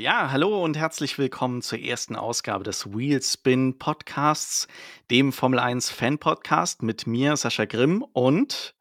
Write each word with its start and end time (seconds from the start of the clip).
Ja, 0.00 0.30
hallo 0.30 0.62
und 0.62 0.76
herzlich 0.76 1.18
willkommen 1.18 1.60
zur 1.60 1.80
ersten 1.80 2.14
Ausgabe 2.14 2.62
des 2.62 2.86
Wheelspin 2.94 3.80
Podcasts, 3.80 4.68
dem 5.10 5.32
Formel 5.32 5.58
1 5.58 5.90
Fan 5.90 6.18
Podcast 6.20 6.84
mit 6.84 7.08
mir, 7.08 7.36
Sascha 7.36 7.64
Grimm 7.64 8.04
und 8.12 8.76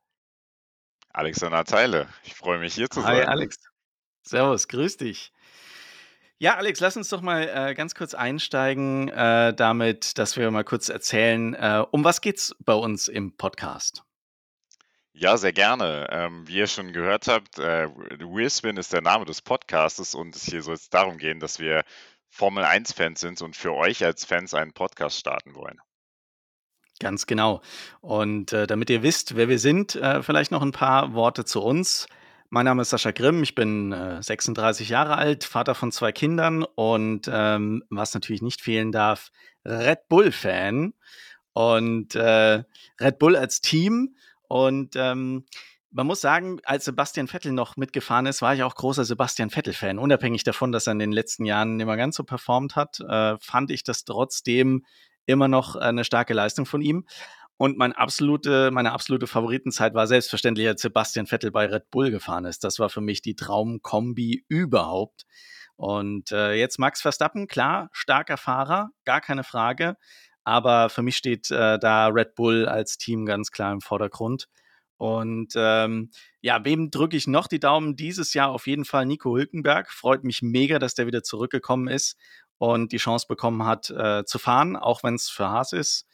Alexander 1.14 1.64
Teile. 1.64 2.08
Ich 2.24 2.36
freue 2.36 2.60
mich 2.60 2.76
hier 2.76 2.88
zu 2.92 3.04
Hi 3.04 3.18
sein. 3.18 3.30
Alex. 3.30 3.58
Servus, 4.22 4.68
grüß 4.68 4.98
dich. 4.98 5.34
Ja, 6.38 6.58
Alex, 6.58 6.82
lass 6.82 6.96
uns 6.98 7.10
doch 7.10 7.22
mal 7.22 7.50
äh, 7.50 7.74
ganz 7.74 7.96
kurz 7.96 8.14
einsteigen 8.14 9.10
äh, 9.10 9.56
damit, 9.56 10.20
dass 10.20 10.38
wir 10.38 10.52
mal 10.52 10.64
kurz 10.64 10.88
erzählen, 10.88 11.56
äh, 11.56 11.84
um 11.90 12.04
was 12.04 12.22
geht's 12.22 12.56
bei 12.60 12.76
uns 12.76 13.08
im 13.08 13.36
Podcast? 13.36 14.04
Ja, 15.20 15.36
sehr 15.36 15.52
gerne. 15.52 16.06
Ähm, 16.12 16.48
wie 16.48 16.58
ihr 16.58 16.68
schon 16.68 16.94
gehört 16.94 17.28
habt, 17.28 17.58
äh, 17.58 17.90
Wheelspin 18.20 18.78
ist 18.78 18.94
der 18.94 19.02
Name 19.02 19.26
des 19.26 19.42
Podcastes 19.42 20.14
und 20.14 20.36
hier 20.36 20.62
soll 20.62 20.76
es 20.76 20.92
darum 20.92 21.18
gehen, 21.18 21.40
dass 21.40 21.58
wir 21.58 21.86
Formel 22.30 22.64
1-Fans 22.64 23.20
sind 23.20 23.42
und 23.42 23.56
für 23.56 23.74
euch 23.74 24.06
als 24.06 24.26
Fans 24.26 24.54
einen 24.54 24.74
Podcast 24.74 25.18
starten 25.18 25.56
wollen. 25.56 25.80
Ganz 27.00 27.26
genau. 27.26 27.64
Und 28.00 28.54
äh, 28.54 28.68
damit 28.68 28.92
ihr 28.92 29.02
wisst, 29.02 29.36
wer 29.36 29.50
wir 29.50 29.58
sind, 29.58 29.96
äh, 29.96 30.22
vielleicht 30.22 30.52
noch 30.52 30.62
ein 30.62 30.72
paar 30.72 31.16
Worte 31.16 31.46
zu 31.46 31.64
uns. 31.64 32.06
Mein 32.50 32.66
Name 32.66 32.84
ist 32.84 32.92
Sascha 32.92 33.10
Grimm, 33.10 33.42
ich 33.42 33.56
bin 33.56 33.94
äh, 33.94 34.22
36 34.22 34.90
Jahre 34.90 35.18
alt, 35.18 35.46
Vater 35.46 35.74
von 35.74 35.92
zwei 35.92 36.12
Kindern 36.12 36.64
und 36.64 37.28
ähm, 37.34 37.84
was 37.90 38.14
natürlich 38.14 38.44
nicht 38.44 38.62
fehlen 38.62 38.92
darf, 38.92 39.32
Red 39.66 40.10
Bull-Fan. 40.10 40.94
Und 41.54 42.14
äh, 42.14 42.64
Red 43.02 43.18
Bull 43.18 43.36
als 43.36 43.62
Team 43.62 44.16
und 44.48 44.96
ähm, 44.96 45.46
man 45.92 46.08
muss 46.08 46.22
sagen, 46.22 46.60
als 46.64 46.86
Sebastian 46.86 47.28
Vettel 47.28 47.54
noch 47.54 47.78
mitgefahren 47.78 48.26
ist, 48.26 48.42
war 48.42 48.54
ich 48.54 48.64
auch 48.64 48.76
großer 48.76 49.06
Sebastian 49.06 49.50
Vettel-Fan. 49.50 50.00
Unabhängig 50.00 50.44
davon, 50.44 50.72
dass 50.72 50.88
er 50.88 50.94
in 50.94 51.00
den 51.00 51.12
letzten 51.12 51.46
Jahren 51.46 51.80
immer 51.80 51.98
ganz 51.98 52.18
so 52.18 52.24
performt 52.24 52.76
hat, 52.76 53.00
äh, 53.00 53.38
fand 53.40 53.72
ich 53.72 53.84
das 53.84 54.04
trotzdem 54.04 54.86
immer 55.26 55.48
noch 55.48 55.76
eine 55.76 56.04
starke 56.04 56.34
Leistung 56.34 56.66
von 56.66 56.82
ihm. 56.82 57.06
Und 57.58 57.78
mein 57.78 57.94
absolute, 57.94 58.70
meine 58.70 58.92
absolute 58.92 59.26
Favoritenzeit 59.26 59.96
war 59.96 60.06
selbstverständlich, 60.06 60.68
als 60.68 60.82
Sebastian 60.82 61.26
Vettel 61.26 61.52
bei 61.52 61.66
Red 61.66 61.90
Bull 61.90 62.12
gefahren 62.12 62.46
ist. 62.46 62.64
Das 62.64 62.78
war 62.78 62.90
für 62.90 63.02
mich 63.02 63.24
die 63.24 63.36
Traumkombi 63.36 64.46
überhaupt. 64.48 65.26
Und 65.76 66.32
äh, 66.32 66.54
jetzt 66.54 66.80
Max 66.80 67.02
Verstappen, 67.02 67.48
klar, 67.48 67.90
starker 67.92 68.38
Fahrer, 68.38 68.90
gar 69.06 69.22
keine 69.22 69.44
Frage. 69.44 69.96
Aber 70.48 70.88
für 70.90 71.02
mich 71.02 71.18
steht 71.18 71.52
äh, 71.52 71.78
da 71.78 72.08
Red 72.08 72.34
Bull 72.34 72.70
als 72.70 72.98
Team 72.98 73.26
ganz 73.26 73.52
klar 73.52 73.74
im 73.74 73.82
Vordergrund. 73.82 74.48
Und 74.96 75.52
ähm, 75.58 76.10
ja, 76.40 76.64
wem 76.64 76.90
drücke 76.90 77.18
ich 77.18 77.28
noch 77.28 77.48
die 77.48 77.60
Daumen? 77.60 77.98
Dieses 77.98 78.34
Jahr 78.34 78.52
auf 78.52 78.66
jeden 78.66 78.86
Fall 78.86 79.06
Nico 79.06 79.36
Hülkenberg. 79.36 79.92
Freut 79.92 80.24
mich 80.24 80.42
mega, 80.42 80.80
dass 80.80 80.94
der 80.94 81.06
wieder 81.06 81.22
zurückgekommen 81.22 81.90
ist 81.90 82.16
und 82.60 82.94
die 82.94 82.98
Chance 82.98 83.26
bekommen 83.28 83.66
hat 83.66 83.90
äh, 83.90 84.24
zu 84.24 84.40
fahren, 84.40 84.78
auch 84.78 85.04
wenn 85.04 85.16
es 85.16 85.28
für 85.28 85.50
Haas 85.50 85.74
ist. 85.74 86.08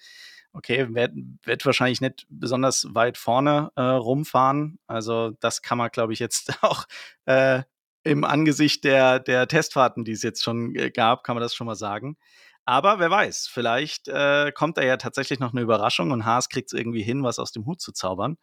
Okay, 0.51 0.87
wird, 0.95 1.11
wird 1.43 1.63
wahrscheinlich 1.63 2.01
nicht 2.01 2.25
besonders 2.27 2.87
weit 2.89 3.19
vorne 3.19 3.71
äh, 3.75 3.81
rumfahren. 3.83 4.79
Also 4.87 5.29
das 5.41 5.61
kann 5.61 5.77
man, 5.77 5.91
glaube 5.91 6.11
ich, 6.11 6.17
jetzt 6.17 6.53
auch 6.63 6.85
äh, 7.25 7.61
im 8.03 8.23
Angesicht 8.23 8.83
der, 8.83 9.19
der 9.19 9.47
Testfahrten, 9.47 10.03
die 10.05 10.13
es 10.13 10.23
jetzt 10.23 10.43
schon 10.43 10.73
äh, 10.75 10.89
gab, 10.89 11.23
kann 11.23 11.35
man 11.35 11.43
das 11.43 11.53
schon 11.53 11.67
mal 11.67 11.75
sagen. 11.75 12.17
Aber 12.65 12.99
wer 12.99 13.11
weiß, 13.11 13.47
vielleicht 13.51 14.07
äh, 14.07 14.51
kommt 14.53 14.77
da 14.77 14.83
ja 14.83 14.97
tatsächlich 14.97 15.39
noch 15.39 15.51
eine 15.51 15.61
Überraschung 15.61 16.11
und 16.11 16.25
Haas 16.25 16.49
kriegt 16.49 16.71
es 16.71 16.77
irgendwie 16.77 17.03
hin, 17.03 17.23
was 17.23 17.39
aus 17.39 17.51
dem 17.51 17.65
Hut 17.65 17.81
zu 17.81 17.91
zaubern. 17.91 18.37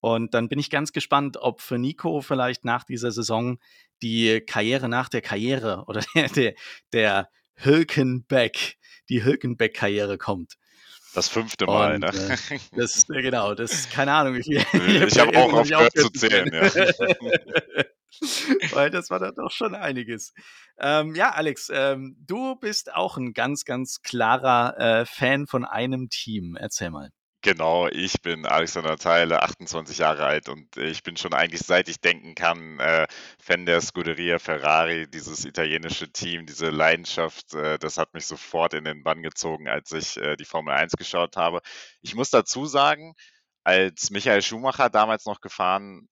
Und 0.00 0.34
dann 0.34 0.48
bin 0.48 0.58
ich 0.58 0.68
ganz 0.68 0.92
gespannt, 0.92 1.36
ob 1.40 1.60
für 1.60 1.78
Nico 1.78 2.22
vielleicht 2.22 2.64
nach 2.64 2.82
dieser 2.82 3.12
Saison 3.12 3.58
die 4.02 4.40
Karriere 4.40 4.88
nach 4.88 5.08
der 5.08 5.22
Karriere 5.22 5.84
oder 5.86 6.02
der, 6.14 6.28
der, 6.28 6.54
der 6.92 7.28
Hülkenbeck, 7.54 8.78
die 9.08 9.22
Hülkenbeck-Karriere 9.24 10.18
kommt. 10.18 10.54
Das 11.14 11.28
fünfte 11.28 11.66
Mal, 11.66 11.94
Und, 11.96 12.00
ne? 12.00 12.38
äh, 12.50 12.58
das, 12.76 13.08
äh, 13.10 13.22
genau, 13.22 13.54
das 13.54 13.72
ist 13.72 13.90
keine 13.92 14.12
Ahnung. 14.12 14.36
Ich, 14.36 14.48
ich, 14.48 14.66
Ich 14.72 15.18
habe 15.18 15.36
auch 15.38 15.52
aufgehört 15.52 15.96
zu 15.96 16.10
zählen, 16.10 16.50
ja. 16.52 17.84
Weil 18.72 18.90
das 18.90 19.10
war 19.10 19.18
dann 19.18 19.34
doch 19.34 19.50
schon 19.50 19.74
einiges. 19.74 20.32
Ähm, 20.78 21.14
ja, 21.14 21.30
Alex, 21.30 21.70
ähm, 21.72 22.16
du 22.20 22.56
bist 22.56 22.92
auch 22.94 23.16
ein 23.16 23.32
ganz, 23.32 23.64
ganz 23.64 24.02
klarer 24.02 24.78
äh, 24.78 25.06
Fan 25.06 25.46
von 25.46 25.64
einem 25.64 26.08
Team. 26.08 26.56
Erzähl 26.58 26.90
mal. 26.90 27.10
Genau, 27.44 27.88
ich 27.88 28.22
bin 28.22 28.46
Alexander 28.46 28.96
Theile, 28.96 29.42
28 29.42 29.98
Jahre 29.98 30.24
alt 30.24 30.48
und 30.48 30.76
ich 30.76 31.02
bin 31.02 31.16
schon 31.16 31.34
eigentlich 31.34 31.62
seit 31.62 31.88
ich 31.88 32.00
denken 32.00 32.36
kann 32.36 32.78
äh, 32.78 33.08
Fan 33.40 33.66
der 33.66 33.80
Scuderia 33.80 34.38
Ferrari, 34.38 35.08
dieses 35.10 35.44
italienische 35.44 36.12
Team, 36.12 36.46
diese 36.46 36.70
Leidenschaft, 36.70 37.52
äh, 37.54 37.80
das 37.80 37.98
hat 37.98 38.14
mich 38.14 38.26
sofort 38.28 38.74
in 38.74 38.84
den 38.84 39.02
Bann 39.02 39.24
gezogen, 39.24 39.66
als 39.68 39.90
ich 39.90 40.16
äh, 40.18 40.36
die 40.36 40.44
Formel 40.44 40.72
1 40.74 40.92
geschaut 40.92 41.36
habe. 41.36 41.62
Ich 42.00 42.14
muss 42.14 42.30
dazu 42.30 42.66
sagen, 42.66 43.14
als 43.64 44.10
Michael 44.10 44.42
Schumacher 44.42 44.88
damals 44.88 45.24
noch 45.26 45.40
gefahren 45.40 46.08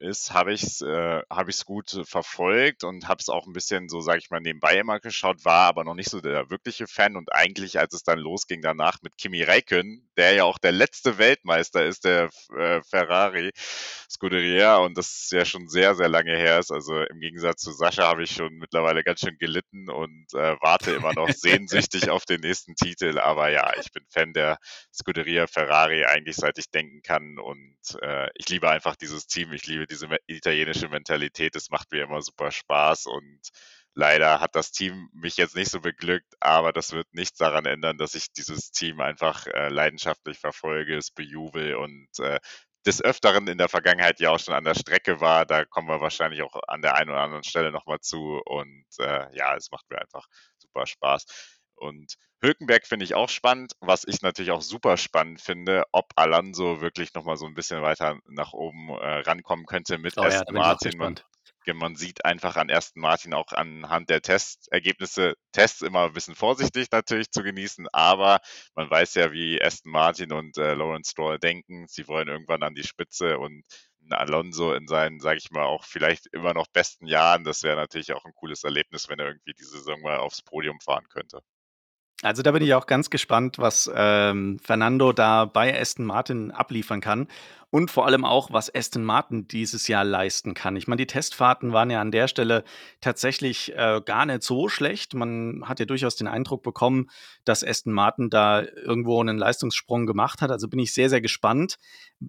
ist, 0.00 0.32
habe 0.32 0.52
ich 0.52 0.62
es 0.64 0.80
äh, 0.80 1.22
hab 1.30 1.48
ich's 1.48 1.64
gut 1.64 1.94
äh, 1.94 2.04
verfolgt 2.04 2.82
und 2.82 3.06
habe 3.06 3.20
es 3.20 3.28
auch 3.28 3.46
ein 3.46 3.52
bisschen 3.52 3.88
so, 3.88 4.00
sage 4.00 4.18
ich 4.18 4.30
mal, 4.30 4.40
nebenbei 4.40 4.76
immer 4.76 4.98
geschaut, 4.98 5.44
war 5.44 5.68
aber 5.68 5.84
noch 5.84 5.94
nicht 5.94 6.10
so 6.10 6.20
der 6.20 6.50
wirkliche 6.50 6.88
Fan. 6.88 7.16
Und 7.16 7.32
eigentlich, 7.32 7.78
als 7.78 7.94
es 7.94 8.02
dann 8.02 8.18
losging 8.18 8.60
danach 8.60 8.98
mit 9.02 9.16
Kimi 9.16 9.42
Räikkönen, 9.42 10.08
der 10.16 10.32
ja 10.32 10.44
auch 10.44 10.58
der 10.58 10.72
letzte 10.72 11.18
Weltmeister 11.18 11.84
ist, 11.86 12.04
der 12.04 12.30
äh, 12.56 12.82
Ferrari 12.82 13.52
Scuderia 14.10 14.78
und 14.78 14.98
das 14.98 15.28
ja 15.30 15.44
schon 15.44 15.68
sehr, 15.68 15.94
sehr 15.94 16.08
lange 16.08 16.36
her 16.36 16.58
ist. 16.58 16.72
Also 16.72 17.00
im 17.00 17.20
Gegensatz 17.20 17.62
zu 17.62 17.70
Sascha 17.70 18.08
habe 18.08 18.24
ich 18.24 18.32
schon 18.32 18.54
mittlerweile 18.54 19.04
ganz 19.04 19.20
schön 19.20 19.38
gelitten 19.38 19.88
und 19.88 20.26
äh, 20.34 20.56
warte 20.60 20.90
immer 20.90 21.12
noch 21.12 21.28
sehnsüchtig 21.30 22.10
auf 22.10 22.24
den 22.24 22.40
nächsten 22.40 22.74
Titel. 22.74 23.20
Aber 23.20 23.48
ja, 23.48 23.72
ich 23.80 23.92
bin 23.92 24.04
Fan 24.08 24.32
der 24.32 24.58
Scuderia 24.92 25.46
Ferrari 25.46 26.04
eigentlich 26.04 26.34
seit 26.34 26.58
ich 26.58 26.70
denken 26.70 27.02
kann 27.02 27.38
und 27.38 27.76
äh, 28.00 28.28
ich 28.34 28.48
liebe 28.48 28.68
einfach 28.68 28.96
dieses 28.96 29.28
Team 29.28 29.51
ich 29.52 29.66
liebe 29.66 29.86
diese 29.86 30.08
italienische 30.26 30.88
Mentalität. 30.88 31.56
Es 31.56 31.70
macht 31.70 31.92
mir 31.92 32.04
immer 32.04 32.22
super 32.22 32.50
Spaß 32.50 33.06
und 33.06 33.40
leider 33.94 34.40
hat 34.40 34.54
das 34.54 34.72
Team 34.72 35.08
mich 35.12 35.36
jetzt 35.36 35.54
nicht 35.56 35.70
so 35.70 35.80
beglückt, 35.80 36.34
aber 36.40 36.72
das 36.72 36.92
wird 36.92 37.12
nichts 37.12 37.38
daran 37.38 37.66
ändern, 37.66 37.98
dass 37.98 38.14
ich 38.14 38.32
dieses 38.32 38.72
Team 38.72 39.00
einfach 39.00 39.46
äh, 39.46 39.68
leidenschaftlich 39.68 40.38
verfolge, 40.38 40.96
es 40.96 41.10
bejubel 41.10 41.76
und 41.76 42.08
äh, 42.20 42.38
des 42.86 43.02
Öfteren 43.02 43.46
in 43.46 43.58
der 43.58 43.68
Vergangenheit 43.68 44.20
ja 44.20 44.30
auch 44.30 44.40
schon 44.40 44.54
an 44.54 44.64
der 44.64 44.74
Strecke 44.74 45.20
war. 45.20 45.46
Da 45.46 45.64
kommen 45.64 45.88
wir 45.88 46.00
wahrscheinlich 46.00 46.42
auch 46.42 46.54
an 46.66 46.82
der 46.82 46.96
einen 46.96 47.10
oder 47.10 47.20
anderen 47.20 47.44
Stelle 47.44 47.70
nochmal 47.70 48.00
zu. 48.00 48.40
Und 48.44 48.86
äh, 48.98 49.26
ja, 49.36 49.54
es 49.56 49.70
macht 49.70 49.88
mir 49.90 50.00
einfach 50.00 50.26
super 50.58 50.86
Spaß. 50.86 51.26
Und 51.82 52.14
Hülkenberg 52.40 52.86
finde 52.86 53.04
ich 53.04 53.14
auch 53.14 53.28
spannend. 53.28 53.72
Was 53.80 54.04
ich 54.06 54.22
natürlich 54.22 54.52
auch 54.52 54.62
super 54.62 54.96
spannend 54.96 55.40
finde, 55.40 55.84
ob 55.90 56.12
Alonso 56.16 56.80
wirklich 56.80 57.12
nochmal 57.14 57.36
so 57.36 57.46
ein 57.46 57.54
bisschen 57.54 57.82
weiter 57.82 58.18
nach 58.28 58.52
oben 58.52 58.90
äh, 58.90 59.18
rankommen 59.20 59.66
könnte 59.66 59.98
mit 59.98 60.16
Oh 60.16 60.22
ja, 60.22 60.28
Aston 60.28 60.56
auch 60.56 60.60
Martin. 60.60 60.98
Man, 60.98 61.20
man 61.74 61.96
sieht 61.96 62.24
einfach 62.24 62.56
an 62.56 62.70
Aston 62.70 63.02
Martin 63.02 63.34
auch 63.34 63.52
anhand 63.52 64.10
der 64.10 64.22
Testergebnisse, 64.22 65.34
Tests 65.50 65.82
immer 65.82 66.04
ein 66.04 66.12
bisschen 66.12 66.36
vorsichtig 66.36 66.88
natürlich 66.92 67.30
zu 67.30 67.42
genießen, 67.42 67.88
aber 67.92 68.40
man 68.74 68.88
weiß 68.88 69.14
ja, 69.14 69.32
wie 69.32 69.60
Aston 69.60 69.92
Martin 69.92 70.32
und 70.32 70.56
äh, 70.58 70.74
Lawrence 70.74 71.10
Stroll 71.10 71.38
denken. 71.38 71.86
Sie 71.88 72.06
wollen 72.06 72.28
irgendwann 72.28 72.62
an 72.62 72.74
die 72.74 72.84
Spitze 72.84 73.38
und 73.38 73.64
Alonso 74.10 74.72
in 74.74 74.86
seinen, 74.86 75.20
sage 75.20 75.38
ich 75.38 75.50
mal, 75.50 75.64
auch 75.64 75.84
vielleicht 75.84 76.26
immer 76.32 76.54
noch 76.54 76.66
besten 76.68 77.06
Jahren, 77.06 77.44
das 77.44 77.62
wäre 77.62 77.76
natürlich 77.76 78.12
auch 78.12 78.24
ein 78.24 78.34
cooles 78.34 78.64
Erlebnis, 78.64 79.08
wenn 79.08 79.18
er 79.18 79.26
irgendwie 79.26 79.54
diese 79.54 79.78
Saison 79.78 80.00
mal 80.00 80.18
aufs 80.18 80.42
Podium 80.42 80.80
fahren 80.80 81.06
könnte. 81.08 81.42
Also 82.22 82.42
da 82.42 82.52
bin 82.52 82.62
ich 82.62 82.72
auch 82.74 82.86
ganz 82.86 83.10
gespannt, 83.10 83.58
was 83.58 83.90
ähm, 83.94 84.60
Fernando 84.62 85.12
da 85.12 85.44
bei 85.44 85.78
Aston 85.78 86.06
Martin 86.06 86.52
abliefern 86.52 87.00
kann 87.00 87.26
und 87.70 87.90
vor 87.90 88.06
allem 88.06 88.24
auch, 88.24 88.52
was 88.52 88.72
Aston 88.72 89.02
Martin 89.02 89.48
dieses 89.48 89.88
Jahr 89.88 90.04
leisten 90.04 90.54
kann. 90.54 90.76
Ich 90.76 90.86
meine, 90.86 90.98
die 90.98 91.08
Testfahrten 91.08 91.72
waren 91.72 91.90
ja 91.90 92.00
an 92.00 92.12
der 92.12 92.28
Stelle 92.28 92.62
tatsächlich 93.00 93.72
äh, 93.74 94.00
gar 94.04 94.24
nicht 94.24 94.44
so 94.44 94.68
schlecht. 94.68 95.14
Man 95.14 95.64
hat 95.66 95.80
ja 95.80 95.86
durchaus 95.86 96.14
den 96.14 96.28
Eindruck 96.28 96.62
bekommen, 96.62 97.10
dass 97.44 97.64
Aston 97.64 97.92
Martin 97.92 98.30
da 98.30 98.62
irgendwo 98.62 99.20
einen 99.20 99.38
Leistungssprung 99.38 100.06
gemacht 100.06 100.42
hat. 100.42 100.52
Also 100.52 100.68
bin 100.68 100.78
ich 100.78 100.94
sehr, 100.94 101.10
sehr 101.10 101.22
gespannt, 101.22 101.78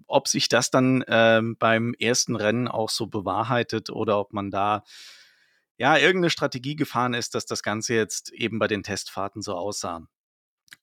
ob 0.08 0.26
sich 0.26 0.48
das 0.48 0.72
dann 0.72 1.04
ähm, 1.06 1.56
beim 1.56 1.94
ersten 2.00 2.34
Rennen 2.34 2.66
auch 2.66 2.88
so 2.90 3.06
bewahrheitet 3.06 3.90
oder 3.90 4.18
ob 4.18 4.32
man 4.32 4.50
da 4.50 4.82
ja, 5.76 5.96
irgendeine 5.96 6.30
Strategie 6.30 6.76
gefahren 6.76 7.14
ist, 7.14 7.34
dass 7.34 7.46
das 7.46 7.62
Ganze 7.62 7.94
jetzt 7.94 8.32
eben 8.32 8.58
bei 8.58 8.66
den 8.66 8.82
Testfahrten 8.82 9.42
so 9.42 9.54
aussah. 9.54 10.06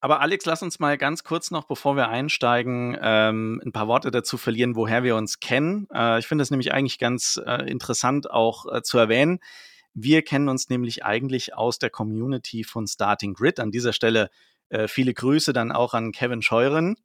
Aber 0.00 0.20
Alex, 0.20 0.44
lass 0.46 0.62
uns 0.62 0.80
mal 0.80 0.98
ganz 0.98 1.22
kurz 1.22 1.50
noch, 1.50 1.64
bevor 1.64 1.96
wir 1.96 2.08
einsteigen, 2.08 2.96
ähm, 3.00 3.62
ein 3.64 3.72
paar 3.72 3.88
Worte 3.88 4.10
dazu 4.10 4.36
verlieren, 4.36 4.74
woher 4.74 5.04
wir 5.04 5.16
uns 5.16 5.38
kennen. 5.40 5.86
Äh, 5.94 6.18
ich 6.18 6.26
finde 6.26 6.42
es 6.42 6.50
nämlich 6.50 6.72
eigentlich 6.72 6.98
ganz 6.98 7.40
äh, 7.44 7.70
interessant 7.70 8.30
auch 8.30 8.66
äh, 8.72 8.82
zu 8.82 8.98
erwähnen. 8.98 9.38
Wir 9.94 10.22
kennen 10.22 10.48
uns 10.48 10.70
nämlich 10.70 11.04
eigentlich 11.04 11.54
aus 11.54 11.78
der 11.78 11.90
Community 11.90 12.64
von 12.64 12.86
Starting 12.86 13.34
Grid. 13.34 13.60
An 13.60 13.70
dieser 13.70 13.92
Stelle 13.92 14.30
äh, 14.70 14.88
viele 14.88 15.14
Grüße 15.14 15.52
dann 15.52 15.70
auch 15.70 15.94
an 15.94 16.12
Kevin 16.12 16.42
Scheuren 16.42 16.96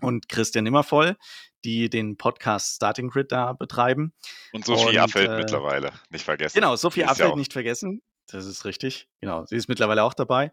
und 0.00 0.28
Christian 0.28 0.64
Nimmervoll, 0.64 1.16
die 1.64 1.88
den 1.90 2.16
Podcast 2.16 2.76
Starting 2.76 3.08
Grid 3.08 3.32
da 3.32 3.52
betreiben. 3.52 4.12
Und 4.52 4.64
Sophie 4.64 4.98
Affeld 4.98 5.30
äh, 5.30 5.36
mittlerweile, 5.36 5.92
nicht 6.10 6.24
vergessen. 6.24 6.54
Genau, 6.54 6.76
Sophie 6.76 7.00
ja 7.00 7.08
Affeld 7.08 7.32
auch- 7.32 7.36
nicht 7.36 7.52
vergessen. 7.52 8.02
Das 8.28 8.44
ist 8.46 8.64
richtig. 8.64 9.08
Genau, 9.20 9.44
sie 9.46 9.56
ist 9.56 9.68
mittlerweile 9.68 10.02
auch 10.02 10.14
dabei. 10.14 10.50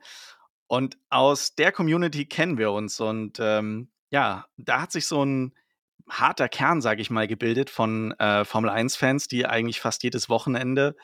Und 0.68 0.98
aus 1.10 1.56
der 1.56 1.72
Community 1.72 2.26
kennen 2.26 2.58
wir 2.58 2.72
uns 2.72 3.00
und, 3.00 3.38
ähm, 3.40 3.90
ja, 4.12 4.46
da 4.58 4.82
hat 4.82 4.92
sich 4.92 5.08
so 5.08 5.24
'n 5.24 5.54
harter 6.10 6.50
Kern, 6.50 6.82
sage 6.82 7.02
ich 7.02 7.10
mal, 7.10 7.28
gebildet 7.28 7.70
von, 7.70 8.12
äh, 8.20 8.46
Formel-1-Fans, 8.46 9.28
die 9.28 9.46
eigentlich 9.46 9.80
fast 9.80 10.04
jedes 10.04 10.30
Wochenende 10.30 10.96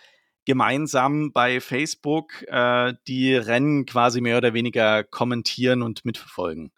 gemeinsam 0.46 1.32
bei 1.32 1.60
Facebook, 1.62 2.42
äh, 2.48 2.94
die 3.08 3.36
Rennen 3.36 3.86
quasi 3.86 4.22
mehr 4.22 4.38
oder 4.38 4.54
weniger 4.54 5.04
kommentieren 5.04 5.82
und 5.82 6.06
mitverfolgen. 6.06 6.72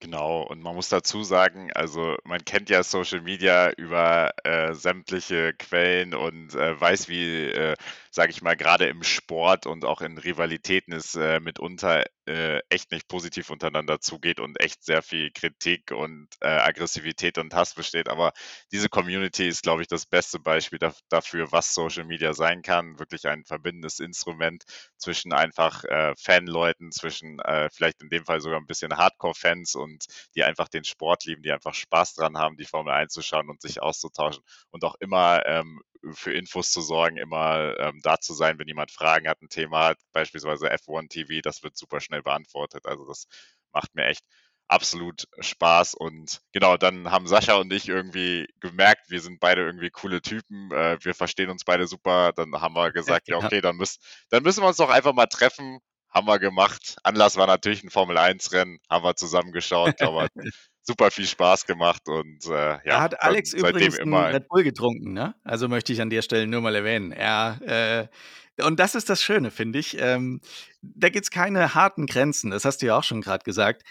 Genau, 0.00 0.42
und 0.42 0.62
man 0.62 0.76
muss 0.76 0.88
dazu 0.90 1.24
sagen, 1.24 1.72
also 1.72 2.16
man 2.22 2.44
kennt 2.44 2.70
ja 2.70 2.84
Social 2.84 3.20
Media 3.20 3.70
über 3.72 4.30
äh, 4.44 4.72
sämtliche 4.72 5.52
Quellen 5.54 6.14
und 6.14 6.54
äh, 6.54 6.80
weiß, 6.80 7.08
wie, 7.08 7.46
äh, 7.50 7.74
sage 8.18 8.32
ich 8.32 8.42
mal, 8.42 8.56
gerade 8.56 8.88
im 8.88 9.04
Sport 9.04 9.64
und 9.66 9.84
auch 9.84 10.00
in 10.00 10.18
Rivalitäten 10.18 10.92
es 10.92 11.14
äh, 11.14 11.38
mitunter 11.38 12.02
äh, 12.26 12.58
echt 12.68 12.90
nicht 12.90 13.06
positiv 13.06 13.48
untereinander 13.48 14.00
zugeht 14.00 14.40
und 14.40 14.60
echt 14.60 14.82
sehr 14.82 15.02
viel 15.02 15.30
Kritik 15.30 15.92
und 15.92 16.26
äh, 16.40 16.48
Aggressivität 16.48 17.38
und 17.38 17.54
Hass 17.54 17.74
besteht. 17.74 18.08
Aber 18.08 18.32
diese 18.72 18.88
Community 18.88 19.46
ist, 19.46 19.62
glaube 19.62 19.82
ich, 19.82 19.88
das 19.88 20.04
beste 20.04 20.40
Beispiel 20.40 20.80
da 20.80 20.92
dafür, 21.08 21.52
was 21.52 21.72
Social 21.74 22.02
Media 22.02 22.34
sein 22.34 22.62
kann. 22.62 22.98
Wirklich 22.98 23.28
ein 23.28 23.44
verbindendes 23.44 24.00
Instrument 24.00 24.64
zwischen 24.96 25.32
einfach 25.32 25.84
äh, 25.84 26.12
Fanleuten, 26.18 26.90
zwischen 26.90 27.38
äh, 27.38 27.70
vielleicht 27.70 28.02
in 28.02 28.10
dem 28.10 28.24
Fall 28.24 28.40
sogar 28.40 28.58
ein 28.58 28.66
bisschen 28.66 28.96
Hardcore-Fans 28.96 29.76
und 29.76 30.06
die 30.34 30.42
einfach 30.42 30.66
den 30.66 30.82
Sport 30.82 31.24
lieben, 31.24 31.42
die 31.42 31.52
einfach 31.52 31.74
Spaß 31.74 32.14
dran 32.14 32.36
haben, 32.36 32.56
die 32.56 32.64
Formel 32.64 32.92
1 32.92 33.12
zu 33.12 33.22
schauen 33.22 33.48
und 33.48 33.62
sich 33.62 33.80
auszutauschen 33.80 34.42
und 34.72 34.82
auch 34.82 34.96
immer 34.98 35.46
ähm, 35.46 35.80
für 36.12 36.32
Infos 36.32 36.70
zu 36.72 36.80
sorgen, 36.80 37.16
immer 37.16 37.78
ähm, 37.78 38.00
da 38.02 38.18
zu 38.20 38.34
sein, 38.34 38.58
wenn 38.58 38.68
jemand 38.68 38.90
Fragen 38.90 39.28
hat, 39.28 39.40
ein 39.42 39.48
Thema 39.48 39.88
hat, 39.88 39.98
beispielsweise 40.12 40.72
F1 40.72 41.08
TV, 41.08 41.40
das 41.42 41.62
wird 41.62 41.76
super 41.76 42.00
schnell 42.00 42.22
beantwortet. 42.22 42.86
Also 42.86 43.06
das 43.06 43.26
macht 43.72 43.94
mir 43.94 44.06
echt 44.06 44.24
absolut 44.68 45.24
Spaß. 45.40 45.94
Und 45.94 46.40
genau, 46.52 46.76
dann 46.76 47.10
haben 47.10 47.26
Sascha 47.26 47.54
und 47.56 47.72
ich 47.72 47.88
irgendwie 47.88 48.46
gemerkt, 48.60 49.10
wir 49.10 49.20
sind 49.20 49.40
beide 49.40 49.62
irgendwie 49.62 49.90
coole 49.90 50.22
Typen, 50.22 50.70
äh, 50.70 50.98
wir 51.02 51.14
verstehen 51.14 51.50
uns 51.50 51.64
beide 51.64 51.86
super. 51.86 52.32
Dann 52.32 52.52
haben 52.60 52.74
wir 52.74 52.92
gesagt, 52.92 53.28
ja, 53.28 53.38
okay, 53.38 53.60
dann, 53.60 53.76
müssen, 53.76 54.00
dann 54.30 54.42
müssen 54.42 54.62
wir 54.62 54.68
uns 54.68 54.76
doch 54.76 54.90
einfach 54.90 55.14
mal 55.14 55.26
treffen. 55.26 55.80
Haben 56.10 56.26
wir 56.26 56.38
gemacht. 56.38 56.96
Anlass 57.02 57.36
war 57.36 57.46
natürlich 57.46 57.84
ein 57.84 57.90
Formel-1-Rennen, 57.90 58.78
haben 58.88 59.04
wir 59.04 59.14
zusammengeschaut, 59.14 60.00
aber 60.00 60.28
super 60.88 61.10
viel 61.10 61.26
Spaß 61.26 61.66
gemacht 61.66 62.08
und 62.08 62.46
äh, 62.46 62.50
ja. 62.50 62.80
Da 62.84 63.00
hat 63.02 63.22
Alex 63.22 63.52
übrigens 63.52 63.98
immer 63.98 64.32
Red 64.32 64.48
Bull 64.48 64.64
getrunken, 64.64 65.12
ne? 65.12 65.34
Also 65.44 65.68
möchte 65.68 65.92
ich 65.92 66.00
an 66.00 66.08
der 66.08 66.22
Stelle 66.22 66.46
nur 66.46 66.62
mal 66.62 66.74
erwähnen. 66.74 67.12
Er, 67.12 68.08
äh, 68.56 68.64
und 68.64 68.80
das 68.80 68.94
ist 68.94 69.10
das 69.10 69.22
Schöne, 69.22 69.50
finde 69.50 69.78
ich. 69.78 69.98
Ähm, 70.00 70.40
da 70.80 71.10
gibt 71.10 71.24
es 71.24 71.30
keine 71.30 71.74
harten 71.74 72.06
Grenzen, 72.06 72.50
das 72.50 72.64
hast 72.64 72.78
du 72.78 72.86
ja 72.86 72.96
auch 72.96 73.04
schon 73.04 73.20
gerade 73.20 73.44
gesagt. 73.44 73.82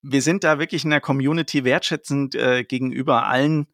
Wir 0.00 0.22
sind 0.22 0.44
da 0.44 0.58
wirklich 0.58 0.84
in 0.84 0.90
der 0.90 1.02
Community 1.02 1.64
wertschätzend 1.64 2.34
äh, 2.34 2.64
gegenüber 2.64 3.26
allen, 3.26 3.66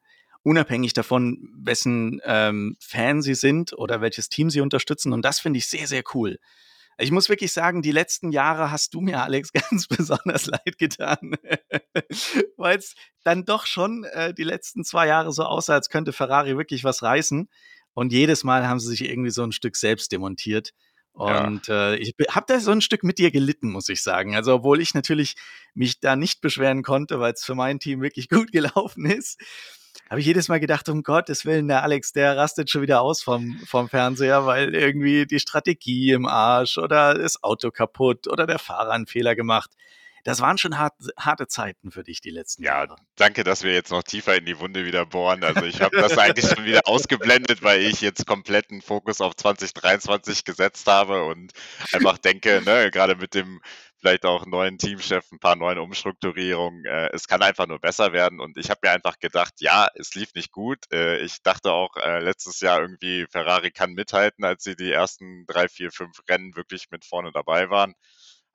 unabhängig 0.43 0.93
davon, 0.93 1.51
wessen 1.55 2.21
ähm, 2.25 2.77
Fan 2.81 3.23
sie 3.23 3.35
sind 3.35 3.75
oder 3.75 4.01
welches 4.01 4.29
Team 4.29 4.51
sie 4.51 4.61
unterstützen. 4.61 5.13
Und 5.13 5.25
das 5.25 5.39
finde 5.39 5.59
ich 5.59 5.69
sehr, 5.69 5.87
sehr 5.87 6.03
cool. 6.15 6.41
Ich 7.03 7.11
muss 7.11 7.29
wirklich 7.29 7.53
sagen, 7.53 7.83
die 7.83 7.91
letzten 7.91 8.31
Jahre 8.31 8.71
hast 8.71 8.95
du 8.95 9.01
mir, 9.01 9.23
Alex, 9.23 9.53
ganz 9.71 9.87
besonders 9.87 10.47
leid 10.47 10.79
getan, 10.79 11.37
weil 12.57 12.79
es 12.79 12.95
dann 13.25 13.45
doch 13.45 13.67
schon 13.67 14.05
äh, 14.05 14.33
die 14.33 14.45
letzten 14.45 14.85
zwei 14.85 15.07
Jahre 15.07 15.33
so 15.33 15.45
aussah, 15.45 15.75
als 15.75 15.89
könnte 15.89 16.13
Ferrari 16.13 16.57
wirklich 16.57 16.85
was 16.85 17.03
reißen. 17.03 17.49
Und 17.95 18.13
jedes 18.13 18.45
Mal 18.45 18.67
haben 18.67 18.81
sie 18.81 18.89
sich 18.89 19.05
irgendwie 19.05 19.31
so 19.31 19.43
ein 19.43 19.53
Stück 19.53 19.77
selbst 19.77 20.13
demontiert. 20.13 20.73
Und 21.13 21.67
ja. 21.67 21.93
äh, 21.93 21.97
ich 21.97 22.15
habe 22.31 22.47
da 22.49 22.59
so 22.59 22.71
ein 22.71 22.81
Stück 22.81 23.05
mit 23.05 23.19
dir 23.19 23.31
gelitten, 23.31 23.71
muss 23.71 23.91
ich 23.91 24.03
sagen. 24.03 24.35
Also 24.35 24.55
obwohl 24.55 24.81
ich 24.81 24.95
natürlich 24.95 25.35
mich 25.75 26.01
da 26.01 26.17
nicht 26.17 26.41
beschweren 26.41 26.83
konnte, 26.83 27.21
weil 27.21 27.35
es 27.35 27.45
für 27.45 27.55
mein 27.55 27.81
Team 27.81 28.01
wirklich 28.01 28.29
gut 28.31 28.53
gelaufen 28.53 29.05
ist 29.07 29.39
habe 30.13 30.21
ich 30.21 30.27
jedes 30.27 30.49
Mal 30.49 30.61
gedacht, 30.61 30.91
um 30.91 31.03
Gottes 31.03 31.47
Willen, 31.47 31.69
der 31.69 31.83
Alex, 31.83 32.13
der 32.13 32.37
rastet 32.37 32.69
schon 32.69 32.83
wieder 32.83 33.01
aus 33.01 33.23
vom, 33.23 33.59
vom 33.67 33.89
Fernseher, 33.89 34.45
weil 34.45 34.75
irgendwie 34.75 35.25
die 35.25 35.41
Strategie 35.41 36.13
im 36.13 36.27
Arsch 36.27 36.77
oder 36.77 37.15
das 37.15 37.43
Auto 37.43 37.71
kaputt 37.71 38.29
oder 38.29 38.47
der 38.47 38.59
Fahrer 38.59 38.91
einen 38.91 39.07
Fehler 39.07 39.35
gemacht. 39.35 39.71
Das 40.25 40.43
waren 40.43 40.59
schon 40.59 40.77
hart, 40.77 40.93
harte 41.17 41.47
Zeiten 41.47 41.91
für 41.91 42.03
dich 42.05 42.21
die 42.21 42.29
letzten 42.29 42.63
ja, 42.63 42.73
Jahre. 42.73 42.91
Ja, 42.91 43.05
danke, 43.17 43.43
dass 43.43 43.63
wir 43.63 43.73
jetzt 43.73 43.91
noch 43.91 44.03
tiefer 44.03 44.37
in 44.37 44.45
die 44.45 44.59
Wunde 44.59 44.85
wieder 44.85 45.07
bohren. 45.07 45.45
Also 45.45 45.65
ich 45.65 45.81
habe 45.81 45.97
das 45.97 46.19
eigentlich 46.19 46.47
schon 46.47 46.67
wieder 46.67 46.83
ausgeblendet, 46.85 47.63
weil 47.63 47.81
ich 47.81 48.03
jetzt 48.03 48.27
kompletten 48.27 48.83
Fokus 48.83 49.23
auf 49.23 49.35
2023 49.35 50.45
gesetzt 50.45 50.87
habe 50.89 51.25
und 51.25 51.53
einfach 51.95 52.19
denke, 52.19 52.61
ne, 52.67 52.91
gerade 52.91 53.17
mit 53.17 53.33
dem 53.33 53.63
vielleicht 54.03 54.27
auch 54.27 54.47
neuen 54.47 54.79
Teamchef, 54.79 55.31
ein 55.31 55.39
paar 55.39 55.55
neuen 55.55 55.79
Umstrukturierungen. 55.79 56.85
Äh, 56.85 57.11
es 57.13 57.29
kann 57.29 57.41
einfach 57.41 57.69
nur 57.69 57.79
besser 57.79 58.13
werden. 58.13 58.41
Und 58.41 58.59
ich 58.59 58.69
habe 58.69 58.81
mir 58.83 58.91
einfach 58.91 59.19
gedacht, 59.21 59.55
ja, 59.61 59.89
es 59.95 60.15
lief 60.15 60.35
nicht 60.35 60.51
gut. 60.51 60.93
Äh, 60.93 61.19
ich 61.19 61.41
dachte 61.43 61.73
auch 61.73 61.97
äh, 61.97 62.19
letztes 62.19 62.61
Jahr 62.61 62.81
irgendwie, 62.81 63.27
Ferrari 63.31 63.71
kann 63.71 63.93
mithalten, 63.93 64.45
als 64.45 64.65
sie 64.65 64.75
die 64.75 64.91
ersten 64.91 65.47
drei, 65.47 65.69
vier, 65.69 65.93
fünf 65.93 66.19
Rennen 66.29 66.57
wirklich 66.57 66.91
mit 66.91 67.05
vorne 67.05 67.31
dabei 67.33 67.71
waren. 67.71 67.95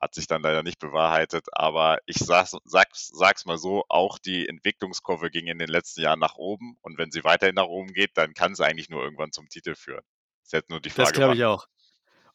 Hat 0.02 0.14
sich 0.14 0.28
dann 0.28 0.42
leider 0.42 0.64
nicht 0.64 0.80
bewahrheitet. 0.80 1.48
Aber 1.54 2.00
ich 2.06 2.18
sag's, 2.18 2.58
sag's, 2.66 3.08
sag's 3.08 3.46
mal 3.46 3.58
so, 3.58 3.86
auch 3.88 4.20
die 4.20 4.50
Entwicklungskurve 4.50 5.32
ging 5.32 5.48
in 5.48 5.60
den 5.60 5.70
letzten 5.70 6.02
Jahren 6.02 6.20
nach 6.20 6.36
oben. 6.36 6.78
Und 6.82 6.98
wenn 6.98 7.10
sie 7.10 7.24
weiterhin 7.24 7.56
nach 7.56 7.68
oben 7.68 7.94
geht, 7.94 8.18
dann 8.18 8.34
kann 8.34 8.52
es 8.52 8.60
eigentlich 8.60 8.90
nur 8.90 9.02
irgendwann 9.02 9.32
zum 9.32 9.48
Titel 9.48 9.76
führen. 9.76 10.04
Das 10.42 10.50
ist 10.50 10.54
jetzt 10.54 10.70
nur 10.70 10.82
die 10.82 10.90
Frage. 10.90 11.10
Das 11.10 11.18
glaube 11.18 11.36
ich 11.36 11.46
auch. 11.46 11.68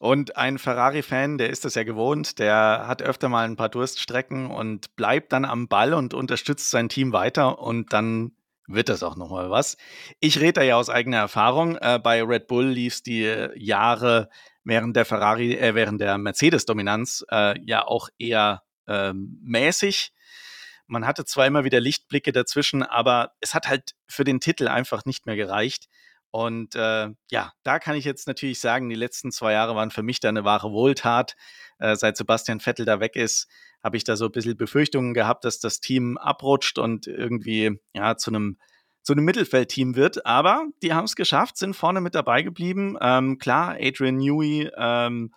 Und 0.03 0.37
ein 0.37 0.59
Ferrari-Fan, 0.59 1.39
der 1.39 1.51
ist 1.51 1.65
das 1.65 1.77
ja 1.77 1.85
gewohnt, 1.85 2.41
der 2.41 2.87
hat 2.89 3.03
öfter 3.03 3.29
mal 3.29 3.45
ein 3.45 3.55
paar 3.55 3.69
Durststrecken 3.69 4.51
und 4.51 4.97
bleibt 4.97 5.33
dann 5.33 5.45
am 5.45 5.69
Ball 5.69 5.95
und 5.95 6.13
unterstützt 6.13 6.73
sein 6.73 6.89
Team 6.89 7.13
weiter 7.13 7.61
und 7.61 7.93
dann 7.93 8.33
wird 8.67 8.89
das 8.89 9.05
auch 9.05 9.15
nochmal 9.15 9.49
was. 9.51 9.77
Ich 10.19 10.41
rede 10.41 10.55
da 10.55 10.63
ja 10.63 10.75
aus 10.75 10.91
eigener 10.91 11.19
Erfahrung. 11.19 11.77
Äh, 11.77 12.01
bei 12.03 12.21
Red 12.21 12.49
Bull 12.49 12.67
lief 12.67 12.95
es 12.95 13.03
die 13.05 13.33
Jahre 13.55 14.29
während 14.65 14.97
der 14.97 15.05
Ferrari, 15.05 15.55
äh, 15.55 15.77
während 15.77 16.01
der 16.01 16.19
Mercedes-Dominanz 16.19 17.25
äh, 17.31 17.55
ja 17.65 17.87
auch 17.87 18.09
eher 18.19 18.65
ähm, 18.89 19.39
mäßig. 19.45 20.13
Man 20.89 21.07
hatte 21.07 21.25
zwar 21.25 21.47
immer 21.47 21.63
wieder 21.63 21.79
Lichtblicke 21.79 22.33
dazwischen, 22.33 22.83
aber 22.83 23.35
es 23.39 23.55
hat 23.55 23.69
halt 23.69 23.93
für 24.09 24.25
den 24.25 24.41
Titel 24.41 24.67
einfach 24.67 25.05
nicht 25.05 25.27
mehr 25.27 25.37
gereicht. 25.37 25.87
Und 26.33 26.75
äh, 26.75 27.11
ja, 27.31 27.53
da 27.63 27.79
kann 27.79 27.95
ich 27.95 28.07
jetzt 28.07 28.27
natürlich 28.27 28.59
sagen, 28.59 28.89
die 28.89 28.97
letzten 28.97 29.31
zwei 29.31 29.53
Jahre 29.53 29.77
waren 29.77 29.91
für 29.91 30.03
mich 30.03 30.19
da 30.19 30.31
eine 30.31 30.45
wahre 30.45 30.73
Wohltat. 30.73 31.37
Äh, 31.79 31.95
seit 31.95 32.17
Sebastian 32.17 32.59
Vettel 32.59 32.87
da 32.87 33.01
weg 33.01 33.17
ist, 33.17 33.49
habe 33.85 33.99
ich 33.99 34.05
da 34.05 34.17
so 34.17 34.25
ein 34.25 34.33
bisschen 34.33 34.57
Befürchtungen 34.57 35.13
gehabt, 35.13 35.45
dass 35.45 35.61
das 35.61 35.81
Team 35.81 36.17
abrutscht 36.17 36.79
und 36.79 37.07
irgendwie 37.07 37.79
ja 37.95 38.17
zu 38.17 38.31
einem 38.31 38.59
zu 39.03 39.13
einem 39.13 39.25
Mittelfeldteam 39.25 39.95
wird. 39.95 40.25
Aber 40.25 40.65
die 40.83 40.95
haben 40.95 41.05
es 41.05 41.17
geschafft, 41.17 41.59
sind 41.59 41.75
vorne 41.75 42.01
mit 42.01 42.15
dabei 42.15 42.43
geblieben. 42.43 42.97
Ähm, 43.01 43.37
klar, 43.39 43.77
Adrian 43.79 44.17
Newey, 44.17 44.71
ähm, 44.77 45.35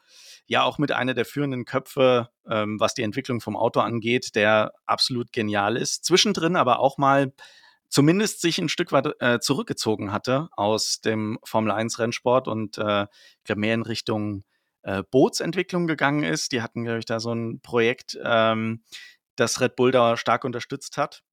ja 0.48 0.64
auch 0.64 0.78
mit 0.78 0.92
einer 0.92 1.14
der 1.14 1.26
führenden 1.26 1.66
Köpfe, 1.66 2.30
ähm, 2.50 2.80
was 2.80 2.94
die 2.94 3.02
Entwicklung 3.02 3.42
vom 3.42 3.58
Auto 3.58 3.80
angeht, 3.80 4.36
der 4.36 4.72
absolut 4.86 5.34
genial 5.34 5.76
ist. 5.76 6.06
Zwischendrin 6.06 6.56
aber 6.56 6.80
auch 6.80 6.98
mal 6.98 7.34
zumindest 7.90 8.42
sich 8.42 8.58
ein 8.60 8.70
Stück 8.70 8.92
weit 8.92 9.14
äh, 9.20 9.40
zurückgezogen 9.40 10.12
hatte 10.12 10.50
aus 10.52 11.02
dem 11.02 11.40
Formel 11.44 11.72
1 11.72 12.00
Rennsport 12.00 12.48
und 12.48 12.78
äh, 12.78 13.08
mehr 13.56 13.74
in 13.74 13.84
Richtung 13.84 14.44
äh, 14.84 15.04
Bootsentwicklung 15.10 15.88
gegangen 15.88 16.24
ist. 16.24 16.52
Die 16.52 16.62
hatten, 16.62 16.84
glaube 16.84 17.00
ich, 17.00 17.06
da 17.06 17.20
so 17.20 17.34
ein 17.34 17.60
Projekt, 17.62 18.18
ähm, 18.24 18.84
das 19.36 19.60
Red 19.60 19.76
Bull 19.76 19.92
da 19.92 20.18
stark 20.18 20.46
unterstützt 20.46 20.98
hat. 20.98 21.24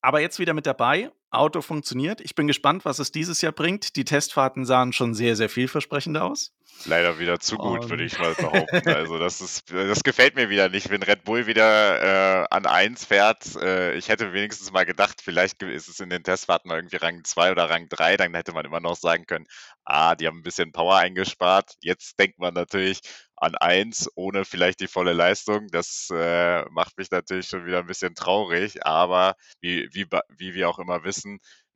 Aber 0.00 0.20
jetzt 0.20 0.38
wieder 0.38 0.54
mit 0.54 0.66
dabei. 0.66 1.10
Auto 1.30 1.60
funktioniert. 1.60 2.20
Ich 2.20 2.34
bin 2.34 2.46
gespannt, 2.46 2.84
was 2.84 2.98
es 2.98 3.12
dieses 3.12 3.40
Jahr 3.40 3.52
bringt. 3.52 3.96
Die 3.96 4.04
Testfahrten 4.04 4.64
sahen 4.64 4.92
schon 4.92 5.14
sehr, 5.14 5.36
sehr 5.36 5.48
vielversprechend 5.48 6.16
aus. 6.16 6.52
Leider 6.84 7.18
wieder 7.18 7.40
zu 7.40 7.56
gut, 7.56 7.84
um. 7.84 7.90
würde 7.90 8.04
ich 8.04 8.18
mal 8.18 8.34
behaupten. 8.34 8.82
Also 8.98 9.18
das 9.18 9.40
ist, 9.40 9.70
das 9.72 10.02
gefällt 10.02 10.36
mir 10.36 10.48
wieder 10.48 10.68
nicht, 10.68 10.90
wenn 10.90 11.02
Red 11.02 11.24
Bull 11.24 11.46
wieder 11.46 12.42
äh, 12.42 12.46
an 12.50 12.66
1 12.66 13.04
fährt. 13.04 13.56
Äh, 13.56 13.94
ich 13.94 14.08
hätte 14.08 14.32
wenigstens 14.32 14.72
mal 14.72 14.86
gedacht, 14.86 15.20
vielleicht 15.22 15.62
ist 15.62 15.88
es 15.88 16.00
in 16.00 16.10
den 16.10 16.22
Testfahrten 16.22 16.68
mal 16.68 16.76
irgendwie 16.76 16.96
Rang 16.96 17.24
2 17.24 17.52
oder 17.52 17.68
Rang 17.68 17.88
3, 17.88 18.16
dann 18.16 18.34
hätte 18.34 18.52
man 18.52 18.64
immer 18.64 18.80
noch 18.80 18.96
sagen 18.96 19.26
können, 19.26 19.46
ah, 19.84 20.14
die 20.14 20.26
haben 20.26 20.38
ein 20.38 20.42
bisschen 20.42 20.72
Power 20.72 20.96
eingespart. 20.96 21.74
Jetzt 21.80 22.18
denkt 22.18 22.38
man 22.38 22.54
natürlich 22.54 23.00
an 23.40 23.54
1 23.54 24.10
ohne 24.14 24.44
vielleicht 24.44 24.80
die 24.80 24.88
volle 24.88 25.12
Leistung. 25.12 25.68
Das 25.70 26.08
äh, 26.12 26.64
macht 26.70 26.98
mich 26.98 27.10
natürlich 27.10 27.46
schon 27.46 27.66
wieder 27.66 27.78
ein 27.78 27.86
bisschen 27.86 28.14
traurig, 28.14 28.84
aber 28.84 29.34
wie, 29.60 29.88
wie, 29.92 30.06
wie 30.28 30.54
wir 30.54 30.68
auch 30.68 30.78
immer 30.78 31.04
wissen, 31.04 31.17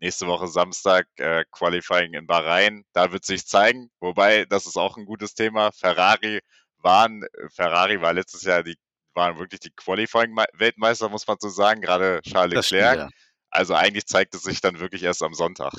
nächste 0.01 0.27
Woche 0.27 0.49
Samstag 0.49 1.07
äh, 1.17 1.45
Qualifying 1.51 2.15
in 2.15 2.27
Bahrain. 2.27 2.85
Da 2.93 3.13
wird 3.13 3.25
sich 3.25 3.47
zeigen. 3.47 3.91
Wobei, 4.01 4.45
das 4.47 4.67
ist 4.67 4.77
auch 4.77 4.97
ein 4.97 5.05
gutes 5.05 5.35
Thema. 5.35 5.71
Ferrari 5.73 6.41
waren, 6.79 7.23
Ferrari 7.55 8.01
war 8.01 8.13
letztes 8.13 8.43
Jahr 8.43 8.63
die, 8.63 8.77
waren 9.15 9.39
wirklich 9.39 9.61
die 9.61 9.71
Qualifying-Weltmeister, 9.71 11.09
muss 11.09 11.27
man 11.27 11.37
so 11.39 11.49
sagen, 11.49 11.81
gerade 11.81 12.21
Charles 12.23 12.71
Leclerc. 12.71 12.95
Stimmt, 12.95 13.13
ja. 13.13 13.19
Also 13.51 13.75
eigentlich 13.75 14.07
zeigt 14.07 14.35
es 14.35 14.43
sich 14.43 14.61
dann 14.61 14.81
wirklich 14.81 15.03
erst 15.03 15.23
am 15.23 15.35
Sonntag. 15.35 15.75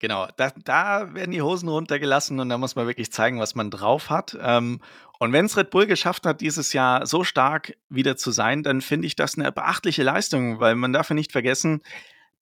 Genau, 0.00 0.28
da, 0.36 0.52
da 0.64 1.14
werden 1.14 1.30
die 1.30 1.40
Hosen 1.40 1.68
runtergelassen 1.68 2.38
und 2.38 2.48
da 2.50 2.58
muss 2.58 2.76
man 2.76 2.86
wirklich 2.86 3.10
zeigen, 3.10 3.40
was 3.40 3.54
man 3.54 3.70
drauf 3.70 4.10
hat. 4.10 4.36
Ähm, 4.38 4.82
und 5.18 5.32
wenn 5.32 5.46
es 5.46 5.56
Red 5.56 5.70
Bull 5.70 5.86
geschafft 5.86 6.26
hat, 6.26 6.42
dieses 6.42 6.72
Jahr 6.74 7.06
so 7.06 7.24
stark 7.24 7.74
wieder 7.88 8.16
zu 8.16 8.30
sein, 8.30 8.62
dann 8.62 8.82
finde 8.82 9.06
ich 9.06 9.16
das 9.16 9.38
eine 9.38 9.50
beachtliche 9.50 10.02
Leistung, 10.02 10.60
weil 10.60 10.74
man 10.74 10.92
darf 10.92 11.08
ja 11.08 11.14
nicht 11.14 11.32
vergessen, 11.32 11.80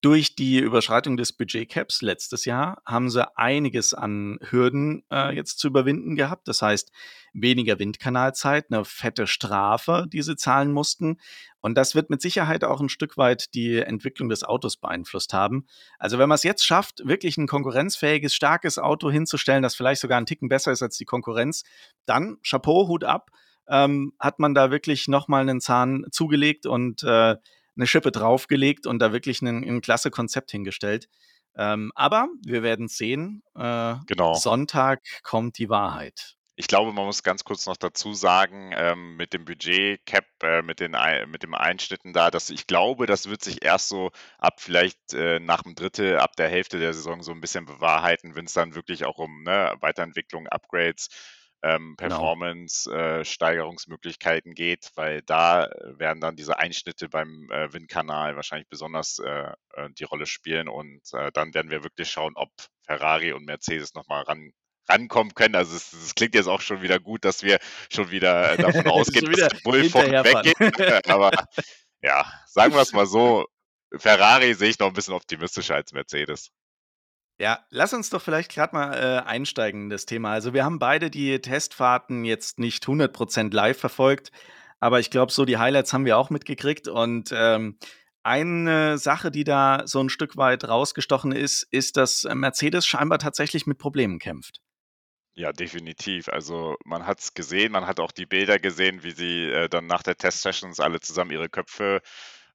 durch 0.02 0.34
die 0.34 0.58
Überschreitung 0.58 1.16
des 1.16 1.32
Budgetcaps 1.32 2.02
letztes 2.02 2.44
Jahr 2.44 2.82
haben 2.84 3.08
sie 3.08 3.24
einiges 3.38 3.94
an 3.94 4.38
Hürden 4.42 5.04
äh, 5.12 5.32
jetzt 5.32 5.60
zu 5.60 5.68
überwinden 5.68 6.16
gehabt. 6.16 6.48
Das 6.48 6.60
heißt, 6.60 6.90
weniger 7.32 7.78
Windkanalzeit, 7.78 8.66
eine 8.70 8.84
fette 8.84 9.28
Strafe, 9.28 10.06
die 10.12 10.22
sie 10.22 10.34
zahlen 10.34 10.72
mussten. 10.72 11.18
Und 11.60 11.76
das 11.76 11.94
wird 11.94 12.10
mit 12.10 12.20
Sicherheit 12.20 12.64
auch 12.64 12.80
ein 12.80 12.88
Stück 12.88 13.16
weit 13.16 13.54
die 13.54 13.76
Entwicklung 13.76 14.28
des 14.28 14.42
Autos 14.42 14.76
beeinflusst 14.76 15.32
haben. 15.32 15.66
Also 16.00 16.18
wenn 16.18 16.28
man 16.28 16.34
es 16.34 16.42
jetzt 16.42 16.66
schafft, 16.66 17.06
wirklich 17.06 17.36
ein 17.38 17.46
konkurrenzfähiges, 17.46 18.34
starkes 18.34 18.78
Auto 18.78 19.08
hinzustellen, 19.08 19.62
das 19.62 19.76
vielleicht 19.76 20.00
sogar 20.00 20.16
einen 20.16 20.26
Ticken 20.26 20.48
besser 20.48 20.72
ist 20.72 20.82
als 20.82 20.96
die 20.96 21.04
Konkurrenz, 21.04 21.62
dann 22.06 22.38
Chapeau, 22.42 22.88
Hut 22.88 23.04
ab, 23.04 23.30
ähm, 23.68 24.14
hat 24.18 24.40
man 24.40 24.52
da 24.52 24.72
wirklich 24.72 25.06
nochmal 25.06 25.42
einen 25.42 25.60
Zahn 25.60 26.06
zugelegt 26.10 26.66
und 26.66 27.04
äh, 27.04 27.36
eine 27.76 27.86
Schippe 27.86 28.12
draufgelegt 28.12 28.86
und 28.86 28.98
da 28.98 29.12
wirklich 29.12 29.42
ein, 29.42 29.64
ein 29.64 29.80
klasse 29.80 30.10
Konzept 30.10 30.50
hingestellt. 30.50 31.08
Ähm, 31.56 31.92
aber 31.94 32.28
wir 32.44 32.62
werden 32.62 32.88
sehen. 32.88 33.42
Äh, 33.54 33.96
genau. 34.06 34.34
Sonntag 34.34 35.00
kommt 35.22 35.58
die 35.58 35.68
Wahrheit. 35.68 36.36
Ich 36.54 36.66
glaube, 36.66 36.92
man 36.92 37.06
muss 37.06 37.22
ganz 37.22 37.44
kurz 37.44 37.66
noch 37.66 37.78
dazu 37.78 38.12
sagen, 38.12 38.72
ähm, 38.74 39.16
mit 39.16 39.32
dem 39.32 39.46
Budget-Cap, 39.46 40.26
äh, 40.42 40.62
mit, 40.62 40.80
den, 40.80 40.94
mit 41.28 41.42
dem 41.42 41.54
Einschnitten 41.54 42.12
da, 42.12 42.30
dass 42.30 42.50
ich 42.50 42.66
glaube, 42.66 43.06
das 43.06 43.28
wird 43.28 43.42
sich 43.42 43.64
erst 43.64 43.88
so 43.88 44.10
ab 44.38 44.60
vielleicht 44.60 45.14
äh, 45.14 45.40
nach 45.40 45.62
dem 45.62 45.74
Drittel, 45.74 46.18
ab 46.18 46.36
der 46.36 46.48
Hälfte 46.48 46.78
der 46.78 46.92
Saison 46.92 47.22
so 47.22 47.32
ein 47.32 47.40
bisschen 47.40 47.64
bewahrheiten, 47.64 48.34
wenn 48.34 48.44
es 48.44 48.52
dann 48.52 48.74
wirklich 48.74 49.06
auch 49.06 49.18
um 49.18 49.44
ne, 49.44 49.74
Weiterentwicklung, 49.80 50.46
Upgrades, 50.46 51.08
ähm, 51.62 51.94
genau. 51.96 52.16
Performance-Steigerungsmöglichkeiten 52.16 54.54
genau. 54.54 54.64
äh, 54.64 54.74
geht, 54.74 54.90
weil 54.96 55.22
da 55.22 55.66
äh, 55.66 55.98
werden 55.98 56.20
dann 56.20 56.36
diese 56.36 56.58
Einschnitte 56.58 57.08
beim 57.08 57.48
äh, 57.50 57.72
Windkanal 57.72 58.36
wahrscheinlich 58.36 58.68
besonders 58.68 59.18
äh, 59.20 59.52
äh 59.74 59.88
die 59.98 60.04
Rolle 60.04 60.26
spielen 60.26 60.68
und 60.68 61.00
äh, 61.12 61.30
dann 61.32 61.54
werden 61.54 61.70
wir 61.70 61.84
wirklich 61.84 62.10
schauen, 62.10 62.34
ob 62.36 62.50
Ferrari 62.84 63.32
und 63.32 63.44
Mercedes 63.44 63.94
nochmal 63.94 64.22
ran 64.22 64.52
rankommen 64.88 65.34
können. 65.34 65.54
Also 65.54 65.76
es, 65.76 65.92
es, 65.92 66.14
klingt 66.14 66.34
jetzt 66.34 66.48
auch 66.48 66.60
schon 66.60 66.82
wieder 66.82 66.98
gut, 66.98 67.24
dass 67.24 67.42
wir 67.42 67.58
schon 67.90 68.10
wieder 68.10 68.56
davon 68.74 68.88
ausgehen, 68.88 69.26
dass 69.26 69.48
der 69.48 69.58
Bull 69.62 69.88
vorne 69.88 70.24
weggeht. 70.24 70.56
Aber 71.08 71.30
ja, 72.02 72.26
sagen 72.46 72.74
wir 72.74 72.82
es 72.82 72.92
mal 72.92 73.06
so, 73.06 73.46
Ferrari 73.96 74.54
sehe 74.54 74.70
ich 74.70 74.78
noch 74.78 74.88
ein 74.88 74.94
bisschen 74.94 75.14
optimistischer 75.14 75.76
als 75.76 75.92
Mercedes. 75.92 76.50
Ja, 77.42 77.58
lass 77.70 77.92
uns 77.92 78.08
doch 78.08 78.22
vielleicht 78.22 78.52
gerade 78.52 78.72
mal 78.72 78.94
äh, 78.94 79.28
einsteigen 79.28 79.82
in 79.82 79.90
das 79.90 80.06
Thema. 80.06 80.30
Also 80.30 80.54
wir 80.54 80.64
haben 80.64 80.78
beide 80.78 81.10
die 81.10 81.40
Testfahrten 81.40 82.24
jetzt 82.24 82.60
nicht 82.60 82.84
100% 82.84 83.52
live 83.52 83.76
verfolgt, 83.76 84.30
aber 84.78 85.00
ich 85.00 85.10
glaube, 85.10 85.32
so 85.32 85.44
die 85.44 85.58
Highlights 85.58 85.92
haben 85.92 86.04
wir 86.04 86.18
auch 86.18 86.30
mitgekriegt. 86.30 86.86
Und 86.86 87.30
ähm, 87.34 87.78
eine 88.22 88.96
Sache, 88.96 89.32
die 89.32 89.42
da 89.42 89.82
so 89.86 90.00
ein 90.00 90.08
Stück 90.08 90.36
weit 90.36 90.68
rausgestochen 90.68 91.32
ist, 91.32 91.66
ist, 91.72 91.96
dass 91.96 92.28
Mercedes 92.32 92.86
scheinbar 92.86 93.18
tatsächlich 93.18 93.66
mit 93.66 93.78
Problemen 93.78 94.20
kämpft. 94.20 94.60
Ja, 95.34 95.52
definitiv. 95.52 96.28
Also 96.28 96.76
man 96.84 97.08
hat 97.08 97.18
es 97.18 97.34
gesehen, 97.34 97.72
man 97.72 97.88
hat 97.88 97.98
auch 97.98 98.12
die 98.12 98.26
Bilder 98.26 98.60
gesehen, 98.60 99.02
wie 99.02 99.10
sie 99.10 99.46
äh, 99.50 99.68
dann 99.68 99.88
nach 99.88 100.04
der 100.04 100.16
Test-Sessions 100.16 100.78
alle 100.78 101.00
zusammen 101.00 101.32
ihre 101.32 101.48
Köpfe 101.48 102.02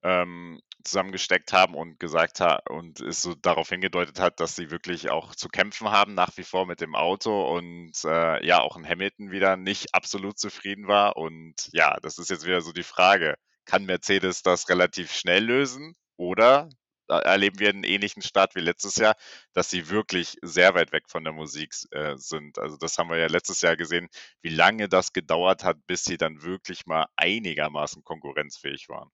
ähm, 0.01 0.61
zusammengesteckt 0.83 1.53
haben 1.53 1.75
und 1.75 1.99
gesagt 1.99 2.39
hat 2.39 2.69
und 2.69 2.99
es 3.01 3.21
so 3.21 3.35
darauf 3.35 3.69
hingedeutet 3.69 4.19
hat, 4.19 4.39
dass 4.39 4.55
sie 4.55 4.71
wirklich 4.71 5.09
auch 5.09 5.35
zu 5.35 5.49
kämpfen 5.49 5.89
haben 5.91 6.13
nach 6.13 6.35
wie 6.37 6.43
vor 6.43 6.65
mit 6.65 6.81
dem 6.81 6.95
Auto 6.95 7.55
und 7.55 7.93
äh, 8.05 8.45
ja 8.45 8.61
auch 8.61 8.77
in 8.77 8.87
Hamilton 8.87 9.31
wieder 9.31 9.57
nicht 9.57 9.93
absolut 9.93 10.39
zufrieden 10.39 10.87
war 10.87 11.17
und 11.17 11.55
ja, 11.73 11.97
das 12.01 12.17
ist 12.17 12.29
jetzt 12.29 12.45
wieder 12.45 12.61
so 12.61 12.71
die 12.71 12.83
Frage, 12.83 13.35
kann 13.65 13.85
Mercedes 13.85 14.43
das 14.43 14.69
relativ 14.69 15.11
schnell 15.13 15.43
lösen 15.43 15.95
oder 16.17 16.69
erleben 17.07 17.59
wir 17.59 17.69
einen 17.69 17.83
ähnlichen 17.83 18.21
Start 18.21 18.55
wie 18.55 18.59
letztes 18.59 18.97
Jahr, 18.97 19.15
dass 19.53 19.69
sie 19.69 19.89
wirklich 19.89 20.37
sehr 20.41 20.75
weit 20.75 20.91
weg 20.91 21.03
von 21.09 21.23
der 21.23 21.33
Musik 21.33 21.73
äh, 21.91 22.15
sind. 22.17 22.59
Also 22.59 22.77
das 22.77 22.97
haben 22.97 23.09
wir 23.09 23.17
ja 23.17 23.27
letztes 23.27 23.61
Jahr 23.61 23.77
gesehen, 23.77 24.09
wie 24.41 24.49
lange 24.49 24.89
das 24.89 25.13
gedauert 25.13 25.63
hat, 25.63 25.77
bis 25.87 26.03
sie 26.03 26.17
dann 26.17 26.41
wirklich 26.43 26.85
mal 26.85 27.07
einigermaßen 27.15 28.03
konkurrenzfähig 28.03 28.89
waren. 28.89 29.09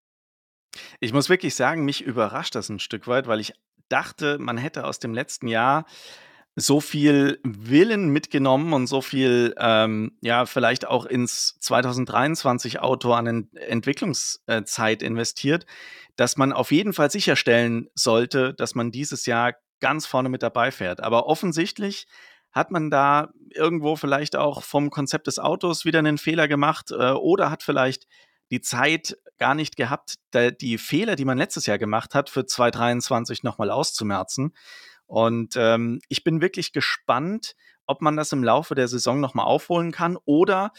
Ich 1.00 1.14
muss 1.14 1.30
wirklich 1.30 1.56
sagen, 1.56 1.86
mich 1.86 2.02
überrascht 2.02 2.56
das 2.56 2.70
ein 2.70 2.80
Stück 2.80 3.08
weit, 3.08 3.28
weil 3.28 3.40
ich 3.40 3.54
dachte, 3.90 4.38
man 4.40 4.58
hätte 4.58 4.86
aus 4.86 5.00
dem 5.00 5.14
letzten 5.14 5.48
Jahr 5.48 5.86
so 6.56 6.82
viel 6.82 7.40
Willen 7.44 8.10
mitgenommen 8.10 8.74
und 8.74 8.88
so 8.88 9.02
viel, 9.02 9.56
ähm, 9.58 10.18
ja, 10.22 10.46
vielleicht 10.46 10.88
auch 10.88 11.06
ins 11.06 11.58
2023 11.60 12.80
Auto 12.80 13.14
an 13.14 13.50
Entwicklungszeit 13.56 15.02
investiert, 15.02 15.66
dass 16.16 16.38
man 16.38 16.54
auf 16.54 16.72
jeden 16.72 16.94
Fall 16.94 17.10
sicherstellen 17.10 17.90
sollte, 17.96 18.54
dass 18.54 18.76
man 18.76 18.92
dieses 18.92 19.26
Jahr 19.26 19.54
ganz 19.80 20.06
vorne 20.06 20.30
mit 20.30 20.44
dabei 20.44 20.72
fährt. 20.72 21.02
Aber 21.02 21.26
offensichtlich 21.26 22.06
hat 22.52 22.70
man 22.70 22.92
da 22.92 23.32
irgendwo 23.50 23.96
vielleicht 23.96 24.36
auch 24.36 24.62
vom 24.62 24.92
Konzept 24.92 25.26
des 25.26 25.40
Autos 25.40 25.86
wieder 25.86 26.00
einen 26.00 26.20
Fehler 26.20 26.48
gemacht 26.48 26.92
äh, 26.92 27.12
oder 27.12 27.50
hat 27.50 27.64
vielleicht 27.64 28.06
die 28.52 28.62
Zeit 28.62 29.18
gar 29.38 29.56
nicht 29.56 29.76
gehabt, 29.76 30.16
die 30.62 30.78
Fehler, 30.78 31.16
die 31.16 31.26
man 31.26 31.38
letztes 31.38 31.66
Jahr 31.66 31.78
gemacht 31.78 32.16
hat, 32.16 32.30
für 32.30 32.46
2023 32.46 33.44
nochmal 33.44 33.70
auszumerzen. 33.70 34.54
Und 35.06 35.56
ähm, 35.58 36.00
ich 36.08 36.24
bin 36.24 36.42
wirklich 36.42 36.72
gespannt, 36.72 37.56
ob 37.86 38.02
man 38.02 38.16
das 38.16 38.32
im 38.32 38.44
Laufe 38.44 38.76
der 38.76 38.88
Saison 38.88 39.20
nochmal 39.20 39.46
aufholen 39.46 39.92
kann 39.92 40.18
oder 40.26 40.72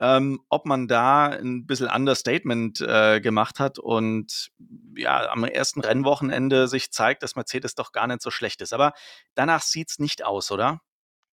ähm, 0.00 0.40
ob 0.48 0.64
man 0.66 0.88
da 0.88 1.26
ein 1.26 1.66
bisschen 1.66 1.88
Understatement 1.88 2.80
äh, 2.80 3.20
gemacht 3.20 3.60
hat 3.60 3.78
und 3.78 4.50
ja, 4.96 5.30
am 5.30 5.44
ersten 5.44 5.80
Rennwochenende 5.80 6.68
sich 6.68 6.90
zeigt, 6.90 7.22
dass 7.22 7.36
Mercedes 7.36 7.74
doch 7.74 7.92
gar 7.92 8.06
nicht 8.06 8.22
so 8.22 8.30
schlecht 8.30 8.62
ist. 8.62 8.72
Aber 8.72 8.92
danach 9.34 9.62
sieht 9.62 9.90
es 9.90 9.98
nicht 9.98 10.24
aus, 10.24 10.50
oder? 10.50 10.80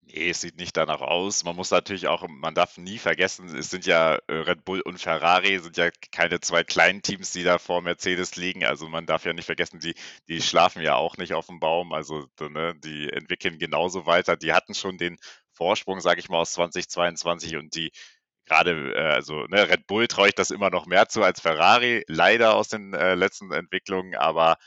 Nee, 0.09 0.29
es 0.29 0.39
sieht 0.41 0.57
nicht 0.57 0.77
danach 0.77 1.01
aus. 1.01 1.43
Man 1.43 1.55
muss 1.57 1.69
natürlich 1.71 2.07
auch 2.07 2.25
man 2.29 2.55
darf 2.55 2.77
nie 2.77 2.97
vergessen, 2.97 3.53
es 3.57 3.69
sind 3.69 3.85
ja 3.85 4.15
äh, 4.27 4.33
Red 4.33 4.63
Bull 4.63 4.79
und 4.81 5.01
Ferrari 5.01 5.59
sind 5.59 5.75
ja 5.75 5.89
keine 6.11 6.39
zwei 6.39 6.63
kleinen 6.63 7.01
Teams, 7.01 7.31
die 7.31 7.43
da 7.43 7.57
vor 7.57 7.81
Mercedes 7.81 8.37
liegen. 8.37 8.63
Also 8.63 8.87
man 8.87 9.05
darf 9.05 9.25
ja 9.25 9.33
nicht 9.33 9.45
vergessen, 9.45 9.79
die, 9.79 9.95
die 10.29 10.41
schlafen 10.41 10.81
ja 10.81 10.95
auch 10.95 11.17
nicht 11.17 11.33
auf 11.33 11.47
dem 11.47 11.59
Baum. 11.59 11.91
Also 11.91 12.25
ne, 12.39 12.73
die 12.83 13.09
entwickeln 13.11 13.59
genauso 13.59 14.05
weiter. 14.05 14.37
Die 14.37 14.53
hatten 14.53 14.73
schon 14.75 14.97
den 14.97 15.17
Vorsprung, 15.51 15.99
sage 15.99 16.21
ich 16.21 16.29
mal, 16.29 16.39
aus 16.39 16.53
2022 16.53 17.57
und 17.57 17.75
die 17.75 17.91
gerade, 18.45 18.93
äh, 18.95 19.13
also 19.13 19.45
ne, 19.47 19.69
Red 19.69 19.87
Bull 19.87 20.07
traue 20.07 20.29
ich 20.29 20.35
das 20.35 20.51
immer 20.51 20.69
noch 20.69 20.85
mehr 20.85 21.09
zu 21.09 21.23
als 21.23 21.41
Ferrari, 21.41 22.03
leider 22.07 22.55
aus 22.55 22.69
den 22.69 22.93
äh, 22.93 23.15
letzten 23.15 23.51
Entwicklungen, 23.51 24.15
aber 24.15 24.57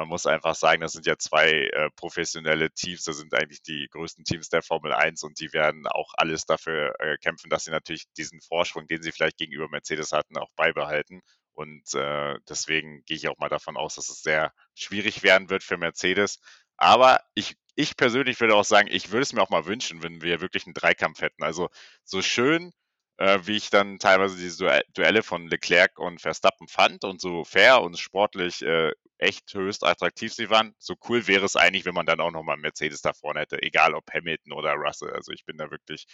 man 0.00 0.08
muss 0.08 0.24
einfach 0.24 0.54
sagen, 0.54 0.80
das 0.80 0.92
sind 0.92 1.04
ja 1.04 1.18
zwei 1.18 1.50
äh, 1.50 1.90
professionelle 1.94 2.70
Teams, 2.70 3.04
das 3.04 3.18
sind 3.18 3.34
eigentlich 3.34 3.60
die 3.60 3.86
größten 3.90 4.24
Teams 4.24 4.48
der 4.48 4.62
Formel 4.62 4.94
1 4.94 5.22
und 5.24 5.38
die 5.40 5.52
werden 5.52 5.86
auch 5.86 6.14
alles 6.16 6.46
dafür 6.46 6.94
äh, 7.00 7.18
kämpfen, 7.18 7.50
dass 7.50 7.64
sie 7.64 7.70
natürlich 7.70 8.10
diesen 8.16 8.40
Vorsprung, 8.40 8.86
den 8.86 9.02
sie 9.02 9.12
vielleicht 9.12 9.36
gegenüber 9.36 9.68
Mercedes 9.68 10.12
hatten, 10.12 10.38
auch 10.38 10.48
beibehalten. 10.56 11.20
Und 11.52 11.92
äh, 11.92 12.38
deswegen 12.48 13.04
gehe 13.04 13.18
ich 13.18 13.28
auch 13.28 13.36
mal 13.36 13.50
davon 13.50 13.76
aus, 13.76 13.96
dass 13.96 14.08
es 14.08 14.22
sehr 14.22 14.54
schwierig 14.74 15.22
werden 15.22 15.50
wird 15.50 15.62
für 15.62 15.76
Mercedes. 15.76 16.40
Aber 16.78 17.20
ich, 17.34 17.58
ich 17.74 17.94
persönlich 17.98 18.40
würde 18.40 18.54
auch 18.54 18.64
sagen, 18.64 18.88
ich 18.90 19.10
würde 19.10 19.24
es 19.24 19.34
mir 19.34 19.42
auch 19.42 19.50
mal 19.50 19.66
wünschen, 19.66 20.02
wenn 20.02 20.22
wir 20.22 20.40
wirklich 20.40 20.64
einen 20.64 20.72
Dreikampf 20.72 21.20
hätten. 21.20 21.42
Also 21.42 21.68
so 22.04 22.22
schön 22.22 22.72
äh, 23.20 23.40
wie 23.44 23.56
ich 23.56 23.68
dann 23.68 23.98
teilweise 23.98 24.36
diese 24.36 24.82
Duelle 24.94 25.22
von 25.22 25.46
Leclerc 25.46 25.98
und 25.98 26.22
Verstappen 26.22 26.68
fand 26.68 27.04
und 27.04 27.20
so 27.20 27.44
fair 27.44 27.82
und 27.82 27.98
sportlich 27.98 28.62
äh, 28.62 28.92
echt 29.18 29.52
höchst 29.52 29.84
attraktiv 29.84 30.32
sie 30.32 30.48
waren. 30.48 30.74
So 30.78 30.94
cool 31.06 31.26
wäre 31.26 31.44
es 31.44 31.54
eigentlich, 31.54 31.84
wenn 31.84 31.94
man 31.94 32.06
dann 32.06 32.20
auch 32.20 32.30
nochmal 32.30 32.56
Mercedes 32.56 33.02
da 33.02 33.12
vorne 33.12 33.40
hätte, 33.40 33.62
egal 33.62 33.94
ob 33.94 34.10
Hamilton 34.10 34.54
oder 34.54 34.72
Russell. 34.72 35.12
Also 35.12 35.32
ich 35.32 35.44
bin 35.44 35.58
da 35.58 35.70
wirklich 35.70 36.06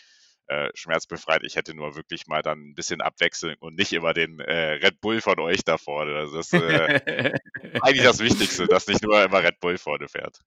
äh, 0.48 0.68
schmerzbefreit. 0.74 1.44
Ich 1.44 1.54
hätte 1.54 1.74
nur 1.74 1.94
wirklich 1.94 2.26
mal 2.26 2.42
dann 2.42 2.70
ein 2.70 2.74
bisschen 2.74 3.00
Abwechseln 3.00 3.54
und 3.60 3.76
nicht 3.76 3.92
immer 3.92 4.12
den 4.12 4.40
äh, 4.40 4.72
Red 4.72 5.00
Bull 5.00 5.20
von 5.20 5.38
euch 5.38 5.62
da 5.62 5.78
vorne. 5.78 6.16
Also 6.16 6.38
das 6.38 6.52
ist 6.52 6.60
äh, 6.60 7.38
eigentlich 7.82 8.04
das 8.04 8.18
Wichtigste, 8.18 8.66
dass 8.66 8.88
nicht 8.88 9.04
nur 9.04 9.22
immer 9.22 9.44
Red 9.44 9.60
Bull 9.60 9.78
vorne 9.78 10.08
fährt. 10.08 10.40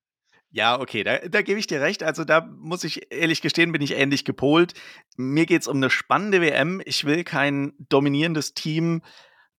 Ja, 0.51 0.79
okay, 0.79 1.03
da, 1.03 1.19
da 1.19 1.41
gebe 1.43 1.59
ich 1.59 1.67
dir 1.67 1.79
recht. 1.79 2.01
Also 2.01 2.23
da 2.23 2.41
muss 2.41 2.83
ich 2.83 3.11
ehrlich 3.11 3.41
gestehen, 3.41 3.71
bin 3.71 3.83
ich 3.83 3.95
ähnlich 3.95 4.25
gepolt. 4.25 4.73
Mir 5.15 5.45
geht 5.45 5.61
es 5.61 5.67
um 5.67 5.77
eine 5.77 5.91
spannende 5.91 6.41
WM. 6.41 6.81
Ich 6.85 7.05
will 7.05 7.23
kein 7.23 7.73
dominierendes 7.77 8.55
Team, 8.55 9.03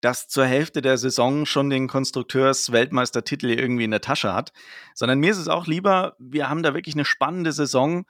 das 0.02 0.28
zur 0.28 0.46
Hälfte 0.46 0.82
der 0.82 0.98
Saison 0.98 1.46
schon 1.46 1.70
den 1.70 1.88
Konstrukteurs-Weltmeistertitel 1.88 3.50
irgendwie 3.50 3.84
in 3.84 3.92
der 3.92 4.02
Tasche 4.02 4.34
hat, 4.34 4.54
sondern 4.96 5.20
mir 5.20 5.32
ist 5.32 5.38
es 5.38 5.48
auch 5.48 5.68
lieber, 5.68 6.16
wir 6.20 6.50
haben 6.50 6.64
da 6.64 6.74
wirklich 6.74 6.96
eine 6.96 7.06
spannende 7.06 7.52
Saison 7.52 8.06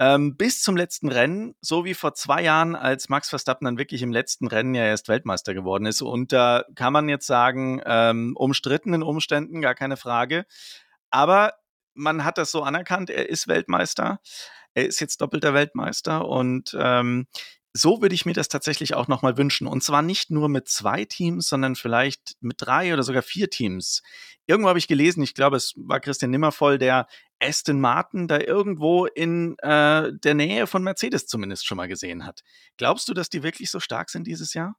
ähm, 0.00 0.36
bis 0.36 0.62
zum 0.62 0.76
letzten 0.76 1.08
Rennen, 1.08 1.54
so 1.60 1.84
wie 1.84 1.94
vor 1.94 2.14
zwei 2.14 2.42
Jahren, 2.42 2.74
als 2.74 3.08
Max 3.08 3.28
Verstappen 3.28 3.64
dann 3.66 3.78
wirklich 3.78 4.02
im 4.02 4.10
letzten 4.10 4.48
Rennen 4.48 4.74
ja 4.74 4.84
erst 4.84 5.08
Weltmeister 5.08 5.54
geworden 5.54 5.86
ist. 5.86 6.02
Und 6.02 6.32
da 6.32 6.64
kann 6.74 6.92
man 6.92 7.08
jetzt 7.08 7.26
sagen, 7.26 7.80
ähm, 7.84 8.34
umstrittenen 8.36 9.02
Umständen, 9.02 9.60
gar 9.60 9.74
keine 9.74 9.96
Frage. 9.96 10.46
Aber 11.10 11.52
man 11.94 12.24
hat 12.24 12.38
das 12.38 12.50
so 12.50 12.62
anerkannt, 12.62 13.10
er 13.10 13.28
ist 13.28 13.48
Weltmeister. 13.48 14.20
Er 14.74 14.86
ist 14.86 15.00
jetzt 15.00 15.20
doppelter 15.20 15.54
Weltmeister 15.54 16.26
und 16.26 16.76
ähm, 16.78 17.26
so 17.72 18.00
würde 18.00 18.14
ich 18.14 18.24
mir 18.24 18.34
das 18.34 18.48
tatsächlich 18.48 18.94
auch 18.94 19.08
nochmal 19.08 19.36
wünschen. 19.36 19.66
Und 19.66 19.82
zwar 19.82 20.00
nicht 20.00 20.30
nur 20.30 20.48
mit 20.48 20.68
zwei 20.68 21.04
Teams, 21.04 21.48
sondern 21.48 21.74
vielleicht 21.74 22.36
mit 22.40 22.56
drei 22.58 22.92
oder 22.92 23.02
sogar 23.02 23.22
vier 23.22 23.50
Teams. 23.50 24.02
Irgendwo 24.46 24.68
habe 24.68 24.78
ich 24.78 24.86
gelesen, 24.86 25.22
ich 25.22 25.34
glaube, 25.34 25.56
es 25.56 25.74
war 25.76 25.98
Christian 26.00 26.30
Nimmervoll, 26.30 26.78
der 26.78 27.08
Aston 27.40 27.80
Martin 27.80 28.28
da 28.28 28.38
irgendwo 28.38 29.06
in 29.06 29.56
äh, 29.58 30.12
der 30.12 30.34
Nähe 30.34 30.68
von 30.68 30.84
Mercedes 30.84 31.26
zumindest 31.26 31.66
schon 31.66 31.76
mal 31.76 31.88
gesehen 31.88 32.24
hat. 32.24 32.42
Glaubst 32.76 33.08
du, 33.08 33.14
dass 33.14 33.28
die 33.28 33.42
wirklich 33.42 33.70
so 33.70 33.80
stark 33.80 34.08
sind 34.08 34.26
dieses 34.26 34.54
Jahr? 34.54 34.76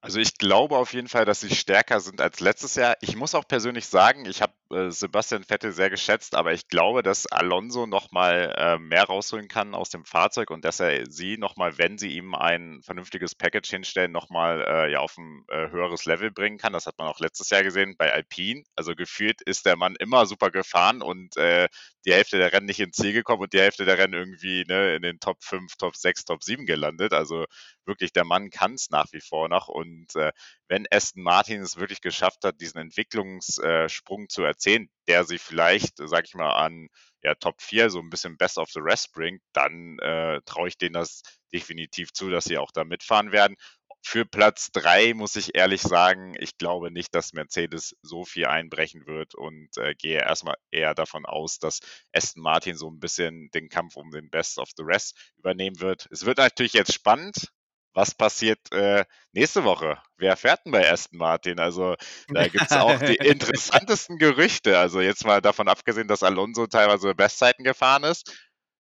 Also 0.00 0.18
ich 0.18 0.38
glaube 0.38 0.76
auf 0.76 0.94
jeden 0.94 1.08
Fall, 1.08 1.24
dass 1.24 1.40
sie 1.40 1.54
stärker 1.54 2.00
sind 2.00 2.20
als 2.20 2.40
letztes 2.40 2.76
Jahr. 2.76 2.96
Ich 3.00 3.16
muss 3.16 3.34
auch 3.34 3.46
persönlich 3.46 3.86
sagen, 3.86 4.24
ich 4.26 4.40
habe 4.40 4.54
äh, 4.70 4.90
Sebastian 4.90 5.44
Vettel 5.44 5.72
sehr 5.72 5.90
geschätzt, 5.90 6.34
aber 6.34 6.52
ich 6.52 6.68
glaube, 6.68 7.02
dass 7.02 7.26
Alonso 7.26 7.86
nochmal 7.86 8.54
äh, 8.56 8.78
mehr 8.78 9.04
rausholen 9.04 9.48
kann 9.48 9.74
aus 9.74 9.90
dem 9.90 10.04
Fahrzeug 10.04 10.50
und 10.50 10.64
dass 10.64 10.80
er 10.80 11.10
sie 11.10 11.38
nochmal, 11.38 11.78
wenn 11.78 11.98
sie 11.98 12.12
ihm 12.12 12.34
ein 12.34 12.80
vernünftiges 12.82 13.34
Package 13.34 13.70
hinstellen, 13.70 14.12
nochmal 14.12 14.62
äh, 14.62 14.92
ja, 14.92 15.00
auf 15.00 15.16
ein 15.18 15.44
äh, 15.48 15.70
höheres 15.70 16.04
Level 16.04 16.30
bringen 16.30 16.58
kann. 16.58 16.72
Das 16.72 16.86
hat 16.86 16.98
man 16.98 17.08
auch 17.08 17.20
letztes 17.20 17.50
Jahr 17.50 17.62
gesehen 17.62 17.96
bei 17.98 18.12
Alpine. 18.12 18.64
Also 18.76 18.94
gefühlt 18.94 19.40
ist 19.42 19.66
der 19.66 19.76
Mann 19.76 19.96
immer 19.96 20.26
super 20.26 20.50
gefahren 20.50 21.02
und 21.02 21.36
äh, 21.36 21.68
die 22.06 22.14
Hälfte 22.14 22.38
der 22.38 22.52
Rennen 22.52 22.66
nicht 22.66 22.80
ins 22.80 22.96
Ziel 22.96 23.12
gekommen 23.12 23.42
und 23.42 23.52
die 23.52 23.60
Hälfte 23.60 23.84
der 23.84 23.98
Rennen 23.98 24.14
irgendwie 24.14 24.64
ne, 24.66 24.94
in 24.94 25.02
den 25.02 25.20
Top 25.20 25.42
5, 25.42 25.76
Top 25.76 25.96
6, 25.96 26.24
Top 26.24 26.42
7 26.42 26.64
gelandet. 26.66 27.12
Also 27.12 27.44
wirklich, 27.84 28.12
der 28.12 28.24
Mann 28.24 28.50
kann 28.50 28.74
es 28.74 28.90
nach 28.90 29.06
wie 29.12 29.20
vor 29.20 29.48
noch. 29.48 29.68
Und 29.68 30.14
äh, 30.16 30.32
wenn 30.68 30.86
Aston 30.90 31.22
Martin 31.22 31.60
es 31.60 31.76
wirklich 31.76 32.00
geschafft 32.00 32.44
hat, 32.44 32.60
diesen 32.60 32.80
Entwicklungssprung 32.80 34.28
zu 34.28 34.42
erzählen, 34.60 34.88
der 35.08 35.24
sie 35.24 35.38
vielleicht, 35.38 35.94
sag 35.96 36.26
ich 36.26 36.34
mal, 36.34 36.52
an 36.52 36.88
ja, 37.22 37.34
Top 37.34 37.60
4 37.62 37.90
so 37.90 37.98
ein 37.98 38.10
bisschen 38.10 38.36
Best 38.36 38.58
of 38.58 38.70
the 38.70 38.80
Rest 38.80 39.12
bringt, 39.12 39.42
dann 39.52 39.98
äh, 40.00 40.40
traue 40.44 40.68
ich 40.68 40.78
denen 40.78 40.94
das 40.94 41.22
definitiv 41.52 42.12
zu, 42.12 42.30
dass 42.30 42.44
sie 42.44 42.58
auch 42.58 42.70
da 42.70 42.84
mitfahren 42.84 43.32
werden. 43.32 43.56
Für 44.02 44.24
Platz 44.24 44.70
3 44.72 45.12
muss 45.12 45.36
ich 45.36 45.54
ehrlich 45.54 45.82
sagen, 45.82 46.34
ich 46.38 46.56
glaube 46.56 46.90
nicht, 46.90 47.14
dass 47.14 47.34
Mercedes 47.34 47.96
so 48.02 48.24
viel 48.24 48.46
einbrechen 48.46 49.06
wird 49.06 49.34
und 49.34 49.76
äh, 49.76 49.94
gehe 49.94 50.20
erstmal 50.20 50.56
eher 50.70 50.94
davon 50.94 51.26
aus, 51.26 51.58
dass 51.58 51.80
Aston 52.12 52.42
Martin 52.42 52.76
so 52.76 52.88
ein 52.88 53.00
bisschen 53.00 53.50
den 53.50 53.68
Kampf 53.68 53.96
um 53.96 54.10
den 54.10 54.30
Best 54.30 54.58
of 54.58 54.70
the 54.76 54.84
Rest 54.84 55.18
übernehmen 55.36 55.80
wird. 55.80 56.08
Es 56.10 56.24
wird 56.24 56.38
natürlich 56.38 56.72
jetzt 56.72 56.94
spannend, 56.94 57.52
was 57.92 58.14
passiert 58.14 58.58
äh, 58.72 59.04
nächste 59.32 59.64
Woche? 59.64 60.00
Wer 60.16 60.36
fährt 60.36 60.64
denn 60.64 60.72
bei 60.72 60.90
Aston 60.90 61.18
Martin? 61.18 61.58
Also 61.58 61.96
da 62.28 62.48
gibt 62.48 62.70
es 62.70 62.72
auch 62.72 62.98
die 62.98 63.16
interessantesten 63.16 64.18
Gerüchte. 64.18 64.78
Also 64.78 65.00
jetzt 65.00 65.24
mal 65.24 65.40
davon 65.40 65.68
abgesehen, 65.68 66.08
dass 66.08 66.22
Alonso 66.22 66.66
teilweise 66.66 67.14
Bestzeiten 67.14 67.64
gefahren 67.64 68.04
ist. 68.04 68.32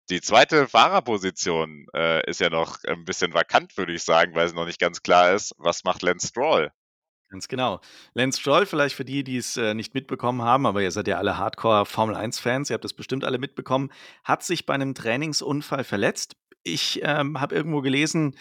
Die 0.09 0.21
zweite 0.21 0.67
Fahrerposition 0.67 1.87
äh, 1.95 2.29
ist 2.29 2.39
ja 2.39 2.49
noch 2.49 2.77
ein 2.87 3.05
bisschen 3.05 3.33
vakant, 3.33 3.75
würde 3.75 3.93
ich 3.93 4.03
sagen, 4.03 4.35
weil 4.35 4.45
es 4.45 4.53
noch 4.53 4.65
nicht 4.65 4.79
ganz 4.79 5.01
klar 5.01 5.33
ist, 5.33 5.55
was 5.57 5.83
macht 5.83 6.03
Lance 6.03 6.27
Stroll? 6.27 6.71
Ganz 7.29 7.47
genau. 7.47 7.81
Lance 8.13 8.39
Stroll, 8.39 8.67
vielleicht 8.67 8.95
für 8.95 9.03
die, 9.03 9.23
die 9.23 9.37
es 9.37 9.57
äh, 9.57 9.73
nicht 9.73 9.95
mitbekommen 9.95 10.43
haben, 10.43 10.67
aber 10.67 10.83
ihr 10.83 10.91
seid 10.91 11.07
ja 11.07 11.17
alle 11.17 11.39
Hardcore 11.39 11.87
Formel 11.87 12.15
1-Fans, 12.15 12.69
ihr 12.69 12.75
habt 12.75 12.83
das 12.83 12.93
bestimmt 12.93 13.25
alle 13.25 13.39
mitbekommen, 13.39 13.91
hat 14.23 14.43
sich 14.43 14.67
bei 14.67 14.75
einem 14.75 14.93
Trainingsunfall 14.93 15.83
verletzt. 15.83 16.35
Ich 16.61 16.99
ähm, 17.03 17.41
habe 17.41 17.55
irgendwo 17.55 17.81
gelesen, 17.81 18.35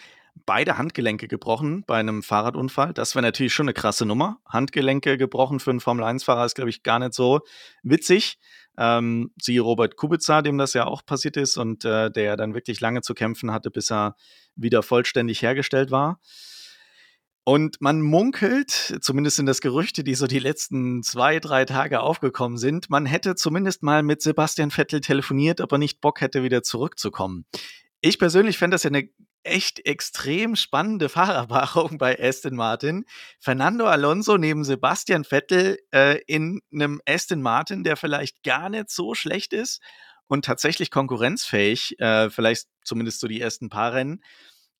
beide 0.45 0.77
Handgelenke 0.77 1.27
gebrochen 1.27 1.83
bei 1.87 1.97
einem 1.97 2.23
Fahrradunfall. 2.23 2.93
Das 2.93 3.15
wäre 3.15 3.23
natürlich 3.23 3.53
schon 3.53 3.65
eine 3.65 3.73
krasse 3.73 4.05
Nummer. 4.05 4.39
Handgelenke 4.45 5.17
gebrochen 5.17 5.59
für 5.59 5.71
einen 5.71 5.79
Formel-1-Fahrer 5.79 6.45
ist, 6.45 6.55
glaube 6.55 6.69
ich, 6.69 6.83
gar 6.83 6.99
nicht 6.99 7.13
so 7.13 7.41
witzig. 7.83 8.37
Ähm, 8.77 9.31
siehe 9.41 9.61
Robert 9.61 9.95
Kubica, 9.95 10.41
dem 10.41 10.57
das 10.57 10.73
ja 10.73 10.85
auch 10.85 11.05
passiert 11.05 11.37
ist 11.37 11.57
und 11.57 11.85
äh, 11.85 12.11
der 12.11 12.35
dann 12.35 12.53
wirklich 12.53 12.81
lange 12.81 13.01
zu 13.01 13.13
kämpfen 13.13 13.51
hatte, 13.51 13.71
bis 13.71 13.91
er 13.91 14.15
wieder 14.55 14.83
vollständig 14.83 15.41
hergestellt 15.41 15.91
war. 15.91 16.19
Und 17.47 17.79
man 17.79 18.01
munkelt, 18.01 18.97
zumindest 19.01 19.35
sind 19.35 19.45
das 19.45 19.61
Gerüchte, 19.61 20.03
die 20.03 20.15
so 20.15 20.25
die 20.25 20.39
letzten 20.39 21.03
zwei, 21.03 21.39
drei 21.39 21.65
Tage 21.65 22.01
aufgekommen 22.01 22.57
sind, 22.57 22.89
man 22.89 23.05
hätte 23.05 23.35
zumindest 23.35 23.83
mal 23.83 24.01
mit 24.01 24.23
Sebastian 24.23 24.71
Vettel 24.71 24.99
telefoniert, 24.99 25.61
ob 25.61 25.71
er 25.71 25.77
nicht 25.77 26.01
Bock 26.01 26.21
hätte, 26.21 26.41
wieder 26.41 26.63
zurückzukommen. 26.63 27.45
Ich 28.01 28.17
persönlich 28.17 28.57
fände 28.57 28.73
das 28.73 28.83
ja 28.83 28.89
eine 28.89 29.09
echt 29.45 29.85
extrem 29.85 30.55
spannende 30.55 31.09
Fahrerpaarung 31.09 31.97
bei 31.97 32.19
Aston 32.19 32.55
Martin. 32.55 33.05
Fernando 33.39 33.85
Alonso 33.85 34.37
neben 34.37 34.63
Sebastian 34.63 35.23
Vettel 35.23 35.79
äh, 35.91 36.19
in 36.27 36.61
einem 36.73 37.01
Aston 37.05 37.41
Martin, 37.41 37.83
der 37.83 37.97
vielleicht 37.97 38.43
gar 38.43 38.69
nicht 38.69 38.89
so 38.89 39.13
schlecht 39.13 39.53
ist 39.53 39.81
und 40.27 40.45
tatsächlich 40.45 40.91
konkurrenzfähig, 40.91 41.99
äh, 41.99 42.29
vielleicht 42.29 42.67
zumindest 42.83 43.19
so 43.19 43.27
die 43.27 43.41
ersten 43.41 43.69
paar 43.69 43.93
Rennen. 43.93 44.23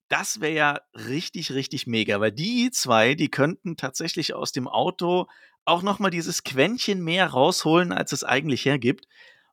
Das 0.07 0.39
wäre 0.39 0.53
ja 0.53 0.79
richtig, 0.93 1.51
richtig 1.51 1.87
mega, 1.87 2.19
weil 2.19 2.31
die 2.31 2.69
zwei, 2.71 3.15
die 3.15 3.29
könnten 3.29 3.75
tatsächlich 3.75 4.33
aus 4.33 4.51
dem 4.51 4.67
Auto 4.67 5.27
auch 5.65 5.81
nochmal 5.81 6.11
dieses 6.11 6.43
Quäntchen 6.43 7.03
mehr 7.03 7.27
rausholen, 7.27 7.91
als 7.91 8.11
es 8.11 8.23
eigentlich 8.23 8.65
hergibt 8.65 9.07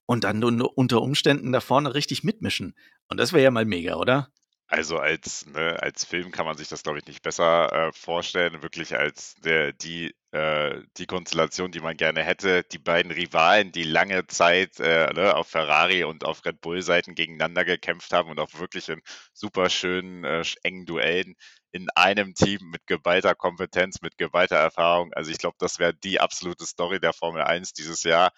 und 0.05 0.25
dann 0.25 0.43
unter 0.43 1.01
Umständen 1.01 1.53
da 1.53 1.61
vorne 1.61 1.95
richtig 1.95 2.23
mitmischen. 2.23 2.75
Und 3.09 3.19
das 3.19 3.33
wäre 3.33 3.45
ja 3.45 3.51
mal 3.51 3.65
mega, 3.65 3.97
oder? 3.97 4.29
Also 4.69 4.97
als, 4.99 5.45
ne, 5.47 5.77
als 5.83 6.05
Film 6.05 6.31
kann 6.31 6.47
man 6.47 6.57
sich 6.57 6.69
das, 6.69 6.83
glaube 6.83 6.99
ich, 6.99 7.07
nicht 7.07 7.23
besser 7.23 7.89
äh, 7.89 7.93
vorstellen. 7.93 8.63
Wirklich 8.63 8.97
als 8.97 9.35
der, 9.45 9.73
die, 9.75 10.15
äh, 10.31 10.81
die 10.97 11.05
Konstellation, 11.07 11.73
die 11.73 11.81
man 11.81 11.97
gerne 11.97 12.23
hätte. 12.23 12.63
Die 12.65 12.79
beiden 12.79 13.13
Rivalen, 13.13 13.71
die 13.71 13.83
lange 13.83 14.27
Zeit 14.29 14.81
äh, 14.81 15.13
ne, 15.13 15.37
auf 15.37 15.49
Ferrari 15.49 16.05
und 16.05 16.25
auf 16.25 16.45
Red 16.47 16.63
Bull-Seiten 16.63 17.15
gegeneinander 17.15 17.67
gekämpft 17.67 18.13
haben 18.15 18.31
und 18.31 18.41
auch 18.41 18.55
wirklich 18.59 18.89
in 18.89 19.03
super 19.35 19.69
schönen, 19.69 20.25
äh, 20.25 20.43
engen 20.63 20.87
Duellen 20.87 21.35
in 21.73 21.89
einem 21.95 22.35
Team 22.35 22.71
mit 22.71 22.87
geballter 22.87 23.35
Kompetenz, 23.35 24.01
mit 24.01 24.17
geballter 24.17 24.57
Erfahrung. 24.57 25.13
Also 25.13 25.31
ich 25.31 25.39
glaube, 25.39 25.57
das 25.59 25.79
wäre 25.79 25.95
die 25.95 26.19
absolute 26.21 26.65
Story 26.67 26.99
der 26.99 27.13
Formel 27.13 27.43
1 27.43 27.75
dieses 27.75 28.03
Jahr. 28.05 28.33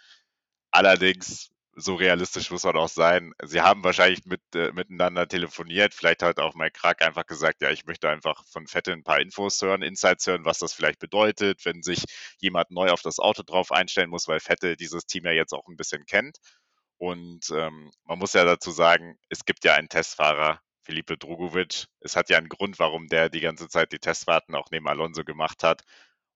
Allerdings 0.72 1.50
so 1.76 1.94
realistisch 1.94 2.50
muss 2.50 2.64
man 2.64 2.76
auch 2.76 2.88
sein. 2.88 3.32
Sie 3.42 3.60
haben 3.60 3.84
wahrscheinlich 3.84 4.24
mit, 4.26 4.40
äh, 4.54 4.72
miteinander 4.72 5.26
telefoniert. 5.28 5.94
Vielleicht 5.94 6.22
hat 6.22 6.38
auch 6.38 6.54
Mike 6.54 6.78
Krack 6.78 7.02
einfach 7.02 7.26
gesagt, 7.26 7.62
ja, 7.62 7.70
ich 7.70 7.84
möchte 7.86 8.08
einfach 8.08 8.44
von 8.46 8.66
Vettel 8.66 8.94
ein 8.94 9.04
paar 9.04 9.20
Infos 9.20 9.60
hören, 9.62 9.82
Insights 9.82 10.26
hören, 10.26 10.44
was 10.44 10.58
das 10.58 10.72
vielleicht 10.74 10.98
bedeutet, 10.98 11.64
wenn 11.64 11.82
sich 11.82 12.04
jemand 12.38 12.70
neu 12.70 12.90
auf 12.90 13.02
das 13.02 13.18
Auto 13.18 13.42
drauf 13.42 13.72
einstellen 13.72 14.10
muss, 14.10 14.28
weil 14.28 14.40
Vettel 14.40 14.76
dieses 14.76 15.06
Team 15.06 15.24
ja 15.24 15.32
jetzt 15.32 15.52
auch 15.52 15.66
ein 15.68 15.76
bisschen 15.76 16.06
kennt. 16.06 16.38
Und 16.98 17.50
ähm, 17.50 17.90
man 18.04 18.18
muss 18.18 18.32
ja 18.34 18.44
dazu 18.44 18.70
sagen, 18.70 19.18
es 19.28 19.44
gibt 19.44 19.64
ja 19.64 19.74
einen 19.74 19.88
Testfahrer, 19.88 20.60
Felipe 20.82 21.16
Drugovic. 21.16 21.86
Es 22.00 22.16
hat 22.16 22.30
ja 22.30 22.38
einen 22.38 22.48
Grund, 22.48 22.78
warum 22.78 23.08
der 23.08 23.30
die 23.30 23.40
ganze 23.40 23.68
Zeit 23.68 23.92
die 23.92 23.98
Testfahrten 23.98 24.54
auch 24.54 24.68
neben 24.70 24.88
Alonso 24.88 25.24
gemacht 25.24 25.62
hat. 25.64 25.82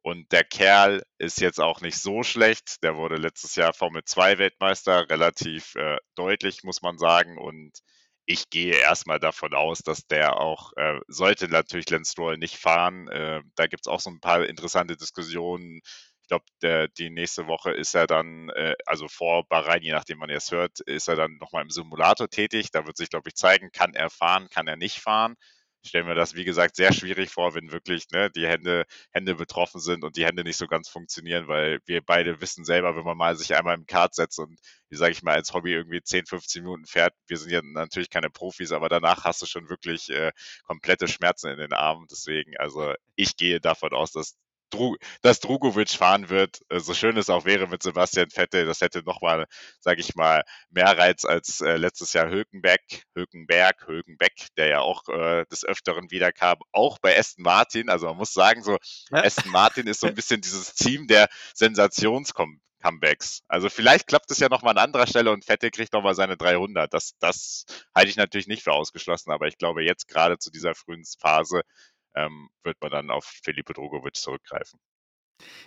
Und 0.08 0.32
der 0.32 0.42
Kerl 0.42 1.02
ist 1.18 1.38
jetzt 1.38 1.60
auch 1.60 1.82
nicht 1.82 1.98
so 1.98 2.22
schlecht. 2.22 2.82
Der 2.82 2.96
wurde 2.96 3.16
letztes 3.16 3.56
Jahr 3.56 3.74
Formel 3.74 4.04
2 4.04 4.38
Weltmeister, 4.38 5.06
relativ 5.10 5.74
äh, 5.74 5.98
deutlich, 6.14 6.64
muss 6.64 6.80
man 6.80 6.96
sagen. 6.96 7.36
Und 7.36 7.80
ich 8.24 8.48
gehe 8.48 8.74
erstmal 8.74 9.20
davon 9.20 9.52
aus, 9.52 9.80
dass 9.80 10.06
der 10.06 10.40
auch, 10.40 10.72
äh, 10.76 10.98
sollte 11.08 11.48
natürlich 11.48 11.90
Lance 11.90 12.12
Stroll 12.12 12.38
nicht 12.38 12.56
fahren. 12.56 13.08
Äh, 13.08 13.42
da 13.54 13.66
gibt 13.66 13.82
es 13.86 13.86
auch 13.86 14.00
so 14.00 14.08
ein 14.08 14.18
paar 14.20 14.46
interessante 14.46 14.96
Diskussionen. 14.96 15.82
Ich 16.22 16.28
glaube, 16.28 16.88
die 16.96 17.10
nächste 17.10 17.46
Woche 17.46 17.72
ist 17.72 17.94
er 17.94 18.06
dann, 18.06 18.48
äh, 18.50 18.76
also 18.86 19.08
vor 19.08 19.46
Bahrain, 19.46 19.82
je 19.82 19.92
nachdem 19.92 20.20
man 20.20 20.30
es 20.30 20.50
hört, 20.50 20.80
ist 20.80 21.08
er 21.08 21.16
dann 21.16 21.36
nochmal 21.36 21.64
im 21.64 21.70
Simulator 21.70 22.30
tätig. 22.30 22.70
Da 22.70 22.86
wird 22.86 22.96
sich, 22.96 23.10
glaube 23.10 23.28
ich, 23.28 23.34
zeigen, 23.34 23.72
kann 23.72 23.92
er 23.92 24.08
fahren, 24.08 24.48
kann 24.48 24.68
er 24.68 24.76
nicht 24.76 25.00
fahren. 25.00 25.34
Ich 25.82 25.90
stelle 25.90 26.04
mir 26.04 26.14
das, 26.14 26.34
wie 26.34 26.44
gesagt, 26.44 26.76
sehr 26.76 26.92
schwierig 26.92 27.30
vor, 27.30 27.54
wenn 27.54 27.72
wirklich 27.72 28.10
ne, 28.10 28.30
die 28.30 28.46
Hände, 28.46 28.84
Hände 29.12 29.34
betroffen 29.36 29.80
sind 29.80 30.04
und 30.04 30.16
die 30.16 30.26
Hände 30.26 30.42
nicht 30.44 30.56
so 30.56 30.66
ganz 30.66 30.88
funktionieren, 30.88 31.46
weil 31.48 31.80
wir 31.86 32.02
beide 32.02 32.40
wissen 32.40 32.64
selber, 32.64 32.96
wenn 32.96 33.04
man 33.04 33.16
mal 33.16 33.36
sich 33.36 33.54
einmal 33.54 33.76
im 33.76 33.86
Kart 33.86 34.14
setzt 34.14 34.38
und, 34.38 34.58
wie 34.90 34.96
sage 34.96 35.12
ich 35.12 35.22
mal, 35.22 35.34
als 35.34 35.54
Hobby 35.54 35.72
irgendwie 35.72 36.02
10, 36.02 36.26
15 36.26 36.62
Minuten 36.64 36.86
fährt, 36.86 37.14
wir 37.28 37.36
sind 37.38 37.52
ja 37.52 37.60
natürlich 37.62 38.10
keine 38.10 38.30
Profis, 38.30 38.72
aber 38.72 38.88
danach 38.88 39.24
hast 39.24 39.40
du 39.42 39.46
schon 39.46 39.68
wirklich 39.68 40.10
äh, 40.10 40.32
komplette 40.64 41.08
Schmerzen 41.08 41.48
in 41.50 41.58
den 41.58 41.72
Armen. 41.72 42.06
Deswegen, 42.10 42.56
also 42.58 42.94
ich 43.16 43.36
gehe 43.36 43.60
davon 43.60 43.92
aus, 43.92 44.12
dass 44.12 44.36
Dru 44.70 44.96
dass 45.22 45.40
Drugovic 45.40 45.90
fahren 45.90 46.28
wird, 46.28 46.60
äh, 46.68 46.80
so 46.80 46.94
schön 46.94 47.16
es 47.16 47.30
auch 47.30 47.44
wäre 47.44 47.66
mit 47.66 47.82
Sebastian 47.82 48.30
Vettel, 48.30 48.66
das 48.66 48.80
hätte 48.80 49.02
nochmal, 49.02 49.46
sage 49.80 50.00
ich 50.00 50.14
mal, 50.14 50.44
mehr 50.70 50.96
Reiz 50.96 51.24
als 51.24 51.60
äh, 51.60 51.76
letztes 51.76 52.12
Jahr 52.12 52.28
Hülkenberg, 52.28 52.80
Hülkenberg, 53.14 53.86
Hülkenbeck, 53.86 54.48
der 54.56 54.68
ja 54.68 54.80
auch 54.80 55.08
äh, 55.08 55.44
des 55.50 55.64
Öfteren 55.64 56.10
wiederkam, 56.10 56.58
auch 56.72 56.98
bei 57.00 57.18
Aston 57.18 57.42
Martin. 57.44 57.88
Also 57.88 58.06
man 58.06 58.16
muss 58.16 58.32
sagen, 58.32 58.62
so 58.62 58.76
ja. 59.10 59.24
Aston 59.24 59.50
Martin 59.50 59.86
ist 59.86 60.00
so 60.00 60.06
ein 60.06 60.14
bisschen 60.14 60.40
dieses 60.40 60.74
Team 60.74 61.06
der 61.06 61.28
Sensationscomebacks. 61.54 63.42
Also 63.48 63.68
vielleicht 63.68 64.06
klappt 64.06 64.30
es 64.30 64.38
ja 64.38 64.48
nochmal 64.48 64.76
an 64.76 64.84
anderer 64.84 65.06
Stelle 65.06 65.30
und 65.30 65.44
Vettel 65.44 65.70
kriegt 65.70 65.92
nochmal 65.92 66.14
seine 66.14 66.36
300. 66.36 66.92
Das, 66.92 67.12
das 67.18 67.64
halte 67.94 68.10
ich 68.10 68.16
natürlich 68.16 68.48
nicht 68.48 68.62
für 68.62 68.72
ausgeschlossen, 68.72 69.30
aber 69.30 69.46
ich 69.46 69.58
glaube 69.58 69.84
jetzt 69.84 70.08
gerade 70.08 70.38
zu 70.38 70.50
dieser 70.50 70.74
frühen 70.74 71.04
Phase 71.18 71.62
ähm, 72.18 72.48
wird 72.62 72.76
man 72.80 72.90
dann 72.90 73.10
auf 73.10 73.24
Felipe 73.24 73.72
Drogovic 73.72 74.16
zurückgreifen. 74.16 74.78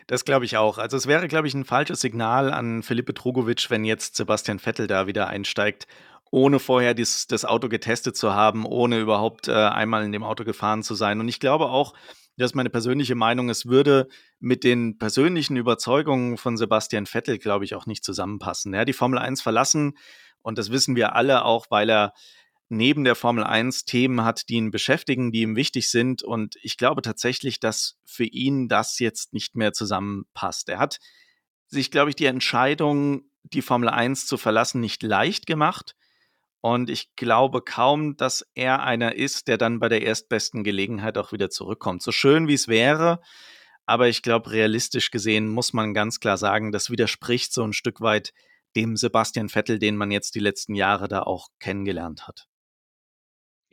Das 0.07 0.25
glaube 0.25 0.45
ich 0.45 0.57
auch. 0.57 0.77
Also 0.77 0.97
es 0.97 1.07
wäre, 1.07 1.27
glaube 1.27 1.47
ich, 1.47 1.53
ein 1.53 1.63
falsches 1.63 2.01
Signal 2.01 2.51
an 2.51 2.83
Felipe 2.83 3.13
Drogovic, 3.13 3.69
wenn 3.69 3.85
jetzt 3.85 4.15
Sebastian 4.15 4.59
Vettel 4.59 4.87
da 4.87 5.07
wieder 5.07 5.27
einsteigt, 5.27 5.87
ohne 6.29 6.59
vorher 6.59 6.93
dies, 6.93 7.27
das 7.27 7.45
Auto 7.45 7.69
getestet 7.69 8.17
zu 8.17 8.33
haben, 8.33 8.65
ohne 8.65 8.99
überhaupt 8.99 9.47
äh, 9.47 9.53
einmal 9.53 10.03
in 10.03 10.11
dem 10.11 10.23
Auto 10.23 10.43
gefahren 10.43 10.83
zu 10.83 10.95
sein. 10.95 11.19
Und 11.19 11.29
ich 11.29 11.39
glaube 11.39 11.69
auch, 11.69 11.93
das 12.37 12.51
ist 12.51 12.55
meine 12.55 12.69
persönliche 12.69 13.15
Meinung, 13.15 13.49
es 13.49 13.65
würde 13.65 14.07
mit 14.39 14.63
den 14.63 14.97
persönlichen 14.97 15.57
Überzeugungen 15.57 16.37
von 16.37 16.57
Sebastian 16.57 17.05
Vettel, 17.05 17.37
glaube 17.37 17.65
ich, 17.65 17.75
auch 17.75 17.85
nicht 17.85 18.03
zusammenpassen. 18.03 18.73
Er 18.73 18.81
hat 18.81 18.87
die 18.87 18.93
Formel 18.93 19.19
1 19.19 19.41
verlassen 19.41 19.97
und 20.41 20.57
das 20.57 20.71
wissen 20.71 20.95
wir 20.95 21.15
alle 21.15 21.45
auch, 21.45 21.67
weil 21.69 21.89
er 21.89 22.13
neben 22.71 23.03
der 23.03 23.15
Formel 23.15 23.43
1 23.43 23.86
Themen 23.86 24.23
hat, 24.23 24.49
die 24.49 24.55
ihn 24.55 24.71
beschäftigen, 24.71 25.31
die 25.31 25.41
ihm 25.41 25.55
wichtig 25.55 25.91
sind. 25.91 26.23
Und 26.23 26.55
ich 26.62 26.77
glaube 26.77 27.01
tatsächlich, 27.01 27.60
dass 27.60 27.97
für 28.05 28.25
ihn 28.25 28.67
das 28.67 28.99
jetzt 28.99 29.34
nicht 29.34 29.55
mehr 29.55 29.73
zusammenpasst. 29.73 30.69
Er 30.69 30.79
hat 30.79 30.99
sich, 31.67 31.91
glaube 31.91 32.10
ich, 32.10 32.15
die 32.15 32.25
Entscheidung, 32.25 33.23
die 33.43 33.62
Formel 33.62 33.89
1 33.89 34.25
zu 34.25 34.38
verlassen, 34.38 34.81
nicht 34.81 35.03
leicht 35.03 35.45
gemacht. 35.45 35.95
Und 36.62 36.89
ich 36.89 37.15
glaube 37.15 37.62
kaum, 37.62 38.17
dass 38.17 38.45
er 38.53 38.84
einer 38.84 39.15
ist, 39.15 39.47
der 39.47 39.57
dann 39.57 39.79
bei 39.79 39.89
der 39.89 40.03
erstbesten 40.03 40.63
Gelegenheit 40.63 41.17
auch 41.17 41.31
wieder 41.31 41.49
zurückkommt. 41.49 42.03
So 42.03 42.12
schön 42.12 42.47
wie 42.47 42.53
es 42.53 42.67
wäre, 42.67 43.19
aber 43.86 44.07
ich 44.07 44.21
glaube, 44.21 44.51
realistisch 44.51 45.12
gesehen 45.12 45.49
muss 45.49 45.73
man 45.73 45.93
ganz 45.93 46.19
klar 46.19 46.38
sagen, 46.38 46.71
das 46.71 46.89
widerspricht 46.89 47.51
so 47.51 47.63
ein 47.63 47.73
Stück 47.73 47.99
weit 47.99 48.31
dem 48.75 48.95
Sebastian 48.95 49.49
Vettel, 49.49 49.79
den 49.79 49.97
man 49.97 50.12
jetzt 50.12 50.36
die 50.36 50.39
letzten 50.39 50.75
Jahre 50.75 51.07
da 51.07 51.23
auch 51.23 51.47
kennengelernt 51.60 52.27
hat. 52.27 52.47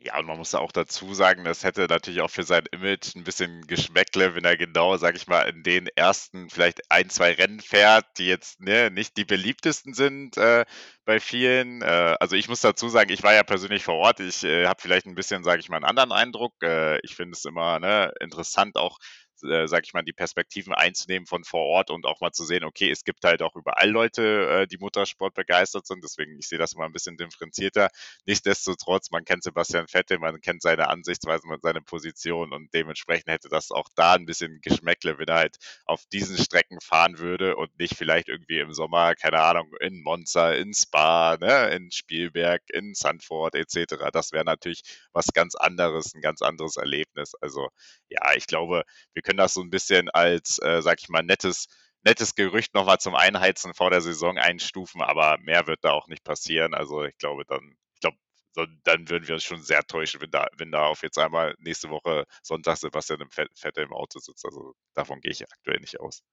Ja, 0.01 0.17
und 0.17 0.27
man 0.27 0.37
muss 0.37 0.55
auch 0.55 0.71
dazu 0.71 1.13
sagen, 1.13 1.43
das 1.43 1.65
hätte 1.65 1.87
natürlich 1.89 2.21
auch 2.21 2.29
für 2.29 2.43
sein 2.43 2.63
Image 2.71 3.15
ein 3.15 3.25
bisschen 3.25 3.67
Geschmäckle, 3.67 4.33
wenn 4.33 4.45
er 4.45 4.55
genau, 4.55 4.95
sag 4.95 5.17
ich 5.17 5.27
mal, 5.27 5.41
in 5.49 5.61
den 5.61 5.87
ersten 5.87 6.49
vielleicht 6.49 6.89
ein, 6.89 7.09
zwei 7.09 7.33
Rennen 7.33 7.59
fährt, 7.59 8.05
die 8.17 8.27
jetzt 8.27 8.61
ne, 8.61 8.91
nicht 8.91 9.17
die 9.17 9.25
beliebtesten 9.25 9.93
sind 9.93 10.37
äh, 10.37 10.63
bei 11.03 11.19
vielen. 11.19 11.81
Äh, 11.81 12.15
also 12.21 12.37
ich 12.37 12.47
muss 12.47 12.61
dazu 12.61 12.87
sagen, 12.87 13.11
ich 13.11 13.23
war 13.23 13.33
ja 13.33 13.43
persönlich 13.43 13.83
vor 13.83 13.95
Ort. 13.95 14.21
Ich 14.21 14.45
äh, 14.45 14.67
habe 14.67 14.81
vielleicht 14.81 15.05
ein 15.05 15.15
bisschen, 15.15 15.43
sage 15.43 15.59
ich 15.59 15.67
mal, 15.67 15.75
einen 15.77 15.85
anderen 15.85 16.13
Eindruck. 16.13 16.53
Äh, 16.63 16.99
ich 17.03 17.15
finde 17.15 17.33
es 17.35 17.43
immer 17.43 17.79
ne, 17.81 18.13
interessant, 18.21 18.77
auch 18.77 18.99
äh, 19.43 19.67
sag 19.67 19.85
ich 19.85 19.93
mal, 19.93 20.03
die 20.03 20.13
Perspektiven 20.13 20.73
einzunehmen 20.73 21.25
von 21.27 21.43
vor 21.43 21.65
Ort 21.65 21.89
und 21.89 22.05
auch 22.05 22.21
mal 22.21 22.31
zu 22.31 22.45
sehen, 22.45 22.63
okay, 22.63 22.89
es 22.91 23.03
gibt 23.03 23.23
halt 23.23 23.41
auch 23.41 23.55
überall 23.55 23.89
Leute, 23.89 24.61
äh, 24.63 24.67
die 24.67 24.77
Motorsport 24.77 25.33
begeistert 25.33 25.87
sind. 25.87 26.03
Deswegen, 26.03 26.37
ich 26.39 26.47
sehe 26.47 26.59
das 26.59 26.75
mal 26.75 26.85
ein 26.85 26.93
bisschen 26.93 27.17
differenzierter. 27.17 27.89
Nichtsdestotrotz, 28.25 29.11
man 29.11 29.25
kennt 29.25 29.43
Sebastian 29.43 29.87
Vettel, 29.87 30.19
man 30.19 30.41
kennt 30.41 30.61
seine 30.61 30.89
Ansichtsweise, 30.89 31.43
seine 31.61 31.81
Position 31.81 32.53
und 32.53 32.73
dementsprechend 32.73 33.29
hätte 33.29 33.49
das 33.49 33.71
auch 33.71 33.87
da 33.95 34.13
ein 34.13 34.25
bisschen 34.25 34.59
Geschmäckle, 34.61 35.17
wenn 35.17 35.27
er 35.27 35.35
halt 35.35 35.57
auf 35.85 36.05
diesen 36.11 36.37
Strecken 36.37 36.79
fahren 36.81 37.19
würde 37.19 37.55
und 37.55 37.77
nicht 37.79 37.95
vielleicht 37.95 38.29
irgendwie 38.29 38.59
im 38.59 38.73
Sommer, 38.73 39.15
keine 39.15 39.41
Ahnung, 39.41 39.73
in 39.79 40.01
Monza, 40.03 40.53
in 40.53 40.73
Spa, 40.73 41.37
ne, 41.39 41.69
in 41.69 41.91
Spielberg, 41.91 42.61
in 42.69 42.93
Sanford 42.93 43.55
etc. 43.55 43.95
Das 44.11 44.31
wäre 44.31 44.45
natürlich 44.45 44.83
was 45.13 45.27
ganz 45.33 45.55
anderes, 45.55 46.13
ein 46.13 46.21
ganz 46.21 46.41
anderes 46.41 46.77
Erlebnis. 46.77 47.33
Also 47.41 47.69
ja, 48.09 48.33
ich 48.35 48.47
glaube, 48.47 48.83
wir 49.13 49.21
können 49.29 49.37
das 49.37 49.53
so 49.53 49.61
ein 49.61 49.69
bisschen 49.69 50.09
als, 50.09 50.57
äh, 50.59 50.81
sag 50.81 50.99
ich 51.01 51.09
mal, 51.09 51.21
nettes, 51.21 51.67
nettes 52.03 52.33
Gerücht 52.33 52.73
nochmal 52.73 52.97
zum 52.97 53.13
Einheizen 53.13 53.75
vor 53.75 53.91
der 53.91 54.01
Saison 54.01 54.39
einstufen, 54.39 55.03
aber 55.03 55.37
mehr 55.39 55.67
wird 55.67 55.83
da 55.83 55.91
auch 55.91 56.07
nicht 56.07 56.23
passieren. 56.23 56.73
Also 56.73 57.03
ich 57.03 57.15
glaube 57.19 57.43
dann, 57.47 57.75
ich 57.93 57.99
glaube, 57.99 58.17
so, 58.53 58.65
dann 58.83 59.07
würden 59.07 59.27
wir 59.27 59.35
uns 59.35 59.43
schon 59.43 59.61
sehr 59.61 59.83
täuschen, 59.83 60.19
wenn 60.21 60.31
da, 60.31 60.47
wenn 60.57 60.71
da 60.71 60.85
auf 60.87 61.03
jetzt 61.03 61.19
einmal 61.19 61.53
nächste 61.59 61.91
Woche 61.91 62.25
Sonntag 62.41 62.77
Sebastian 62.77 63.21
im 63.21 63.29
Vettel 63.29 63.83
im 63.83 63.93
Auto 63.93 64.17
sitzt. 64.17 64.43
Also 64.45 64.73
davon 64.95 65.21
gehe 65.21 65.31
ich 65.31 65.43
aktuell 65.43 65.79
nicht 65.79 65.99
aus. 65.99 66.23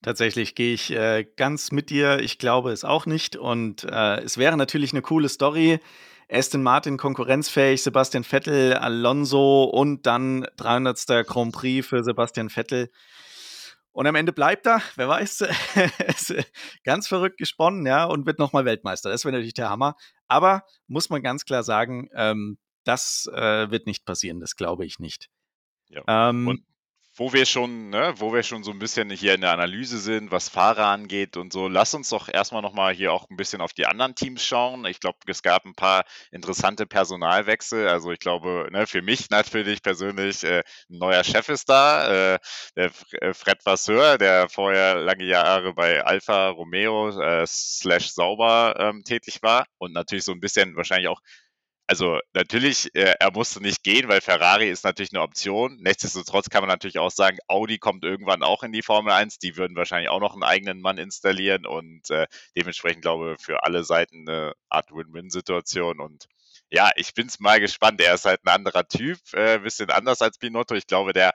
Tatsächlich 0.00 0.54
gehe 0.54 0.72
ich 0.72 0.90
äh, 0.90 1.26
ganz 1.36 1.70
mit 1.70 1.90
dir. 1.90 2.18
Ich 2.20 2.38
glaube 2.38 2.72
es 2.72 2.82
auch 2.82 3.04
nicht. 3.04 3.36
Und 3.36 3.84
äh, 3.84 4.20
es 4.22 4.38
wäre 4.38 4.56
natürlich 4.56 4.92
eine 4.92 5.02
coole 5.02 5.28
Story. 5.28 5.80
Aston 6.30 6.62
Martin 6.62 6.96
konkurrenzfähig, 6.96 7.82
Sebastian 7.82 8.24
Vettel, 8.24 8.74
Alonso 8.74 9.64
und 9.64 10.06
dann 10.06 10.46
300. 10.56 11.26
Grand 11.26 11.52
Prix 11.52 11.86
für 11.86 12.02
Sebastian 12.02 12.50
Vettel. 12.50 12.90
Und 13.92 14.06
am 14.06 14.14
Ende 14.14 14.32
bleibt 14.32 14.66
er, 14.66 14.80
wer 14.96 15.08
weiß, 15.08 15.44
ganz 16.84 17.08
verrückt 17.08 17.36
gesponnen, 17.36 17.84
ja, 17.84 18.04
und 18.04 18.24
wird 18.24 18.38
nochmal 18.38 18.64
Weltmeister. 18.64 19.10
Das 19.10 19.24
wäre 19.24 19.32
natürlich 19.32 19.54
der 19.54 19.68
Hammer. 19.68 19.96
Aber 20.28 20.64
muss 20.86 21.10
man 21.10 21.22
ganz 21.22 21.44
klar 21.44 21.62
sagen, 21.62 22.08
ähm, 22.14 22.58
das 22.84 23.30
äh, 23.34 23.70
wird 23.70 23.86
nicht 23.86 24.06
passieren, 24.06 24.40
das 24.40 24.56
glaube 24.56 24.86
ich 24.86 24.98
nicht. 24.98 25.28
Ja. 25.88 26.02
Ähm, 26.30 26.48
und 26.48 26.64
wo 27.14 27.32
wir 27.32 27.44
schon, 27.44 27.90
ne, 27.90 28.14
wo 28.16 28.32
wir 28.32 28.42
schon 28.42 28.62
so 28.62 28.70
ein 28.70 28.78
bisschen 28.78 29.10
hier 29.10 29.34
in 29.34 29.42
der 29.42 29.52
Analyse 29.52 29.98
sind, 29.98 30.30
was 30.30 30.48
Fahrer 30.48 30.86
angeht 30.86 31.36
und 31.36 31.52
so, 31.52 31.68
lass 31.68 31.92
uns 31.92 32.08
doch 32.08 32.28
erstmal 32.28 32.62
nochmal 32.62 32.94
hier 32.94 33.12
auch 33.12 33.28
ein 33.28 33.36
bisschen 33.36 33.60
auf 33.60 33.74
die 33.74 33.86
anderen 33.86 34.14
Teams 34.14 34.42
schauen. 34.42 34.86
Ich 34.86 34.98
glaube, 34.98 35.18
es 35.26 35.42
gab 35.42 35.64
ein 35.66 35.74
paar 35.74 36.04
interessante 36.30 36.86
Personalwechsel. 36.86 37.88
Also 37.88 38.12
ich 38.12 38.18
glaube, 38.18 38.68
ne, 38.72 38.86
für 38.86 39.02
mich 39.02 39.28
natürlich 39.30 39.82
persönlich 39.82 40.42
äh, 40.44 40.62
ein 40.90 40.98
neuer 40.98 41.22
Chef 41.22 41.48
ist 41.50 41.68
da, 41.68 42.34
äh, 42.34 42.38
der 42.76 42.90
äh, 43.20 43.34
Fred 43.34 43.64
Vasseur, 43.64 44.16
der 44.16 44.48
vorher 44.48 44.94
lange 44.96 45.24
Jahre 45.24 45.74
bei 45.74 46.02
Alfa 46.02 46.48
Romeo 46.48 47.10
äh, 47.10 47.44
slash 47.46 48.10
Sauber 48.12 48.74
ähm, 48.78 49.04
tätig 49.04 49.42
war 49.42 49.66
und 49.78 49.92
natürlich 49.92 50.24
so 50.24 50.32
ein 50.32 50.40
bisschen 50.40 50.76
wahrscheinlich 50.76 51.08
auch 51.08 51.20
also 51.92 52.20
natürlich, 52.32 52.88
äh, 52.94 53.16
er 53.20 53.30
musste 53.32 53.60
nicht 53.60 53.82
gehen, 53.82 54.08
weil 54.08 54.22
Ferrari 54.22 54.70
ist 54.70 54.82
natürlich 54.82 55.12
eine 55.12 55.20
Option. 55.20 55.76
Nichtsdestotrotz 55.82 56.48
kann 56.48 56.62
man 56.62 56.70
natürlich 56.70 56.98
auch 56.98 57.10
sagen, 57.10 57.36
Audi 57.48 57.76
kommt 57.76 58.02
irgendwann 58.02 58.42
auch 58.42 58.62
in 58.62 58.72
die 58.72 58.80
Formel 58.80 59.12
1. 59.12 59.40
Die 59.40 59.58
würden 59.58 59.76
wahrscheinlich 59.76 60.08
auch 60.08 60.20
noch 60.20 60.32
einen 60.32 60.42
eigenen 60.42 60.80
Mann 60.80 60.96
installieren 60.96 61.66
und 61.66 62.08
äh, 62.08 62.26
dementsprechend 62.56 63.02
glaube 63.02 63.36
ich 63.38 63.44
für 63.44 63.62
alle 63.64 63.84
Seiten 63.84 64.26
eine 64.26 64.54
Art 64.70 64.90
Win-Win-Situation. 64.90 66.00
Und 66.00 66.28
ja, 66.70 66.88
ich 66.96 67.12
bin 67.12 67.26
es 67.26 67.40
mal 67.40 67.60
gespannt. 67.60 68.00
Er 68.00 68.14
ist 68.14 68.24
halt 68.24 68.40
ein 68.46 68.54
anderer 68.54 68.88
Typ, 68.88 69.18
äh, 69.34 69.58
bisschen 69.58 69.90
anders 69.90 70.22
als 70.22 70.38
Binotto. 70.38 70.74
Ich 70.74 70.86
glaube, 70.86 71.12
der 71.12 71.32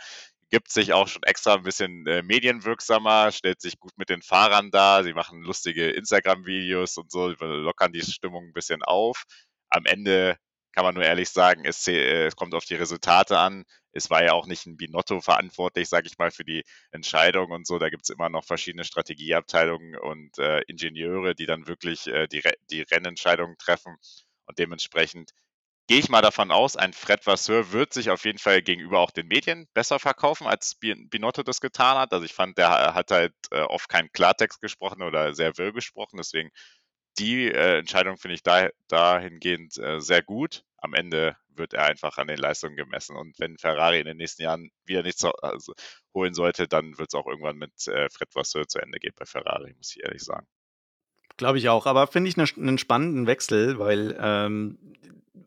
gibt 0.50 0.72
sich 0.72 0.92
auch 0.92 1.08
schon 1.08 1.22
extra 1.22 1.54
ein 1.54 1.64
bisschen 1.64 2.08
äh, 2.08 2.24
medienwirksamer, 2.24 3.32
stellt 3.32 3.62
sich 3.62 3.78
gut 3.78 3.96
mit 3.98 4.10
den 4.10 4.24
Fahrern 4.24 4.72
dar. 4.72 5.04
Sie 5.04 5.14
machen 5.14 5.44
lustige 5.44 5.92
Instagram-Videos 5.92 6.98
und 6.98 7.12
so, 7.12 7.28
lockern 7.28 7.94
die 7.94 8.02
Stimmung 8.02 8.48
ein 8.48 8.54
bisschen 8.54 8.82
auf 8.82 9.24
am 9.70 9.86
Ende 9.86 10.38
kann 10.78 10.86
man 10.86 10.94
nur 10.94 11.06
ehrlich 11.06 11.30
sagen, 11.30 11.66
es, 11.66 11.88
äh, 11.88 12.30
kommt 12.36 12.54
auf 12.54 12.66
die 12.66 12.76
Resultate 12.76 13.40
an. 13.40 13.64
Es 13.94 14.12
war 14.12 14.24
ja 14.24 14.34
auch 14.34 14.46
nicht 14.46 14.68
ein 14.68 14.78
Binotto 14.78 15.22
verantwortlich, 15.22 15.90
sage 15.90 16.06
ich 16.06 16.20
mal, 16.20 16.30
für 16.30 16.44
die 16.46 16.64
Entscheidung 16.92 17.50
und 17.50 17.66
so. 17.66 17.80
Da 17.80 17.90
gibt 17.90 18.04
es 18.04 18.12
immer 18.12 18.30
noch 18.30 18.46
verschiedene 18.46 18.84
Strategieabteilungen 18.84 19.98
und 19.98 20.38
äh, 20.38 20.62
Ingenieure, 20.68 21.34
die 21.34 21.48
dann 21.48 21.66
wirklich 21.66 22.06
äh, 22.06 22.28
die, 22.28 22.44
die 22.70 22.84
Rennentscheidungen 22.84 23.58
treffen. 23.58 23.96
Und 24.46 24.60
dementsprechend 24.60 25.32
gehe 25.88 25.98
ich 25.98 26.10
mal 26.10 26.22
davon 26.22 26.52
aus, 26.52 26.76
ein 26.76 26.94
Fred 26.94 27.26
Vasseur 27.26 27.72
wird 27.72 27.94
sich 27.94 28.12
auf 28.12 28.26
jeden 28.26 28.38
Fall 28.38 28.62
gegenüber 28.62 29.00
auch 29.00 29.12
den 29.12 29.28
Medien 29.28 29.68
besser 29.74 29.98
verkaufen, 30.00 30.46
als 30.46 30.76
Binotto 30.76 31.42
das 31.44 31.62
getan 31.62 31.98
hat. 31.98 32.14
Also 32.14 32.26
ich 32.26 32.34
fand, 32.34 32.58
der 32.58 32.94
hat 32.94 33.10
halt 33.10 33.34
äh, 33.52 33.62
oft 33.62 33.90
keinen 33.90 34.12
Klartext 34.12 34.62
gesprochen 34.62 35.02
oder 35.02 35.34
sehr 35.34 35.58
wirr 35.58 35.74
gesprochen. 35.74 36.18
Deswegen 36.18 36.52
die 37.20 37.46
äh, 37.52 37.80
Entscheidung 37.80 38.18
finde 38.18 38.36
ich 38.36 38.44
da, 38.44 38.70
dahingehend 38.88 39.78
äh, 39.78 40.00
sehr 40.00 40.22
gut. 40.22 40.64
Am 40.78 40.94
Ende 40.94 41.36
wird 41.56 41.74
er 41.74 41.86
einfach 41.86 42.18
an 42.18 42.28
den 42.28 42.38
Leistungen 42.38 42.76
gemessen. 42.76 43.16
Und 43.16 43.40
wenn 43.40 43.58
Ferrari 43.58 44.00
in 44.00 44.06
den 44.06 44.18
nächsten 44.18 44.44
Jahren 44.44 44.70
wieder 44.86 45.04
nichts 45.04 45.24
also, 45.24 45.74
holen 46.14 46.34
sollte, 46.34 46.68
dann 46.68 46.98
wird 46.98 47.10
es 47.10 47.16
auch 47.16 47.28
irgendwann 47.28 47.58
mit 47.58 47.88
äh, 47.88 48.10
Fred 48.10 48.34
Vasseur 48.36 48.68
zu 48.68 48.80
Ende 48.80 49.00
gehen 49.00 49.14
bei 49.18 49.26
Ferrari, 49.26 49.74
muss 49.76 49.96
ich 49.96 50.04
ehrlich 50.04 50.24
sagen. 50.24 50.48
Glaube 51.38 51.58
ich 51.58 51.70
auch. 51.70 51.86
Aber 51.86 52.08
finde 52.08 52.30
ich 52.30 52.38
ne, 52.38 52.46
einen 52.58 52.78
spannenden 52.78 53.28
Wechsel, 53.28 53.80
weil 53.80 54.18
ähm, 54.20 54.78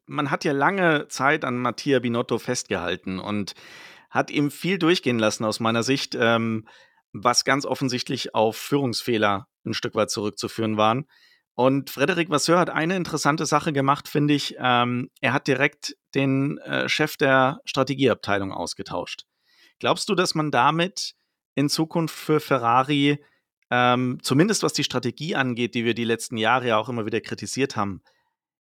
man 0.06 0.30
hat 0.30 0.44
ja 0.44 0.52
lange 0.52 1.09
Zeit 1.09 1.44
an 1.44 1.59
Mattia 1.59 2.00
Binotto 2.00 2.38
festgehalten 2.38 3.18
und 3.18 3.54
hat 4.11 4.30
ihm 4.30 4.50
viel 4.50 4.78
durchgehen 4.78 5.18
lassen 5.18 5.44
aus 5.44 5.61
meiner 5.61 5.85
Sicht, 5.85 6.16
ähm, 6.18 6.66
was 7.12 7.44
ganz 7.44 7.64
offensichtlich 7.64 8.35
auf 8.35 8.56
Führungsfehler 8.56 9.46
ein 9.64 9.74
Stück 9.74 9.94
weit 9.94 10.11
zurückzuführen 10.11 10.76
waren. 10.76 11.06
Und 11.54 11.90
Frederic 11.90 12.30
Vasseur 12.30 12.58
hat 12.58 12.70
eine 12.70 12.96
interessante 12.96 13.44
Sache 13.44 13.72
gemacht, 13.72 14.08
finde 14.08 14.34
ich. 14.34 14.56
Ähm, 14.58 15.10
er 15.20 15.32
hat 15.32 15.46
direkt 15.46 15.96
den 16.14 16.58
äh, 16.58 16.88
Chef 16.88 17.16
der 17.16 17.60
Strategieabteilung 17.64 18.52
ausgetauscht. 18.52 19.26
Glaubst 19.78 20.08
du, 20.08 20.14
dass 20.14 20.34
man 20.34 20.50
damit 20.50 21.14
in 21.54 21.68
Zukunft 21.68 22.14
für 22.14 22.40
Ferrari, 22.40 23.22
ähm, 23.70 24.18
zumindest 24.22 24.62
was 24.62 24.72
die 24.72 24.84
Strategie 24.84 25.34
angeht, 25.34 25.74
die 25.74 25.84
wir 25.84 25.94
die 25.94 26.04
letzten 26.04 26.36
Jahre 26.36 26.68
ja 26.68 26.78
auch 26.78 26.88
immer 26.88 27.06
wieder 27.06 27.20
kritisiert 27.20 27.76
haben, 27.76 28.02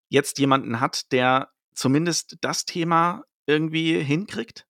jetzt 0.08 0.38
jemanden 0.38 0.80
hat, 0.80 1.12
der 1.12 1.50
zumindest 1.74 2.36
das 2.40 2.64
Thema 2.64 3.24
irgendwie 3.46 4.02
hinkriegt? 4.02 4.66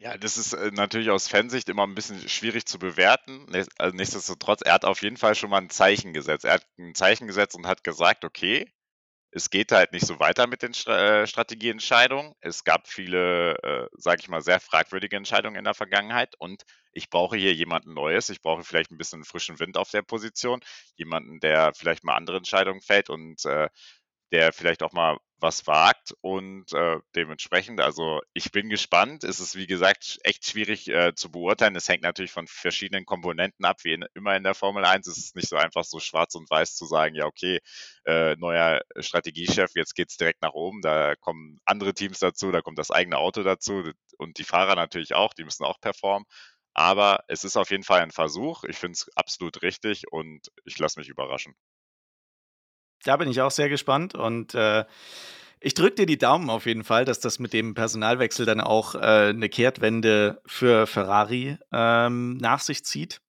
Ja, 0.00 0.16
das 0.16 0.38
ist 0.38 0.54
äh, 0.54 0.70
natürlich 0.72 1.10
aus 1.10 1.28
Fansicht 1.28 1.68
immer 1.68 1.86
ein 1.86 1.94
bisschen 1.94 2.26
schwierig 2.26 2.64
zu 2.66 2.78
bewerten. 2.78 3.46
Also 3.78 3.94
nichtsdestotrotz, 3.94 4.62
er 4.62 4.72
hat 4.72 4.86
auf 4.86 5.02
jeden 5.02 5.18
Fall 5.18 5.34
schon 5.34 5.50
mal 5.50 5.58
ein 5.58 5.68
Zeichen 5.68 6.14
gesetzt. 6.14 6.46
Er 6.46 6.54
hat 6.54 6.66
ein 6.78 6.94
Zeichen 6.94 7.26
gesetzt 7.26 7.54
und 7.54 7.66
hat 7.66 7.84
gesagt, 7.84 8.24
okay, 8.24 8.72
es 9.32 9.50
geht 9.50 9.72
halt 9.72 9.92
nicht 9.92 10.06
so 10.06 10.20
weiter 10.20 10.46
mit 10.46 10.62
den 10.62 10.72
äh, 10.86 11.26
Strategieentscheidungen. 11.26 12.34
Es 12.40 12.64
gab 12.64 12.88
viele, 12.88 13.56
äh, 13.62 13.88
sage 13.98 14.20
ich 14.22 14.28
mal, 14.30 14.42
sehr 14.42 14.60
fragwürdige 14.60 15.16
Entscheidungen 15.16 15.56
in 15.56 15.64
der 15.64 15.74
Vergangenheit 15.74 16.34
und 16.38 16.64
ich 16.92 17.10
brauche 17.10 17.36
hier 17.36 17.54
jemanden 17.54 17.94
Neues. 17.94 18.30
Ich 18.30 18.42
brauche 18.42 18.64
vielleicht 18.64 18.92
ein 18.92 18.98
bisschen 18.98 19.24
frischen 19.24 19.60
Wind 19.60 19.76
auf 19.76 19.90
der 19.90 20.02
Position, 20.02 20.60
jemanden, 20.96 21.40
der 21.40 21.74
vielleicht 21.74 22.04
mal 22.04 22.16
andere 22.16 22.38
Entscheidungen 22.38 22.80
fällt 22.82 23.10
und 23.10 23.44
der 24.32 24.52
vielleicht 24.52 24.82
auch 24.82 24.92
mal 24.92 25.18
was 25.40 25.66
wagt 25.66 26.14
und 26.20 26.72
äh, 26.72 26.98
dementsprechend, 27.16 27.80
also 27.80 28.20
ich 28.32 28.52
bin 28.52 28.68
gespannt. 28.68 29.24
Es 29.24 29.40
ist 29.40 29.56
wie 29.56 29.66
gesagt 29.66 30.18
echt 30.22 30.46
schwierig 30.46 30.88
äh, 30.88 31.14
zu 31.14 31.30
beurteilen. 31.30 31.76
Es 31.76 31.88
hängt 31.88 32.02
natürlich 32.02 32.32
von 32.32 32.46
verschiedenen 32.46 33.06
Komponenten 33.06 33.64
ab, 33.64 33.78
wie 33.84 33.94
in, 33.94 34.04
immer 34.14 34.36
in 34.36 34.44
der 34.44 34.54
Formel 34.54 34.84
1. 34.84 35.06
Es 35.06 35.18
ist 35.18 35.36
nicht 35.36 35.48
so 35.48 35.56
einfach 35.56 35.84
so 35.84 36.00
schwarz 36.00 36.34
und 36.34 36.50
weiß 36.50 36.76
zu 36.76 36.86
sagen, 36.86 37.14
ja 37.14 37.26
okay, 37.26 37.60
äh, 38.04 38.36
neuer 38.36 38.82
Strategiechef, 38.98 39.72
jetzt 39.74 39.94
geht's 39.94 40.16
direkt 40.16 40.42
nach 40.42 40.52
oben. 40.54 40.80
Da 40.82 41.16
kommen 41.16 41.60
andere 41.64 41.94
Teams 41.94 42.18
dazu, 42.18 42.52
da 42.52 42.60
kommt 42.62 42.78
das 42.78 42.90
eigene 42.90 43.18
Auto 43.18 43.42
dazu 43.42 43.84
und 44.18 44.38
die 44.38 44.44
Fahrer 44.44 44.74
natürlich 44.76 45.14
auch, 45.14 45.34
die 45.34 45.44
müssen 45.44 45.64
auch 45.64 45.80
performen. 45.80 46.26
Aber 46.74 47.24
es 47.28 47.44
ist 47.44 47.56
auf 47.56 47.70
jeden 47.70 47.82
Fall 47.84 48.00
ein 48.00 48.12
Versuch. 48.12 48.64
Ich 48.64 48.76
finde 48.76 48.94
es 48.94 49.10
absolut 49.16 49.62
richtig 49.62 50.04
und 50.12 50.48
ich 50.64 50.78
lasse 50.78 50.98
mich 51.00 51.08
überraschen. 51.08 51.54
Da 53.04 53.16
bin 53.16 53.30
ich 53.30 53.40
auch 53.40 53.50
sehr 53.50 53.68
gespannt 53.68 54.14
und 54.14 54.54
äh, 54.54 54.84
ich 55.60 55.74
drücke 55.74 55.96
dir 55.96 56.06
die 56.06 56.18
Daumen 56.18 56.48
auf 56.48 56.66
jeden 56.66 56.84
Fall, 56.84 57.04
dass 57.04 57.20
das 57.20 57.38
mit 57.38 57.52
dem 57.52 57.74
Personalwechsel 57.74 58.46
dann 58.46 58.60
auch 58.60 58.94
äh, 58.94 58.98
eine 58.98 59.48
Kehrtwende 59.48 60.40
für 60.46 60.86
Ferrari 60.86 61.58
ähm, 61.72 62.38
nach 62.38 62.60
sich 62.60 62.84
zieht. 62.84 63.20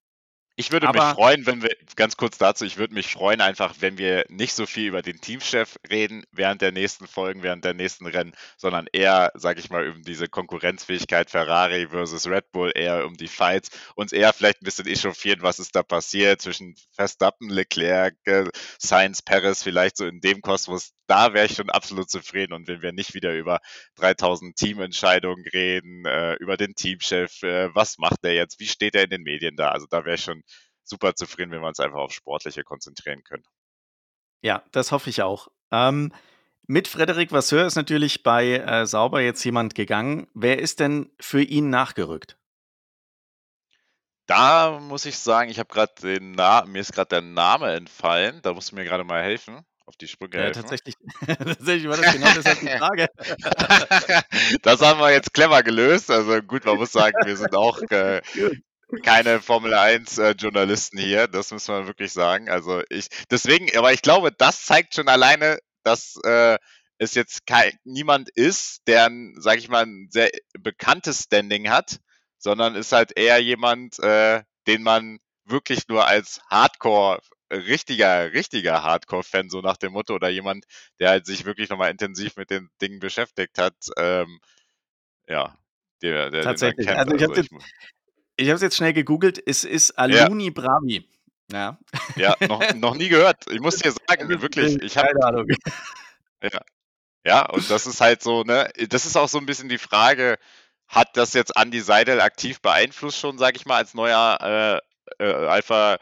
Ich 0.62 0.72
würde 0.72 0.90
mich 0.90 1.02
freuen, 1.02 1.48
wenn 1.48 1.64
wir, 1.64 1.76
ganz 1.96 2.18
kurz 2.18 2.38
dazu, 2.38 2.66
ich 2.66 2.78
würde 2.78 2.94
mich 2.94 3.14
freuen 3.14 3.42
einfach, 3.42 3.74
wenn 3.80 3.98
wir 3.98 4.26
nicht 4.30 4.54
so 4.54 4.68
viel 4.68 4.90
über 4.90 5.02
den 5.02 5.20
Teamchef 5.20 5.80
reden 5.90 6.24
während 6.32 6.62
der 6.62 6.72
nächsten 6.72 7.08
Folgen, 7.08 7.42
während 7.42 7.66
der 7.66 7.74
nächsten 7.74 8.06
Rennen, 8.06 8.34
sondern 8.58 8.86
eher, 8.94 9.32
sage 9.34 9.60
ich 9.60 9.72
mal, 9.72 9.90
um 9.90 10.04
diese 10.04 10.28
Konkurrenzfähigkeit 10.28 11.32
Ferrari 11.32 11.88
versus 11.88 12.28
Red 12.28 12.52
Bull, 12.52 12.72
eher 12.76 13.08
um 13.08 13.18
die 13.18 13.28
Fights, 13.28 13.72
uns 13.96 14.12
eher 14.12 14.34
vielleicht 14.34 14.62
ein 14.62 14.66
bisschen 14.66 14.86
echauffieren, 14.86 15.42
was 15.42 15.58
ist 15.58 15.76
da 15.76 15.82
passiert 15.82 16.44
zwischen 16.44 16.76
Verstappen, 16.92 17.50
Leclerc, 17.50 18.16
äh, 18.26 18.46
Sainz, 18.78 19.24
Perez, 19.24 19.64
vielleicht 19.64 19.98
so 19.98 20.06
in 20.06 20.22
dem 20.22 20.42
Kosmos, 20.44 20.94
da 21.12 21.34
wäre 21.34 21.46
ich 21.46 21.56
schon 21.56 21.70
absolut 21.70 22.10
zufrieden 22.10 22.54
und 22.54 22.70
wenn 22.70 22.82
wir 22.82 22.94
nicht 22.94 23.14
wieder 23.14 23.36
über 23.36 23.60
3000 23.96 24.56
Teamentscheidungen 24.56 25.44
reden, 25.52 26.06
äh, 26.06 26.36
über 26.36 26.56
den 26.56 26.74
Teamchef, 26.74 27.44
äh, 27.44 27.70
was 27.76 27.98
macht 27.98 28.20
er 28.24 28.34
jetzt, 28.34 28.62
wie 28.62 28.68
steht 28.68 28.96
er 28.96 29.04
in 29.04 29.10
den 29.10 29.24
Medien 29.24 29.58
da, 29.58 29.72
also 29.72 29.88
da 29.90 30.06
wäre 30.06 30.16
ich 30.16 30.24
schon 30.24 30.42
super 30.86 31.14
zufrieden, 31.14 31.52
wenn 31.52 31.60
wir 31.60 31.68
uns 31.68 31.82
einfach 31.82 32.00
auf 32.00 32.14
Sportliche 32.14 32.64
konzentrieren 32.64 33.24
können. 33.24 33.44
Ja, 34.42 34.64
das 34.72 34.94
hoffe 34.94 35.10
ich 35.10 35.22
auch. 35.22 35.50
Ähm, 35.70 36.14
mit 36.66 36.88
Frederik 36.88 37.34
Vasseur 37.34 37.66
ist 37.66 37.76
natürlich 37.76 38.24
bei 38.24 38.60
äh, 38.60 38.86
Sauber 38.86 39.20
jetzt 39.20 39.44
jemand 39.44 39.76
gegangen. 39.76 40.30
Wer 40.34 40.60
ist 40.60 40.80
denn 40.80 41.12
für 41.20 41.42
ihn 41.42 41.70
nachgerückt? 41.70 42.38
Da 44.28 44.80
muss 44.80 45.06
ich 45.06 45.18
sagen, 45.18 45.50
ich 45.50 45.60
habe 45.60 45.74
gerade 45.74 45.94
den 46.02 46.32
Namen, 46.32 46.72
mir 46.72 46.80
ist 46.80 46.94
gerade 46.94 47.10
der 47.10 47.22
Name 47.22 47.74
entfallen. 47.74 48.42
Da 48.44 48.54
musst 48.54 48.72
du 48.72 48.76
mir 48.76 48.86
gerade 48.86 49.04
mal 49.04 49.22
helfen, 49.22 49.66
auf 49.92 49.98
die 49.98 50.08
Sprünge 50.08 50.38
ja, 50.38 50.44
helfen. 50.44 50.62
Tatsächlich, 50.62 50.96
tatsächlich 51.28 51.90
war 51.90 51.98
das 51.98 52.14
genau 52.14 52.32
deshalb 52.34 52.60
die 52.62 52.68
Frage. 52.68 53.10
das 54.62 54.82
haben 54.82 55.02
wir 55.02 55.12
jetzt 55.12 55.34
clever 55.34 55.64
gelöst. 55.64 56.10
Also 56.10 56.42
gut, 56.42 56.66
man 56.66 56.78
muss 56.78 56.94
sagen, 56.94 57.16
wir 57.26 57.36
sind 57.36 57.54
auch 57.54 57.82
äh, 57.90 58.22
keine 59.04 59.42
Formel 59.42 59.74
1 59.74 60.18
äh, 60.18 60.32
Journalisten 60.32 60.98
hier, 60.98 61.28
das 61.28 61.52
muss 61.52 61.68
man 61.68 61.88
wirklich 61.88 62.14
sagen. 62.14 62.50
Also 62.50 62.82
ich 62.90 63.08
deswegen, 63.30 63.68
aber 63.78 63.92
ich 63.92 64.02
glaube, 64.02 64.32
das 64.32 64.64
zeigt 64.64 64.96
schon 64.96 65.10
alleine, 65.10 65.60
dass 65.84 66.18
äh, 66.24 66.58
es 66.98 67.14
jetzt 67.14 67.46
kein, 67.46 67.74
niemand 67.84 68.30
ist, 68.30 68.88
der 68.88 69.08
ein, 69.08 69.36
sag 69.40 69.58
ich 69.58 69.68
mal, 69.68 69.86
ein 69.86 70.08
sehr 70.10 70.30
bekanntes 70.58 71.24
Standing 71.24 71.70
hat, 71.70 72.00
sondern 72.38 72.76
ist 72.76 72.94
halt 72.94 73.18
eher 73.18 73.40
jemand, 73.40 74.00
äh, 74.00 74.44
den 74.68 74.84
man 74.84 75.20
wirklich 75.44 75.90
nur 75.90 76.08
als 76.08 76.40
Hardcore 76.50 77.20
richtiger, 77.52 78.34
richtiger 78.34 78.84
Hardcore-Fan, 78.84 79.50
so 79.50 79.62
nach 79.62 79.78
dem 79.78 79.94
Motto, 79.94 80.16
oder 80.16 80.30
jemand, 80.30 80.66
der 81.00 81.10
halt 81.10 81.26
sich 81.26 81.46
wirklich 81.46 81.70
nochmal 81.70 81.92
intensiv 81.92 82.38
mit 82.38 82.50
den 82.50 82.70
Dingen 82.82 83.00
beschäftigt 83.00 83.58
hat, 83.58 83.76
ähm, 83.98 84.40
ja, 85.28 85.58
der, 86.02 86.32
der 86.32 86.44
Tatsächlich. 86.44 86.88
Den 86.88 86.98
also 86.98 87.16
ich 87.16 87.24
habe 87.24 87.36
also 87.36 87.58
ich 88.38 88.48
habe 88.48 88.56
es 88.56 88.62
jetzt 88.62 88.76
schnell 88.76 88.94
gegoogelt. 88.94 89.42
Es 89.46 89.64
ist 89.64 89.92
Aluni 89.92 90.46
ja. 90.46 90.52
Bravi. 90.52 91.08
Ja. 91.52 91.78
Ja, 92.16 92.36
noch, 92.48 92.74
noch 92.76 92.96
nie 92.96 93.10
gehört. 93.10 93.46
Ich 93.52 93.60
muss 93.60 93.78
dir 93.78 93.92
sagen, 94.08 94.30
wirklich, 94.42 94.82
ich 94.82 94.98
habe. 94.98 95.10
Keine 95.10 95.26
Ahnung. 95.26 95.48
Ja. 96.42 96.62
Ja, 97.24 97.46
und 97.46 97.70
das 97.70 97.86
ist 97.86 98.02
halt 98.02 98.24
so, 98.24 98.44
ne, 98.44 98.72
das 98.90 99.06
ist 99.06 99.16
auch 99.16 99.30
so 99.30 99.38
ein 99.38 99.46
bisschen 99.46 99.70
die 99.70 99.78
Frage, 99.78 100.40
hat 100.88 101.16
das 101.16 101.34
jetzt 101.34 101.56
Andy 101.56 101.80
Seidel 101.80 102.20
aktiv 102.20 102.62
beeinflusst 102.62 103.20
schon, 103.20 103.38
sag 103.38 103.56
ich 103.56 103.68
mal, 103.68 103.78
als 103.78 103.94
neuer 103.94 104.82
äh, 105.20 105.24
äh, 105.24 105.48
Alpha 105.48 106.00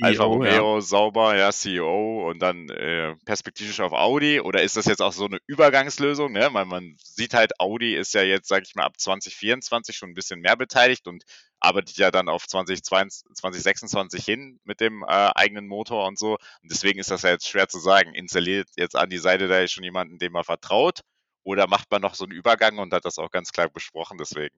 Alfa 0.00 0.24
Romeo 0.24 0.76
ja. 0.76 0.80
sauber, 0.80 1.36
ja, 1.36 1.50
CEO 1.50 2.28
und 2.30 2.40
dann 2.40 2.68
äh, 2.68 3.14
perspektivisch 3.24 3.80
auf 3.80 3.92
Audi? 3.92 4.40
Oder 4.40 4.62
ist 4.62 4.76
das 4.76 4.86
jetzt 4.86 5.02
auch 5.02 5.12
so 5.12 5.26
eine 5.26 5.38
Übergangslösung? 5.46 6.32
Ne? 6.32 6.48
Weil 6.52 6.64
man 6.66 6.96
sieht 7.02 7.34
halt, 7.34 7.58
Audi 7.60 7.94
ist 7.94 8.14
ja 8.14 8.22
jetzt, 8.22 8.48
sag 8.48 8.62
ich 8.62 8.74
mal, 8.74 8.84
ab 8.84 8.98
2024 8.98 9.96
schon 9.96 10.10
ein 10.10 10.14
bisschen 10.14 10.40
mehr 10.40 10.56
beteiligt 10.56 11.06
und 11.06 11.24
arbeitet 11.60 11.96
ja 11.96 12.10
dann 12.10 12.28
auf 12.28 12.46
2022, 12.46 13.34
2026 13.34 14.24
hin 14.24 14.60
mit 14.64 14.80
dem 14.80 15.02
äh, 15.02 15.30
eigenen 15.34 15.66
Motor 15.66 16.06
und 16.06 16.18
so. 16.18 16.32
Und 16.32 16.70
deswegen 16.70 16.98
ist 16.98 17.10
das 17.10 17.22
ja 17.22 17.30
jetzt 17.30 17.48
schwer 17.48 17.68
zu 17.68 17.78
sagen. 17.78 18.14
Installiert 18.14 18.68
jetzt 18.76 18.96
an 18.96 19.10
die 19.10 19.18
Seite 19.18 19.48
da 19.48 19.66
schon 19.68 19.84
jemanden, 19.84 20.18
dem 20.18 20.32
man 20.32 20.44
vertraut? 20.44 21.00
Oder 21.44 21.66
macht 21.66 21.90
man 21.90 22.02
noch 22.02 22.14
so 22.14 22.24
einen 22.24 22.32
Übergang 22.32 22.78
und 22.78 22.92
hat 22.92 23.04
das 23.04 23.18
auch 23.18 23.30
ganz 23.30 23.52
klar 23.52 23.68
besprochen? 23.68 24.18
Deswegen. 24.18 24.54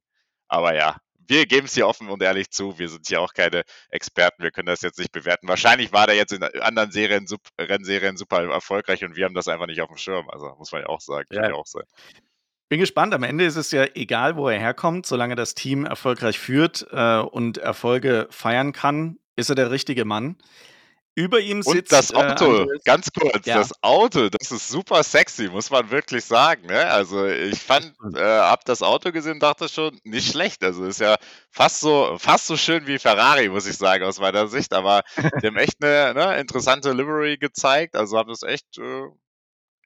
Aber 0.48 0.74
ja, 0.74 0.96
wir 1.30 1.46
geben 1.46 1.66
es 1.66 1.74
hier 1.74 1.86
offen 1.86 2.08
und 2.08 2.22
ehrlich 2.22 2.50
zu. 2.50 2.78
Wir 2.78 2.88
sind 2.88 3.06
hier 3.06 3.20
auch 3.20 3.32
keine 3.32 3.62
Experten. 3.88 4.42
Wir 4.42 4.50
können 4.50 4.66
das 4.66 4.82
jetzt 4.82 4.98
nicht 4.98 5.12
bewerten. 5.12 5.48
Wahrscheinlich 5.48 5.92
war 5.92 6.06
der 6.06 6.16
jetzt 6.16 6.32
in 6.32 6.42
anderen 6.42 6.90
Serien, 6.90 7.26
Rennserien 7.58 8.16
super 8.16 8.42
erfolgreich 8.50 9.04
und 9.04 9.16
wir 9.16 9.24
haben 9.24 9.34
das 9.34 9.48
einfach 9.48 9.66
nicht 9.66 9.80
auf 9.80 9.88
dem 9.88 9.96
Schirm. 9.96 10.28
Also 10.28 10.54
muss 10.58 10.72
man 10.72 10.82
ja 10.82 10.88
auch 10.88 11.00
sagen. 11.00 11.28
Ja. 11.30 11.52
auch 11.54 11.66
sein. 11.66 11.84
Bin 12.68 12.80
gespannt. 12.80 13.14
Am 13.14 13.22
Ende 13.22 13.44
ist 13.44 13.56
es 13.56 13.70
ja 13.70 13.84
egal, 13.94 14.36
wo 14.36 14.48
er 14.48 14.58
herkommt, 14.58 15.06
solange 15.06 15.36
das 15.36 15.54
Team 15.54 15.84
erfolgreich 15.84 16.38
führt 16.38 16.86
äh, 16.90 17.18
und 17.18 17.58
Erfolge 17.58 18.28
feiern 18.30 18.72
kann, 18.72 19.18
ist 19.36 19.48
er 19.48 19.56
der 19.56 19.70
richtige 19.70 20.04
Mann. 20.04 20.36
Über 21.16 21.40
ihm 21.40 21.62
sitzt. 21.62 21.92
Und 21.92 21.92
das 21.92 22.14
Auto, 22.14 22.62
äh, 22.62 22.78
ganz 22.84 23.10
kurz, 23.12 23.44
ja. 23.44 23.58
das 23.58 23.72
Auto, 23.82 24.28
das 24.28 24.52
ist 24.52 24.68
super 24.68 25.02
sexy, 25.02 25.48
muss 25.48 25.70
man 25.70 25.90
wirklich 25.90 26.24
sagen. 26.24 26.66
Ne? 26.66 26.86
Also 26.86 27.26
ich 27.26 27.58
fand, 27.58 27.92
äh, 28.14 28.20
hab 28.20 28.64
das 28.64 28.80
Auto 28.80 29.10
gesehen, 29.10 29.40
dachte 29.40 29.68
schon, 29.68 29.98
nicht 30.04 30.30
schlecht. 30.30 30.62
Also 30.62 30.84
ist 30.84 31.00
ja 31.00 31.16
fast 31.50 31.80
so, 31.80 32.16
fast 32.18 32.46
so 32.46 32.56
schön 32.56 32.86
wie 32.86 32.98
Ferrari, 32.98 33.48
muss 33.48 33.66
ich 33.66 33.76
sagen, 33.76 34.04
aus 34.04 34.20
meiner 34.20 34.46
Sicht. 34.46 34.72
Aber 34.72 35.02
die 35.42 35.46
haben 35.48 35.56
echt 35.56 35.82
eine 35.82 36.14
ne, 36.14 36.38
interessante 36.38 36.92
Livery 36.92 37.38
gezeigt. 37.38 37.96
Also 37.96 38.16
haben 38.16 38.30
das 38.30 38.44
echt, 38.44 38.78
äh, 38.78 39.08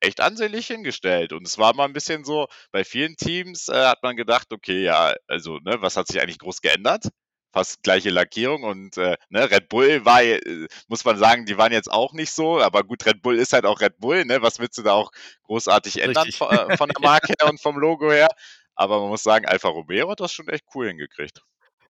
echt 0.01 0.21
ansehnlich 0.21 0.67
hingestellt. 0.67 1.33
Und 1.33 1.47
es 1.47 1.59
war 1.59 1.75
mal 1.75 1.87
ein 1.87 1.95
bisschen 1.95 2.25
so, 2.25 2.49
bei 2.71 2.85
vielen 2.85 3.17
Teams 3.17 3.69
äh, 3.69 3.87
hat 3.87 4.03
man 4.03 4.17
gedacht, 4.17 4.53
okay, 4.53 4.85
ja, 4.85 5.15
also, 5.27 5.59
ne, 5.61 5.77
was 5.81 5.97
hat 5.97 6.07
sich 6.07 6.21
eigentlich 6.21 6.39
groß 6.39 6.61
geändert? 6.61 7.09
Fast 7.55 7.85
gleiche 7.85 8.11
Lackierung 8.11 8.65
und 8.65 8.97
äh, 8.97 9.17
ne, 9.29 9.49
Red 9.49 9.69
Bull 9.69 10.05
war, 10.05 10.23
äh, 10.23 10.67
muss 10.89 11.05
man 11.05 11.17
sagen, 11.17 11.47
die 11.47 11.57
waren 11.57 11.73
jetzt 11.73 11.91
auch 11.91 12.13
nicht 12.13 12.33
so, 12.33 12.61
aber 12.61 12.83
gut, 12.83 13.07
Red 13.07 13.23
Bull 13.23 13.39
ist 13.39 13.53
halt 13.53 13.65
auch 13.65 13.81
Red 13.81 14.01
Bull, 14.01 14.25
ne? 14.25 14.43
Was 14.43 14.59
willst 14.59 14.77
du 14.77 14.83
da 14.83 14.93
auch 14.93 15.13
großartig 15.45 16.03
ändern 16.03 16.33
von, 16.33 16.51
äh, 16.51 16.77
von, 16.77 16.89
der 16.89 17.01
Marke 17.01 17.33
her 17.39 17.49
und 17.49 17.61
vom 17.61 17.79
Logo 17.79 18.11
her? 18.11 18.27
Aber 18.75 19.01
man 19.01 19.09
muss 19.09 19.23
sagen, 19.23 19.47
Alfa 19.47 19.69
Romeo 19.69 20.11
hat 20.11 20.19
das 20.19 20.33
schon 20.33 20.49
echt 20.49 20.65
cool 20.75 20.89
hingekriegt. 20.89 21.43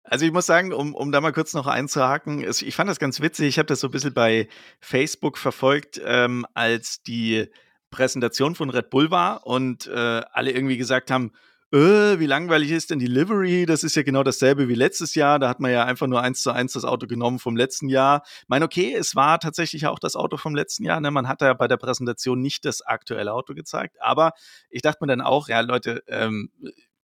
Also 0.03 0.25
ich 0.25 0.33
muss 0.33 0.47
sagen, 0.47 0.73
um, 0.73 0.95
um 0.95 1.13
da 1.13 1.21
mal 1.21 1.35
kurz 1.35 1.53
noch 1.53 1.67
einzuhaken, 1.67 2.43
ich 2.43 2.75
fand 2.75 2.89
das 2.89 2.99
ganz 2.99 3.21
witzig, 3.21 3.49
ich 3.49 3.59
habe 3.59 3.67
das 3.67 3.81
so 3.81 3.89
ein 3.89 3.91
bisschen 3.91 4.15
bei 4.15 4.49
Facebook 4.81 5.37
verfolgt, 5.37 6.01
ähm, 6.03 6.47
als 6.55 7.03
die 7.03 7.49
Präsentation 7.91 8.55
von 8.55 8.71
Red 8.71 8.89
Bull 8.89 9.11
war 9.11 9.47
und 9.47 9.89
äh, 9.89 10.23
alle 10.33 10.53
irgendwie 10.53 10.79
gesagt 10.79 11.11
haben, 11.11 11.33
äh, 11.73 12.19
wie 12.19 12.27
langweilig 12.27 12.71
ist 12.73 12.91
denn 12.91 12.99
die 12.99 13.07
Livery? 13.07 13.65
Das 13.65 13.85
ist 13.85 13.95
ja 13.95 14.03
genau 14.03 14.23
dasselbe 14.23 14.69
wie 14.69 14.75
letztes 14.75 15.15
Jahr. 15.15 15.39
Da 15.39 15.49
hat 15.49 15.61
man 15.61 15.71
ja 15.71 15.85
einfach 15.85 16.09
nur 16.09 16.21
eins 16.21 16.43
zu 16.43 16.51
eins 16.51 16.73
das 16.73 16.85
Auto 16.85 17.07
genommen 17.07 17.39
vom 17.39 17.57
letzten 17.57 17.89
Jahr. 17.89 18.23
Ich 18.43 18.49
meine, 18.49 18.65
okay, 18.65 18.93
es 18.93 19.15
war 19.15 19.39
tatsächlich 19.39 19.87
auch 19.87 19.99
das 19.99 20.17
Auto 20.17 20.37
vom 20.37 20.55
letzten 20.55 20.85
Jahr. 20.85 21.01
Ne? 21.01 21.11
Man 21.11 21.29
hat 21.29 21.43
ja 21.43 21.55
bei 21.55 21.69
der 21.69 21.77
Präsentation 21.77 22.41
nicht 22.41 22.65
das 22.65 22.83
aktuelle 22.83 23.33
Auto 23.33 23.55
gezeigt. 23.55 23.97
Aber 24.01 24.33
ich 24.69 24.83
dachte 24.83 24.99
mir 25.03 25.09
dann 25.09 25.21
auch, 25.21 25.49
ja, 25.49 25.61
Leute, 25.61 26.03
ähm, 26.09 26.51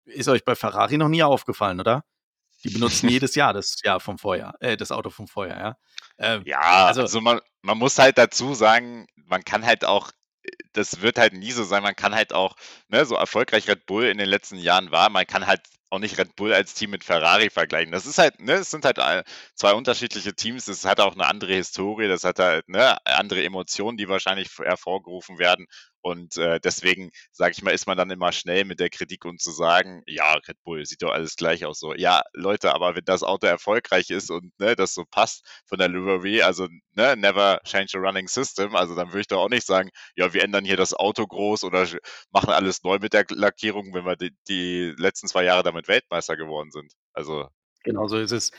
ist 0.06 0.28
euch 0.28 0.44
bei 0.44 0.56
Ferrari 0.56 0.98
noch 0.98 1.10
nie 1.10 1.24
aufgefallen, 1.24 1.80
oder? 1.80 2.04
Die 2.64 2.70
benutzen 2.70 3.10
jedes 3.10 3.36
Jahr 3.36 3.54
das 3.54 3.78
Jahr 3.84 4.00
vom 4.00 4.18
Vorjahr, 4.18 4.56
äh, 4.60 4.78
das 4.78 4.92
Auto 4.92 5.10
vom 5.10 5.28
Vorjahr, 5.28 5.60
ja. 5.60 5.78
Ähm, 6.20 6.44
ja, 6.46 6.60
also, 6.60 7.02
also 7.02 7.22
man, 7.22 7.40
man 7.62 7.78
muss 7.78 7.98
halt 7.98 8.18
dazu 8.18 8.54
sagen, 8.54 9.08
man 9.16 9.44
kann 9.44 9.66
halt 9.66 9.84
auch 9.84 10.12
das 10.74 11.02
wird 11.02 11.18
halt 11.18 11.34
nie 11.34 11.52
so 11.52 11.64
sein. 11.64 11.84
Man 11.84 11.96
kann 11.96 12.16
halt 12.16 12.34
auch, 12.34 12.56
ne, 12.90 13.06
so 13.06 13.16
erfolgreich 13.16 13.68
Red 13.68 13.86
Bull 13.86 14.06
in 14.06 14.18
den 14.18 14.30
letzten 14.30 14.58
Jahren 14.58 14.92
war, 14.92 15.10
man 15.10 15.28
kann 15.28 15.48
halt 15.48 15.62
auch 15.90 16.00
nicht 16.00 16.18
Red 16.18 16.36
Bull 16.36 16.54
als 16.54 16.74
Team 16.74 16.90
mit 16.90 17.04
Ferrari 17.04 17.50
vergleichen. 17.52 17.92
Das 17.92 18.06
ist 18.08 18.18
halt, 18.18 18.40
ne, 18.40 18.54
es 18.54 18.72
sind 18.72 18.84
halt 18.84 18.98
äh, 18.98 19.24
zwei 19.56 19.74
unterschiedliche 19.74 20.34
Teams. 20.34 20.66
Das 20.66 20.86
hat 20.86 21.00
auch 21.00 21.14
eine 21.14 21.28
andere 21.28 21.54
Historie, 21.54 22.08
das 22.08 22.24
hat 22.24 22.40
halt 22.40 22.68
ne, 22.68 22.98
andere 23.06 23.44
Emotionen, 23.44 23.98
die 23.98 24.10
wahrscheinlich 24.10 24.50
hervorgerufen 24.58 25.38
werden. 25.38 25.68
Und 26.04 26.36
äh, 26.36 26.60
deswegen, 26.60 27.12
sage 27.32 27.54
ich 27.54 27.64
mal, 27.64 27.72
ist 27.72 27.88
man 27.88 27.98
dann 27.98 28.12
immer 28.12 28.34
schnell 28.34 28.66
mit 28.66 28.82
der 28.82 28.90
Kritik 28.90 29.24
und 29.24 29.42
zu 29.42 29.52
sagen, 29.52 30.04
ja, 30.06 30.34
Red 30.34 30.62
Bull 30.64 30.86
sieht 30.86 31.02
doch 31.02 31.12
alles 31.12 31.38
gleich 31.38 31.66
aus. 31.66 31.80
So, 31.80 31.94
ja, 31.96 32.22
Leute, 32.34 32.74
aber 32.76 32.96
wenn 32.98 33.06
das 33.06 33.24
Auto 33.24 33.48
erfolgreich 33.48 34.10
ist 34.10 34.30
und 34.30 34.52
ne, 34.60 34.76
das 34.76 34.94
so 34.94 35.06
passt 35.10 35.46
von 35.66 35.80
der 35.80 35.88
Livery, 35.88 36.42
also 36.42 36.68
ne, 36.92 37.16
never 37.16 37.62
change 37.64 37.98
a 37.98 38.02
running 38.02 38.28
system, 38.28 38.76
also 38.76 38.96
dann 38.96 39.10
würde 39.10 39.22
ich 39.22 39.28
doch 39.28 39.40
auch 39.40 39.50
nicht 39.50 39.66
sagen, 39.66 39.92
ja, 40.18 40.34
wir 40.34 40.44
ändern 40.44 40.66
hier 40.66 40.78
das 40.78 40.94
Auto 40.94 41.26
groß 41.26 41.64
oder 41.64 41.88
machen 42.32 42.50
alles 42.50 42.84
neu 42.84 43.00
mit 43.00 43.14
der 43.14 43.24
Lackierung, 43.30 43.94
wenn 43.94 44.06
wir 44.06 44.18
die, 44.18 44.36
die 44.50 44.94
letzten 44.98 45.30
zwei 45.30 45.46
Jahre 45.46 45.64
damit 45.64 45.88
Weltmeister 45.88 46.36
geworden 46.36 46.72
sind. 46.72 46.92
Also 47.14 47.48
Genau 47.84 48.08
so 48.08 48.18
ist 48.18 48.32
es. 48.32 48.52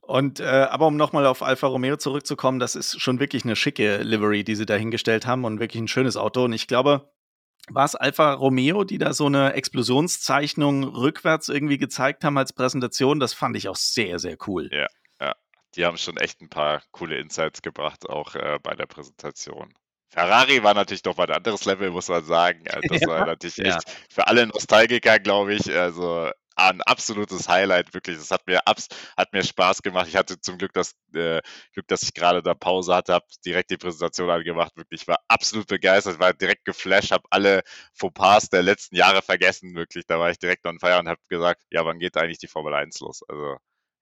Und, 0.00 0.40
äh, 0.40 0.44
aber 0.44 0.86
um 0.86 0.96
nochmal 0.96 1.26
auf 1.26 1.42
Alfa 1.42 1.66
Romeo 1.66 1.96
zurückzukommen, 1.96 2.58
das 2.58 2.74
ist 2.74 3.00
schon 3.00 3.20
wirklich 3.20 3.44
eine 3.44 3.54
schicke 3.54 3.98
Livery, 3.98 4.42
die 4.42 4.56
sie 4.56 4.66
da 4.66 4.74
hingestellt 4.74 5.26
haben 5.26 5.44
und 5.44 5.60
wirklich 5.60 5.80
ein 5.80 5.88
schönes 5.88 6.16
Auto. 6.16 6.44
Und 6.44 6.52
ich 6.52 6.66
glaube, 6.66 7.12
war 7.68 7.84
es 7.84 7.94
Alfa 7.94 8.32
Romeo, 8.32 8.84
die 8.84 8.98
da 8.98 9.12
so 9.12 9.26
eine 9.26 9.52
Explosionszeichnung 9.52 10.84
rückwärts 10.84 11.48
irgendwie 11.48 11.78
gezeigt 11.78 12.24
haben 12.24 12.38
als 12.38 12.52
Präsentation? 12.52 13.20
Das 13.20 13.34
fand 13.34 13.56
ich 13.56 13.68
auch 13.68 13.76
sehr, 13.76 14.18
sehr 14.18 14.36
cool. 14.46 14.68
Ja, 14.72 14.88
ja. 15.20 15.34
Die 15.76 15.84
haben 15.84 15.96
schon 15.96 16.16
echt 16.16 16.40
ein 16.40 16.48
paar 16.48 16.82
coole 16.90 17.18
Insights 17.18 17.62
gebracht, 17.62 18.08
auch 18.08 18.34
äh, 18.34 18.58
bei 18.62 18.74
der 18.74 18.86
Präsentation. 18.86 19.72
Ferrari 20.08 20.62
war 20.64 20.74
natürlich 20.74 21.02
doch 21.02 21.16
mal 21.16 21.28
ein 21.28 21.36
anderes 21.36 21.64
Level, 21.64 21.90
muss 21.90 22.08
man 22.08 22.24
sagen. 22.24 22.64
Das 22.64 22.80
ja, 23.00 23.06
war 23.06 23.26
natürlich 23.26 23.58
ja. 23.58 23.76
echt 23.76 23.88
für 24.10 24.26
alle 24.26 24.46
Nostalgiker, 24.48 25.20
glaube 25.20 25.54
ich. 25.54 25.70
Also 25.72 26.30
ein 26.56 26.82
absolutes 26.82 27.48
Highlight, 27.48 27.94
wirklich. 27.94 28.18
Es 28.18 28.30
hat 28.30 28.46
mir, 28.46 28.60
hat 28.64 29.32
mir 29.32 29.42
Spaß 29.42 29.82
gemacht. 29.82 30.08
Ich 30.08 30.16
hatte 30.16 30.40
zum 30.40 30.58
Glück 30.58 30.72
das 30.72 30.92
äh, 31.14 31.40
Glück, 31.72 31.88
dass 31.88 32.02
ich 32.02 32.14
gerade 32.14 32.42
da 32.42 32.54
Pause 32.54 32.94
hatte, 32.94 33.14
habe 33.14 33.26
direkt 33.44 33.70
die 33.70 33.76
Präsentation 33.76 34.30
angemacht. 34.30 34.76
Wirklich, 34.76 35.02
ich 35.02 35.08
war 35.08 35.18
absolut 35.28 35.66
begeistert, 35.66 36.18
war 36.18 36.32
direkt 36.32 36.64
geflasht, 36.64 37.12
habe 37.12 37.24
alle 37.30 37.62
Fauxpas 37.94 38.50
der 38.50 38.62
letzten 38.62 38.96
Jahre 38.96 39.22
vergessen, 39.22 39.74
wirklich. 39.74 40.06
Da 40.06 40.18
war 40.18 40.30
ich 40.30 40.38
direkt 40.38 40.66
on 40.66 40.78
fire 40.78 40.98
und 40.98 41.08
habe 41.08 41.20
gesagt, 41.28 41.62
ja, 41.70 41.84
wann 41.84 41.98
geht 41.98 42.16
eigentlich 42.16 42.38
die 42.38 42.48
Formel 42.48 42.74
1 42.74 43.00
los? 43.00 43.22
Also, 43.28 43.56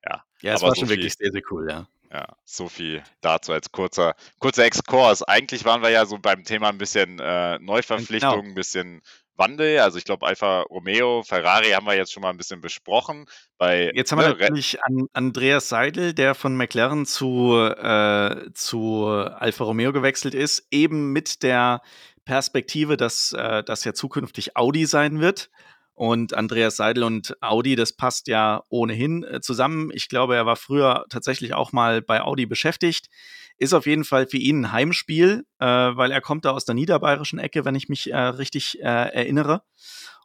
ja. 0.04 0.24
Ja, 0.40 0.54
es 0.54 0.62
war 0.62 0.70
so 0.70 0.80
schon 0.80 0.88
viel, 0.88 0.96
wirklich 0.96 1.14
sehr, 1.14 1.30
sehr 1.30 1.42
cool, 1.50 1.68
ja. 1.70 1.88
Ja, 2.11 2.26
so 2.44 2.68
viel 2.68 3.02
dazu 3.20 3.52
als 3.52 3.70
kurzer, 3.70 4.14
kurzer 4.38 4.64
Exkurs. 4.64 5.22
Eigentlich 5.22 5.66
waren 5.66 5.82
wir 5.82 5.90
ja 5.90 6.06
so 6.06 6.16
beim 6.18 6.42
Thema 6.42 6.70
ein 6.70 6.78
bisschen 6.78 7.18
äh, 7.18 7.58
Neuverpflichtung, 7.58 8.40
genau. 8.40 8.48
ein 8.48 8.54
bisschen 8.54 9.02
Wandel. 9.38 9.79
Also 9.81 9.98
ich 9.98 10.05
glaube, 10.05 10.27
Alfa 10.27 10.62
Romeo, 10.62 11.22
Ferrari 11.22 11.70
haben 11.70 11.87
wir 11.87 11.96
jetzt 11.96 12.12
schon 12.12 12.22
mal 12.22 12.31
ein 12.31 12.37
bisschen 12.37 12.61
besprochen. 12.61 13.27
Bei, 13.57 13.92
jetzt 13.94 14.12
haben 14.12 14.18
wir 14.18 14.29
ne, 14.29 14.37
natürlich 14.38 14.83
an 14.83 15.07
Andreas 15.12 15.68
Seidel, 15.68 16.12
der 16.12 16.35
von 16.35 16.57
McLaren 16.57 17.07
zu, 17.07 17.55
äh, 17.57 18.51
zu 18.53 19.07
Alfa 19.07 19.64
Romeo 19.64 19.92
gewechselt 19.92 20.35
ist, 20.35 20.66
eben 20.70 21.12
mit 21.12 21.42
der 21.42 21.81
Perspektive, 22.24 22.96
dass 22.96 23.33
äh, 23.33 23.62
das 23.64 23.85
ja 23.85 23.94
zukünftig 23.94 24.57
Audi 24.57 24.85
sein 24.85 25.20
wird. 25.20 25.51
Und 25.98 26.32
Andreas 26.32 26.76
Seidel 26.76 27.02
und 27.02 27.37
Audi, 27.42 27.74
das 27.74 27.92
passt 27.92 28.28
ja 28.28 28.62
ohnehin 28.68 29.24
äh, 29.24 29.40
zusammen. 29.40 29.90
Ich 29.92 30.08
glaube, 30.08 30.37
er 30.37 30.46
war 30.46 30.54
früher 30.54 31.04
tatsächlich 31.11 31.54
auch 31.54 31.72
mal 31.72 32.02
bei 32.02 32.22
Audi 32.22 32.46
beschäftigt. 32.46 33.08
Ist 33.56 33.74
auf 33.74 33.84
jeden 33.84 34.04
Fall 34.04 34.28
für 34.28 34.37
ihn 34.37 34.61
ein 34.61 34.70
Heimspiel, 34.70 35.44
äh, 35.58 35.66
weil 35.66 36.12
er 36.12 36.20
kommt 36.20 36.44
da 36.44 36.52
aus 36.52 36.64
der 36.64 36.76
niederbayerischen 36.76 37.40
Ecke, 37.40 37.64
wenn 37.64 37.74
ich 37.74 37.88
mich 37.88 38.12
äh, 38.12 38.16
richtig 38.16 38.78
äh, 38.78 38.84
erinnere. 38.84 39.62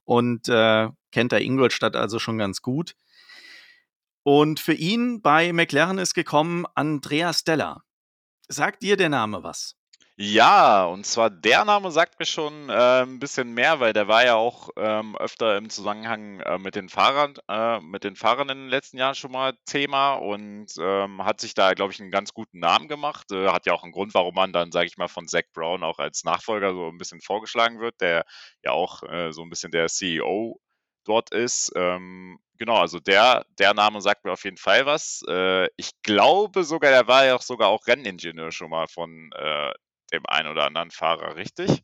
Und 0.03 0.47
äh, 0.47 0.89
kennt 1.11 1.31
da 1.31 1.37
Ingolstadt 1.37 1.95
also 1.95 2.19
schon 2.19 2.37
ganz 2.37 2.61
gut. 2.61 2.93
Und 4.21 4.59
für 4.59 4.75
ihn 4.75 5.23
bei 5.23 5.53
McLaren 5.53 5.97
ist 5.97 6.13
gekommen 6.13 6.67
Andreas 6.75 7.45
Della. 7.45 7.81
Sagt 8.47 8.83
dir 8.83 8.95
der 8.95 9.09
Name 9.09 9.41
was? 9.41 9.75
Ja, 10.25 10.85
und 10.85 11.05
zwar 11.05 11.29
der 11.29 11.65
Name 11.65 11.91
sagt 11.91 12.17
mir 12.17 12.25
schon 12.25 12.69
äh, 12.69 13.01
ein 13.01 13.19
bisschen 13.19 13.53
mehr, 13.53 13.81
weil 13.81 13.91
der 13.91 14.07
war 14.07 14.23
ja 14.23 14.35
auch 14.35 14.69
ähm, 14.77 15.17
öfter 15.17 15.57
im 15.57 15.69
Zusammenhang 15.69 16.39
äh, 16.39 16.57
mit 16.57 16.75
den 16.75 16.87
Fahrern, 16.87 17.33
äh, 17.49 17.81
mit 17.81 18.05
den 18.05 18.15
Fahrern 18.15 18.47
in 18.47 18.57
den 18.59 18.69
letzten 18.69 18.97
Jahren 18.97 19.15
schon 19.15 19.31
mal 19.33 19.53
Thema 19.65 20.13
und 20.13 20.67
ähm, 20.79 21.25
hat 21.25 21.41
sich 21.41 21.55
da, 21.55 21.73
glaube 21.73 21.91
ich, 21.91 21.99
einen 21.99 22.09
ganz 22.11 22.31
guten 22.33 22.59
Namen 22.59 22.87
gemacht. 22.87 23.31
Äh, 23.33 23.49
hat 23.49 23.65
ja 23.65 23.73
auch 23.73 23.83
einen 23.83 23.91
Grund, 23.91 24.13
warum 24.13 24.33
man 24.35 24.53
dann, 24.53 24.71
sage 24.71 24.85
ich 24.87 24.95
mal, 24.97 25.09
von 25.09 25.27
Zach 25.27 25.43
Brown 25.53 25.83
auch 25.83 25.99
als 25.99 26.23
Nachfolger 26.23 26.73
so 26.73 26.87
ein 26.87 26.97
bisschen 26.97 27.19
vorgeschlagen 27.19 27.81
wird, 27.81 27.99
der 27.99 28.23
ja 28.63 28.71
auch 28.71 29.03
äh, 29.03 29.33
so 29.33 29.41
ein 29.41 29.49
bisschen 29.49 29.71
der 29.71 29.87
CEO 29.89 30.57
dort 31.03 31.31
ist. 31.33 31.71
Ähm, 31.75 32.39
genau, 32.57 32.77
also 32.77 32.99
der, 33.01 33.45
der 33.59 33.73
Name 33.73 33.99
sagt 33.99 34.23
mir 34.23 34.31
auf 34.31 34.45
jeden 34.45 34.57
Fall 34.57 34.85
was. 34.85 35.21
Äh, 35.27 35.67
ich 35.75 35.91
glaube 36.03 36.63
sogar, 36.63 36.91
der 36.91 37.07
war 37.07 37.25
ja 37.25 37.35
auch 37.35 37.41
sogar 37.41 37.67
auch 37.69 37.85
Renningenieur 37.87 38.51
schon 38.53 38.69
mal 38.69 38.87
von 38.87 39.29
äh, 39.35 39.73
dem 40.13 40.25
einen 40.27 40.49
oder 40.49 40.65
anderen 40.65 40.91
Fahrer, 40.91 41.35
richtig? 41.35 41.83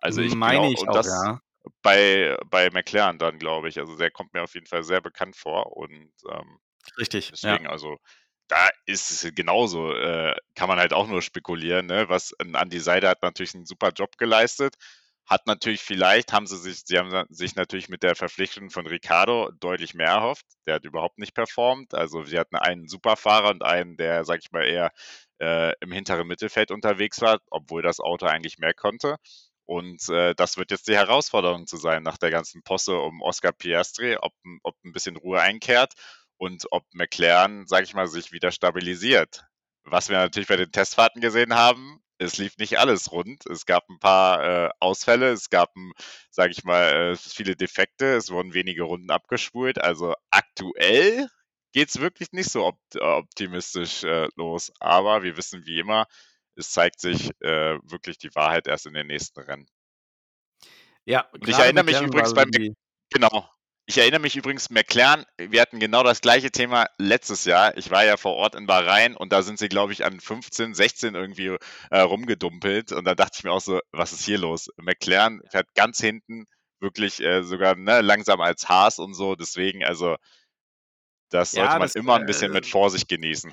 Also 0.00 0.20
ich 0.20 0.34
meine 0.34 0.70
ich 0.72 0.88
auch, 0.88 0.92
das 0.92 1.06
ja. 1.06 1.40
bei, 1.82 2.36
bei 2.46 2.70
McLaren 2.70 3.18
dann, 3.18 3.38
glaube 3.38 3.68
ich. 3.68 3.78
Also 3.78 3.96
der 3.96 4.10
kommt 4.10 4.34
mir 4.34 4.42
auf 4.42 4.54
jeden 4.54 4.66
Fall 4.66 4.82
sehr 4.82 5.00
bekannt 5.00 5.36
vor 5.36 5.76
und 5.76 6.12
ähm, 6.30 6.58
richtig. 6.98 7.30
Deswegen, 7.30 7.64
ja. 7.64 7.70
also 7.70 7.98
da 8.48 8.68
ist 8.84 9.10
es 9.10 9.34
genauso, 9.34 9.92
äh, 9.92 10.34
kann 10.54 10.68
man 10.68 10.78
halt 10.78 10.92
auch 10.92 11.08
nur 11.08 11.22
spekulieren, 11.22 11.86
ne? 11.86 12.08
Was 12.08 12.32
an 12.38 12.70
die 12.70 12.78
Seite 12.78 13.08
hat 13.08 13.22
natürlich 13.22 13.54
einen 13.54 13.66
super 13.66 13.90
Job 13.90 14.16
geleistet. 14.18 14.74
Hat 15.28 15.48
natürlich 15.48 15.82
vielleicht, 15.82 16.32
haben 16.32 16.46
sie 16.46 16.56
sich, 16.56 16.82
sie 16.84 16.98
haben 16.98 17.26
sich 17.30 17.56
natürlich 17.56 17.88
mit 17.88 18.04
der 18.04 18.14
Verpflichtung 18.14 18.70
von 18.70 18.86
Ricardo 18.86 19.50
deutlich 19.58 19.94
mehr 19.94 20.10
erhofft. 20.10 20.46
Der 20.68 20.76
hat 20.76 20.84
überhaupt 20.84 21.18
nicht 21.18 21.34
performt. 21.34 21.94
Also 21.94 22.22
sie 22.22 22.38
hatten 22.38 22.54
einen 22.54 22.86
Superfahrer 22.86 23.50
und 23.50 23.64
einen, 23.64 23.96
der, 23.96 24.24
sag 24.24 24.38
ich 24.38 24.52
mal, 24.52 24.64
eher 24.64 24.92
äh, 25.40 25.72
im 25.80 25.92
hinteren 25.92 26.26
Mittelfeld 26.26 26.70
unterwegs 26.70 27.20
war, 27.20 27.40
obwohl 27.50 27.82
das 27.82 28.00
Auto 28.00 28.26
eigentlich 28.26 28.58
mehr 28.58 28.74
konnte. 28.74 29.16
Und 29.66 30.08
äh, 30.08 30.34
das 30.34 30.56
wird 30.56 30.70
jetzt 30.70 30.88
die 30.88 30.94
Herausforderung 30.94 31.66
zu 31.66 31.76
sein 31.76 32.02
nach 32.02 32.18
der 32.18 32.30
ganzen 32.30 32.62
Posse 32.62 32.96
um 32.98 33.20
Oscar 33.20 33.52
Piastri, 33.52 34.16
ob, 34.16 34.32
ob 34.62 34.76
ein 34.84 34.92
bisschen 34.92 35.16
Ruhe 35.16 35.40
einkehrt 35.40 35.94
und 36.36 36.66
ob 36.70 36.84
McLaren, 36.92 37.66
sag 37.66 37.82
ich 37.84 37.94
mal, 37.94 38.06
sich 38.06 38.32
wieder 38.32 38.52
stabilisiert. 38.52 39.44
Was 39.84 40.08
wir 40.08 40.18
natürlich 40.18 40.48
bei 40.48 40.56
den 40.56 40.70
Testfahrten 40.70 41.20
gesehen 41.20 41.54
haben, 41.54 42.00
es 42.18 42.38
lief 42.38 42.56
nicht 42.58 42.78
alles 42.78 43.12
rund. 43.12 43.44
Es 43.46 43.66
gab 43.66 43.88
ein 43.88 43.98
paar 43.98 44.44
äh, 44.44 44.70
Ausfälle, 44.80 45.30
es 45.30 45.50
gab, 45.50 45.70
sage 46.30 46.52
ich 46.52 46.64
mal, 46.64 47.12
äh, 47.12 47.16
viele 47.16 47.56
Defekte, 47.56 48.14
es 48.14 48.30
wurden 48.30 48.54
wenige 48.54 48.84
Runden 48.84 49.10
abgespult. 49.10 49.82
Also 49.82 50.14
aktuell 50.30 51.28
geht 51.76 51.90
es 51.90 52.00
wirklich 52.00 52.32
nicht 52.32 52.50
so 52.50 52.64
opt 52.64 52.96
optimistisch 52.98 54.02
äh, 54.02 54.28
los. 54.34 54.72
Aber 54.80 55.22
wir 55.22 55.36
wissen 55.36 55.66
wie 55.66 55.78
immer, 55.78 56.06
es 56.54 56.70
zeigt 56.70 57.00
sich 57.00 57.28
äh, 57.42 57.78
wirklich 57.82 58.16
die 58.16 58.34
Wahrheit 58.34 58.66
erst 58.66 58.86
in 58.86 58.94
den 58.94 59.06
nächsten 59.06 59.40
Rennen. 59.40 59.66
Ja, 61.04 61.28
und 61.32 61.46
ich 61.46 61.54
erinnere 61.54 61.84
mich 61.84 62.00
übrigens 62.00 62.32
beim 62.32 62.50
genau. 63.10 63.50
Ich 63.84 63.98
erinnere 63.98 64.20
mich 64.20 64.36
übrigens, 64.36 64.70
McLaren, 64.70 65.26
wir 65.36 65.60
hatten 65.60 65.78
genau 65.78 66.02
das 66.02 66.22
gleiche 66.22 66.50
Thema 66.50 66.86
letztes 66.96 67.44
Jahr. 67.44 67.76
Ich 67.76 67.90
war 67.90 68.06
ja 68.06 68.16
vor 68.16 68.36
Ort 68.36 68.54
in 68.54 68.66
Bahrain 68.66 69.14
und 69.14 69.30
da 69.30 69.42
sind 69.42 69.58
sie, 69.58 69.68
glaube 69.68 69.92
ich, 69.92 70.02
an 70.02 70.18
15, 70.18 70.72
16 70.72 71.14
irgendwie 71.14 71.58
äh, 71.90 72.00
rumgedumpelt. 72.00 72.92
Und 72.92 73.04
da 73.04 73.14
dachte 73.14 73.36
ich 73.36 73.44
mir 73.44 73.52
auch 73.52 73.60
so, 73.60 73.80
was 73.92 74.14
ist 74.14 74.24
hier 74.24 74.38
los? 74.38 74.70
McLaren 74.78 75.42
fährt 75.50 75.68
ganz 75.74 76.00
hinten, 76.00 76.46
wirklich 76.80 77.20
äh, 77.20 77.42
sogar 77.42 77.76
ne, 77.76 78.00
langsam 78.00 78.40
als 78.40 78.66
Haas 78.66 78.98
und 78.98 79.12
so. 79.12 79.36
Deswegen, 79.36 79.84
also 79.84 80.16
das 81.30 81.52
sollte 81.52 81.72
ja, 81.72 81.78
man 81.78 81.90
immer 81.94 82.14
ein 82.16 82.26
bisschen 82.26 82.52
mit 82.52 82.66
äh, 82.66 82.68
Vorsicht 82.68 83.08
genießen. 83.08 83.52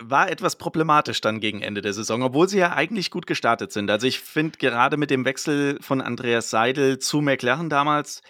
War 0.00 0.30
etwas 0.30 0.56
problematisch 0.56 1.20
dann 1.20 1.40
gegen 1.40 1.60
Ende 1.60 1.82
der 1.82 1.92
Saison, 1.92 2.22
obwohl 2.22 2.48
sie 2.48 2.58
ja 2.58 2.72
eigentlich 2.72 3.10
gut 3.10 3.26
gestartet 3.26 3.72
sind. 3.72 3.90
Also 3.90 4.06
ich 4.06 4.20
finde 4.20 4.58
gerade 4.58 4.96
mit 4.96 5.10
dem 5.10 5.24
Wechsel 5.24 5.78
von 5.80 6.00
Andreas 6.00 6.50
Seidel 6.50 6.98
zu 6.98 7.20
McLaren 7.20 7.68
damals 7.68 8.22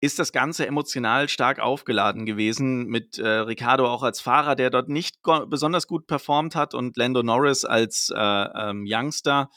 ist 0.00 0.18
das 0.18 0.32
Ganze 0.32 0.66
emotional 0.66 1.28
stark 1.28 1.58
aufgeladen 1.58 2.26
gewesen 2.26 2.86
mit 2.86 3.18
äh, 3.18 3.26
Ricardo 3.26 3.88
auch 3.88 4.02
als 4.02 4.20
Fahrer, 4.20 4.54
der 4.54 4.70
dort 4.70 4.88
nicht 4.88 5.16
besonders 5.48 5.86
gut 5.86 6.06
performt 6.06 6.54
hat 6.54 6.74
und 6.74 6.96
Lando 6.96 7.22
Norris 7.22 7.64
als 7.64 8.12
äh, 8.14 8.18
ähm, 8.18 8.84
Youngster, 8.86 9.50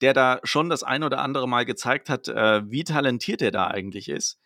der 0.00 0.14
da 0.14 0.40
schon 0.44 0.70
das 0.70 0.82
ein 0.82 1.02
oder 1.02 1.18
andere 1.18 1.48
Mal 1.48 1.64
gezeigt 1.64 2.08
hat, 2.08 2.28
äh, 2.28 2.62
wie 2.70 2.84
talentiert 2.84 3.42
er 3.42 3.50
da 3.50 3.66
eigentlich 3.66 4.08
ist. 4.08 4.38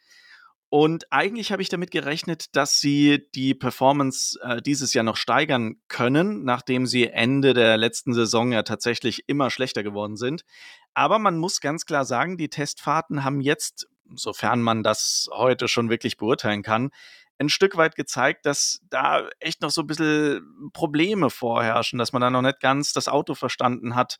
Und 0.76 1.12
eigentlich 1.12 1.52
habe 1.52 1.62
ich 1.62 1.68
damit 1.68 1.92
gerechnet, 1.92 2.56
dass 2.56 2.80
sie 2.80 3.28
die 3.36 3.54
Performance 3.54 4.36
äh, 4.42 4.60
dieses 4.60 4.92
Jahr 4.92 5.04
noch 5.04 5.16
steigern 5.16 5.76
können, 5.86 6.42
nachdem 6.42 6.88
sie 6.88 7.06
Ende 7.06 7.54
der 7.54 7.76
letzten 7.76 8.12
Saison 8.12 8.50
ja 8.50 8.64
tatsächlich 8.64 9.28
immer 9.28 9.50
schlechter 9.50 9.84
geworden 9.84 10.16
sind. 10.16 10.44
Aber 10.92 11.20
man 11.20 11.38
muss 11.38 11.60
ganz 11.60 11.86
klar 11.86 12.04
sagen, 12.04 12.38
die 12.38 12.48
Testfahrten 12.48 13.22
haben 13.22 13.40
jetzt, 13.40 13.86
sofern 14.16 14.62
man 14.62 14.82
das 14.82 15.28
heute 15.32 15.68
schon 15.68 15.90
wirklich 15.90 16.16
beurteilen 16.16 16.64
kann, 16.64 16.90
ein 17.38 17.50
Stück 17.50 17.76
weit 17.76 17.94
gezeigt, 17.94 18.44
dass 18.44 18.80
da 18.90 19.28
echt 19.38 19.62
noch 19.62 19.70
so 19.70 19.82
ein 19.82 19.86
bisschen 19.86 20.70
Probleme 20.72 21.30
vorherrschen, 21.30 22.00
dass 22.00 22.12
man 22.12 22.20
da 22.20 22.30
noch 22.30 22.42
nicht 22.42 22.58
ganz 22.58 22.92
das 22.92 23.06
Auto 23.06 23.36
verstanden 23.36 23.94
hat 23.94 24.18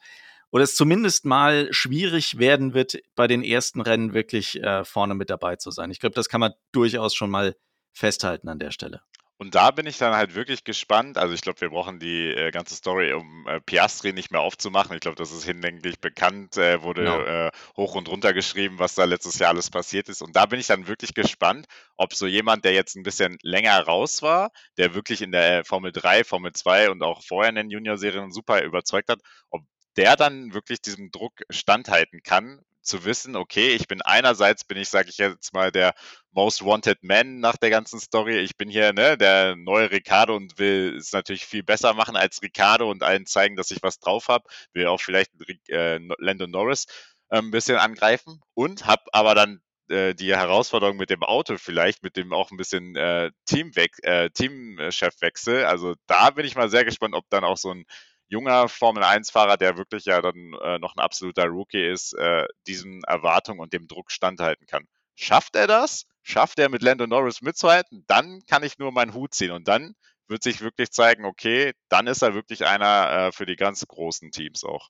oder 0.55 0.63
es 0.63 0.77
zumindest 0.77 1.25
mal 1.25 1.67
schwierig 1.73 2.39
werden 2.39 2.75
wird, 2.75 2.99
bei 3.17 3.27
den 3.27 3.43
ersten 3.43 3.81
Rennen 3.81 4.15
wirklich 4.15 4.63
äh, 4.63 4.85
vorne 4.85 5.17
mit 5.17 5.29
dabei 5.29 5.57
zu 5.57 5.73
sein. 5.73 5.91
Ich 5.91 5.99
glaube, 5.99 6.15
das 6.15 6.29
kann 6.29 6.41
man 6.41 6.53
durchaus 6.71 7.13
schon 7.13 7.29
mal 7.29 7.57
festhalten 7.93 8.49
an 8.49 8.61
der 8.61 8.71
Stelle. 8.71 9.03
Und 9.37 9.57
da 9.57 9.73
bin 9.73 9.85
ich 9.87 9.99
dann 9.99 10.15
halt 10.15 10.37
wirklich 10.37 10.63
gespannt. 10.63 11.19
Also 11.19 11.35
ich 11.35 11.41
glaube, 11.41 11.61
wir 11.61 11.71
brauchen 11.71 11.99
die 11.99 12.29
äh, 12.29 12.53
ganze 12.53 12.77
Story 12.77 13.13
um 13.15 13.49
äh, 13.49 13.61
Piastri 13.63 14.13
nicht 14.13 14.31
mehr 14.31 14.43
aufzumachen. 14.43 14.95
Ich 14.95 15.01
glaube, 15.01 15.17
das 15.17 15.33
ist 15.33 15.43
hinlänglich 15.43 16.01
bekannt, 16.01 16.57
äh, 16.57 16.83
wurde 16.83 17.03
Genau. 17.03 17.21
äh, 17.21 17.51
hoch 17.77 17.97
und 17.97 18.09
runter 18.09 18.33
geschrieben, 18.33 18.79
was 18.79 18.95
da 18.95 19.03
letztes 19.07 19.41
Jahr 19.41 19.51
alles 19.51 19.71
passiert 19.71 20.09
ist. 20.09 20.23
Und 20.23 20.37
da 20.37 20.47
bin 20.47 20.61
ich 20.61 20.69
dann 20.69 20.87
wirklich 20.87 21.15
gespannt, 21.15 21.67
ob 21.97 22.15
so 22.15 22.29
jemand, 22.29 22.65
der 22.65 22.75
jetzt 22.75 22.95
ein 22.95 23.03
bisschen 23.03 23.39
länger 23.43 23.81
raus 23.81 24.23
war, 24.23 24.53
der 24.79 24.95
wirklich 24.95 25.21
in 25.21 25.33
der 25.33 25.65
Formel 25.65 25.91
3, 25.91 26.23
Formel 26.23 26.53
2 26.53 26.91
und 26.93 27.03
auch 27.03 27.25
vorher 27.25 27.51
in 27.51 27.57
den 27.57 27.71
Junior-Serien 27.71 28.31
super 28.31 28.63
überzeugt 28.63 29.09
hat, 29.09 29.19
ob 29.51 29.65
der 29.97 30.17
dann 30.17 30.55
wirklich 30.55 30.81
diesem 30.81 31.11
Druck 31.11 31.33
standhalten 31.51 32.23
kann, 32.23 32.61
zu 32.85 33.05
wissen, 33.05 33.35
okay, 33.35 33.71
ich 33.71 33.89
bin 33.89 34.03
einerseits 34.03 34.65
bin 34.65 34.77
ich, 34.77 34.89
sage 34.89 35.09
ich 35.09 35.19
jetzt 35.19 35.53
mal, 35.55 35.73
der 35.73 35.95
Most 36.33 36.65
Wanted 36.65 37.03
Man 37.03 37.41
nach 37.41 37.57
der 37.57 37.71
ganzen 37.71 37.99
Story. 37.99 38.39
Ich 38.41 38.57
bin 38.57 38.69
hier 38.69 38.93
ne, 38.93 39.17
der 39.17 39.57
neue 39.57 39.91
Ricardo 39.91 40.37
und 40.37 40.59
will 40.59 40.97
es 40.97 41.13
natürlich 41.13 41.47
viel 41.47 41.63
besser 41.63 41.95
machen 41.95 42.17
als 42.17 42.43
Ricardo 42.43 42.91
und 42.91 43.03
allen 43.03 43.27
zeigen, 43.27 43.57
dass 43.57 43.71
ich 43.71 43.83
was 43.83 43.99
drauf 44.01 44.29
habe. 44.29 44.45
Will 44.75 44.87
auch 44.87 45.01
vielleicht 45.01 45.31
äh, 45.69 45.99
Lando 46.19 46.47
Norris 46.47 46.87
äh, 47.31 47.39
ein 47.39 47.51
bisschen 47.51 47.77
angreifen 47.77 48.41
und 48.55 48.87
habe 48.87 49.03
aber 49.13 49.35
dann 49.35 49.61
äh, 49.89 50.15
die 50.15 50.37
Herausforderung 50.37 50.97
mit 50.97 51.11
dem 51.11 51.23
Auto 51.23 51.57
vielleicht, 51.57 52.03
mit 52.03 52.17
dem 52.17 52.33
auch 52.33 52.51
ein 52.51 52.57
bisschen 52.57 52.97
äh, 52.97 53.31
Teamwe 53.47 53.87
äh, 54.03 54.31
Teamchefwechsel. 54.31 55.65
Also 55.65 55.95
da 56.07 56.31
bin 56.31 56.45
ich 56.45 56.55
mal 56.55 56.69
sehr 56.69 56.85
gespannt, 56.85 57.15
ob 57.15 57.29
dann 57.31 57.45
auch 57.45 57.57
so 57.57 57.71
ein 57.71 57.87
junger 58.29 58.69
Formel-1-Fahrer, 58.69 59.57
der 59.57 59.77
wirklich 59.77 60.07
ja 60.07 60.21
dann 60.21 60.55
äh, 60.63 60.79
noch 60.79 60.97
ein 60.97 61.01
absoluter 61.01 61.47
Rookie 61.47 61.85
ist, 61.85 62.15
äh, 62.15 62.47
diesen 62.67 63.03
Erwartungen 63.05 63.61
und 63.61 63.73
dem 63.73 63.87
Druck 63.87 64.11
standhalten 64.11 64.67
kann. 64.67 64.87
Schafft 65.15 65.57
er 65.57 65.67
das? 65.67 66.07
Schafft 66.23 66.59
er 66.59 66.69
mit 66.69 66.83
Lando 66.83 67.07
Norris 67.07 67.43
mitzuhalten? 67.43 68.05
Dann 68.07 68.41
kann 68.47 68.63
ich 68.63 68.79
nur 68.79 68.93
meinen 68.93 69.15
Hut 69.15 69.35
ziehen 69.35 69.51
und 69.51 69.69
dann 69.69 69.95
wird 70.27 70.43
sich 70.43 70.63
wirklich 70.63 70.91
zeigen, 70.91 71.25
okay, 71.27 71.75
dann 71.89 72.07
ist 72.07 72.23
er 72.23 72.35
wirklich 72.35 72.67
einer 72.67 73.11
äh, 73.11 73.33
für 73.33 73.47
die 73.47 73.57
ganz 73.57 73.87
großen 73.87 74.31
Teams 74.31 74.65
auch. 74.65 74.89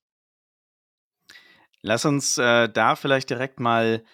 Lass 1.83 2.05
uns 2.05 2.39
äh, 2.39 2.69
da 2.69 2.97
vielleicht 2.97 3.31
direkt 3.31 3.61
mal 3.61 4.05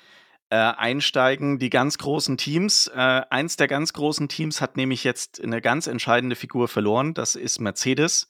äh, 0.49 0.57
einsteigen. 0.57 1.59
Die 1.59 1.71
ganz 1.71 1.99
großen 1.99 2.37
Teams. 2.37 2.89
Äh, 2.89 3.23
eins 3.31 3.57
der 3.57 3.68
ganz 3.68 3.93
großen 3.93 4.29
Teams 4.29 4.61
hat 4.61 4.77
nämlich 4.77 5.05
jetzt 5.05 5.41
eine 5.41 5.61
ganz 5.61 5.87
entscheidende 5.87 6.37
Figur 6.37 6.68
verloren. 6.68 7.14
Das 7.14 7.37
ist 7.37 7.61
Mercedes. 7.61 8.30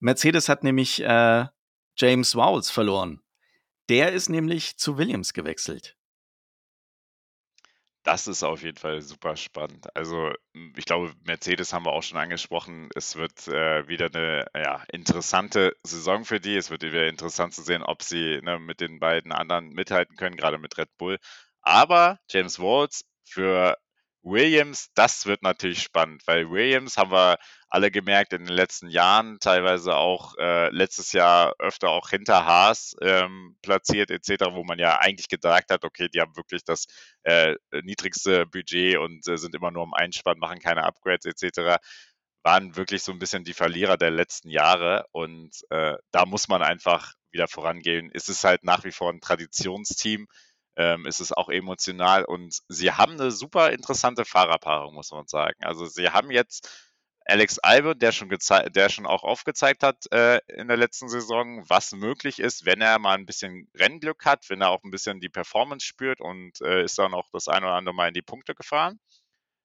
Mercedes 0.00 0.48
hat 0.48 0.62
nämlich 0.62 1.02
äh, 1.02 1.46
James 1.96 2.34
Vowles 2.34 2.70
verloren. 2.70 3.22
Der 3.88 4.12
ist 4.12 4.28
nämlich 4.28 4.76
zu 4.78 4.98
Williams 4.98 5.32
gewechselt. 5.32 5.96
Das 8.02 8.28
ist 8.28 8.44
auf 8.44 8.62
jeden 8.62 8.76
Fall 8.76 9.02
super 9.02 9.36
spannend. 9.36 9.88
Also 9.96 10.32
ich 10.76 10.84
glaube, 10.84 11.12
Mercedes 11.24 11.72
haben 11.72 11.86
wir 11.86 11.92
auch 11.92 12.04
schon 12.04 12.18
angesprochen. 12.18 12.88
Es 12.94 13.16
wird 13.16 13.48
äh, 13.48 13.88
wieder 13.88 14.06
eine 14.14 14.46
ja, 14.54 14.84
interessante 14.92 15.76
Saison 15.82 16.24
für 16.24 16.38
die. 16.38 16.56
Es 16.56 16.70
wird 16.70 16.82
wieder 16.82 17.08
interessant 17.08 17.52
zu 17.52 17.62
sehen, 17.62 17.82
ob 17.82 18.04
sie 18.04 18.40
ne, 18.42 18.60
mit 18.60 18.80
den 18.80 19.00
beiden 19.00 19.32
anderen 19.32 19.70
mithalten 19.70 20.14
können, 20.16 20.36
gerade 20.36 20.58
mit 20.58 20.78
Red 20.78 20.96
Bull. 20.98 21.18
Aber 21.62 22.20
James 22.30 22.60
Walls 22.60 23.04
für 23.24 23.76
Williams, 24.26 24.90
das 24.94 25.24
wird 25.26 25.42
natürlich 25.42 25.82
spannend, 25.82 26.22
weil 26.26 26.50
Williams 26.50 26.96
haben 26.96 27.12
wir 27.12 27.38
alle 27.68 27.92
gemerkt 27.92 28.32
in 28.32 28.44
den 28.44 28.54
letzten 28.54 28.88
Jahren, 28.88 29.38
teilweise 29.38 29.94
auch 29.94 30.34
äh, 30.38 30.68
letztes 30.70 31.12
Jahr 31.12 31.54
öfter 31.60 31.90
auch 31.90 32.10
hinter 32.10 32.44
Haas 32.44 32.96
ähm, 33.02 33.56
platziert 33.62 34.10
etc., 34.10 34.46
wo 34.50 34.64
man 34.64 34.80
ja 34.80 34.98
eigentlich 34.98 35.28
gedacht 35.28 35.70
hat, 35.70 35.84
okay, 35.84 36.08
die 36.12 36.20
haben 36.20 36.36
wirklich 36.36 36.64
das 36.64 36.86
äh, 37.22 37.54
niedrigste 37.84 38.46
Budget 38.46 38.98
und 38.98 39.26
äh, 39.28 39.38
sind 39.38 39.54
immer 39.54 39.70
nur 39.70 39.84
am 39.84 39.94
Einspann, 39.94 40.38
machen 40.38 40.58
keine 40.58 40.82
Upgrades 40.82 41.24
etc., 41.24 41.76
waren 42.42 42.76
wirklich 42.76 43.02
so 43.04 43.12
ein 43.12 43.20
bisschen 43.20 43.44
die 43.44 43.54
Verlierer 43.54 43.96
der 43.96 44.10
letzten 44.10 44.50
Jahre 44.50 45.06
und 45.12 45.52
äh, 45.70 45.94
da 46.10 46.26
muss 46.26 46.48
man 46.48 46.62
einfach 46.62 47.12
wieder 47.30 47.46
vorangehen. 47.46 48.10
Es 48.12 48.28
ist 48.28 48.42
halt 48.42 48.64
nach 48.64 48.82
wie 48.84 48.92
vor 48.92 49.12
ein 49.12 49.20
Traditionsteam, 49.20 50.26
ähm, 50.76 51.06
ist 51.06 51.20
es 51.20 51.32
auch 51.32 51.48
emotional 51.48 52.24
und 52.24 52.60
sie 52.68 52.92
haben 52.92 53.12
eine 53.12 53.30
super 53.30 53.72
interessante 53.72 54.24
Fahrerpaarung, 54.24 54.94
muss 54.94 55.10
man 55.10 55.26
sagen. 55.26 55.62
Also 55.64 55.86
sie 55.86 56.10
haben 56.10 56.30
jetzt 56.30 56.68
Alex 57.28 57.58
Albe, 57.58 57.96
der 57.96 58.12
schon, 58.12 58.28
der 58.28 58.88
schon 58.88 59.06
auch 59.06 59.24
aufgezeigt 59.24 59.82
hat 59.82 60.10
äh, 60.12 60.38
in 60.46 60.68
der 60.68 60.76
letzten 60.76 61.08
Saison, 61.08 61.64
was 61.68 61.92
möglich 61.92 62.38
ist, 62.38 62.66
wenn 62.66 62.80
er 62.80 63.00
mal 63.00 63.16
ein 63.18 63.26
bisschen 63.26 63.68
Rennglück 63.74 64.24
hat, 64.24 64.48
wenn 64.48 64.60
er 64.60 64.70
auch 64.70 64.84
ein 64.84 64.92
bisschen 64.92 65.20
die 65.20 65.28
Performance 65.28 65.84
spürt 65.84 66.20
und 66.20 66.60
äh, 66.60 66.84
ist 66.84 66.98
dann 66.98 67.14
auch 67.14 67.28
das 67.32 67.48
ein 67.48 67.64
oder 67.64 67.74
andere 67.74 67.94
Mal 67.94 68.08
in 68.08 68.14
die 68.14 68.22
Punkte 68.22 68.54
gefahren. 68.54 69.00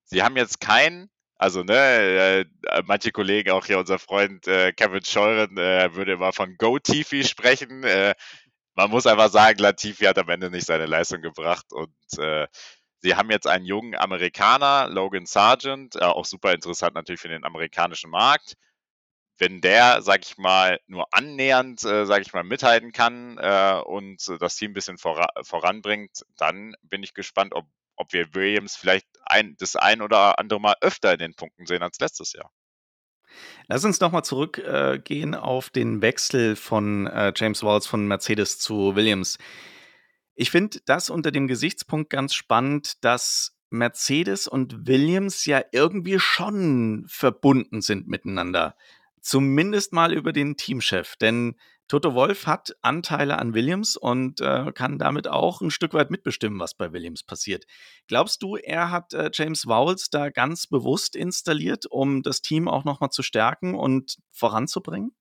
Sie 0.05 0.23
haben 0.23 0.37
jetzt 0.37 0.59
keinen, 0.59 1.11
also 1.35 1.63
ne, 1.63 2.45
äh, 2.65 2.83
manche 2.85 3.11
Kollegen, 3.11 3.51
auch 3.51 3.65
hier 3.65 3.77
unser 3.77 3.99
Freund 3.99 4.47
äh, 4.47 4.73
Kevin 4.73 5.05
Scheuren, 5.05 5.55
äh, 5.57 5.93
würde 5.93 6.13
immer 6.13 6.33
von 6.33 6.57
Go-Tifi 6.57 7.23
sprechen. 7.23 7.83
Man 8.81 8.89
muss 8.89 9.05
einfach 9.05 9.29
sagen, 9.29 9.59
Latifi 9.59 10.05
hat 10.05 10.17
am 10.17 10.29
Ende 10.29 10.49
nicht 10.49 10.65
seine 10.65 10.87
Leistung 10.87 11.21
gebracht 11.21 11.71
und 11.71 11.93
äh, 12.17 12.47
sie 12.97 13.13
haben 13.15 13.29
jetzt 13.29 13.45
einen 13.45 13.63
jungen 13.63 13.93
Amerikaner, 13.95 14.87
Logan 14.89 15.27
Sargent, 15.27 15.97
äh, 15.97 15.99
auch 15.99 16.25
super 16.25 16.51
interessant 16.51 16.95
natürlich 16.95 17.21
für 17.21 17.27
den 17.27 17.43
amerikanischen 17.43 18.09
Markt. 18.09 18.55
Wenn 19.37 19.61
der, 19.61 20.01
sag 20.01 20.25
ich 20.25 20.39
mal, 20.39 20.79
nur 20.87 21.05
annähernd, 21.11 21.83
äh, 21.83 22.07
sag 22.07 22.23
ich 22.23 22.33
mal, 22.33 22.43
mithalten 22.43 22.91
kann 22.91 23.37
äh, 23.37 23.79
und 23.85 24.17
das 24.39 24.55
Team 24.55 24.71
ein 24.71 24.73
bisschen 24.73 24.97
vora 24.97 25.27
voranbringt, 25.43 26.25
dann 26.37 26.73
bin 26.81 27.03
ich 27.03 27.13
gespannt, 27.13 27.53
ob, 27.53 27.67
ob 27.97 28.11
wir 28.13 28.33
Williams 28.33 28.75
vielleicht 28.75 29.05
ein, 29.25 29.55
das 29.59 29.75
ein 29.75 30.01
oder 30.01 30.39
andere 30.39 30.59
Mal 30.59 30.75
öfter 30.81 31.13
in 31.13 31.19
den 31.19 31.35
Punkten 31.35 31.67
sehen 31.67 31.83
als 31.83 31.99
letztes 31.99 32.33
Jahr. 32.33 32.51
Lass 33.67 33.85
uns 33.85 33.99
nochmal 33.99 34.23
zurückgehen 34.23 35.33
äh, 35.33 35.37
auf 35.37 35.69
den 35.69 36.01
Wechsel 36.01 36.55
von 36.55 37.07
äh, 37.07 37.33
James 37.35 37.63
Walls 37.63 37.87
von 37.87 38.07
Mercedes 38.07 38.59
zu 38.59 38.95
Williams. 38.95 39.37
Ich 40.35 40.51
finde 40.51 40.79
das 40.85 41.09
unter 41.09 41.31
dem 41.31 41.47
Gesichtspunkt 41.47 42.09
ganz 42.09 42.33
spannend, 42.33 43.03
dass 43.03 43.55
Mercedes 43.69 44.47
und 44.47 44.87
Williams 44.87 45.45
ja 45.45 45.61
irgendwie 45.71 46.19
schon 46.19 47.05
verbunden 47.07 47.81
sind 47.81 48.07
miteinander. 48.07 48.75
Zumindest 49.21 49.93
mal 49.93 50.13
über 50.13 50.33
den 50.33 50.57
Teamchef. 50.57 51.15
Denn 51.15 51.55
Toto 51.91 52.13
Wolf 52.13 52.47
hat 52.47 52.73
Anteile 52.81 53.37
an 53.37 53.53
Williams 53.53 53.97
und 53.97 54.39
äh, 54.39 54.71
kann 54.71 54.97
damit 54.97 55.27
auch 55.27 55.59
ein 55.59 55.71
Stück 55.71 55.93
weit 55.93 56.09
mitbestimmen, 56.09 56.57
was 56.57 56.73
bei 56.73 56.93
Williams 56.93 57.21
passiert. 57.21 57.65
Glaubst 58.07 58.41
du, 58.43 58.55
er 58.55 58.91
hat 58.91 59.13
äh, 59.13 59.29
James 59.33 59.67
Vowles 59.67 60.09
da 60.09 60.29
ganz 60.29 60.67
bewusst 60.67 61.17
installiert, 61.17 61.85
um 61.85 62.23
das 62.23 62.41
Team 62.41 62.69
auch 62.69 62.85
nochmal 62.85 63.09
zu 63.09 63.23
stärken 63.23 63.75
und 63.75 64.19
voranzubringen? 64.31 65.11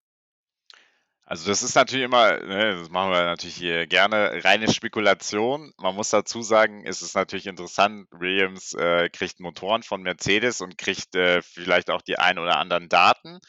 Also 1.25 1.49
das 1.49 1.61
ist 1.61 1.75
natürlich 1.75 2.05
immer, 2.05 2.39
ne, 2.39 2.77
das 2.79 2.89
machen 2.89 3.11
wir 3.11 3.25
natürlich 3.25 3.57
hier 3.57 3.85
gerne, 3.85 4.41
reine 4.41 4.71
Spekulation. 4.71 5.73
Man 5.75 5.93
muss 5.93 6.11
dazu 6.11 6.41
sagen, 6.41 6.85
es 6.85 7.01
ist 7.01 7.15
natürlich 7.15 7.47
interessant, 7.47 8.07
Williams 8.11 8.73
äh, 8.75 9.09
kriegt 9.09 9.41
Motoren 9.41 9.83
von 9.83 10.03
Mercedes 10.03 10.61
und 10.61 10.77
kriegt 10.77 11.15
äh, 11.15 11.41
vielleicht 11.41 11.89
auch 11.89 12.01
die 12.01 12.17
ein 12.17 12.39
oder 12.39 12.59
anderen 12.59 12.87
Daten 12.87 13.41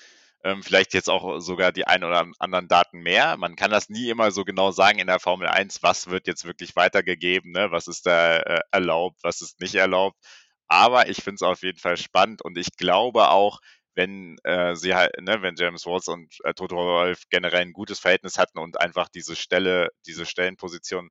ähm, 0.45 0.62
vielleicht 0.62 0.95
jetzt 0.95 1.09
auch 1.09 1.40
sogar 1.40 1.72
die 1.72 1.86
ein 1.86 2.05
oder 2.05 2.26
anderen 2.38 2.68
Daten 2.68 3.01
mehr. 3.01 3.36
Man 3.36 3.57
kann 3.57 3.70
das 3.70 3.88
nie 3.88 4.11
immer 4.11 4.30
so 4.32 4.45
genau 4.45 4.70
sagen 4.72 4.99
in 4.99 5.07
der 5.07 5.20
Formel 5.20 5.49
1, 5.49 5.82
was 5.82 6.09
wird 6.09 6.26
jetzt 6.26 6.45
wirklich 6.45 6.74
weitergegeben, 6.76 7.53
ne? 7.53 7.70
was 7.70 7.86
ist 7.88 8.07
da 8.07 8.38
äh, 8.38 8.61
erlaubt, 8.70 9.18
was 9.22 9.40
ist 9.40 9.61
nicht 9.61 9.74
erlaubt. 9.74 10.18
Aber 10.68 11.09
ich 11.09 11.18
finde 11.18 11.36
es 11.36 11.43
auf 11.43 11.62
jeden 11.62 11.78
Fall 11.78 11.97
spannend 11.97 12.43
und 12.43 12.57
ich 12.59 12.76
glaube 12.76 13.28
auch, 13.30 13.61
wenn 13.95 14.38
äh, 14.45 14.74
sie 14.74 14.95
halt, 14.95 15.12
ne, 15.20 15.43
wenn 15.43 15.55
James 15.57 15.86
Watts 15.86 16.09
und 16.09 16.34
äh, 16.45 16.55
Toto 16.55 16.76
Wolf 16.76 17.24
generell 17.30 17.61
ein 17.61 17.72
gutes 17.72 18.01
Verhältnis 18.01 18.38
hatten 18.38 18.59
und 18.59 18.80
einfach 18.80 19.09
diese 19.09 19.36
Stelle, 19.36 19.90
diese 20.07 20.24
Stellenposition 20.26 21.11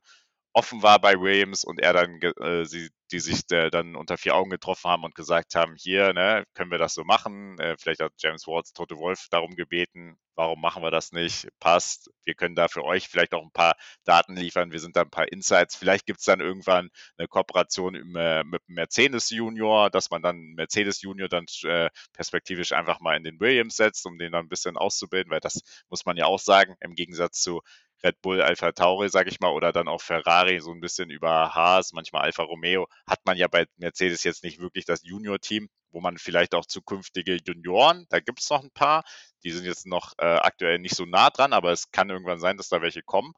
offen 0.53 0.83
war 0.83 0.99
bei 0.99 1.19
Williams 1.19 1.63
und 1.63 1.79
er 1.79 1.93
dann, 1.93 2.19
äh, 2.21 2.65
sie, 2.65 2.89
die 3.11 3.19
sich 3.19 3.41
äh, 3.51 3.69
dann 3.69 3.95
unter 3.95 4.17
vier 4.17 4.35
Augen 4.35 4.49
getroffen 4.49 4.89
haben 4.89 5.03
und 5.03 5.15
gesagt 5.15 5.55
haben, 5.55 5.75
hier, 5.77 6.13
ne, 6.13 6.45
können 6.53 6.71
wir 6.71 6.77
das 6.77 6.93
so 6.93 7.03
machen? 7.03 7.57
Äh, 7.59 7.75
vielleicht 7.79 8.01
hat 8.01 8.13
James 8.17 8.47
Watts 8.47 8.73
Tote 8.73 8.97
Wolf 8.97 9.27
darum 9.29 9.55
gebeten, 9.55 10.17
warum 10.35 10.59
machen 10.59 10.83
wir 10.83 10.91
das 10.91 11.11
nicht? 11.11 11.47
Passt. 11.59 12.09
Wir 12.25 12.33
können 12.33 12.55
da 12.55 12.67
für 12.67 12.83
euch 12.83 13.07
vielleicht 13.07 13.33
auch 13.33 13.43
ein 13.43 13.51
paar 13.51 13.75
Daten 14.05 14.35
liefern. 14.35 14.71
Wir 14.71 14.79
sind 14.79 14.95
da 14.95 15.01
ein 15.01 15.09
paar 15.09 15.31
Insights. 15.31 15.75
Vielleicht 15.75 16.05
gibt 16.05 16.19
es 16.19 16.25
dann 16.25 16.39
irgendwann 16.39 16.89
eine 17.17 17.27
Kooperation 17.27 17.95
im, 17.95 18.15
äh, 18.15 18.43
mit 18.43 18.61
Mercedes 18.67 19.29
Junior, 19.29 19.89
dass 19.89 20.09
man 20.09 20.21
dann 20.21 20.37
Mercedes 20.55 21.01
Junior 21.01 21.29
dann 21.29 21.45
äh, 21.63 21.89
perspektivisch 22.13 22.71
einfach 22.73 22.99
mal 22.99 23.15
in 23.15 23.23
den 23.23 23.39
Williams 23.39 23.75
setzt, 23.75 24.05
um 24.05 24.17
den 24.17 24.31
dann 24.31 24.45
ein 24.45 24.49
bisschen 24.49 24.77
auszubilden, 24.77 25.31
weil 25.31 25.39
das 25.39 25.61
muss 25.89 26.05
man 26.05 26.17
ja 26.17 26.25
auch 26.25 26.39
sagen, 26.39 26.75
im 26.81 26.95
Gegensatz 26.95 27.41
zu 27.41 27.61
Red 28.03 28.21
Bull, 28.21 28.41
Alpha 28.41 28.71
Tauri, 28.71 29.09
sage 29.09 29.29
ich 29.29 29.39
mal, 29.39 29.51
oder 29.51 29.71
dann 29.71 29.87
auch 29.87 30.01
Ferrari 30.01 30.59
so 30.59 30.71
ein 30.71 30.81
bisschen 30.81 31.09
über 31.09 31.53
Haas, 31.53 31.93
manchmal 31.93 32.23
Alfa 32.23 32.43
Romeo, 32.43 32.87
hat 33.07 33.19
man 33.25 33.37
ja 33.37 33.47
bei 33.47 33.65
Mercedes 33.77 34.23
jetzt 34.23 34.43
nicht 34.43 34.59
wirklich 34.59 34.85
das 34.85 35.03
Junior-Team, 35.03 35.69
wo 35.91 36.01
man 36.01 36.17
vielleicht 36.17 36.55
auch 36.55 36.65
zukünftige 36.65 37.37
Junioren, 37.45 38.05
da 38.09 38.19
gibt 38.19 38.39
es 38.41 38.49
noch 38.49 38.63
ein 38.63 38.71
paar, 38.71 39.03
die 39.43 39.51
sind 39.51 39.65
jetzt 39.65 39.85
noch 39.85 40.13
äh, 40.17 40.25
aktuell 40.25 40.79
nicht 40.79 40.95
so 40.95 41.05
nah 41.05 41.29
dran, 41.29 41.53
aber 41.53 41.71
es 41.71 41.91
kann 41.91 42.09
irgendwann 42.09 42.39
sein, 42.39 42.57
dass 42.57 42.69
da 42.69 42.81
welche 42.81 43.01
kommen, 43.03 43.33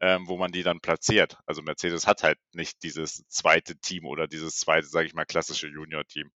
ähm, 0.00 0.26
wo 0.28 0.36
man 0.36 0.52
die 0.52 0.62
dann 0.62 0.80
platziert. 0.80 1.38
Also 1.46 1.62
Mercedes 1.62 2.06
hat 2.06 2.22
halt 2.22 2.38
nicht 2.52 2.82
dieses 2.82 3.24
zweite 3.28 3.76
Team 3.78 4.06
oder 4.06 4.26
dieses 4.26 4.56
zweite, 4.56 4.86
sage 4.86 5.06
ich 5.06 5.14
mal, 5.14 5.24
klassische 5.24 5.68
Junior-Team. 5.68 6.30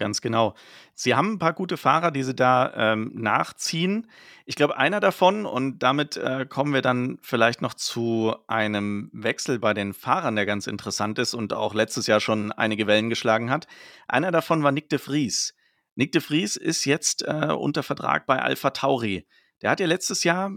Ganz 0.00 0.22
genau. 0.22 0.54
Sie 0.94 1.14
haben 1.14 1.32
ein 1.34 1.38
paar 1.38 1.52
gute 1.52 1.76
Fahrer, 1.76 2.10
die 2.10 2.22
sie 2.22 2.34
da, 2.34 2.72
ähm, 2.74 3.10
nachziehen. 3.14 4.10
Ich 4.46 4.54
glaube, 4.56 4.78
einer 4.78 4.98
davon 4.98 5.44
und 5.44 5.80
damit, 5.80 6.16
äh, 6.16 6.46
kommen 6.48 6.72
wir 6.72 6.80
dann 6.80 7.18
vielleicht 7.20 7.60
noch 7.60 7.74
zu 7.74 8.34
einem 8.46 9.10
Wechsel 9.12 9.58
bei 9.58 9.74
den 9.74 9.92
Fahrern, 9.92 10.36
der 10.36 10.46
ganz 10.46 10.66
interessant 10.66 11.18
ist 11.18 11.34
und 11.34 11.52
auch 11.52 11.74
letztes 11.74 12.06
Jahr 12.06 12.20
schon 12.20 12.50
einige 12.50 12.86
Wellen 12.86 13.10
geschlagen 13.10 13.50
hat. 13.50 13.66
Einer 14.08 14.30
davon 14.30 14.62
war 14.62 14.72
Nyck 14.72 14.88
de 14.88 14.98
Vries. 14.98 15.54
Nyck 15.96 16.12
de 16.12 16.22
Vries 16.22 16.56
ist 16.56 16.86
jetzt, 16.86 17.22
äh, 17.28 17.52
unter 17.52 17.82
Vertrag 17.82 18.24
bei 18.24 18.40
AlphaTauri. 18.40 19.26
Der 19.60 19.70
hat 19.70 19.80
ja 19.80 19.86
letztes 19.86 20.24
Jahr, 20.24 20.50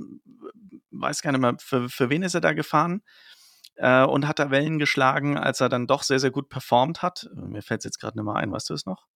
weiß 0.91 1.21
gar 1.21 1.33
nicht 1.33 1.41
mehr, 1.41 1.55
für 1.59 1.89
für 1.89 2.09
wen 2.09 2.23
ist 2.23 2.33
er 2.33 2.39
da 2.39 2.53
gefahren? 2.53 3.01
Äh, 3.75 4.03
und 4.03 4.27
hat 4.27 4.39
da 4.39 4.51
Wellen 4.51 4.79
geschlagen, 4.79 5.37
als 5.37 5.59
er 5.59 5.69
dann 5.69 5.87
doch 5.87 6.03
sehr, 6.03 6.19
sehr 6.19 6.31
gut 6.31 6.49
performt 6.49 7.01
hat. 7.01 7.27
Mir 7.35 7.61
fällt's 7.61 7.85
jetzt 7.85 7.99
grad 7.99 8.15
nicht 8.15 8.23
mehr 8.23 8.35
ein. 8.35 8.51
Weißt 8.51 8.69
du 8.69 8.73
es 8.73 8.85
noch? 8.85 9.07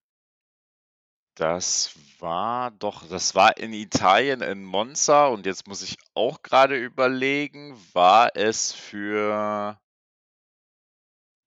Das 1.38 1.92
war 2.20 2.72
doch 2.72 3.08
das 3.08 3.36
war 3.36 3.58
in 3.58 3.72
Italien 3.72 4.42
in 4.42 4.64
Monza 4.64 5.28
und 5.28 5.46
jetzt 5.46 5.68
muss 5.68 5.84
ich 5.84 5.98
auch 6.16 6.42
gerade 6.42 6.76
überlegen, 6.76 7.78
war 7.94 8.36
es 8.36 8.74
für 8.74 9.80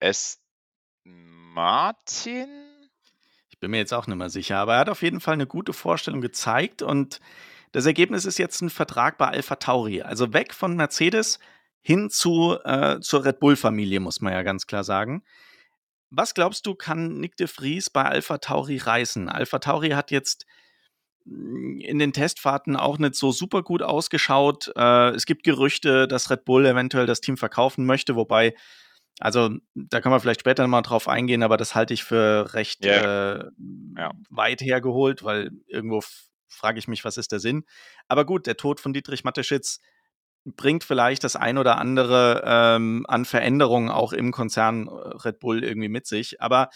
Aston 0.00 0.40
Martin? 1.54 2.48
Ich 3.48 3.58
bin 3.58 3.72
mir 3.72 3.78
jetzt 3.78 3.92
auch 3.92 4.06
nicht 4.06 4.16
mehr 4.16 4.30
sicher, 4.30 4.58
aber 4.58 4.74
er 4.74 4.80
hat 4.80 4.88
auf 4.88 5.02
jeden 5.02 5.20
Fall 5.20 5.34
eine 5.34 5.48
gute 5.48 5.72
Vorstellung 5.72 6.20
gezeigt 6.20 6.82
und 6.82 7.20
das 7.72 7.84
Ergebnis 7.84 8.24
ist 8.24 8.38
jetzt 8.38 8.60
ein 8.62 8.70
Vertrag 8.70 9.18
bei 9.18 9.26
AlphaTauri. 9.26 10.02
Also 10.02 10.32
weg 10.32 10.54
von 10.54 10.76
Mercedes 10.76 11.40
hin 11.82 12.10
zu 12.10 12.56
äh, 12.64 13.00
zur 13.00 13.24
Red 13.24 13.40
Bull-Familie, 13.40 13.98
muss 13.98 14.20
man 14.20 14.32
ja 14.32 14.44
ganz 14.44 14.68
klar 14.68 14.84
sagen. 14.84 15.24
Was 16.10 16.34
glaubst 16.34 16.66
du, 16.66 16.74
kann 16.74 17.18
Nyck 17.20 17.36
de 17.36 17.46
Vries 17.46 17.90
bei 17.90 18.04
AlphaTauri 18.04 18.78
reißen? 18.78 19.28
AlphaTauri 19.28 19.90
hat 19.90 20.10
jetzt 20.10 20.46
hm, 21.24 21.78
in 21.80 21.98
den 21.98 22.12
Testfahrten 22.12 22.76
auch 22.76 22.98
nicht 22.98 23.14
so 23.14 23.32
super 23.32 23.62
gut 23.62 23.82
ausgeschaut. 23.82 24.72
Äh, 24.76 25.10
es 25.10 25.26
gibt 25.26 25.44
Gerüchte, 25.44 26.08
dass 26.08 26.30
Red 26.30 26.44
Bull 26.44 26.66
eventuell 26.66 27.06
das 27.06 27.20
Team 27.20 27.36
verkaufen 27.36 27.86
möchte, 27.86 28.16
wobei 28.16 28.54
also, 29.20 29.50
da 29.74 30.00
können 30.00 30.14
wir 30.14 30.20
vielleicht 30.20 30.40
später 30.40 30.66
mal 30.66 30.80
drauf 30.80 31.06
eingehen, 31.06 31.42
aber 31.42 31.58
das 31.58 31.74
halte 31.74 31.92
ich 31.92 32.04
für 32.04 32.54
recht, 32.54 32.84
Ja. 32.86 33.34
äh, 33.34 33.50
Ja. 33.98 34.12
weit 34.30 34.62
hergeholt, 34.62 35.22
weil 35.22 35.50
irgendwo 35.66 36.00
frage 36.48 36.78
ich 36.78 36.88
mich, 36.88 37.04
was 37.04 37.18
ist 37.18 37.30
der 37.30 37.38
Sinn? 37.38 37.64
Aber 38.08 38.24
gut, 38.24 38.46
der 38.46 38.56
Tod 38.56 38.80
von 38.80 38.94
Dietrich 38.94 39.22
Mateschitz 39.22 39.80
bringt 40.44 40.84
vielleicht 40.84 41.24
das 41.24 41.36
ein 41.36 41.58
oder 41.58 41.78
andere, 41.78 42.42
ähm, 42.46 43.04
an 43.08 43.24
Veränderungen 43.24 43.90
auch 43.90 44.12
im 44.12 44.32
Konzern, 44.32 44.88
äh, 44.88 44.90
Red 44.90 45.38
Bull 45.40 45.62
irgendwie 45.64 45.88
mit 45.88 46.06
sich. 46.06 46.40
Aber 46.40 46.70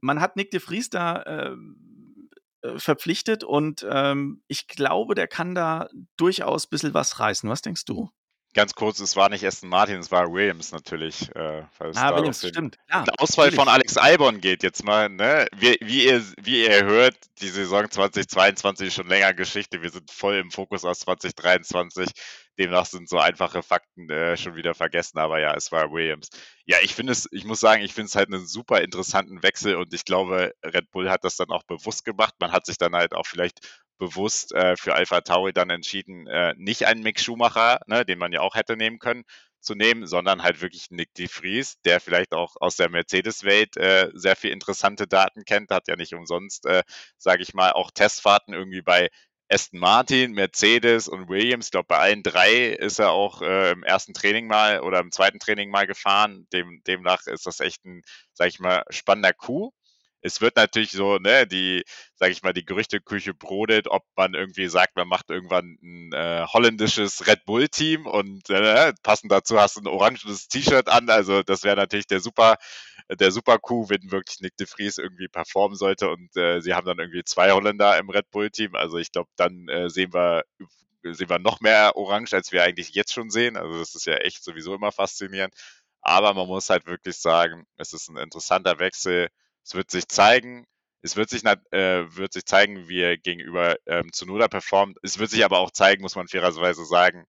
man 0.00 0.20
hat 0.20 0.36
Nyck 0.36 0.50
de 0.50 0.60
Vries 0.60 0.90
da, 0.90 1.24
ähm, 1.26 2.30
äh, 2.62 2.78
verpflichtet 2.78 3.44
und, 3.44 3.86
ähm, 3.88 4.42
ich 4.48 4.66
glaube, 4.66 5.14
der 5.14 5.28
kann 5.28 5.54
da 5.54 5.88
durchaus 6.16 6.66
bisschen 6.66 6.94
was 6.94 7.20
reißen. 7.20 7.48
Was 7.48 7.62
denkst 7.62 7.84
du? 7.84 8.10
Ganz 8.54 8.74
kurz, 8.74 8.98
es 8.98 9.14
war 9.14 9.28
nicht 9.28 9.44
Aston 9.44 9.68
Martin, 9.68 9.98
es 9.98 10.10
war 10.10 10.32
Williams 10.32 10.72
natürlich, 10.72 11.28
äh, 11.36 11.64
weil 11.78 11.90
es 11.90 11.96
Ah, 11.98 12.16
Williams, 12.16 12.38
stimmt. 12.48 12.76
Ja, 12.90 13.02
den 13.02 13.14
Ausfall 13.18 13.52
von. 13.52 13.68
Alex 13.68 13.98
Albon 13.98 14.40
geht 14.40 14.62
jetzt 14.62 14.84
mal, 14.84 15.10
ne? 15.10 15.46
Wie 15.54 15.76
wie 15.82 16.06
ihr 16.06 16.24
wie 16.40 16.64
ihr 16.64 16.84
hört, 16.84 17.14
die 17.42 17.48
Saison 17.48 17.90
2022 17.90 18.88
ist 18.88 18.94
schon 18.94 19.06
länger 19.08 19.34
Geschichte. 19.34 19.82
Wir 19.82 19.90
sind 19.90 20.10
voll 20.10 20.36
im 20.36 20.50
Fokus 20.50 20.84
aus 20.86 21.00
2023. 21.00 22.08
Demnach 22.58 22.86
sind 22.86 23.08
so 23.08 23.18
einfache 23.18 23.62
Fakten, 23.62 24.08
äh, 24.10 24.36
schon 24.36 24.56
wieder 24.56 24.74
vergessen, 24.74 25.18
aber 25.18 25.38
ja, 25.40 25.54
es 25.54 25.70
war 25.70 25.92
Williams. 25.92 26.28
Ja, 26.64 26.78
ich 26.82 26.94
finde 26.94 27.12
es 27.12 27.28
ich 27.30 27.44
muss 27.44 27.60
sagen, 27.60 27.82
ich 27.82 27.92
finde 27.92 28.06
es 28.06 28.16
halt 28.16 28.30
'nen 28.30 28.46
super 28.46 28.80
interessanten 28.80 29.42
Wechsel 29.42 29.76
und 29.76 29.92
ich 29.92 30.04
glaube, 30.06 30.52
Red 30.64 30.90
Bull 30.90 31.10
hat 31.10 31.22
das 31.22 31.36
dann 31.36 31.50
auch 31.50 31.64
bewusst 31.64 32.04
gemacht. 32.06 32.34
Man 32.40 32.50
hat 32.52 32.64
sich 32.64 32.78
dann 32.78 32.94
halt 32.94 33.12
auch 33.14 33.26
vielleicht 33.26 33.58
bewusst, 33.98 34.52
äh, 34.54 34.76
für 34.76 34.94
AlphaTauri 34.94 35.52
dann 35.52 35.70
entschieden, 35.70 36.26
äh, 36.28 36.54
nicht 36.56 36.86
einen 36.86 37.02
Mick 37.02 37.20
Schumacher, 37.20 37.80
ne, 37.86 38.04
den 38.04 38.18
man 38.18 38.32
ja 38.32 38.40
auch 38.40 38.54
hätte 38.54 38.76
nehmen 38.76 38.98
können, 38.98 39.24
zu 39.60 39.74
nehmen, 39.74 40.06
sondern 40.06 40.42
halt 40.42 40.60
wirklich 40.62 40.90
Nyck 40.90 41.12
de 41.14 41.28
Vries, 41.28 41.80
der 41.84 42.00
vielleicht 42.00 42.32
auch 42.32 42.56
aus 42.60 42.76
der 42.76 42.88
Mercedes-Welt, 42.90 43.76
äh, 43.76 44.10
sehr 44.14 44.36
viel 44.36 44.52
interessante 44.52 45.06
Daten 45.08 45.44
kennt. 45.44 45.70
Hat 45.70 45.88
ja 45.88 45.96
nicht 45.96 46.14
umsonst, 46.14 46.64
äh, 46.66 46.82
sage 47.18 47.42
ich 47.42 47.54
mal, 47.54 47.72
auch 47.72 47.90
Testfahrten 47.90 48.54
irgendwie 48.54 48.82
bei 48.82 49.08
Aston 49.50 49.80
Martin, 49.80 50.32
Mercedes 50.32 51.08
und 51.08 51.28
Williams. 51.28 51.66
Ich 51.66 51.70
glaube, 51.72 51.86
bei 51.88 51.98
allen 51.98 52.22
3 52.22 52.66
ist 52.66 52.98
er 53.00 53.10
auch, 53.12 53.42
äh, 53.42 53.72
im 53.72 53.82
1. 53.82 54.12
Training 54.12 54.46
mal 54.46 54.80
oder 54.80 55.00
im 55.00 55.10
2. 55.10 55.38
Training 55.40 55.70
mal 55.70 55.86
gefahren. 55.86 56.46
Dem 56.52 56.82
demnach 56.86 57.26
ist 57.26 57.46
das 57.46 57.60
echt 57.60 57.84
'n, 57.84 58.02
sage 58.34 58.50
ich 58.50 58.60
mal, 58.60 58.84
spannender 58.90 59.32
Coup. 59.32 59.72
Es 60.24 60.40
wird 60.40 60.56
natürlich 60.56 60.90
so, 60.90 61.18
ne, 61.18 61.46
die 61.46 61.84
sage 62.16 62.32
ich 62.32 62.42
mal, 62.42 62.52
die 62.52 62.64
Gerüchteküche 62.64 63.34
brodelt, 63.34 63.86
ob 63.88 64.02
man 64.16 64.34
irgendwie 64.34 64.66
sagt, 64.68 64.96
man 64.96 65.06
macht 65.06 65.30
irgendwann 65.30 65.78
'n, 65.80 66.12
äh, 66.12 66.44
holländisches 66.46 67.26
Red 67.28 67.44
Bull-Team 67.44 68.06
und, 68.06 68.50
äh, 68.50 68.92
passend 69.04 69.30
dazu 69.30 69.60
hast 69.60 69.76
du 69.76 69.80
'n 69.80 69.86
orangenes 69.86 70.48
T-Shirt 70.48 70.88
an. 70.88 71.08
Also, 71.08 71.42
das 71.44 71.62
wäre 71.62 71.76
natürlich 71.76 72.06
der 72.08 72.20
super 72.20 72.56
der 73.10 73.30
super 73.30 73.58
Coup, 73.58 73.88
wenn 73.90 74.10
wirklich 74.10 74.40
Nyck 74.40 74.56
de 74.58 74.66
Vries 74.66 74.98
irgendwie 74.98 75.28
performen 75.28 75.76
sollte 75.76 76.08
und, 76.10 76.36
äh, 76.36 76.60
sie 76.60 76.74
haben 76.74 76.84
dann 76.86 76.98
irgendwie 76.98 77.22
2 77.24 77.52
Holländer 77.52 77.96
im 77.98 78.10
Red 78.10 78.30
Bull-Team. 78.32 78.74
Also, 78.74 78.98
ich 78.98 79.12
glaube, 79.12 79.30
dann, 79.36 79.68
äh, 79.68 79.88
sehen 79.88 80.12
wir 80.12 80.42
sehen 81.04 81.30
wir 81.30 81.38
noch 81.38 81.60
mehr 81.60 81.96
Orange, 81.96 82.34
als 82.34 82.52
wir 82.52 82.64
eigentlich 82.64 82.90
jetzt 82.90 83.12
schon 83.14 83.30
sehen. 83.30 83.56
Also, 83.56 83.78
das 83.78 83.94
ist 83.94 84.04
ja 84.06 84.14
echt 84.16 84.42
sowieso 84.44 84.74
immer 84.74 84.90
faszinierend. 84.92 85.54
Aber 86.02 86.34
man 86.34 86.46
muss 86.48 86.68
halt 86.70 86.86
wirklich 86.86 87.16
sagen, 87.18 87.64
es 87.76 87.92
ist 87.94 88.08
'n 88.10 88.16
interessanter 88.18 88.78
Wechsel. 88.80 89.28
Es 89.68 89.74
wird 89.74 89.90
sich 89.90 90.08
zeigen. 90.08 90.64
Es 91.02 91.16
wird 91.16 91.28
sich 91.28 91.44
äh, 91.44 92.16
wird 92.16 92.32
sich 92.32 92.46
zeigen, 92.46 92.88
wie 92.88 93.02
er 93.02 93.18
gegenüber, 93.18 93.76
ähm, 93.86 94.10
Tsunoda 94.12 94.48
performt. 94.48 94.96
Es 95.02 95.18
wird 95.18 95.30
sich 95.30 95.44
aber 95.44 95.58
auch 95.58 95.70
zeigen, 95.70 96.00
muss 96.02 96.16
man 96.16 96.26
fairerweise 96.26 96.86
sagen, 96.86 97.24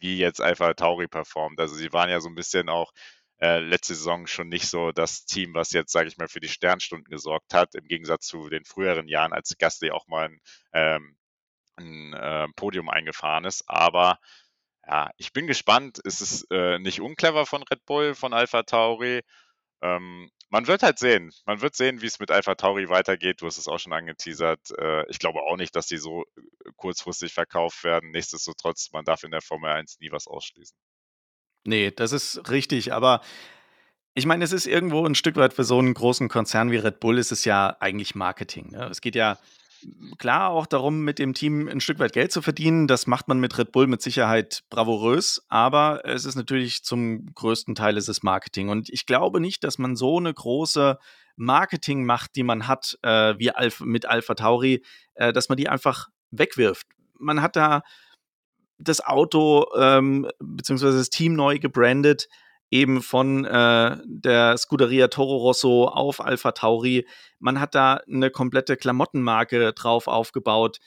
wie 0.00 0.18
jetzt 0.18 0.40
AlphaTauri 0.42 1.08
performt. 1.08 1.60
Also, 1.60 1.74
sie 1.76 1.92
waren 1.92 2.10
ja 2.10 2.20
so 2.20 2.28
'n 2.28 2.34
bisschen 2.36 2.68
auch, 2.70 2.92
äh, 3.40 3.60
letzte 3.60 3.94
Saison 3.96 4.26
schon 4.28 4.48
nicht 4.48 4.68
so 4.68 4.92
das 4.92 5.24
Team, 5.26 5.54
was 5.54 5.72
jetzt, 5.72 5.92
sage 5.92 6.08
ich 6.08 6.18
mal, 6.18 6.28
für 6.28 6.40
die 6.40 6.48
Sternstunden 6.50 7.10
gesorgt 7.10 7.54
hat, 7.54 7.74
im 7.76 7.86
Gegensatz 7.86 8.26
zu 8.26 8.48
den 8.50 8.64
früheren 8.66 9.08
Jahren, 9.08 9.32
als 9.34 9.56
Gasly 9.58 9.90
auch 9.92 10.06
mal 10.08 10.26
'n, 10.28 10.40
ähm 10.74 11.16
'n, 11.78 12.14
äh, 12.14 12.48
Podium 12.56 12.90
eingefahren 12.90 13.44
ist. 13.46 13.64
Aber 13.68 14.18
ja, 14.88 15.10
ich 15.18 15.32
bin 15.34 15.46
gespannt. 15.48 16.00
Es 16.04 16.20
ist, 16.22 16.46
äh, 16.52 16.78
nicht 16.80 17.00
unclever 17.02 17.46
von 17.46 17.62
Red 17.64 17.84
Bull, 17.86 18.14
von 18.16 18.32
AlphaTauri. 18.34 19.22
Ähm, 19.82 20.30
man 20.50 20.66
wird 20.66 20.82
halt 20.82 20.98
sehen. 20.98 21.32
Man 21.46 21.60
wird 21.62 21.74
sehen, 21.76 22.02
wie's 22.02 22.18
mit 22.20 22.30
AlphaTauri 22.30 22.88
weitergeht. 22.88 23.40
Du 23.42 23.46
hast 23.46 23.58
es 23.58 23.68
auch 23.68 23.78
schon 23.78 23.92
angeteasert. 23.92 24.60
Äh, 24.78 25.08
ich 25.10 25.18
glaube 25.18 25.40
auch 25.42 25.56
nicht, 25.56 25.74
dass 25.76 25.86
die 25.86 25.96
so, 25.98 26.24
äh, 26.36 26.70
kurzfristig 26.76 27.32
verkauft 27.32 27.84
werden. 27.84 28.10
Nichtsdestotrotz, 28.10 28.90
man 28.92 29.04
darf 29.04 29.22
in 29.24 29.30
der 29.32 29.42
Formel 29.42 29.70
1 29.70 29.98
nie 30.00 30.10
was 30.12 30.26
ausschließen. 30.26 30.66
Ne, 31.66 31.90
das 31.92 32.12
ist 32.12 32.50
richtig, 32.50 32.92
aber 32.92 33.20
ich 34.14 34.26
meine, 34.26 34.44
es 34.44 34.52
ist 34.52 34.66
irgendwo 34.66 35.06
'n 35.06 35.14
Stück 35.16 35.36
weit 35.36 35.54
für 35.54 35.64
so 35.64 35.78
'n 35.80 35.94
großen 35.94 36.28
Konzern 36.28 36.70
wie 36.72 36.76
Red 36.78 37.00
Bull 37.00 37.18
ist 37.18 37.32
es 37.32 37.44
ja 37.44 37.76
eigentlich 37.80 38.14
Marketing, 38.16 38.70
ne? 38.72 38.86
Es 38.90 39.00
geht 39.02 39.14
ja, 39.16 39.38
klar 40.18 40.50
auch 40.50 40.66
darum, 40.66 41.00
mit 41.04 41.18
dem 41.18 41.34
Team 41.34 41.68
'n 41.68 41.80
Stück 41.80 41.98
weit 41.98 42.12
Geld 42.12 42.32
zu 42.32 42.42
verdienen. 42.42 42.86
Das 42.86 43.06
macht 43.06 43.28
man 43.28 43.40
mit 43.40 43.56
Red 43.58 43.72
Bull 43.72 43.86
mit 43.86 44.02
Sicherheit 44.02 44.62
bravourös, 44.70 45.42
aber 45.48 46.02
es 46.04 46.24
ist 46.24 46.36
natürlich 46.36 46.82
zum 46.84 47.26
größten 47.34 47.74
Teil 47.74 47.96
ist 47.96 48.08
es 48.08 48.22
Marketing. 48.22 48.68
Und 48.68 48.88
ich 48.90 49.06
glaube 49.06 49.40
nicht, 49.40 49.64
dass 49.64 49.78
man 49.78 49.96
so 49.96 50.20
'ne 50.20 50.32
große 50.34 50.98
Marketingmacht, 51.36 52.36
die 52.36 52.42
man 52.42 52.68
hat, 52.68 52.98
äh, 53.02 53.34
wie 53.38 53.50
Alph 53.52 53.80
mit 53.80 54.06
AlphaTauri, 54.06 54.82
äh, 55.14 55.32
dass 55.32 55.48
man 55.48 55.56
die 55.56 55.68
einfach 55.68 56.08
wegwirft. 56.30 56.86
Man 57.18 57.42
hat 57.42 57.56
da 57.56 57.82
das 58.78 59.04
Auto, 59.04 59.66
ähm, 59.78 60.28
beziehungsweise 60.40 60.98
das 60.98 61.10
Team 61.10 61.34
neu 61.34 61.58
gebrandet, 61.58 62.28
eben 62.70 63.02
von, 63.02 63.44
äh, 63.44 63.96
der 64.04 64.56
Scuderia 64.58 65.08
Toro 65.08 65.36
Rosso 65.38 65.86
auf 65.88 66.20
AlphaTauri. 66.20 67.06
Man 67.38 67.60
hat 67.60 67.74
da 67.74 68.00
'ne 68.06 68.30
komplette 68.30 68.76
Klamottenmarke 68.76 69.72
drauf 69.72 70.06
aufgebaut. 70.06 70.78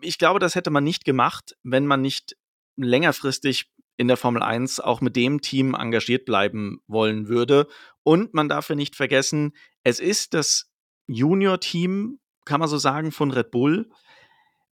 Ich 0.00 0.18
glaube, 0.18 0.38
das 0.38 0.54
hätte 0.54 0.70
man 0.70 0.84
nicht 0.84 1.04
gemacht, 1.04 1.56
wenn 1.64 1.86
man 1.86 2.02
nicht 2.02 2.36
längerfristig 2.76 3.70
in 3.96 4.06
der 4.08 4.16
Formel 4.16 4.42
1 4.42 4.78
auch 4.80 5.00
mit 5.00 5.16
dem 5.16 5.40
Team 5.40 5.74
engagiert 5.74 6.24
bleiben 6.24 6.80
wollen 6.86 7.28
würde. 7.28 7.66
Und 8.04 8.32
man 8.32 8.48
darf 8.48 8.68
ja 8.68 8.76
nicht 8.76 8.94
vergessen, 8.94 9.52
es 9.82 9.98
ist 9.98 10.34
das 10.34 10.70
Junior-Team, 11.08 12.20
kann 12.44 12.60
man 12.60 12.68
so 12.68 12.78
sagen, 12.78 13.10
von 13.10 13.32
Red 13.32 13.50
Bull. 13.50 13.90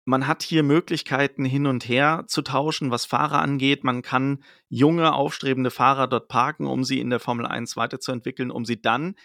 Man 0.08 0.28
hat 0.28 0.43
hier 0.43 0.62
Möglichkeiten, 0.62 1.45
hin 1.45 1.66
und 1.66 1.89
her 1.89 2.26
zu 2.28 2.43
tauschen, 2.43 2.91
was 2.91 3.06
Fahrer 3.06 3.41
angeht. 3.41 3.84
Man 3.84 4.03
kann 4.03 4.43
junge, 4.70 5.14
aufstrebende 5.14 5.72
Fahrer 5.72 6.08
dort 6.08 6.28
parken, 6.28 6.68
um 6.68 6.84
sie 6.84 6.99
in 6.99 7.10
der 7.10 7.20
Formel 7.20 7.47
1 7.47 7.76
weiterzuentwickeln, 7.76 8.51
um 8.51 8.66
sie 8.66 8.80
dann 8.80 9.16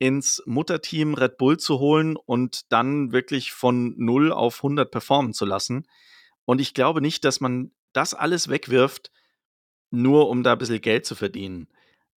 ins 0.00 0.42
Mutterteam 0.44 1.14
Red 1.14 1.38
Bull 1.38 1.58
zu 1.58 1.78
holen 1.78 2.16
und 2.16 2.72
dann 2.72 3.12
wirklich 3.12 3.52
von 3.52 3.94
0 3.98 4.32
auf 4.32 4.62
100 4.64 4.90
performen 4.90 5.32
zu 5.32 5.44
lassen. 5.46 5.86
Und 6.44 6.60
ich 6.60 6.74
glaube 6.74 7.00
nicht, 7.00 7.24
dass 7.24 7.40
man 7.40 7.70
das 7.92 8.12
alles 8.12 8.48
wegwirft, 8.48 9.12
nur 9.90 10.28
um 10.28 10.42
da 10.42 10.56
bissel 10.56 10.80
Geld 10.80 11.06
zu 11.06 11.14
verdienen. 11.14 11.68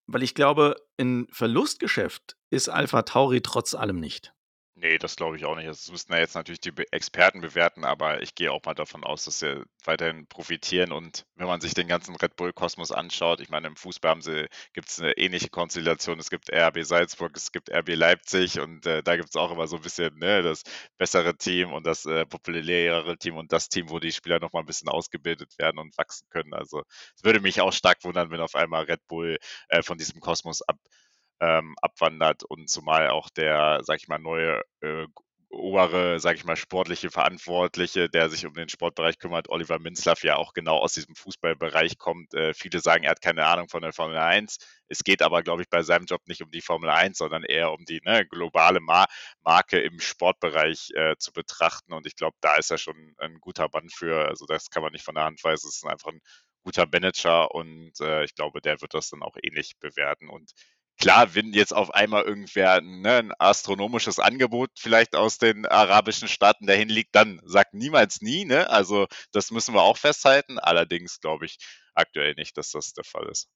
Weil 0.07 0.23
ich 0.23 0.35
glaube, 0.35 0.77
'n 0.99 1.29
Verlustgeschäft 1.33 2.37
ist 2.51 2.71
AlphaTauri 2.71 3.43
trotz 3.43 3.75
allem 3.75 4.01
nicht. 4.01 4.33
Nee, 4.81 4.97
das 4.99 5.17
glaube 5.17 5.37
ich 5.37 5.45
auch 5.45 5.57
nicht. 5.57 5.67
Das 5.69 5.91
müssten 5.91 6.13
ja 6.13 6.21
jetzt 6.21 6.37
natürlich 6.37 6.61
die 6.61 6.73
Experten 6.93 7.41
bewerten, 7.41 7.85
aber 7.85 8.23
ich 8.23 8.37
gehe 8.37 8.53
auch 8.53 8.63
mal 8.65 8.75
davon 8.75 9.03
aus, 9.03 9.25
dass 9.25 9.41
sie 9.41 9.65
weiterhin 9.85 10.29
profitieren. 10.29 10.93
Und 10.93 11.27
wenn 11.35 11.49
man 11.49 11.61
sich 11.61 11.75
den 11.75 11.89
ganzen 11.89 12.15
Red 12.15 12.37
Bull-Kosmos 12.37 12.93
anschaut, 12.93 13.41
ich 13.41 13.49
meine, 13.49 13.67
im 13.67 13.75
Fußball 13.77 14.21
gibt 14.75 14.89
es 14.89 15.01
eine 15.01 15.17
ähnliche 15.19 15.49
Konstellation. 15.49 16.21
Es 16.21 16.31
gibt 16.31 16.53
RB 16.53 16.85
Salzburg, 16.85 17.37
es 17.37 17.51
gibt 17.51 17.71
RB 17.73 17.89
Leipzig 17.97 18.61
und 18.61 18.87
äh, 18.87 19.03
da 19.03 19.17
gibt 19.17 19.31
es 19.31 19.37
auch 19.37 19.51
immer 19.51 19.67
so 19.67 19.77
ein 19.77 19.83
bisschen 19.83 20.17
ne, 20.19 20.43
das 20.43 20.63
bessere 20.97 21.37
Team 21.37 21.73
und 21.73 21.85
das 21.85 22.05
äh, 22.07 22.25
populärere 22.25 23.19
Team 23.19 23.37
und 23.37 23.53
das 23.53 23.69
Team, 23.69 23.91
wo 23.91 23.99
die 23.99 24.13
Spieler 24.13 24.39
nochmal 24.39 24.63
ein 24.63 24.67
bisschen 24.67 24.89
ausgebildet 24.89 25.59
werden 25.59 25.79
und 25.79 25.99
wachsen 25.99 26.29
können. 26.31 26.55
Also 26.55 26.83
es 27.17 27.25
würde 27.25 27.41
mich 27.41 27.61
auch 27.61 27.73
stark 27.73 28.05
wundern, 28.05 28.31
wenn 28.31 28.41
auf 28.41 28.55
einmal 28.55 28.85
Red 28.85 29.05
Bull 29.09 29.39
äh, 29.71 29.83
von 29.83 29.99
diesem 29.99 30.21
Kosmos 30.21 30.63
ab 30.63 30.77
ähm, 31.41 31.77
abwandert 31.83 32.45
und 32.45 32.69
zumal 32.69 33.09
auch 33.11 33.31
der, 33.31 33.81
sag 33.83 33.99
ich 33.99 34.09
mal, 34.09 34.19
neue 34.19 34.63
äh, 34.81 35.07
obere, 35.51 36.21
sag 36.21 36.37
ich 36.37 36.45
mal, 36.45 36.57
sportliche 36.57 37.11
Verantwortliche, 37.11 38.09
der 38.11 38.29
sich 38.29 38.45
um 38.45 38.53
den 38.55 38.69
Sportbereich 38.69 39.19
kümmert, 39.19 39.49
Oliver 39.49 39.79
Minzlaff, 39.79 40.23
ja 40.23 40.37
auch 40.37 40.53
genau 40.53 40.77
aus 40.79 40.93
diesem 40.93 41.15
Fußballbereich 41.15 41.99
kommt. 41.99 42.35
Äh, 42.35 42.53
viele 42.55 42.81
sagen, 42.81 43.05
er 43.05 43.13
hat 43.13 43.23
keine 43.23 43.47
Ahnung 43.47 43.69
von 43.69 43.83
der 43.83 43.93
Formel 43.93 44.19
1. 44.19 44.59
Es 44.89 45.05
geht 45.05 45.23
aber, 45.23 45.43
glaube 45.43 45.63
ich, 45.63 45.71
bei 45.71 45.83
seinem 45.83 46.05
Job 46.05 46.21
nicht 46.27 46.43
um 46.43 46.51
die 46.51 46.61
Formel 46.61 46.91
1, 46.91 47.17
sondern 47.19 47.45
eher 47.45 47.73
um 47.73 47.85
die 47.87 48.01
ne, 48.05 48.27
globale 48.27 48.81
Mar 48.81 49.07
Marke 49.43 49.81
im 49.81 50.01
Sportbereich 50.01 50.91
äh, 50.95 51.17
zu 51.19 51.33
betrachten. 51.33 51.93
Und 51.95 52.07
ich 52.07 52.17
glaube, 52.17 52.37
da 52.41 52.57
ist 52.57 52.71
er 52.71 52.79
schon 52.79 53.15
ein 53.19 53.39
guter 53.41 53.69
Mann 53.73 53.89
für. 53.89 54.29
Also 54.29 54.45
das 54.47 54.69
kann 54.71 54.83
man 54.83 54.93
nicht 54.93 55.05
von 55.05 55.15
der 55.15 55.25
Hand 55.25 55.43
weisen. 55.45 55.69
Es 55.69 55.77
ist 55.77 55.87
einfach 55.87 56.11
ein 56.13 56.21
guter 56.63 56.87
Manager 56.93 57.55
und 57.55 57.93
äh, 58.01 58.25
ich 58.25 58.35
glaube, 58.35 58.61
der 58.61 58.81
wird 58.83 58.93
das 58.93 59.09
dann 59.09 59.23
auch 59.23 59.37
ähnlich 59.43 59.79
bewerten. 59.81 60.29
Und 60.29 60.53
klar, 60.99 61.35
wenn 61.35 61.53
jetzt 61.53 61.75
auf 61.75 61.95
einmal 61.95 62.25
irgendwer 62.25 62.81
ne, 62.81 63.17
ein 63.17 63.33
astronomisches 63.39 64.19
Angebot 64.19 64.71
vielleicht 64.77 65.17
aus 65.17 65.39
den 65.39 65.65
arabischen 65.67 66.29
Staaten 66.29 66.67
dahin 66.67 66.89
liegt, 66.89 67.15
dann 67.15 67.41
sagt 67.45 67.75
niemals 67.75 68.21
nie. 68.21 68.45
Ne? 68.45 68.69
Also 68.69 69.07
das 69.33 69.51
müssen 69.51 69.75
wir 69.75 69.83
auch 69.83 69.97
festhalten. 69.97 70.59
Allerdings 70.59 71.21
glaube 71.21 71.47
ich 71.47 71.59
aktuell 71.95 72.35
nicht, 72.35 72.57
dass 72.59 72.71
das 72.71 72.93
der 72.93 73.05
Fall 73.05 73.29
ist. 73.29 73.49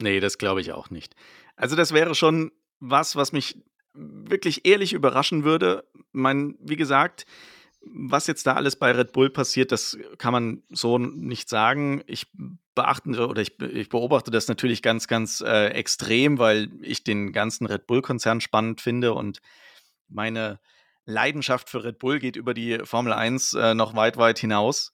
Nee, 0.00 0.20
das 0.20 0.38
glaube 0.38 0.60
ich 0.60 0.72
auch 0.72 0.90
nicht. 0.90 1.14
Also 1.56 1.76
das 1.76 1.92
wäre 1.92 2.14
schon 2.14 2.50
was, 2.80 3.14
was 3.14 3.32
mich 3.32 3.62
wirklich 3.92 4.66
ehrlich 4.66 4.92
überraschen 4.92 5.44
würde. 5.44 5.88
Mein, 6.12 6.56
wie 6.58 6.76
gesagt, 6.76 7.26
was 7.86 8.26
jetzt 8.26 8.46
da 8.46 8.54
alles 8.54 8.76
bei 8.76 8.90
Red 8.92 9.12
Bull 9.12 9.30
passiert, 9.30 9.72
das 9.72 9.98
kann 10.18 10.32
man 10.32 10.62
so 10.70 10.98
nicht 10.98 11.48
sagen. 11.48 12.02
Ich 12.06 12.26
beachte 12.74 13.26
oder 13.26 13.42
ich, 13.42 13.60
ich 13.60 13.88
beobachte 13.88 14.30
das 14.30 14.48
natürlich 14.48 14.82
ganz, 14.82 15.08
ganz 15.08 15.40
äh, 15.40 15.68
extrem, 15.68 16.38
weil 16.38 16.70
ich 16.80 17.04
den 17.04 17.32
ganzen 17.32 17.66
Red 17.66 17.86
Bull-Konzern 17.86 18.40
spannend 18.40 18.80
finde 18.80 19.14
und 19.14 19.40
meine 20.08 20.60
Leidenschaft 21.06 21.68
für 21.68 21.84
Red 21.84 21.98
Bull 21.98 22.18
geht 22.18 22.36
über 22.36 22.54
die 22.54 22.78
Formel 22.84 23.12
1 23.12 23.54
äh, 23.54 23.74
noch 23.74 23.94
weit, 23.94 24.16
weit 24.16 24.38
hinaus. 24.38 24.92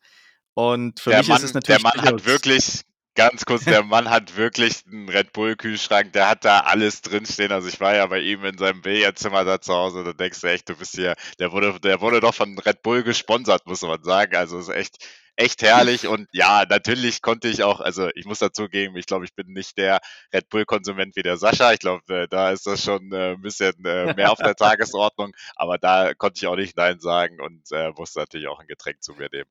Und 0.55 1.01
für 1.01 1.11
der 1.11 1.21
mich 1.21 1.29
Mann, 1.29 1.39
ist 1.39 1.45
es 1.45 1.55
natürlich. 1.55 1.83
Der 1.83 2.03
Mann 2.03 2.07
hat 2.07 2.27
wirklich 2.27 2.83
Ganz 3.15 3.45
kurz, 3.45 3.65
der 3.65 3.83
Mann 3.83 4.09
hat 4.09 4.37
wirklich 4.37 4.85
einen 4.87 5.09
Red 5.09 5.33
Bull-Kühlschrank, 5.33 6.13
der 6.13 6.29
hat 6.29 6.45
da 6.45 6.61
alles 6.61 7.03
drinstehen. 7.03 7.53
Also 7.53 7.69
ich 7.69 7.81
war 7.81 7.95
ja 7.95 8.07
bei 8.07 8.21
ihm 8.21 8.45
in 8.45 8.59
seinem 8.59 8.83
Billardzimmer 8.83 9.45
da 9.45 9.61
zu 9.61 9.75
Hause, 9.75 10.05
da 10.05 10.13
denkst 10.13 10.41
du 10.41 10.47
echt, 10.47 10.69
du 10.69 10.77
bist 10.77 10.95
hier, 10.95 11.15
der 11.39 11.53
wurde, 11.53 11.81
der 11.81 12.01
wurde 12.01 12.21
doch 12.21 12.35
von 12.35 12.59
Red 12.59 12.83
Bull 12.83 13.03
gesponsert, 13.03 13.67
muss 13.67 13.83
man 13.83 14.03
sagen. 14.05 14.37
Also 14.37 14.59
ist 14.59 14.69
echt, 14.69 14.99
echt 15.37 15.63
herrlich. 15.63 16.07
Und 16.07 16.29
ja, 16.33 16.65
natürlich 16.69 17.21
konnte 17.21 17.49
ich 17.49 17.65
auch, 17.65 17.81
also 17.81 18.11
ich 18.15 18.27
muss 18.27 18.39
dazugeben, 18.39 18.97
ich 18.97 19.07
glaube, 19.07 19.25
ich 19.25 19.35
bin 19.35 19.49
nicht 19.49 19.77
der 19.77 20.01
Red 20.33 20.49
Bull-Konsument 20.49 21.17
wie 21.17 21.23
der 21.23 21.37
Sascha. 21.37 21.73
Ich 21.73 21.81
glaube, 21.81 22.03
äh, 22.15 22.29
da 22.29 22.53
ist 22.53 22.67
das 22.67 22.85
schon 22.85 23.13
äh, 23.13 23.33
ein 23.33 23.43
bisschen 23.43 23.85
äh, 23.85 24.15
mehr 24.15 24.31
auf 24.31 24.39
der 24.39 24.55
Tagesordnung. 24.57 25.33
Aber 25.57 25.79
da 25.79 26.15
konnte 26.15 26.39
ich 26.39 26.47
auch 26.47 26.57
nicht 26.57 26.77
Nein 26.77 27.01
sagen 27.01 27.41
und 27.41 27.65
musste 27.97 28.21
natürlich 28.21 28.47
auch 28.47 28.61
ein 28.61 28.69
Getränk 28.69 29.03
zu 29.03 29.15
mir 29.15 29.29
nehmen. 29.33 29.51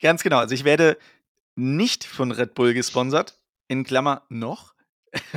Ganz 0.00 0.22
genau. 0.22 0.38
Also 0.38 0.54
ich 0.54 0.64
werde 0.64 0.96
nicht 1.54 2.04
von 2.04 2.32
Red 2.32 2.54
Bull 2.54 2.74
gesponsert. 2.74 3.38
In 3.68 3.84
Klammer 3.84 4.26
noch. 4.28 4.74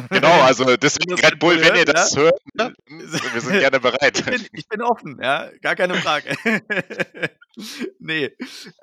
Genau, 0.09 0.41
also 0.41 0.75
deswegen 0.77 1.13
Red 1.15 1.39
Bull, 1.39 1.59
wenn 1.61 1.75
ihr 1.75 1.85
das 1.85 2.13
ja? 2.13 2.23
hört, 2.23 2.41
ne, 2.53 2.73
wir 2.87 3.41
sind 3.41 3.59
gerne 3.59 3.79
bereit. 3.79 4.17
Ich 4.25 4.25
bin, 4.25 4.47
ich 4.53 4.67
bin, 4.67 4.81
offen, 4.81 5.19
ja, 5.21 5.49
gar 5.61 5.75
keine 5.75 5.95
Frage. 5.95 6.35
nee, 7.99 8.31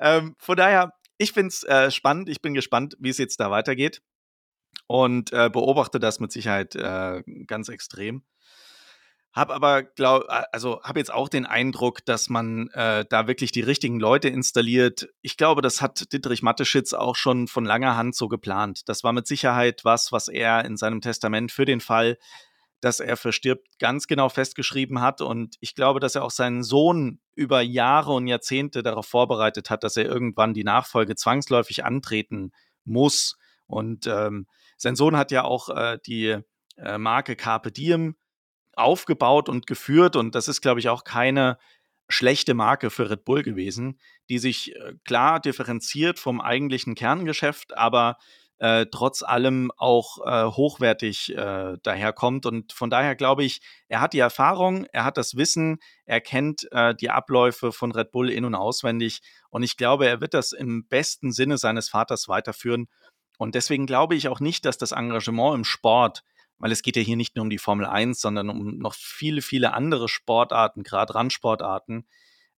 ähm, 0.01 0.37
von 0.39 0.57
daher, 0.57 0.93
ich 1.19 1.33
finde 1.33 1.49
es 1.49 1.63
äh, 1.65 1.91
spannend. 1.91 2.29
Ich 2.29 2.43
bin 2.43 2.55
gespannt, 2.55 2.97
wie 2.99 3.09
es 3.09 3.19
jetzt 3.19 3.41
da 3.41 3.51
weitergeht 3.51 4.03
und 4.87 5.33
äh, 5.33 5.49
beobachte 5.51 5.99
das 5.99 6.21
mit 6.21 6.33
Sicherheit 6.33 6.75
äh, 6.75 7.23
ganz 7.47 7.69
extrem. 7.69 8.23
Hab 9.33 9.51
aber, 9.51 9.83
glaub, 9.83 10.25
also 10.53 10.83
habe 10.83 10.99
jetzt 10.99 11.13
auch 11.13 11.31
den 11.31 11.47
Eindruck, 11.47 12.05
dass 12.05 12.29
man 12.29 12.69
äh, 12.75 13.07
da 13.09 13.27
wirklich 13.27 13.51
die 13.51 13.63
richtigen 13.63 13.99
Leute 13.99 14.29
installiert. 14.29 15.09
Ich 15.23 15.39
glaube, 15.39 15.63
das 15.63 15.81
hat 15.81 16.13
Dietrich 16.13 16.43
Matteschitz 16.43 16.93
auch 16.93 17.17
schon 17.17 17.49
von 17.49 17.65
langer 17.65 17.97
Hand 17.97 18.15
so 18.15 18.29
geplant. 18.29 18.83
Das 18.91 19.05
war 19.05 19.15
mit 19.15 19.27
Sicherheit 19.27 19.87
was, 19.87 20.13
was 20.13 20.29
er 20.29 20.67
in 20.67 20.77
seinem 20.77 21.01
Testament 21.01 21.51
für 21.51 21.65
den 21.65 21.81
Fall, 21.81 22.19
dass 22.83 23.01
er 23.01 23.17
verstirbt, 23.17 23.79
ganz 23.79 24.07
genau 24.07 24.29
festgeschrieben 24.29 25.01
hat. 25.01 25.23
Und 25.23 25.57
ich 25.61 25.75
glaube, 25.75 25.99
dass 25.99 26.15
er 26.15 26.25
auch 26.25 26.31
seinen 26.31 26.63
Sohn 26.63 27.19
über 27.35 27.63
Jahre 27.63 28.13
und 28.13 28.27
Jahrzehnte 28.27 28.83
darauf 28.83 29.07
vorbereitet 29.07 29.71
hat, 29.71 29.83
dass 29.83 29.97
er 29.97 30.05
irgendwann 30.05 30.53
die 30.53 30.65
Nachfolge 30.65 31.15
zwangsläufig 31.15 31.87
antreten 31.87 32.53
muss. 32.85 33.39
Und 33.67 34.07
ähm, 34.07 34.47
sein 34.77 34.97
Sohn 34.97 35.17
hat 35.17 35.31
ja 35.31 35.45
auch 35.45 35.71
äh, 35.71 35.99
die 36.05 36.37
äh, 36.77 36.99
Marke 36.99 37.35
Carpe 37.35 37.73
Diem 37.73 38.17
aufgebaut 38.75 39.49
und 39.49 39.67
geführt. 39.67 40.17
Und 40.17 40.35
das 40.35 40.49
ist, 40.49 40.61
glaube 40.61 40.81
ich, 40.81 40.89
auch 40.89 41.05
keine 41.05 41.59
schlechte 42.09 42.55
Marke 42.55 42.91
für 42.91 43.11
Red 43.11 43.25
Bull 43.25 43.43
gewesen, 43.43 43.99
die 44.29 44.39
sich 44.39 44.75
äh, 44.75 44.95
klar 45.05 45.41
differenziert 45.41 46.19
vom 46.19 46.41
eigentlichen 46.41 46.95
Kerngeschäft, 46.95 47.77
aber 47.77 48.19
äh, 48.59 48.87
trotz 48.93 49.25
allem 49.25 49.73
auch 49.77 50.25
äh, 50.25 50.45
hochwertig 50.45 51.37
äh, 51.37 51.79
daherkommt. 51.83 52.47
Und 52.47 52.73
von 52.73 52.91
daher 52.91 53.17
glaube 53.17 53.43
ich, 53.43 53.61
er 53.89 54.01
hat 54.01 54.13
die 54.13 54.21
Erfahrung, 54.21 54.87
er 54.93 55.05
hat 55.05 55.17
das 55.17 55.37
Wissen, 55.37 55.79
er 56.05 56.21
kennt 56.21 56.71
äh, 56.71 56.95
die 56.95 57.11
Abläufe 57.11 57.73
von 57.73 57.91
Red 57.91 58.13
Bull 58.13 58.31
in 58.31 58.45
und 58.45 58.55
auswendig. 58.55 59.21
Und 59.51 59.65
ich 59.65 59.77
glaube, 59.77 60.07
er 60.07 60.21
wird 60.21 60.35
das 60.35 60.53
im 60.53 60.87
besten 60.87 61.33
Sinne 61.33 61.59
seines 61.59 61.89
Vaters 61.89 62.29
weiterführen. 62.29 62.87
Und 63.37 63.57
deswegen 63.57 63.87
glaube 63.87 64.15
ich 64.15 64.29
auch 64.29 64.39
nicht, 64.39 64.65
dass 64.65 64.79
das 64.79 64.93
Engagement 64.93 65.57
im 65.57 65.65
Sport 65.65 66.23
weil 66.63 66.71
es 66.71 66.83
geht 66.83 66.95
ja 66.95 67.03
hier 67.03 67.17
nicht 67.17 67.35
nur 67.35 67.43
um 67.43 67.51
die 67.51 67.59
Formel 67.59 67.87
1, 67.87 68.21
sondern 68.21 68.49
um 68.49 68.79
noch 68.79 68.95
viele, 68.95 69.43
viele 69.43 69.75
andere 69.75 70.09
Sportarten, 70.09 70.85
gerade 70.85 71.17
Randsportarten. 71.17 72.07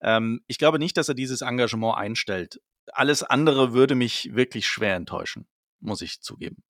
Ähm, 0.03 0.43
ich 0.49 0.59
glaube 0.59 0.81
nicht, 0.81 0.97
dass 0.97 1.09
er 1.09 1.15
dieses 1.15 1.41
Engagement 1.41 1.97
einstellt. 1.97 2.61
Alles 2.93 3.23
andere 3.23 3.75
würde 3.75 3.95
mich 3.95 4.35
wirklich 4.35 4.67
schwer 4.67 4.97
enttäuschen, 4.97 5.47
muss 5.79 6.03
ich 6.03 6.21
zugeben. 6.21 6.65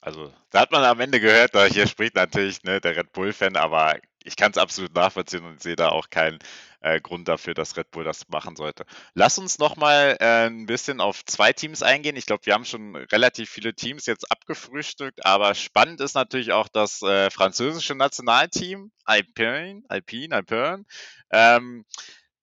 Also, 0.00 0.32
da 0.50 0.62
hat 0.62 0.72
man 0.72 0.82
am 0.82 0.98
Ende 0.98 1.20
gehört, 1.20 1.54
da 1.54 1.64
hier 1.64 1.86
spricht 1.86 2.16
natürlich 2.16 2.64
ne, 2.64 2.80
der 2.80 2.96
Red 2.96 3.12
Bull-Fan, 3.12 3.54
aber 3.54 3.96
ich 4.24 4.34
kann 4.34 4.50
es 4.50 4.58
absolut 4.58 4.94
nachvollziehen 4.96 5.44
und 5.44 5.62
sehe 5.62 5.76
da 5.76 5.90
auch 5.90 6.10
keinen 6.10 6.40
äh, 6.80 7.00
Grund 7.00 7.28
dafür, 7.28 7.54
dass 7.54 7.76
Red 7.76 7.90
Bull 7.90 8.04
das 8.04 8.28
machen 8.28 8.56
sollte. 8.56 8.84
Lass 9.14 9.38
uns 9.38 9.58
nochmal 9.58 10.16
äh, 10.20 10.46
ein 10.46 10.66
bisschen 10.66 11.00
auf 11.00 11.24
zwei 11.24 11.52
Teams 11.52 11.82
eingehen. 11.82 12.16
Ich 12.16 12.26
glaube, 12.26 12.46
wir 12.46 12.54
haben 12.54 12.64
schon 12.64 12.96
relativ 12.96 13.50
viele 13.50 13.74
Teams 13.74 14.06
jetzt 14.06 14.30
abgefrühstückt, 14.30 15.24
aber 15.24 15.54
spannend 15.54 16.00
ist 16.00 16.14
natürlich 16.14 16.52
auch 16.52 16.68
das 16.68 17.02
äh, 17.02 17.30
französische 17.30 17.94
Nationalteam, 17.94 18.90
Alpine, 19.04 19.82
Alpine, 19.88 20.34
Alpine. 20.34 20.84
Ähm, 21.30 21.84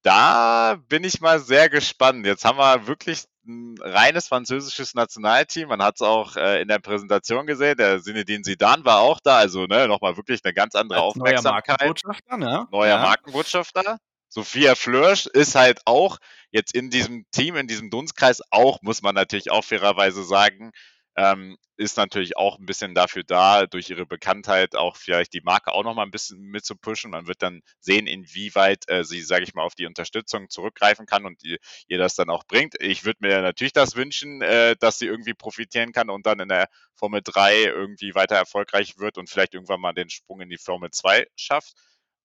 da 0.04 0.78
bin 0.90 1.04
ich 1.04 1.22
mal 1.22 1.40
sehr 1.40 1.70
gespannt. 1.70 2.26
Jetzt 2.26 2.44
haben 2.44 2.58
wir 2.58 2.88
wirklich 2.88 3.24
ein 3.46 3.76
reines 3.80 4.28
französisches 4.28 4.94
Nationalteam. 4.94 5.70
Man 5.70 5.82
hat 5.82 5.96
es 5.96 6.02
auch 6.02 6.36
äh, 6.36 6.62
in 6.62 6.68
der 6.68 6.80
Präsentation 6.80 7.48
gesehen. 7.48 7.78
Der 7.78 8.02
Zinedine 8.02 8.44
Zidane 8.44 8.86
war 8.86 9.00
auch 9.00 9.20
da. 9.24 9.38
Also 9.38 9.66
ne, 9.66 9.88
nochmal 9.88 10.18
wirklich 10.18 10.42
eine 10.44 10.54
ganz 10.54 10.76
andere 10.76 11.00
Als 11.00 11.08
Aufmerksamkeit. 11.08 11.68
Neuer 11.68 11.78
Markenbotschafter, 11.78 12.38
ne? 12.38 12.68
Neuer 12.72 12.88
ja. 12.88 13.02
Markenbotschafter. 13.02 13.98
Sophia 14.34 14.74
Flörsch 14.74 15.28
ist 15.28 15.54
halt 15.54 15.82
auch 15.86 16.18
jetzt 16.50 16.74
in 16.74 16.90
diesem 16.90 17.24
Team, 17.30 17.56
in 17.56 17.68
diesem 17.68 17.92
Dunstkreis 17.92 18.42
auch, 18.50 18.82
muss 18.82 19.04
man 19.04 19.14
natürlich 19.14 19.52
auch 19.52 19.64
fairerweise 19.64 20.24
sagen, 20.24 20.72
ähm, 21.16 21.56
ist 21.78 21.98
natürlich 21.98 22.36
auch 22.36 22.58
ein 22.58 22.66
bisschen 22.66 22.96
dafür 22.96 23.22
da, 23.24 23.68
durch 23.68 23.92
ihre 23.92 24.08
Bekanntheit 24.08 24.76
auch 24.76 24.98
vielleicht 24.98 25.34
die 25.34 25.42
Marke 25.42 25.72
auch 25.72 25.84
noch 25.84 25.94
mal 25.94 26.02
ein 26.02 26.10
bisschen 26.10 26.40
mit 26.40 26.66
zu 26.66 26.76
pushen. 26.76 27.12
Man 27.12 27.28
wird 27.28 27.44
dann 27.44 27.62
sehen, 27.80 28.08
inwieweit 28.08 28.90
äh, 28.90 29.04
sie, 29.04 29.22
sage 29.22 29.44
ich 29.44 29.54
mal, 29.54 29.62
auf 29.62 29.76
die 29.76 29.86
Unterstützung 29.86 30.50
zurückgreifen 30.50 31.06
kann 31.06 31.28
und 31.28 31.44
die, 31.44 31.60
ihr 31.88 32.00
das 32.00 32.16
dann 32.16 32.32
auch 32.32 32.44
bringt. 32.46 32.74
Ich 32.80 33.06
würde 33.06 33.20
mir 33.22 33.40
natürlich 33.44 33.74
das 33.74 33.96
wünschen, 33.96 34.42
äh, 34.42 34.76
dass 34.80 34.98
sie 34.98 35.06
irgendwie 35.06 35.36
profitieren 35.36 35.92
kann 35.92 36.10
und 36.10 36.26
dann 36.26 36.40
in 36.40 36.50
der 36.50 36.70
Formel 36.96 37.22
3 37.24 37.66
irgendwie 37.66 38.16
weiter 38.16 38.36
erfolgreich 38.36 38.98
wird 38.98 39.20
und 39.20 39.30
vielleicht 39.30 39.54
irgendwann 39.54 39.82
mal 39.82 39.94
den 39.94 40.10
Sprung 40.10 40.42
in 40.42 40.50
die 40.50 40.58
Formel 40.58 40.90
2 40.90 41.28
schafft. 41.36 41.74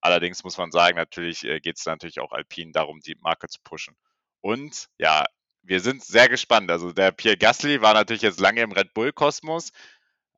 Allerdings 0.00 0.44
muss 0.44 0.58
man 0.58 0.70
sagen, 0.70 0.96
natürlich 0.96 1.44
äh, 1.44 1.60
geht 1.60 1.78
es 1.78 1.86
natürlich 1.86 2.20
auch 2.20 2.32
Alpine 2.32 2.72
darum, 2.72 3.00
die 3.00 3.16
Marke 3.20 3.48
zu 3.48 3.58
pushen. 3.62 3.96
Und 4.40 4.86
ja, 4.98 5.24
wir 5.62 5.80
sind 5.80 6.04
sehr 6.04 6.28
gespannt. 6.28 6.70
Also 6.70 6.92
der 6.92 7.12
Pierre 7.12 7.36
Gasly 7.36 7.82
war 7.82 7.94
natürlich 7.94 8.22
jetzt 8.22 8.40
lange 8.40 8.62
im 8.62 8.72
Red 8.72 8.94
Bull-Kosmos, 8.94 9.72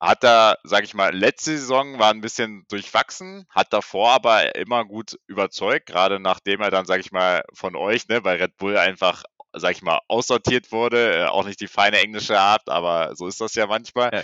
hat 0.00 0.24
da, 0.24 0.56
sag 0.64 0.84
ich 0.84 0.94
mal, 0.94 1.14
letzte 1.14 1.50
Saison 1.58 1.98
war 1.98 2.10
ein 2.10 2.22
bisschen 2.22 2.64
durchwachsen, 2.68 3.46
hat 3.50 3.72
davor 3.72 4.12
aber 4.12 4.54
immer 4.56 4.86
gut 4.86 5.18
überzeugt, 5.26 5.86
gerade 5.86 6.18
nachdem 6.18 6.62
er 6.62 6.70
dann, 6.70 6.86
sag 6.86 7.00
ich 7.00 7.12
mal, 7.12 7.44
von 7.52 7.76
euch, 7.76 8.08
ne, 8.08 8.22
bei 8.22 8.36
Red 8.36 8.56
Bull 8.56 8.78
einfach, 8.78 9.24
sag 9.52 9.72
ich 9.72 9.82
mal, 9.82 10.00
aussortiert 10.08 10.72
wurde. 10.72 11.20
Äh, 11.20 11.24
auch 11.26 11.44
nicht 11.44 11.60
die 11.60 11.68
feine 11.68 12.00
englische 12.00 12.40
Art, 12.40 12.68
aber 12.68 13.14
so 13.14 13.26
ist 13.26 13.40
das 13.42 13.54
ja 13.54 13.66
manchmal. 13.66 14.10
Ja. 14.14 14.22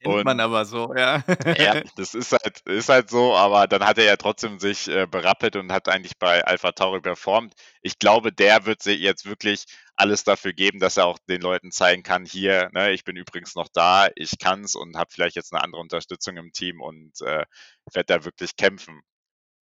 Kennt 0.00 0.14
und, 0.14 0.24
man 0.24 0.40
aber 0.40 0.64
so, 0.64 0.94
ja. 0.94 1.22
ja, 1.58 1.82
das 1.96 2.14
ist 2.14 2.32
halt, 2.32 2.60
ist 2.60 2.88
halt 2.88 3.10
so, 3.10 3.34
aber 3.36 3.66
dann 3.66 3.84
hat 3.84 3.98
er 3.98 4.04
ja 4.04 4.16
trotzdem 4.16 4.58
sich 4.58 4.88
äh, 4.88 5.06
berappelt 5.06 5.56
und 5.56 5.72
hat 5.72 5.88
eigentlich 5.88 6.18
bei 6.18 6.42
Alpha 6.44 6.72
Tauri 6.72 7.00
performt. 7.02 7.52
Ich 7.82 7.98
glaube, 7.98 8.32
der 8.32 8.64
wird 8.64 8.82
sich 8.82 8.98
jetzt 9.00 9.26
wirklich 9.26 9.66
alles 9.96 10.24
dafür 10.24 10.54
geben, 10.54 10.80
dass 10.80 10.96
er 10.96 11.06
auch 11.06 11.18
den 11.28 11.42
Leuten 11.42 11.70
zeigen 11.70 12.02
kann, 12.02 12.24
hier, 12.24 12.70
ne, 12.72 12.92
ich 12.92 13.04
bin 13.04 13.16
übrigens 13.16 13.54
noch 13.54 13.68
da, 13.68 14.08
ich 14.16 14.38
kann's 14.38 14.74
und 14.74 14.96
habe 14.96 15.10
vielleicht 15.12 15.36
jetzt 15.36 15.52
eine 15.52 15.62
andere 15.62 15.82
Unterstützung 15.82 16.38
im 16.38 16.52
Team 16.52 16.80
und 16.80 17.20
äh, 17.20 17.44
werde 17.92 18.06
da 18.06 18.24
wirklich 18.24 18.56
kämpfen. 18.56 19.02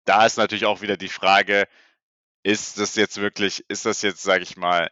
Da 0.05 0.25
ist 0.27 0.39
natürlich 0.39 0.67
auch 0.67 0.83
wieder 0.83 0.97
die 0.97 1.09
Frage, 1.09 1.67
ist 2.45 2.79
das 2.79 2.95
jetzt 2.97 3.21
wirklich, 3.21 3.65
ist 3.69 3.87
das 3.87 4.03
jetzt, 4.03 4.23
sage 4.23 4.43
ich 4.43 4.57
mal, 4.57 4.91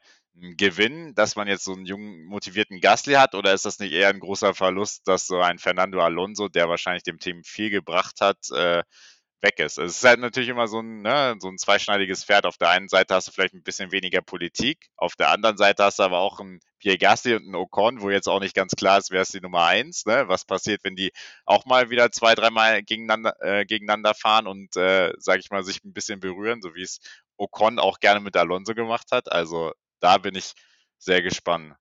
Gewinn, 0.56 1.14
dass 1.14 1.36
man 1.36 1.48
jetzt 1.48 1.64
so 1.64 1.72
einen 1.72 1.86
jungen, 1.86 2.24
motivierten 2.26 2.80
Gasly 2.80 3.14
hat, 3.14 3.34
oder 3.34 3.54
ist 3.54 3.64
das 3.64 3.78
nicht 3.78 3.92
eher 3.92 4.08
ein 4.08 4.20
großer 4.20 4.54
Verlust, 4.54 5.08
dass 5.08 5.26
so 5.26 5.40
ein 5.40 5.58
Fernando 5.58 6.00
Alonso, 6.00 6.48
der 6.48 6.68
wahrscheinlich 6.68 7.04
dem 7.04 7.18
Team 7.18 7.42
viel 7.44 7.70
gebracht 7.70 8.20
hat, 8.20 8.38
äh, 8.52 8.82
weg 9.42 9.58
ist. 9.60 9.78
Es 9.78 9.96
ist 9.96 10.04
halt 10.04 10.20
natürlich 10.20 10.48
immer 10.48 10.66
so 10.68 10.80
ein, 10.80 11.02
ne, 11.02 11.36
so 11.38 11.48
ein 11.48 11.58
zweischneidiges 11.58 12.24
Pferd. 12.24 12.46
Auf 12.46 12.56
der 12.58 12.70
einen 12.70 12.88
Seite 12.88 13.14
hast 13.14 13.28
du 13.28 13.32
vielleicht 13.32 13.54
ein 13.54 13.62
bisschen 13.62 13.92
weniger 13.92 14.22
Politik, 14.22 14.88
auf 14.96 15.14
der 15.16 15.30
anderen 15.30 15.56
Seite 15.56 15.84
hast 15.84 15.98
du 15.98 16.02
aber 16.04 16.18
auch 16.20 16.40
einen 16.40 16.60
Pierre 16.78 16.98
Gasly 16.98 17.34
und 17.34 17.44
einen 17.44 17.54
Ocon, 17.54 18.00
wo 18.02 18.10
jetzt 18.10 18.28
auch 18.28 18.40
nicht 18.40 18.54
ganz 18.54 18.72
klar 18.76 18.98
ist, 18.98 19.10
wer 19.10 19.22
ist 19.22 19.34
die 19.34 19.40
Nummer 19.40 19.64
eins, 19.64 20.04
ne? 20.06 20.24
Was 20.28 20.44
passiert, 20.44 20.84
wenn 20.84 20.96
die 20.96 21.12
auch 21.44 21.64
mal 21.66 21.90
wieder 21.90 22.10
zwei, 22.12 22.34
dreimal 22.34 22.82
gegeneinander, 22.82 23.34
äh, 23.40 23.64
gegeneinander 23.64 24.14
fahren 24.14 24.46
und, 24.46 24.76
äh, 24.76 25.12
sag 25.18 25.38
ich 25.38 25.50
mal, 25.50 25.64
sich 25.64 25.84
ein 25.84 25.92
bisschen 25.92 26.20
berühren, 26.20 26.60
so 26.62 26.74
wie 26.74 26.82
es 26.82 26.98
Ocon 27.36 27.78
auch 27.78 28.00
gerne 28.00 28.20
mit 28.20 28.36
Alonso 28.36 28.74
gemacht 28.74 29.08
hat. 29.12 29.30
Also 29.32 29.72
da 30.00 30.18
bin 30.18 30.34
ich 30.34 30.52
sehr 30.98 31.22
gespannt. 31.22 31.74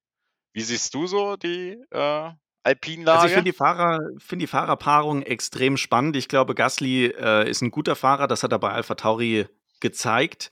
Wie 0.53 0.61
siehst 0.61 0.93
du 0.93 1.07
so 1.07 1.35
die 1.35 1.77
äh, 1.91 2.31
Alpinlage? 2.63 3.19
Also 3.19 3.27
ich 3.27 3.33
finde 3.33 3.51
die, 3.51 3.57
Fahrer, 3.57 3.99
find 4.17 4.41
die 4.41 4.47
Fahrerpaarung 4.47 5.21
extrem 5.21 5.77
spannend. 5.77 6.15
Ich 6.15 6.27
glaube, 6.27 6.55
Gasly 6.55 7.07
äh, 7.07 7.49
ist 7.49 7.61
ein 7.61 7.71
guter 7.71 7.95
Fahrer. 7.95 8.27
Das 8.27 8.43
hat 8.43 8.51
er 8.51 8.59
bei 8.59 8.71
Alpha 8.71 8.95
Tauri 8.95 9.47
gezeigt. 9.81 10.51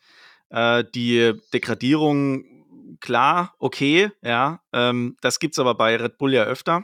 Äh, 0.49 0.84
die 0.93 1.34
Degradierung, 1.53 2.97
klar, 2.99 3.55
okay, 3.59 4.11
ja. 4.22 4.59
Ähm, 4.74 5.16
das 5.22 5.39
gibt 5.39 5.55
es 5.55 5.59
aber 5.59 5.76
bei 5.76 5.95
Red 5.95 6.18
Bull 6.18 6.34
ja 6.34 6.43
öfter. 6.43 6.84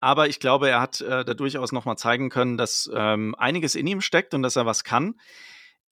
Aber 0.00 0.28
ich 0.28 0.40
glaube, 0.40 0.68
er 0.70 0.80
hat 0.80 1.00
äh, 1.00 1.24
da 1.24 1.34
durchaus 1.34 1.72
nochmal 1.72 1.98
zeigen 1.98 2.30
können, 2.30 2.56
dass 2.56 2.90
ähm, 2.94 3.34
einiges 3.36 3.74
in 3.74 3.86
ihm 3.86 4.00
steckt 4.00 4.32
und 4.34 4.42
dass 4.42 4.56
er 4.56 4.66
was 4.66 4.84
kann 4.84 5.14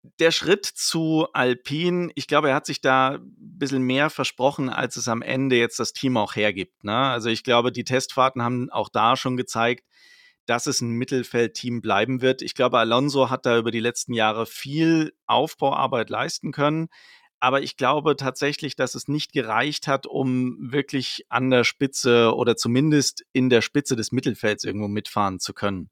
der 0.03 0.31
Schritt 0.31 0.65
zu 0.65 1.27
Alpine, 1.33 2.11
ich 2.15 2.27
glaube, 2.27 2.51
er 2.51 2.55
hat 2.55 2.67
sich 2.67 2.81
da 2.81 3.15
ein 3.15 3.35
bisschen 3.37 3.83
mehr 3.83 4.11
versprochen, 4.11 4.69
als 4.69 4.97
es 4.97 5.09
am 5.09 5.23
Ende 5.23 5.57
jetzt 5.57 5.79
das 5.79 5.93
Team 5.93 6.17
auch 6.17 6.37
hergibt. 6.37 6.85
Ne? 6.85 6.97
Also 6.97 7.29
ich 7.29 7.45
glaube, 7.45 7.73
die 7.73 7.85
Testfahrten 7.85 8.43
haben 8.43 8.71
auch 8.71 8.89
da 8.89 9.17
schon 9.17 9.37
gezeigt, 9.37 9.85
dass 10.47 10.67
es 10.67 10.81
ein 10.81 10.93
Mittelfeldteam 10.93 11.83
bleiben 11.83 12.23
wird. 12.23 12.43
Ich 12.43 12.55
glaube, 12.55 12.79
Alonso 12.79 13.29
hat 13.29 13.45
da 13.45 13.59
über 13.59 13.71
die 13.71 13.81
letzten 13.81 14.15
Jahre 14.15 14.47
viel 14.47 15.13
Aufbauarbeit 15.27 16.11
leisten 16.11 16.53
können. 16.53 16.89
Aber 17.41 17.63
ich 17.63 17.77
glaube 17.77 18.17
tatsächlich, 18.17 18.75
dass 18.75 18.95
es 18.95 19.07
nicht 19.07 19.33
gereicht 19.33 19.87
hat, 19.87 20.07
um 20.07 20.57
wirklich 20.73 21.27
an 21.29 21.51
der 21.51 21.65
Spitze 21.65 22.35
oder 22.35 22.57
zumindest 22.57 23.25
in 23.33 23.49
der 23.51 23.61
Spitze 23.61 23.95
des 23.95 24.11
Mittelfelds 24.11 24.65
irgendwo 24.65 24.89
mitfahren 24.89 25.39
zu 25.39 25.53
können. 25.53 25.91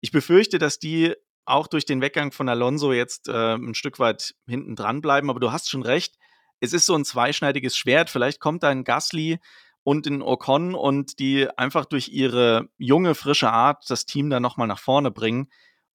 Ich 0.00 0.12
befürchte, 0.12 0.58
dass 0.58 0.78
die 0.78 1.14
auch 1.44 1.66
durch 1.66 1.84
den 1.84 2.00
Weggang 2.00 2.32
von 2.32 2.48
Alonso 2.48 2.92
jetzt 2.92 3.28
äh, 3.28 3.54
ein 3.54 3.74
Stück 3.74 3.98
weit 3.98 4.34
hinten 4.46 4.76
dran 4.76 5.00
bleiben. 5.00 5.30
Aber 5.30 5.40
du 5.40 5.52
hast 5.52 5.70
schon 5.70 5.82
recht, 5.82 6.16
es 6.60 6.72
ist 6.72 6.86
so 6.86 6.94
ein 6.94 7.04
zweischneidiges 7.04 7.76
Schwert. 7.76 8.10
Vielleicht 8.10 8.40
kommt 8.40 8.62
da 8.62 8.68
ein 8.68 8.84
Gasly 8.84 9.38
und 9.84 10.06
ein 10.06 10.22
Ocon 10.22 10.74
und 10.74 11.18
die 11.18 11.48
einfach 11.58 11.84
durch 11.84 12.08
ihre 12.08 12.68
junge, 12.78 13.14
frische 13.14 13.50
Art 13.50 13.84
das 13.88 14.06
Team 14.06 14.30
dann 14.30 14.42
nochmal 14.42 14.68
nach 14.68 14.78
vorne 14.78 15.10
bringen 15.10 15.48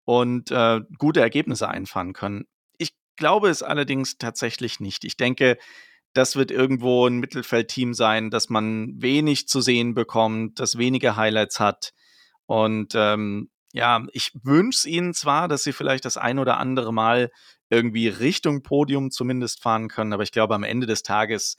und 0.03 0.51
äh, 0.51 0.81
gute 0.97 1.21
Ergebnisse 1.21 1.69
einfahren 1.69 2.13
können. 2.13 2.45
Ich 2.77 2.93
glaube 3.15 3.49
es 3.49 3.63
allerdings 3.63 4.17
tatsächlich 4.17 4.79
nicht. 4.79 5.05
Ich 5.05 5.15
denke, 5.15 5.57
das 6.13 6.35
wird 6.35 6.51
irgendwo 6.51 7.07
ein 7.07 7.17
Mittelfeldteam 7.17 7.93
sein, 7.93 8.29
dass 8.31 8.49
man 8.49 8.93
wenig 9.01 9.47
zu 9.47 9.61
sehen 9.61 9.93
bekommt, 9.93 10.59
das 10.59 10.77
wenige 10.77 11.15
Highlights 11.15 11.59
hat. 11.59 11.93
Und 12.45 12.93
ähm, 12.95 13.49
ja, 13.77 14.05
ich 14.11 14.31
wünsche 14.43 14.89
ihnen 14.89 15.13
zwar, 15.13 15.47
dass 15.47 15.63
sie 15.63 15.73
vielleicht 15.73 16.05
das 16.05 16.17
ein 16.17 16.39
oder 16.39 16.57
andere 16.57 16.93
Mal 16.93 17.31
irgendwie 17.69 18.07
Richtung 18.07 18.63
Podium 18.63 19.11
zumindest 19.11 19.61
fahren 19.61 19.87
können, 19.87 20.13
aber 20.13 20.23
ich 20.23 20.31
glaube, 20.31 20.55
am 20.55 20.63
Ende 20.63 20.87
des 20.87 21.03
Tages 21.03 21.57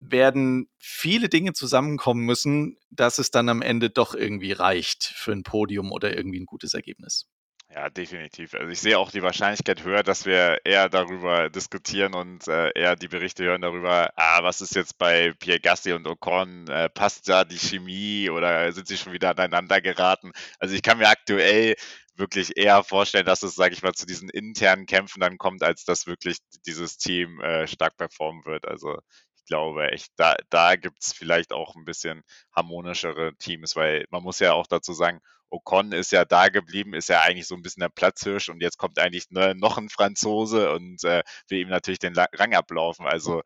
werden 0.00 0.68
viele 0.78 1.28
Dinge 1.28 1.52
zusammenkommen 1.52 2.24
müssen, 2.26 2.76
dass 2.90 3.18
es 3.18 3.30
dann 3.30 3.48
am 3.48 3.62
Ende 3.62 3.88
doch 3.88 4.14
irgendwie 4.14 4.52
reicht 4.52 5.04
für 5.04 5.32
ein 5.32 5.44
Podium 5.44 5.92
oder 5.92 6.16
irgendwie 6.16 6.40
ein 6.40 6.46
gutes 6.46 6.74
Ergebnis. 6.74 7.28
Ja, 7.74 7.88
definitiv. 7.88 8.52
Also 8.54 8.68
ich 8.68 8.80
sehe 8.80 8.98
auch 8.98 9.10
die 9.10 9.22
Wahrscheinlichkeit 9.22 9.82
höher, 9.82 10.02
dass 10.02 10.26
wir 10.26 10.58
eher 10.64 10.90
darüber 10.90 11.48
diskutieren 11.48 12.12
und 12.12 12.46
äh, 12.46 12.70
eher 12.78 12.96
die 12.96 13.08
Berichte 13.08 13.44
hören 13.44 13.62
darüber, 13.62 14.12
ah, 14.16 14.42
was 14.42 14.60
ist 14.60 14.74
jetzt 14.74 14.98
bei 14.98 15.32
Pierre 15.38 15.58
Gassi 15.58 15.92
und 15.94 16.06
Ocon, 16.06 16.68
äh, 16.68 16.90
passt 16.90 17.30
da 17.30 17.44
die 17.44 17.58
Chemie 17.58 18.28
oder 18.28 18.70
sind 18.72 18.88
sie 18.88 18.98
schon 18.98 19.14
wieder 19.14 19.30
aneinander 19.30 19.80
geraten? 19.80 20.32
Also 20.58 20.74
ich 20.74 20.82
kann 20.82 20.98
mir 20.98 21.08
aktuell 21.08 21.74
wirklich 22.14 22.58
eher 22.58 22.84
vorstellen, 22.84 23.24
dass 23.24 23.42
es, 23.42 23.54
sage 23.54 23.72
ich 23.74 23.82
mal, 23.82 23.94
zu 23.94 24.04
diesen 24.04 24.28
internen 24.28 24.84
Kämpfen 24.84 25.20
dann 25.20 25.38
kommt, 25.38 25.62
als 25.62 25.84
dass 25.86 26.06
wirklich 26.06 26.38
dieses 26.66 26.98
Team 26.98 27.40
äh, 27.40 27.66
stark 27.66 27.96
performen 27.96 28.44
wird. 28.44 28.68
Also 28.68 28.98
ich 29.36 29.46
glaube 29.46 29.90
echt, 29.90 30.12
da, 30.16 30.36
da 30.50 30.76
gibt 30.76 31.02
es 31.02 31.14
vielleicht 31.14 31.52
auch 31.54 31.74
ein 31.74 31.86
bisschen 31.86 32.22
harmonischere 32.54 33.34
Teams, 33.38 33.76
weil 33.76 34.04
man 34.10 34.22
muss 34.22 34.40
ja 34.40 34.52
auch 34.52 34.66
dazu 34.66 34.92
sagen, 34.92 35.20
Ocon 35.52 35.92
ist 35.92 36.12
ja 36.12 36.24
da 36.24 36.48
geblieben, 36.48 36.94
ist 36.94 37.08
ja 37.08 37.20
eigentlich 37.20 37.46
so 37.46 37.54
ein 37.54 37.62
bisschen 37.62 37.82
der 37.82 37.90
Platzhirsch 37.90 38.48
und 38.48 38.60
jetzt 38.62 38.78
kommt 38.78 38.98
eigentlich 38.98 39.30
ne, 39.30 39.54
noch 39.54 39.78
ein 39.78 39.90
Franzose 39.90 40.72
und 40.72 41.04
äh, 41.04 41.22
will 41.48 41.60
ihm 41.60 41.68
natürlich 41.68 41.98
den 41.98 42.14
Rang 42.16 42.54
ablaufen. 42.54 43.06
Also 43.06 43.42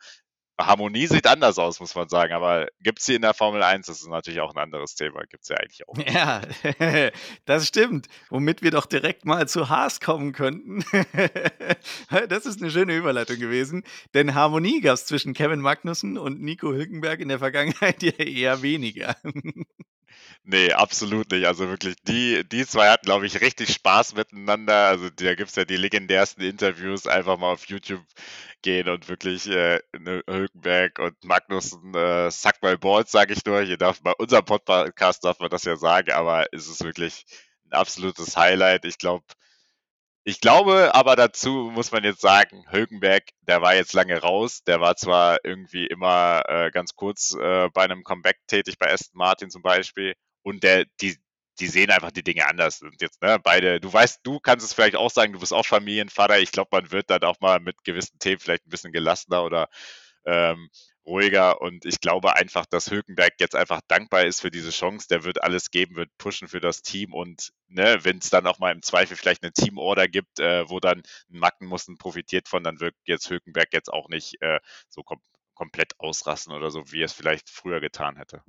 Harmonie 0.59 1.07
sieht 1.07 1.27
anders 1.27 1.59
aus, 1.59 1.81
muss 1.81 1.95
man 1.95 2.09
sagen, 2.09 2.33
aber 2.33 2.69
gibt 2.81 3.01
es 3.01 3.07
sie 3.07 3.15
in 3.15 3.23
der 3.23 3.35
Formel 3.35 3.63
1? 3.63 3.87
Das 3.87 4.01
ist 4.01 4.09
natürlich 4.09 4.41
auch 4.41 4.55
ein 4.55 4.63
anderes 4.63 4.95
Thema, 4.95 5.21
gibt 5.29 5.43
es 5.43 5.49
ja 5.51 5.57
eigentlich 5.57 5.87
auch. 5.87 5.99
Ja, 5.99 6.41
das 7.45 7.67
stimmt. 7.67 8.07
Womit 8.31 8.63
wir 8.63 8.71
doch 8.71 8.87
direkt 8.87 9.27
mal 9.27 9.47
zu 9.49 9.69
Haas 9.69 10.01
kommen 10.01 10.33
könnten. 10.33 10.83
das 12.29 12.47
ist 12.47 12.63
eine 12.63 12.71
schöne 12.71 12.97
Überleitung 12.97 13.39
gewesen, 13.39 13.85
denn 14.15 14.35
Harmonie 14.35 14.81
gab 14.81 14.95
es 14.95 15.05
zwischen 15.05 15.35
Kevin 15.35 15.61
Magnussen 15.61 16.17
und 16.17 16.41
Nico 16.41 16.73
Hülkenberg 16.73 17.21
in 17.21 17.29
der 17.29 17.39
Vergangenheit 17.39 18.03
ja 18.03 18.13
eher 18.13 18.63
weniger. 18.63 19.17
Nee, 20.45 20.73
absolut 20.73 21.31
nicht. 21.33 21.47
Also 21.47 21.69
wirklich, 21.69 21.97
die, 22.07 22.49
die 22.49 22.67
zwei 22.67 22.89
hatten, 22.89 23.07
glaube 23.07 23.27
ich, 23.27 23.41
richtig 23.41 23.73
Spaß 23.73 24.15
miteinander. 24.15 24.89
Also 24.89 25.11
da 25.11 25.35
gibt 25.35 25.51
es 25.51 25.57
ja 25.57 25.65
die 25.65 25.77
legendärsten 25.77 26.45
Interviews, 26.45 27.07
einfach 27.07 27.37
mal 27.39 27.53
auf 27.53 27.67
YouTube 27.67 28.05
gehen 28.63 28.89
und 28.89 29.09
wirklich 29.09 29.49
äh, 29.49 29.81
ne, 29.99 30.23
Hülkenberg 30.29 30.99
und 30.99 31.25
Magnussen, 31.25 31.95
äh, 31.95 32.31
suck 32.31 32.55
my 32.63 32.77
balls, 32.77 33.11
sage 33.11 33.33
ich 33.35 33.45
nur. 33.45 33.63
Hier 33.63 33.77
darf 33.77 34.01
bei 34.03 34.13
unserem 34.13 34.45
Podcast 34.45 35.25
darf 35.25 35.41
man 35.41 35.51
das 35.51 35.65
ja 35.65 35.77
sagen, 35.77 36.13
aber 36.13 36.47
es 36.53 36.69
ist 36.69 36.85
wirklich 36.85 37.25
ein 37.67 37.73
absolutes 37.73 38.37
Highlight. 38.37 38.85
Ich 38.85 38.99
glaube, 38.99 39.25
ich 40.29 40.41
glaube 40.41 40.93
aber 40.93 41.15
dazu 41.15 41.71
muss 41.73 41.93
man 41.93 42.03
jetzt 42.03 42.21
sagen, 42.21 42.65
Hülkenberg, 42.69 43.23
der 43.43 43.63
war 43.63 43.77
jetzt 43.77 43.93
lange 43.93 44.21
raus. 44.21 44.65
Der 44.65 44.81
war 44.81 44.97
zwar 44.97 45.39
irgendwie 45.45 45.87
immer 45.87 46.43
äh, 46.49 46.73
ganz 46.73 46.97
kurz 46.97 47.33
äh, 47.41 47.69
bei 47.73 47.85
einem 47.85 48.03
Comeback 48.03 48.39
tätig, 48.49 48.77
bei 48.77 48.93
Aston 48.93 49.17
Martin 49.19 49.51
zum 49.51 49.63
Beispiel. 49.63 50.15
Und 50.43 50.65
der, 50.65 50.85
die, 51.01 51.17
die 51.61 51.69
sehen 51.69 51.93
einfach 51.93 52.11
die 52.11 52.25
Dinge 52.25 52.45
anders. 52.45 52.83
Und 52.83 53.01
jetzt, 53.01 53.23
ne, 53.23 53.39
beide, 53.41 53.79
du 53.79 53.93
weißt, 53.93 54.21
du 54.25 54.41
kannst 54.41 54.67
es 54.67 54.75
vielleicht 54.75 54.97
auch 54.97 55.13
sagen, 55.13 55.33
du 55.33 55.39
bist 55.39 55.53
auch 55.53 55.65
Familienvater. 55.65 56.41
Ich 56.41 56.51
glaube, 56.51 56.71
man 56.73 56.91
wird 56.91 57.09
dann 57.09 57.23
auch 57.23 57.39
mal 57.39 57.61
mit 57.61 57.85
gewissen 57.85 58.19
Themen 58.19 58.41
vielleicht 58.41 58.67
ein 58.67 58.71
bisschen 58.71 58.93
gelassener 58.93 59.45
oder 59.45 59.69
ähm, 60.25 60.71
ruhiger 61.07 61.61
und 61.63 61.85
ich 61.85 62.01
glaube 62.01 62.37
einfach, 62.37 62.67
dass 62.67 62.91
Hülkenberg 62.91 63.35
jetzt 63.39 63.55
einfach 63.55 63.81
dankbar 63.89 64.25
ist 64.25 64.41
für 64.41 64.51
diese 64.51 64.71
Chance. 64.71 65.07
Der 65.09 65.25
wird 65.25 65.43
alles 65.43 65.71
geben, 65.71 65.97
wird 65.97 66.11
pushen 66.19 66.49
für 66.49 66.61
das 66.61 66.83
Team 66.83 67.15
und 67.15 67.53
ne, 67.69 67.99
wenn 68.03 68.19
es 68.19 68.31
dann 68.31 68.47
auch 68.47 68.59
mal 68.59 68.73
im 68.73 68.83
Zweifel 68.83 69.17
vielleicht 69.17 69.43
eine 69.43 69.53
Teamorder 69.53 70.09
gibt, 70.09 70.41
äh, 70.41 70.69
wo 70.69 70.81
dann 70.81 71.03
Mackenmussen 71.29 71.99
profitiert 71.99 72.49
von, 72.49 72.65
dann 72.65 72.81
wird 72.81 72.95
jetzt 73.05 73.31
Hülkenberg 73.31 73.69
jetzt 73.73 73.93
auch 73.93 74.09
nicht 74.09 74.41
äh, 74.43 74.61
so 74.89 75.03
kom 75.03 75.21
komplett 75.55 75.99
ausrasten 75.99 76.53
oder 76.53 76.71
so, 76.71 76.93
wie 76.93 77.01
er 77.01 77.07
es 77.07 77.15
vielleicht 77.15 77.49
früher 77.49 77.81
getan 77.81 78.17
hätte. 78.17 78.43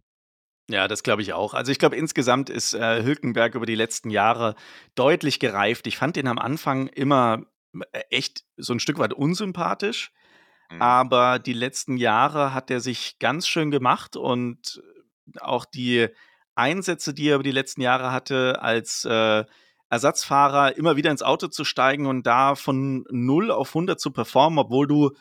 Ja, 0.70 0.90
das 0.90 1.04
glaube 1.04 1.22
ich 1.22 1.32
auch. 1.32 1.54
Also 1.54 1.72
ich 1.72 1.80
glaube, 1.80 1.96
insgesamt 1.96 2.50
ist 2.50 2.74
äh, 2.74 3.02
Hülkenberg 3.02 3.56
über 3.56 3.66
die 3.66 3.76
letzten 3.76 4.10
Jahre 4.10 4.56
deutlich 4.96 5.40
gereift. 5.40 5.88
Ich 5.88 5.98
fand 5.98 6.18
ihn 6.18 6.28
am 6.28 6.38
Anfang 6.38 6.88
immer 6.88 7.46
äh, 7.94 8.02
echt 8.10 8.44
so 8.58 8.74
ein 8.74 8.82
Stück 8.82 9.00
weit 9.00 9.14
unsympathisch. 9.14 10.12
Mhm. 10.70 10.82
Aber 10.82 11.40
die 11.40 11.54
letzten 11.54 11.98
Jahre 11.98 12.54
hat 12.54 12.72
er 12.72 12.80
sich 12.80 13.20
ganz 13.20 13.48
schön 13.48 13.72
gemacht 13.72 14.16
und 14.16 14.82
auch 15.40 15.66
die 15.66 16.08
Einsätze, 16.56 17.14
die 17.14 17.30
er 17.30 17.36
über 17.36 17.44
die 17.44 17.52
letzten 17.52 17.82
Jahre 17.82 18.12
hatte, 18.12 18.62
als 18.62 19.06
äh, 19.06 19.46
Ersatzfahrer 19.90 20.76
immer 20.76 20.96
wieder 20.96 21.12
ins 21.12 21.22
Auto 21.22 21.48
zu 21.48 21.64
steigen 21.64 22.08
und 22.08 22.26
da 22.28 22.56
von 22.56 23.06
0 23.10 23.52
auf 23.52 23.70
100 23.70 24.00
zu 24.00 24.12
performen, 24.12 24.60
obwohl 24.60 24.88
du 24.88 25.12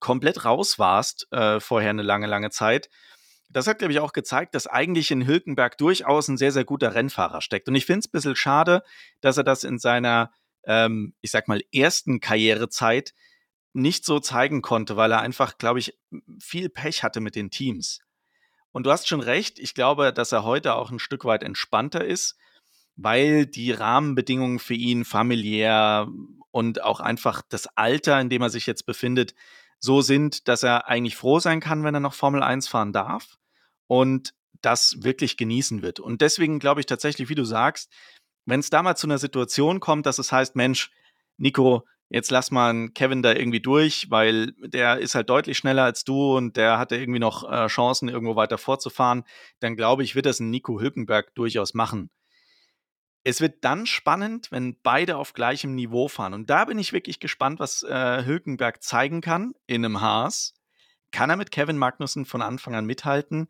komplett 0.00 0.44
raus 0.44 0.78
warst 0.78 1.30
äh, 1.30 1.60
vorher 1.60 1.90
eine 1.90 2.02
lange, 2.02 2.26
lange 2.26 2.50
Zeit. 2.50 2.88
Das 3.50 3.66
hat, 3.66 3.78
glaube 3.78 3.92
ich, 3.92 4.00
auch 4.00 4.12
gezeigt, 4.12 4.54
dass 4.54 4.66
eigentlich 4.66 5.10
in 5.10 5.26
Hülkenberg 5.26 5.76
durchaus 5.76 6.28
ein 6.28 6.38
sehr, 6.38 6.52
sehr 6.52 6.64
guter 6.64 6.94
Rennfahrer 6.94 7.40
steckt. 7.40 7.68
Und 7.68 7.74
ich 7.74 7.84
finde 7.84 8.00
es 8.00 8.06
ein 8.06 8.12
bisschen 8.12 8.36
schade, 8.36 8.82
dass 9.20 9.36
er 9.36 9.44
das 9.44 9.64
in 9.64 9.78
seiner, 9.78 10.30
ähm, 10.64 11.14
ich 11.20 11.30
sag 11.30 11.48
mal, 11.48 11.60
ersten 11.72 12.20
Karrierezeit 12.20 13.12
nicht 13.72 14.04
so 14.04 14.20
zeigen 14.20 14.62
konnte, 14.62 14.96
weil 14.96 15.12
er 15.12 15.20
einfach, 15.20 15.58
glaube 15.58 15.78
ich, 15.78 15.98
viel 16.40 16.68
Pech 16.68 17.02
hatte 17.02 17.20
mit 17.20 17.36
den 17.36 17.50
Teams. 17.50 18.00
Und 18.72 18.86
du 18.86 18.90
hast 18.92 19.08
schon 19.08 19.20
recht, 19.20 19.58
ich 19.58 19.74
glaube, 19.74 20.12
dass 20.12 20.32
er 20.32 20.44
heute 20.44 20.74
auch 20.74 20.90
ein 20.90 20.98
Stück 20.98 21.24
weit 21.24 21.42
entspannter 21.42 22.04
ist, 22.04 22.36
weil 22.96 23.46
die 23.46 23.72
Rahmenbedingungen 23.72 24.58
für 24.58 24.74
ihn 24.74 25.04
familiär 25.04 26.08
und 26.50 26.82
auch 26.82 27.00
einfach 27.00 27.42
das 27.48 27.66
Alter, 27.76 28.20
in 28.20 28.28
dem 28.28 28.42
er 28.42 28.50
sich 28.50 28.66
jetzt 28.66 28.86
befindet, 28.86 29.34
so 29.78 30.02
sind, 30.02 30.46
dass 30.48 30.62
er 30.62 30.88
eigentlich 30.88 31.16
froh 31.16 31.38
sein 31.38 31.60
kann, 31.60 31.84
wenn 31.84 31.94
er 31.94 32.00
noch 32.00 32.14
Formel 32.14 32.42
1 32.42 32.68
fahren 32.68 32.92
darf 32.92 33.38
und 33.86 34.34
das 34.60 35.02
wirklich 35.02 35.36
genießen 35.36 35.82
wird. 35.82 36.00
Und 36.00 36.20
deswegen 36.20 36.58
glaube 36.58 36.80
ich 36.80 36.86
tatsächlich, 36.86 37.28
wie 37.28 37.34
du 37.34 37.44
sagst, 37.44 37.90
wenn 38.44 38.60
es 38.60 38.70
da 38.70 38.82
mal 38.82 38.96
zu 38.96 39.06
einer 39.06 39.18
Situation 39.18 39.80
kommt, 39.80 40.06
dass 40.06 40.18
es 40.18 40.32
heißt, 40.32 40.54
Mensch, 40.54 40.90
Nico, 41.38 41.86
jetzt 42.10 42.30
lass 42.30 42.50
mal 42.50 42.90
Kevin 42.90 43.22
da 43.22 43.32
irgendwie 43.32 43.60
durch, 43.60 44.10
weil 44.10 44.52
der 44.58 44.98
ist 44.98 45.14
halt 45.14 45.30
deutlich 45.30 45.56
schneller 45.56 45.84
als 45.84 46.04
du 46.04 46.36
und 46.36 46.56
der 46.56 46.78
hatte 46.78 46.96
irgendwie 46.96 47.20
noch 47.20 47.50
äh, 47.50 47.68
Chancen, 47.68 48.08
irgendwo 48.08 48.36
weiter 48.36 48.58
vorzufahren, 48.58 49.22
dann 49.60 49.76
glaube 49.76 50.02
ich, 50.02 50.14
wird 50.14 50.26
das 50.26 50.40
ein 50.40 50.50
Nico 50.50 50.80
Hülkenberg 50.80 51.34
durchaus 51.34 51.72
machen. 51.72 52.10
Es 53.22 53.40
wird 53.40 53.64
dann 53.64 53.86
spannend, 53.86 54.50
wenn 54.50 54.80
beide 54.82 55.16
auf 55.18 55.34
gleichem 55.34 55.74
Niveau 55.74 56.08
fahren. 56.08 56.34
Und 56.34 56.50
da 56.50 56.64
bin 56.64 56.78
ich 56.78 56.92
wirklich 56.92 57.20
gespannt, 57.20 57.60
was 57.60 57.82
äh, 57.82 58.24
Hülkenberg 58.24 58.82
zeigen 58.82 59.20
kann 59.20 59.52
in 59.66 59.84
einem 59.84 60.00
Haas. 60.00 60.54
Kann 61.12 61.30
er 61.30 61.36
mit 61.36 61.50
Kevin 61.50 61.76
Magnussen 61.76 62.24
von 62.24 62.42
Anfang 62.42 62.74
an 62.74 62.86
mithalten? 62.86 63.48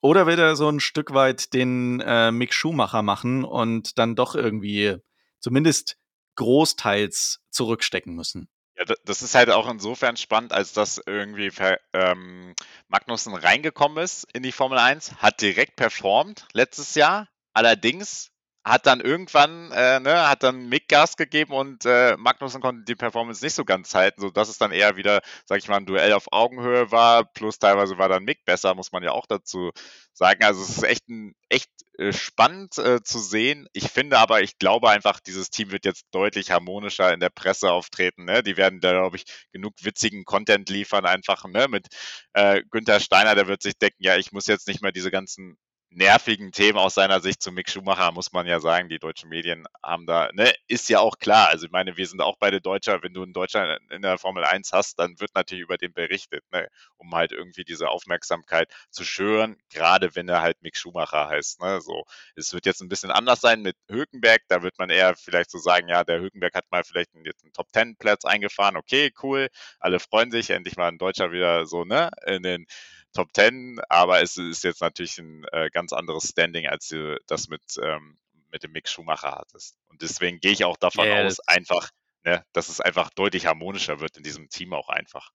Oder 0.00 0.26
wird 0.26 0.40
er 0.40 0.56
so 0.56 0.68
ein 0.68 0.80
Stück 0.80 1.14
weit 1.14 1.54
den 1.54 2.00
äh, 2.00 2.30
Mick 2.32 2.52
Schumacher 2.52 3.02
machen 3.02 3.44
und 3.44 3.98
dann 3.98 4.16
doch 4.16 4.34
irgendwie 4.34 4.96
zumindest 5.38 5.96
großteils 6.36 7.40
zurückstecken 7.50 8.14
müssen? 8.14 8.48
Ja, 8.76 8.84
das 9.04 9.22
ist 9.22 9.34
halt 9.34 9.50
auch 9.50 9.68
insofern 9.68 10.16
spannend, 10.16 10.52
als 10.52 10.72
dass 10.72 11.00
irgendwie 11.06 11.52
ähm, 11.92 12.54
Magnussen 12.88 13.34
reingekommen 13.34 14.02
ist 14.02 14.26
in 14.32 14.42
die 14.42 14.52
Formel 14.52 14.78
1, 14.78 15.16
hat 15.22 15.40
direkt 15.40 15.76
performt 15.76 16.46
letztes 16.52 16.96
Jahr. 16.96 17.28
Allerdings 17.52 18.32
hat 18.64 18.86
dann 18.86 19.00
irgendwann, 19.00 19.70
äh, 19.72 20.00
ne, 20.00 20.28
hat 20.28 20.42
dann 20.42 20.68
Mick 20.68 20.88
Gas 20.88 21.16
gegeben 21.16 21.52
und 21.52 21.84
äh, 21.84 22.16
Magnussen 22.16 22.62
konnte 22.62 22.84
die 22.84 22.94
Performance 22.94 23.44
nicht 23.44 23.54
so 23.54 23.64
ganz 23.64 23.94
halten, 23.94 24.22
sodass 24.22 24.48
es 24.48 24.56
dann 24.58 24.72
eher 24.72 24.96
wieder, 24.96 25.20
sag 25.44 25.58
ich 25.58 25.68
mal, 25.68 25.76
ein 25.76 25.86
Duell 25.86 26.12
auf 26.14 26.32
Augenhöhe 26.32 26.90
war, 26.90 27.24
plus 27.24 27.58
teilweise 27.58 27.98
war 27.98 28.08
dann 28.08 28.24
Mick 28.24 28.44
besser, 28.46 28.74
muss 28.74 28.90
man 28.92 29.02
ja 29.02 29.12
auch 29.12 29.26
dazu 29.26 29.70
sagen. 30.14 30.44
Also 30.44 30.62
es 30.62 30.70
ist 30.70 30.82
echt 30.82 31.08
ein, 31.08 31.34
echt 31.50 31.70
äh, 31.98 32.12
spannend 32.12 32.78
äh, 32.78 33.02
zu 33.02 33.18
sehen. 33.18 33.68
Ich 33.72 33.90
finde 33.90 34.18
aber, 34.18 34.42
ich 34.42 34.58
glaube 34.58 34.88
einfach, 34.88 35.20
dieses 35.20 35.50
Team 35.50 35.70
wird 35.70 35.84
jetzt 35.84 36.06
deutlich 36.10 36.50
harmonischer 36.50 37.12
in 37.12 37.20
der 37.20 37.30
Presse 37.30 37.70
auftreten. 37.70 38.24
Ne? 38.24 38.42
Die 38.42 38.56
werden 38.56 38.80
da, 38.80 38.92
glaube 38.92 39.16
ich, 39.16 39.24
genug 39.52 39.74
witzigen 39.82 40.24
Content 40.24 40.70
liefern, 40.70 41.04
einfach 41.04 41.44
ne? 41.44 41.68
mit 41.68 41.88
äh, 42.32 42.62
Günther 42.70 43.00
Steiner, 43.00 43.34
der 43.34 43.46
wird 43.46 43.62
sich 43.62 43.78
denken, 43.78 44.02
ja, 44.02 44.16
ich 44.16 44.32
muss 44.32 44.46
jetzt 44.46 44.68
nicht 44.68 44.82
mehr 44.82 44.92
diese 44.92 45.10
ganzen 45.10 45.58
nervigen 45.94 46.52
Themen 46.52 46.78
aus 46.78 46.94
seiner 46.94 47.20
Sicht 47.20 47.42
zu 47.42 47.52
Mick 47.52 47.70
Schumacher, 47.70 48.12
muss 48.12 48.32
man 48.32 48.46
ja 48.46 48.60
sagen. 48.60 48.88
Die 48.88 48.98
deutschen 48.98 49.28
Medien 49.28 49.66
haben 49.82 50.06
da, 50.06 50.30
ne, 50.32 50.52
ist 50.66 50.88
ja 50.88 51.00
auch 51.00 51.18
klar. 51.18 51.48
Also 51.48 51.66
ich 51.66 51.72
meine, 51.72 51.96
wir 51.96 52.06
sind 52.06 52.20
auch 52.20 52.36
beide 52.38 52.60
Deutscher. 52.60 53.02
Wenn 53.02 53.14
du 53.14 53.22
einen 53.22 53.32
Deutscher 53.32 53.78
in 53.90 54.02
der 54.02 54.18
Formel 54.18 54.44
1 54.44 54.72
hast, 54.72 54.98
dann 54.98 55.18
wird 55.20 55.34
natürlich 55.34 55.62
über 55.62 55.76
den 55.76 55.92
berichtet, 55.92 56.44
ne, 56.52 56.68
um 56.96 57.14
halt 57.14 57.32
irgendwie 57.32 57.64
diese 57.64 57.88
Aufmerksamkeit 57.88 58.72
zu 58.90 59.04
schüren, 59.04 59.56
gerade 59.70 60.14
wenn 60.14 60.28
er 60.28 60.42
halt 60.42 60.60
Mick 60.62 60.76
Schumacher 60.76 61.28
heißt. 61.28 61.60
Ne, 61.60 61.80
so. 61.80 62.04
Es 62.36 62.52
wird 62.52 62.66
jetzt 62.66 62.82
ein 62.82 62.88
bisschen 62.88 63.10
anders 63.10 63.40
sein 63.40 63.62
mit 63.62 63.76
Hülkenberg. 63.88 64.42
Da 64.48 64.62
wird 64.62 64.78
man 64.78 64.90
eher 64.90 65.14
vielleicht 65.16 65.50
so 65.50 65.58
sagen, 65.58 65.88
ja, 65.88 66.04
der 66.04 66.20
Hülkenberg 66.20 66.54
hat 66.54 66.70
mal 66.70 66.84
vielleicht 66.84 67.10
jetzt 67.24 67.44
einen 67.44 67.52
Top 67.52 67.72
Ten 67.72 67.96
Platz 67.96 68.24
eingefahren. 68.24 68.76
Okay, 68.76 69.12
cool. 69.22 69.48
Alle 69.80 70.00
freuen 70.00 70.30
sich, 70.30 70.50
endlich 70.50 70.76
mal 70.76 70.88
ein 70.88 70.98
Deutscher 70.98 71.32
wieder 71.32 71.66
so, 71.66 71.84
ne, 71.84 72.10
in 72.26 72.42
den 72.42 72.66
Top 73.14 73.28
10, 73.32 73.80
aber 73.88 74.22
es 74.22 74.36
ist 74.36 74.64
jetzt 74.64 74.80
natürlich 74.80 75.18
ein 75.18 75.44
äh, 75.52 75.70
ganz 75.70 75.92
anderes 75.92 76.28
Standing, 76.28 76.66
als 76.66 76.88
du 76.88 77.16
das 77.26 77.48
mit, 77.48 77.62
ähm, 77.82 78.18
mit 78.50 78.62
dem 78.62 78.72
Mick 78.72 78.88
Schumacher 78.88 79.32
hattest. 79.32 79.76
Und 79.88 80.02
deswegen 80.02 80.40
gehe 80.40 80.52
ich 80.52 80.64
auch 80.64 80.76
davon 80.76 81.06
yeah, 81.06 81.24
aus, 81.24 81.40
einfach, 81.40 81.90
ne, 82.24 82.44
dass 82.52 82.68
es 82.68 82.80
einfach 82.80 83.10
deutlich 83.10 83.46
harmonischer 83.46 84.00
wird 84.00 84.16
in 84.16 84.24
diesem 84.24 84.48
Team 84.48 84.72
auch 84.72 84.88
einfach. 84.88 85.30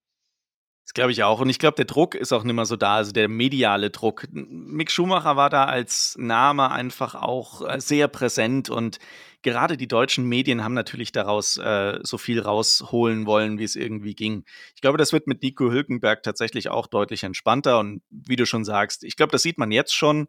Das 0.90 0.96
glaube 0.96 1.12
ich 1.12 1.22
auch. 1.22 1.40
Und 1.40 1.50
ich 1.50 1.60
glaube, 1.60 1.76
der 1.76 1.86
Druck 1.86 2.16
ist 2.16 2.34
auch 2.34 2.44
nicht 2.44 2.56
mehr 2.56 2.66
so 2.66 2.76
da, 2.76 2.96
also 2.96 3.12
der 3.12 3.30
mediale 3.30 3.92
Druck. 3.92 4.26
Mick 4.32 4.90
Schumacher 4.90 5.36
war 5.36 5.52
da 5.52 5.66
als 5.66 6.16
Name 6.18 6.72
einfach 6.72 7.14
auch 7.14 7.62
äh, 7.62 7.80
sehr 7.80 8.08
präsent 8.08 8.72
und 8.72 8.98
gerade 9.44 9.78
die 9.78 9.88
deutschen 9.88 10.28
Medien 10.28 10.64
haben 10.64 10.74
natürlich 10.74 11.12
daraus 11.12 11.58
äh, 11.58 12.00
so 12.02 12.18
viel 12.18 12.40
rausholen 12.40 13.28
wollen, 13.28 13.60
wie 13.60 13.66
es 13.66 13.76
irgendwie 13.76 14.16
ging. 14.16 14.46
Ich 14.74 14.82
glaube, 14.82 14.98
das 14.98 15.14
wird 15.14 15.28
mit 15.28 15.44
Nico 15.44 15.70
Hülkenberg 15.70 16.24
tatsächlich 16.24 16.70
auch 16.70 16.88
deutlich 16.88 17.24
entspannter 17.24 17.78
und 17.78 18.02
wie 18.10 18.36
du 18.36 18.48
schon 18.48 18.66
sagst, 18.66 19.04
ich 19.04 19.16
glaube, 19.16 19.32
das 19.32 19.44
sieht 19.44 19.60
man 19.60 19.70
jetzt 19.70 19.94
schon 19.94 20.28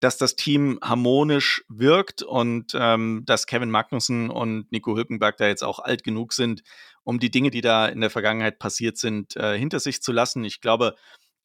dass 0.00 0.16
das 0.16 0.36
Team 0.36 0.78
harmonisch 0.82 1.64
wirkt 1.68 2.22
und 2.22 2.72
ähm, 2.74 3.22
dass 3.26 3.46
Kevin 3.46 3.70
Magnussen 3.70 4.30
und 4.30 4.70
Nico 4.70 4.96
Hülkenberg 4.96 5.36
da 5.36 5.46
jetzt 5.48 5.64
auch 5.64 5.80
alt 5.80 6.04
genug 6.04 6.32
sind, 6.32 6.62
um 7.02 7.18
die 7.18 7.30
Dinge, 7.30 7.50
die 7.50 7.60
da 7.60 7.86
in 7.86 8.00
der 8.00 8.10
Vergangenheit 8.10 8.58
passiert 8.58 8.96
sind, 8.96 9.36
äh, 9.36 9.58
hinter 9.58 9.80
sich 9.80 10.02
zu 10.02 10.12
lassen. 10.12 10.44
Ich 10.44 10.60
glaube, 10.60 10.94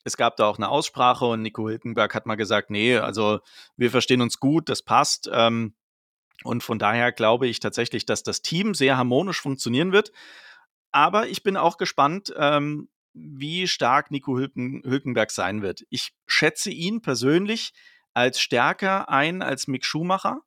es 0.04 0.18
gab 0.18 0.38
da 0.38 0.46
auch 0.46 0.58
eine 0.58 0.70
Aussprache 0.70 1.26
und 1.26 1.42
Nico 1.42 1.68
Hülkenberg 1.68 2.14
hat 2.14 2.26
mal 2.26 2.36
gesagt, 2.36 2.70
nee, 2.70 2.98
also 2.98 3.40
wir 3.78 3.90
verstehen 3.90 4.22
uns 4.22 4.40
gut, 4.40 4.70
das 4.70 4.84
passt. 4.84 5.30
Ähm, 5.32 5.74
und 6.44 6.62
von 6.62 6.78
daher 6.78 7.12
glaube 7.12 7.48
ich 7.48 7.60
tatsächlich, 7.60 8.06
dass 8.06 8.24
das 8.24 8.42
Team 8.42 8.74
sehr 8.74 8.98
harmonisch 8.98 9.42
funktionieren 9.42 9.92
wird. 9.92 10.12
Aber 10.92 11.28
ich 11.28 11.42
bin 11.42 11.58
auch 11.58 11.78
gespannt, 11.78 12.34
ähm, 12.38 12.90
wie 13.14 13.68
stark 13.68 14.12
Nico 14.12 14.38
Hülken, 14.38 14.84
Hülkenberg 14.84 15.32
sein 15.32 15.62
wird. 15.62 15.84
Ich 15.90 16.14
schätze 16.28 16.72
ihn 16.72 17.02
persönlich 17.02 17.74
als 18.14 18.40
stärker 18.40 19.10
ein 19.10 19.42
als 19.42 19.68
Mick 19.68 19.86
Schumacher. 19.86 20.42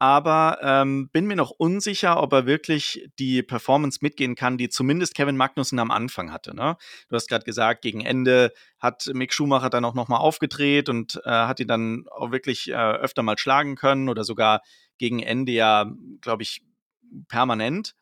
Aber 0.00 0.58
ähm, 0.60 1.08
bin 1.12 1.26
mir 1.26 1.36
noch 1.36 1.50
unsicher, 1.50 2.20
ob 2.20 2.32
er 2.32 2.46
wirklich 2.46 3.08
die 3.18 3.42
Performance 3.42 4.00
mitgehen 4.02 4.34
kann, 4.34 4.58
die 4.58 4.68
zumindest 4.68 5.14
Kevin 5.14 5.36
Magnussen 5.36 5.78
am 5.78 5.90
Anfang 5.90 6.32
hatte. 6.32 6.54
Ne? 6.54 6.76
Du 7.08 7.16
hast 7.16 7.28
gerade 7.28 7.44
gesagt, 7.44 7.80
gegen 7.82 8.04
Ende 8.04 8.52
hat 8.80 9.08
Mick 9.14 9.32
Schumacher 9.32 9.70
dann 9.70 9.84
auch 9.84 9.94
nochmal 9.94 10.18
aufgedreht 10.18 10.88
und 10.88 11.22
äh, 11.24 11.30
hat 11.30 11.60
ihn 11.60 11.68
dann 11.68 12.04
auch 12.10 12.32
wirklich 12.32 12.68
äh, 12.68 12.74
öfter 12.74 13.22
mal 13.22 13.38
schlagen 13.38 13.76
können 13.76 14.08
oder 14.08 14.24
sogar 14.24 14.62
gegen 14.98 15.20
Ende 15.20 15.52
ja, 15.52 15.90
glaube 16.20 16.42
ich, 16.42 16.62
permanent 17.28 17.94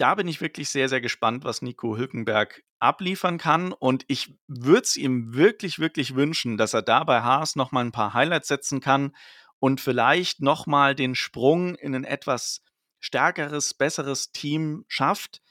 da 0.00 0.14
bin 0.14 0.28
ich 0.28 0.40
wirklich 0.40 0.70
sehr, 0.70 0.88
sehr 0.88 1.02
gespannt, 1.02 1.44
was 1.44 1.60
Nico 1.60 1.96
Hülkenberg 1.96 2.62
abliefern 2.80 3.38
kann. 3.38 3.72
Und 3.72 4.04
ich 4.08 4.34
würde 4.48 4.82
es 4.82 4.96
ihm 4.96 5.34
wirklich, 5.34 5.78
wirklich 5.78 6.14
wünschen, 6.14 6.56
dass 6.56 6.74
er 6.74 6.82
da 6.82 7.04
bei 7.04 7.22
Haas 7.22 7.56
nochmal 7.56 7.84
ein 7.84 7.92
paar 7.92 8.14
Highlights 8.14 8.48
setzen 8.48 8.80
kann 8.80 9.14
und 9.58 9.80
vielleicht 9.80 10.40
nochmal 10.40 10.94
den 10.94 11.14
Sprung 11.14 11.74
in 11.76 11.94
ein 11.94 12.04
etwas 12.04 12.62
stärkeres, 12.98 13.74
besseres 13.74 14.32
Team 14.32 14.84
schafft 14.88 15.42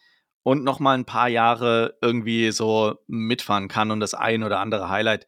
und 0.44 0.64
nochmal 0.64 0.98
ein 0.98 1.06
paar 1.06 1.30
Jahre 1.30 1.98
irgendwie 2.02 2.52
so 2.52 2.96
mitfahren 3.08 3.68
kann 3.68 3.92
und 3.92 4.00
das 4.00 4.14
ein 4.14 4.44
oder 4.44 4.60
andere 4.60 4.90
Highlight 4.90 5.28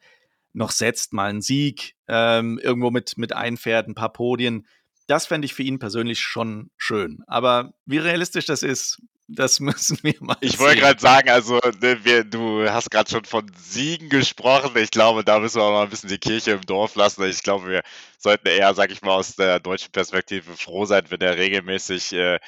noch 0.54 0.72
setzt, 0.72 1.14
mal 1.14 1.30
einen 1.30 1.42
Sieg 1.42 1.96
ähm, 2.08 2.60
irgendwo 2.60 2.92
mit, 2.92 3.18
mit 3.18 3.34
einfährt, 3.34 3.88
ein 3.88 3.96
paar 3.96 4.12
Podien 4.12 4.68
das 5.12 5.26
fände 5.26 5.46
ich 5.46 5.54
für 5.54 5.64
ihn 5.64 5.78
persönlich 5.78 6.22
schon 6.22 6.72
schön. 6.78 7.22
Aber 7.28 7.74
wie 7.86 7.98
realistisch 7.98 8.46
das 8.46 8.64
ist, 8.64 9.02
das 9.36 9.60
müssen 9.60 10.00
wir 10.02 10.16
mal. 10.20 10.38
Ich 10.42 10.60
wollte 10.60 10.82
gerade 10.82 11.00
sagen, 11.00 11.30
also 11.30 11.60
ne, 11.82 12.04
wir, 12.04 12.24
du 12.24 12.70
hast 12.70 12.92
gerade 12.92 13.10
schon 13.10 13.26
von 13.26 13.52
Siegen 13.58 14.10
gesprochen. 14.10 14.72
Ich 14.78 14.92
glaube, 14.92 15.24
da 15.24 15.40
müssen 15.40 15.58
wir 15.58 15.64
auch 15.64 15.72
mal 15.72 15.84
ein 15.84 15.90
bisschen 15.90 16.10
die 16.10 16.18
Kirche 16.18 16.52
im 16.52 16.62
Dorf 16.62 16.96
lassen. 16.96 17.24
Ich 17.24 17.44
glaube, 17.44 17.68
wir 17.68 17.82
sollten 18.18 18.48
eher, 18.48 18.74
sag 18.74 18.92
ich 18.92 19.02
mal, 19.02 19.14
aus 19.14 19.36
der 19.36 19.60
deutschen 19.60 19.92
Perspektive 19.92 20.56
froh 20.56 20.86
sein, 20.86 21.06
wenn 21.10 21.22
er 21.22 21.38
regelmäßig 21.38 22.14
äh, 22.14 22.40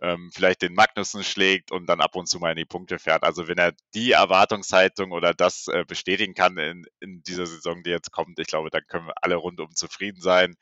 ähm, 0.00 0.30
vielleicht 0.32 0.62
den 0.62 0.74
Magnussen 0.74 1.24
schlägt 1.24 1.72
und 1.72 1.86
dann 1.86 2.00
ab 2.00 2.16
und 2.16 2.28
zu 2.28 2.38
mal 2.38 2.50
in 2.50 2.56
die 2.56 2.64
Punkte 2.64 2.98
fährt. 2.98 3.22
Also 3.22 3.48
wenn 3.48 3.58
er 3.58 3.72
die 3.94 4.12
Erwartungshaltung 4.12 5.12
oder 5.12 5.34
das 5.34 5.68
äh, 5.68 5.84
bestätigen 5.86 6.34
kann 6.34 6.58
in, 6.58 6.86
in 7.00 7.22
dieser 7.22 7.46
Saison, 7.46 7.82
die 7.82 7.90
jetzt 7.90 8.12
kommt, 8.12 8.38
ich 8.38 8.46
glaube, 8.46 8.70
dann 8.70 8.86
können 8.88 9.06
wir 9.06 9.14
alle 9.22 9.36
rundum 9.36 9.74
zufrieden 9.74 10.20
sein 10.20 10.56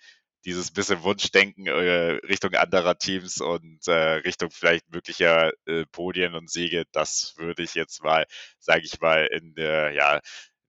dieses 0.44 0.70
bisschen 0.70 1.02
Wunschdenken 1.02 1.66
äh, 1.66 2.18
Richtung 2.26 2.54
anderer 2.54 2.98
Teams 2.98 3.40
und 3.40 3.86
äh, 3.88 3.92
Richtung 3.92 4.50
vielleicht 4.50 4.90
möglicher 4.90 5.52
äh, 5.66 5.84
Podien 5.86 6.34
und 6.34 6.50
Siege, 6.50 6.84
das 6.92 7.34
würde 7.36 7.62
ich 7.62 7.74
jetzt 7.74 8.02
mal, 8.02 8.26
sage 8.58 8.82
ich 8.84 9.00
mal, 9.00 9.26
in 9.26 9.54
der, 9.54 9.92
ja, 9.92 10.20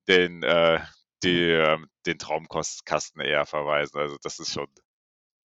den, 0.08 0.44
äh, 0.44 0.80
die, 1.24 1.50
äh, 1.52 1.78
den 2.06 2.18
Traumkasten 2.18 3.22
eher 3.22 3.46
verweisen. 3.46 4.00
Also 4.00 4.18
das 4.22 4.40
ist 4.40 4.54
schon 4.54 4.68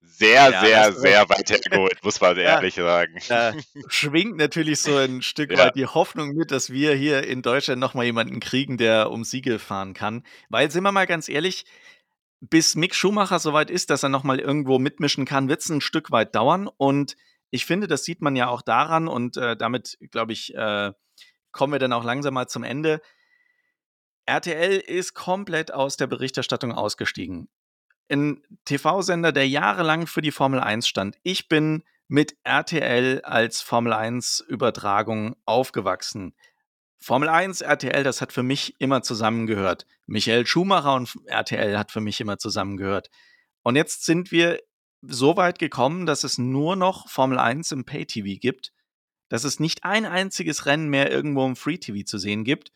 sehr, 0.01 0.49
ja, 0.49 0.61
sehr, 0.61 0.93
sehr 0.93 1.29
weit 1.29 1.49
hergeholt, 1.49 2.03
muss 2.03 2.21
man 2.21 2.37
ehrlich 2.37 2.75
sagen. 2.75 3.19
Da 3.27 3.53
schwingt 3.87 4.37
natürlich 4.37 4.79
so 4.79 4.95
ein 4.95 5.21
Stück 5.21 5.51
ja. 5.51 5.57
weit 5.57 5.75
die 5.75 5.87
Hoffnung 5.87 6.35
mit, 6.35 6.51
dass 6.51 6.69
wir 6.69 6.93
hier 6.93 7.25
in 7.27 7.41
Deutschland 7.41 7.79
nochmal 7.79 8.05
jemanden 8.05 8.39
kriegen, 8.39 8.77
der 8.77 9.11
um 9.11 9.23
Siegel 9.23 9.59
fahren 9.59 9.93
kann. 9.93 10.23
Weil, 10.49 10.71
sind 10.71 10.83
wir 10.83 10.91
mal 10.91 11.07
ganz 11.07 11.27
ehrlich, 11.29 11.65
bis 12.41 12.75
Mick 12.75 12.95
Schumacher 12.95 13.39
soweit 13.39 13.69
ist, 13.69 13.89
dass 13.89 14.03
er 14.03 14.09
nochmal 14.09 14.39
irgendwo 14.39 14.79
mitmischen 14.79 15.25
kann, 15.25 15.49
wird 15.49 15.61
es 15.61 15.69
ein 15.69 15.81
Stück 15.81 16.11
weit 16.11 16.35
dauern. 16.35 16.67
Und 16.67 17.15
ich 17.49 17.65
finde, 17.65 17.87
das 17.87 18.03
sieht 18.03 18.21
man 18.21 18.35
ja 18.35 18.47
auch 18.47 18.61
daran 18.61 19.07
und 19.07 19.37
äh, 19.37 19.57
damit, 19.57 19.97
glaube 20.11 20.33
ich, 20.33 20.53
äh, 20.55 20.91
kommen 21.51 21.73
wir 21.73 21.79
dann 21.79 21.93
auch 21.93 22.03
langsam 22.03 22.35
mal 22.35 22.47
zum 22.47 22.63
Ende. 22.63 23.01
RTL 24.25 24.77
ist 24.77 25.15
komplett 25.15 25.73
aus 25.73 25.97
der 25.97 26.07
Berichterstattung 26.07 26.71
ausgestiegen. 26.71 27.49
Ein 28.11 28.43
TV-Sender, 28.65 29.31
der 29.31 29.47
jahrelang 29.47 30.07
für 30.07 30.21
die 30.21 30.31
Formel 30.31 30.59
1 30.59 30.87
stand. 30.87 31.17
Ich 31.23 31.47
bin 31.47 31.83
mit 32.07 32.37
RTL 32.43 33.21
als 33.23 33.61
Formel 33.61 33.93
1-Übertragung 33.93 35.35
aufgewachsen. 35.45 36.35
Formel 37.01 37.29
1, 37.29 37.61
RTL, 37.61 38.03
das 38.03 38.21
hat 38.21 38.33
für 38.33 38.43
mich 38.43 38.75
immer 38.79 39.01
zusammengehört. 39.01 39.85
Michael 40.05 40.45
Schumacher 40.45 40.95
und 40.95 41.17
RTL 41.25 41.77
hat 41.77 41.91
für 41.91 42.01
mich 42.01 42.19
immer 42.19 42.37
zusammengehört. 42.37 43.09
Und 43.63 43.75
jetzt 43.75 44.05
sind 44.05 44.31
wir 44.31 44.59
so 45.01 45.37
weit 45.37 45.59
gekommen, 45.59 46.05
dass 46.05 46.23
es 46.23 46.37
nur 46.37 46.75
noch 46.75 47.07
Formel 47.07 47.39
1 47.39 47.71
im 47.71 47.85
Pay-TV 47.85 48.39
gibt, 48.39 48.73
dass 49.29 49.45
es 49.45 49.59
nicht 49.59 49.85
ein 49.85 50.05
einziges 50.05 50.65
Rennen 50.65 50.89
mehr 50.89 51.09
irgendwo 51.09 51.45
im 51.45 51.55
Free-TV 51.55 52.05
zu 52.05 52.17
sehen 52.17 52.43
gibt. 52.43 52.71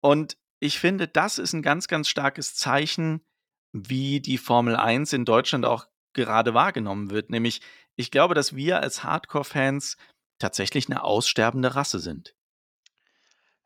Und 0.00 0.36
ich 0.60 0.78
finde, 0.78 1.08
das 1.08 1.38
ist 1.38 1.54
ein 1.54 1.62
ganz, 1.62 1.88
ganz 1.88 2.08
starkes 2.08 2.54
Zeichen, 2.54 3.24
wie 3.72 4.20
die 4.20 4.38
Formel 4.38 4.76
1 4.76 5.12
in 5.14 5.24
Deutschland 5.24 5.64
auch 5.64 5.86
gerade 6.12 6.52
wahrgenommen 6.54 7.10
wird. 7.10 7.30
Nämlich, 7.30 7.60
ich 7.94 8.10
glaube, 8.10 8.34
dass 8.34 8.54
wir 8.54 8.80
als 8.80 9.02
Hardcore-Fans 9.02 9.96
tatsächlich 10.38 10.88
eine 10.88 11.04
aussterbende 11.04 11.74
Rasse 11.74 12.00
sind. 12.00 12.35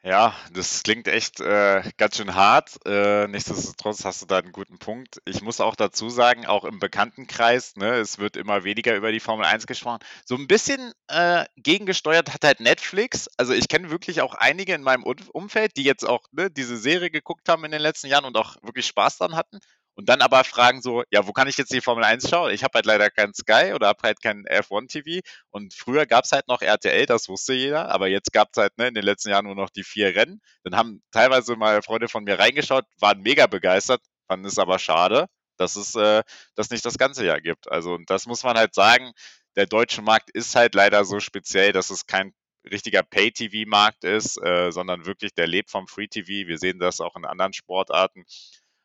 Ja, 0.03 0.35
das 0.55 0.83
klingt 0.83 1.09
echt 1.09 1.41
äh, 1.41 1.83
ganz 1.99 2.17
schön 2.17 2.35
hart. 2.35 2.79
Äh, 2.87 3.27
nichtsdestotrotz 3.29 4.03
hast 4.07 4.23
du 4.23 4.27
da 4.27 4.39
einen 4.39 4.51
guten 4.51 4.79
Punkt. 4.79 5.21
Ich 5.27 5.43
muss 5.43 5.61
auch 5.61 5.77
dazu 5.77 6.09
sagen, 6.09 6.47
auch 6.47 6.65
im 6.65 6.79
Bekanntenkreis, 6.79 7.77
ne, 7.77 7.97
es 7.97 8.19
wird 8.19 8.39
immer 8.39 8.65
weniger 8.65 8.97
über 8.97 9.13
die 9.13 9.21
Formel 9.21 9.45
1 9.45 9.67
gesprochen. 9.67 9.99
So 10.25 10.37
ein 10.37 10.47
bisschen 10.47 10.95
äh, 11.09 11.45
gegengesteuert 11.57 12.33
hat 12.33 12.45
halt 12.45 12.61
Netflix. 12.61 13.29
Also 13.37 13.53
ich 13.53 13.69
kenne 13.69 13.91
wirklich 13.91 14.23
auch 14.23 14.33
einige 14.35 14.73
in 14.73 14.83
meinem 14.83 15.03
Umfeld, 15.03 15.77
die 15.77 15.85
jetzt 15.85 16.07
auch 16.09 16.25
ne, 16.33 16.51
diese 16.51 16.79
Serie 16.79 17.11
geguckt 17.11 17.51
haben 17.51 17.65
in 17.67 17.71
den 17.71 17.83
letzten 17.83 18.07
Jahren 18.07 18.25
und 18.25 18.39
auch 18.39 18.57
wirklich 18.63 18.87
Spaß 18.87 19.19
dran 19.19 19.37
hatten 19.37 19.61
und 20.01 20.09
dann 20.09 20.23
aber 20.23 20.45
fragen 20.45 20.81
so, 20.81 21.05
ja, 21.11 21.27
wo 21.27 21.33
kann 21.33 21.47
ich 21.47 21.59
jetzt 21.59 21.75
die 21.75 21.83
Formel 21.83 22.05
1 22.05 22.31
schauen? 22.31 22.55
Ich 22.55 22.65
habe 22.65 22.73
halt 22.77 22.87
leider 22.87 23.11
kein 23.11 23.35
Sky 23.35 23.73
oder 23.75 23.89
habe 23.89 23.99
halt 24.03 24.23
kein 24.23 24.47
F1 24.47 24.89
TV 24.89 25.21
und 25.51 25.75
früher 25.75 26.07
gab 26.07 26.25
es 26.25 26.33
halt 26.33 26.49
noch 26.49 26.63
RTL, 26.63 27.05
das 27.05 27.29
wusste 27.29 27.53
jeder, 27.53 27.91
aber 27.91 28.09
jetzt 28.09 28.33
gab 28.33 28.49
es 28.53 28.57
halt 28.57 28.79
ne, 28.79 28.89
in 28.89 28.95
den 28.95 29.05
letzten 29.05 29.29
Jahren 29.29 29.45
nur 29.45 29.55
noch 29.55 29.69
die 29.69 29.85
vier 29.85 30.17
Rennen. 30.17 30.41
Dann 30.65 30.75
haben 30.75 31.03
teilweise 31.11 31.55
mal 31.55 31.83
Freunde 31.83 32.09
von 32.09 32.25
mir 32.25 32.39
reingeschaut, 32.39 32.87
waren 32.99 33.21
mega 33.21 33.47
begeistert, 33.47 34.01
fanden 34.27 34.47
es 34.47 34.59
aber 34.59 34.79
schade, 34.79 35.27
dass 35.59 35.77
es 35.77 35.95
äh, 35.97 36.23
das 36.55 36.71
nicht 36.71 36.87
das 36.87 36.97
ganze 36.97 37.27
Jahr 37.27 37.43
gibt. 37.43 37.71
Also 37.71 37.93
und 37.93 38.09
das 38.09 38.25
muss 38.25 38.43
man 38.43 38.57
halt 38.57 38.75
sagen, 38.75 39.13
der 39.55 39.67
deutsche 39.67 40.01
Markt 40.01 40.31
ist 40.31 40.57
halt 40.57 40.75
leider 40.75 41.05
so 41.05 41.21
speziell, 41.21 41.73
dass 41.73 41.91
es 41.91 42.07
kein 42.07 42.33
richtiger 42.71 43.03
Pay-TV-Markt 43.03 44.05
ist, 44.05 44.43
äh, 44.43 44.71
sondern 44.71 45.05
wirklich, 45.05 45.35
der 45.35 45.47
lebt 45.47 45.71
vom 45.71 45.87
Free-TV. 45.87 46.49
Wir 46.49 46.57
sehen 46.57 46.79
das 46.79 47.03
auch 47.03 47.17
in 47.17 47.27
anderen 47.27 47.53
Sportarten. 47.53 48.25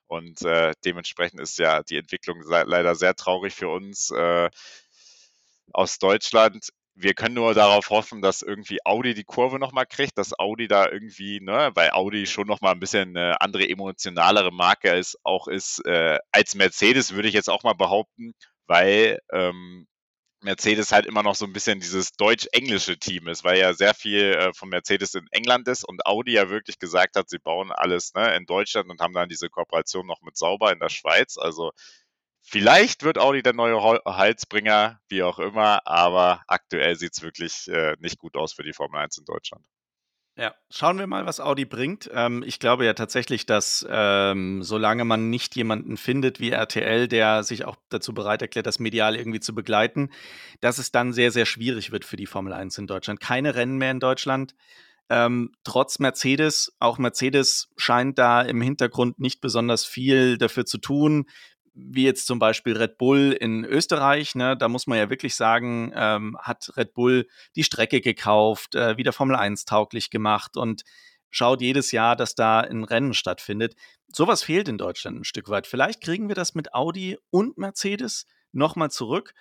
Und 0.08 0.42
äh, 0.44 0.74
dementsprechend 0.84 1.40
ist 1.40 1.58
ja 1.58 1.84
die 1.84 1.98
Entwicklung 1.98 2.42
leider 2.44 2.96
sehr 2.96 3.16
traurig 3.16 3.54
für 3.54 3.70
uns 3.70 4.12
äh, 4.12 4.50
aus 5.74 6.00
Deutschland. 6.00 6.70
Wir 6.98 7.14
können 7.14 7.36
nur 7.36 7.54
darauf 7.54 7.90
hoffen, 7.90 8.22
dass 8.22 8.42
irgendwie 8.42 8.80
Audi 8.86 9.14
die 9.14 9.26
Kurve 9.26 9.60
nochmal 9.60 9.86
kriegt, 9.86 10.18
dass 10.18 10.38
Audi 10.38 10.68
da 10.68 10.90
irgendwie, 10.90 11.42
ne, 11.42 11.72
weil 11.74 11.90
Audi 11.92 12.26
schon 12.26 12.48
nochmal 12.48 12.74
ein 12.74 12.80
bisschen 12.80 13.18
eine 13.18 13.42
andere 13.42 13.68
emotionalere 13.68 14.52
Marke 14.52 14.92
ist, 14.92 15.18
auch 15.24 15.48
ist 15.48 15.86
äh, 15.86 16.18
als 16.32 16.56
Mercedes, 16.56 17.14
würde 17.14 17.28
ich 17.28 17.34
jetzt 17.34 17.50
auch 17.50 17.64
mal 17.64 17.74
behaupten, 17.74 18.34
weil 18.68 19.20
ähm, 19.34 19.88
Mercedes 20.46 20.92
halt 20.92 21.06
immer 21.06 21.24
noch 21.24 21.36
so 21.36 21.46
ein 21.46 21.52
bisschen 21.52 21.80
dieses 21.82 22.14
deutsch-englische 22.14 22.98
Team 22.98 23.28
ist, 23.28 23.44
weil 23.44 23.60
ja 23.60 23.74
sehr 23.74 23.94
viel 23.94 24.34
äh, 24.34 24.54
von 24.54 24.70
Mercedes 24.70 25.14
in 25.16 25.28
England 25.32 25.68
ist 25.68 25.84
und 25.84 26.06
Audi 26.06 26.34
ja 26.34 26.50
wirklich 26.50 26.80
gesagt 26.80 27.18
hat, 27.18 27.30
sie 27.30 27.40
bauen 27.40 27.72
alles 27.74 28.14
ne, 28.14 28.36
in 28.36 28.46
Deutschland 28.46 28.90
und 28.90 29.02
haben 29.02 29.14
dann 29.14 29.28
diese 29.28 29.50
Kooperation 29.50 30.08
noch 30.08 30.22
mit 30.22 30.38
Sauber 30.38 30.72
in 30.72 30.80
der 30.80 30.90
Schweiz. 30.90 31.38
Also 31.38 31.72
vielleicht 32.42 33.04
wird 33.04 33.18
Audi 33.18 33.44
der 33.44 33.54
neue 33.54 33.82
Halsbringer, 34.06 35.02
wie 35.10 35.24
auch 35.24 35.40
immer, 35.40 35.86
aber 35.86 36.44
aktuell 36.48 36.96
sieht 36.96 37.14
es 37.14 37.22
wirklich 37.22 37.68
äh, 37.68 37.96
nicht 38.00 38.18
gut 38.20 38.38
aus 38.38 38.54
für 38.54 38.64
die 38.64 38.74
Formel 38.74 39.02
1 39.02 39.18
in 39.18 39.26
Deutschland. 39.26 39.66
Ja, 40.38 40.54
schauen 40.70 41.00
wir 41.00 41.08
mal, 41.08 41.26
was 41.26 41.40
Audi 41.40 41.64
bringt. 41.64 42.10
Ähm, 42.14 42.44
ich 42.46 42.60
glaube 42.60 42.84
ja 42.84 42.94
tatsächlich, 42.94 43.46
dass 43.46 43.86
ähm, 43.90 44.64
solange 44.64 45.06
man 45.06 45.30
nicht 45.30 45.56
jemanden 45.56 45.96
findet 45.96 46.42
wie 46.42 46.50
RTL, 46.50 47.08
der 47.08 47.44
sich 47.44 47.64
auch 47.64 47.78
dazu 47.88 48.14
bereit 48.14 48.42
erklärt, 48.42 48.66
das 48.66 48.80
medial 48.80 49.16
irgendwie 49.16 49.40
zu 49.40 49.56
begleiten, 49.56 50.10
dass 50.60 50.78
es 50.78 50.92
dann 50.92 51.14
sehr, 51.14 51.32
sehr 51.32 51.46
schwierig 51.46 51.94
wird 51.94 52.04
für 52.04 52.18
die 52.18 52.26
Formel 52.26 52.52
1 52.52 52.78
in 52.80 52.88
Deutschland. 52.88 53.22
Keine 53.22 53.56
Rennen 53.56 53.78
mehr 53.78 53.92
in 53.92 54.02
Deutschland. 54.02 54.56
Ähm, 55.10 55.54
trotz 55.64 56.00
Mercedes, 56.00 56.76
auch 56.80 56.98
Mercedes 56.98 57.70
scheint 57.78 58.20
da 58.20 58.42
im 58.42 58.60
Hintergrund 58.60 59.20
nicht 59.20 59.40
besonders 59.40 59.86
viel 59.86 60.38
dafür 60.38 60.66
zu 60.66 60.80
tun 60.80 61.28
wie 61.76 62.06
jetzt 62.06 62.26
zum 62.26 62.40
Beispiel 62.40 62.78
Red 62.78 62.98
Bull 62.98 63.34
in 63.34 63.66
Österreich, 63.66 64.34
ne, 64.34 64.56
da 64.56 64.70
muss 64.70 64.88
man 64.88 64.98
ja 64.98 65.10
wirklich 65.10 65.36
sagen, 65.36 65.92
ähm, 65.94 66.38
hat 66.40 66.72
Red 66.78 66.94
Bull 66.94 67.28
die 67.56 67.64
Strecke 67.64 68.02
gekauft, 68.02 68.76
äh, 68.76 68.98
wieder 68.98 69.12
Formel 69.12 69.36
1 69.36 69.66
tauglich 69.66 70.10
gemacht 70.10 70.56
und 70.56 70.84
schaut 71.30 71.62
jedes 71.62 71.92
Jahr, 71.92 72.16
dass 72.16 72.34
da 72.34 72.62
ein 72.62 72.86
Rennen 72.86 73.14
stattfindet. 73.14 73.76
Sowas 74.08 74.44
fehlt 74.44 74.70
in 74.70 74.78
Deutschland 74.78 75.20
ein 75.20 75.24
Stück 75.26 75.50
weit. 75.50 75.68
Vielleicht 75.68 76.02
kriegen 76.02 76.30
wir 76.30 76.36
das 76.36 76.56
mit 76.56 76.74
Audi 76.74 77.18
und 77.30 77.58
Mercedes 77.58 78.26
nochmal 78.54 78.90
zurück. 78.90 79.34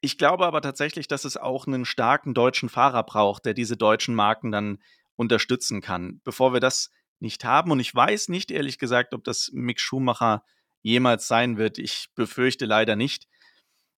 Ich 0.00 0.18
glaube 0.18 0.44
aber 0.44 0.60
tatsächlich, 0.60 1.06
dass 1.06 1.24
es 1.24 1.36
auch 1.36 1.66
einen 1.66 1.84
starken 1.84 2.34
deutschen 2.34 2.68
Fahrer 2.68 3.04
braucht, 3.04 3.44
der 3.46 3.54
diese 3.54 3.76
deutschen 3.76 4.14
Marken 4.14 4.50
dann 4.50 4.78
unterstützen 5.14 5.80
kann. 5.80 6.20
Bevor 6.24 6.52
wir 6.52 6.60
das 6.60 6.90
nicht 7.20 7.44
haben, 7.44 7.70
und 7.70 7.80
ich 7.80 7.94
weiß 7.94 8.28
nicht 8.28 8.50
ehrlich 8.50 8.78
gesagt, 8.78 9.14
ob 9.14 9.24
das 9.24 9.50
Mick 9.52 9.80
Schumacher 9.80 10.42
jemals 10.86 11.26
sein 11.26 11.58
wird. 11.58 11.78
Ich 11.78 12.10
befürchte 12.14 12.64
leider 12.64 12.94
nicht. 12.94 13.26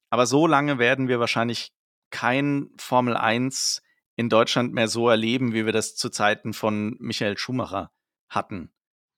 Aber 0.08 0.26
so 0.26 0.46
lange 0.46 0.78
werden 0.78 1.06
wir 1.06 1.20
wahrscheinlich 1.20 1.72
kein 2.10 2.70
Formel 2.78 3.14
1 3.14 3.82
in 4.16 4.30
Deutschland 4.30 4.72
mehr 4.72 4.88
so 4.88 5.08
erleben, 5.08 5.52
wie 5.52 5.66
wir 5.66 5.72
das 5.72 5.96
zu 5.96 6.08
Zeiten 6.08 6.54
von 6.54 6.96
Michael 6.98 7.36
Schumacher 7.36 7.92
hatten. 8.30 8.72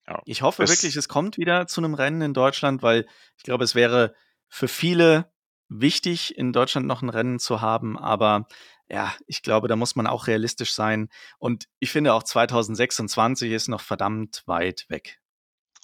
Ja, 0.07 0.21
ich 0.25 0.43
hoffe 0.43 0.69
wirklich, 0.69 0.97
es 0.97 1.09
kommt 1.09 1.39
wieder 1.39 1.69
zu 1.69 1.81
einem 1.81 1.95
Rennen 1.95 2.23
in 2.23 2.35
Deutschland, 2.35 2.83
weil 2.83 3.07
ich 3.37 3.45
glaube, 3.45 3.63
es 3.63 3.77
wäre 3.77 4.17
für 4.49 4.67
viele 4.67 5.33
wichtig, 5.69 6.37
in 6.37 6.53
Deutschland 6.53 6.89
noch 6.89 7.03
ein 7.03 7.09
Rennen 7.09 7.39
zu 7.39 7.61
haben. 7.61 7.97
Aber 7.97 8.49
ja, 8.89 9.15
ich 9.29 9.43
glaube, 9.43 9.69
da 9.69 9.77
muss 9.77 9.95
man 9.95 10.09
auch 10.09 10.27
realistisch 10.27 10.73
sein. 10.73 11.09
Und 11.39 11.67
ich 11.79 11.93
finde 11.93 12.15
auch 12.15 12.25
2026 12.25 13.53
ist 13.53 13.69
noch 13.69 13.81
verdammt 13.81 14.43
weit 14.47 14.87
weg. 14.89 15.21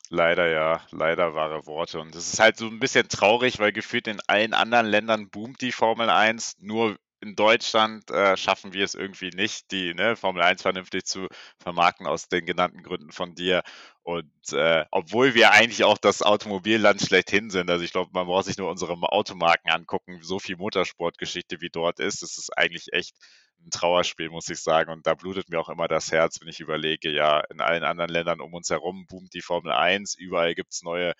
Leider 0.09 0.48
ja, 0.48 0.80
leider 0.92 1.34
wahre 1.34 1.66
Worte. 1.66 2.00
Und 2.00 2.14
es 2.14 2.32
ist 2.32 2.38
halt 2.38 2.57
so 2.57 2.66
ein 2.66 2.78
bisschen 2.78 3.09
traurig, 3.09 3.59
weil 3.59 3.72
gefühlt 3.72 4.07
in 4.07 4.20
allen 4.28 4.54
anderen 4.54 4.86
Ländern 4.86 5.30
boomt 5.30 5.61
die 5.61 5.72
Formel 5.72 6.11
1. 6.11 6.57
Nur 6.61 6.96
in 7.20 7.34
Deutschland 7.34 8.11
äh, 8.11 8.36
schaffen 8.36 8.72
wir 8.72 8.84
es 8.84 8.94
irgendwie 8.94 9.30
nicht, 9.30 9.70
die 9.72 9.94
ne, 9.94 10.14
Formel 10.16 10.42
1 10.42 10.62
vernünftig 10.62 11.07
zu 11.07 11.26
vermarkten 11.59 12.07
aus 12.07 12.28
den 12.28 12.46
genannten 12.46 12.82
Gründen 12.82 13.11
von 13.11 13.34
dir. 13.34 13.62
Und 14.02 14.30
äh, 14.52 14.84
obwohl 14.92 15.34
wir 15.34 15.50
eigentlich 15.50 15.82
auch 15.82 15.98
das 15.98 16.22
Automobilland 16.22 17.00
schlechthin 17.00 17.50
sind, 17.50 17.68
also 17.70 17.84
ich 17.84 17.92
glaube, 17.92 18.11
man 18.12 18.26
braucht 18.26 18.44
sich 18.44 18.59
nur 18.59 18.70
unsere 18.70 18.92
Automarken 19.11 19.72
angucken, 19.72 20.20
so 20.22 20.38
viel 20.38 20.57
Motorsportgeschichte 20.57 21.61
wie 21.61 21.70
dort 21.70 21.98
ist, 21.98 22.22
es 22.22 22.38
ist 22.38 22.57
eigentlich 22.57 22.92
echt 22.92 23.16
ein 23.64 23.70
Trauerspiel, 23.70 24.30
muss 24.30 24.48
ich 24.48 24.61
sagen. 24.61 24.90
Und 24.92 25.07
da 25.07 25.14
blutet 25.14 25.48
mir 25.48 25.61
auch 25.61 25.68
immer 25.68 25.88
das 25.88 26.12
Herz, 26.12 26.40
wenn 26.40 26.48
ich 26.48 26.61
überlege, 26.61 27.11
ja, 27.11 27.40
in 27.50 27.61
allen 27.61 27.84
anderen 27.84 28.11
Ländern 28.11 28.40
um 28.40 28.54
uns 28.54 28.70
herum 28.70 29.07
boomt 29.09 29.34
die 29.34 29.42
Formel 29.42 29.72
1, 29.72 30.16
überall 30.16 30.54
gibt 30.54 30.72
es 30.72 30.82
neue 30.82 31.14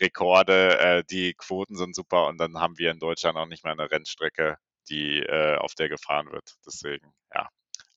Rekorde, 0.00 0.78
äh, 0.78 1.04
die 1.08 1.34
Quoten 1.34 1.76
sind 1.76 1.94
super 1.94 2.26
und 2.26 2.38
dann 2.38 2.58
haben 2.58 2.78
wir 2.78 2.90
in 2.90 2.98
Deutschland 2.98 3.36
auch 3.36 3.46
nicht 3.46 3.64
mehr 3.64 3.72
eine 3.72 3.90
Rennstrecke, 3.90 4.56
die 4.88 5.20
äh, 5.20 5.56
auf 5.56 5.74
der 5.74 5.88
gefahren 5.88 6.30
wird. 6.32 6.56
Deswegen, 6.66 7.12
ja. 7.34 7.48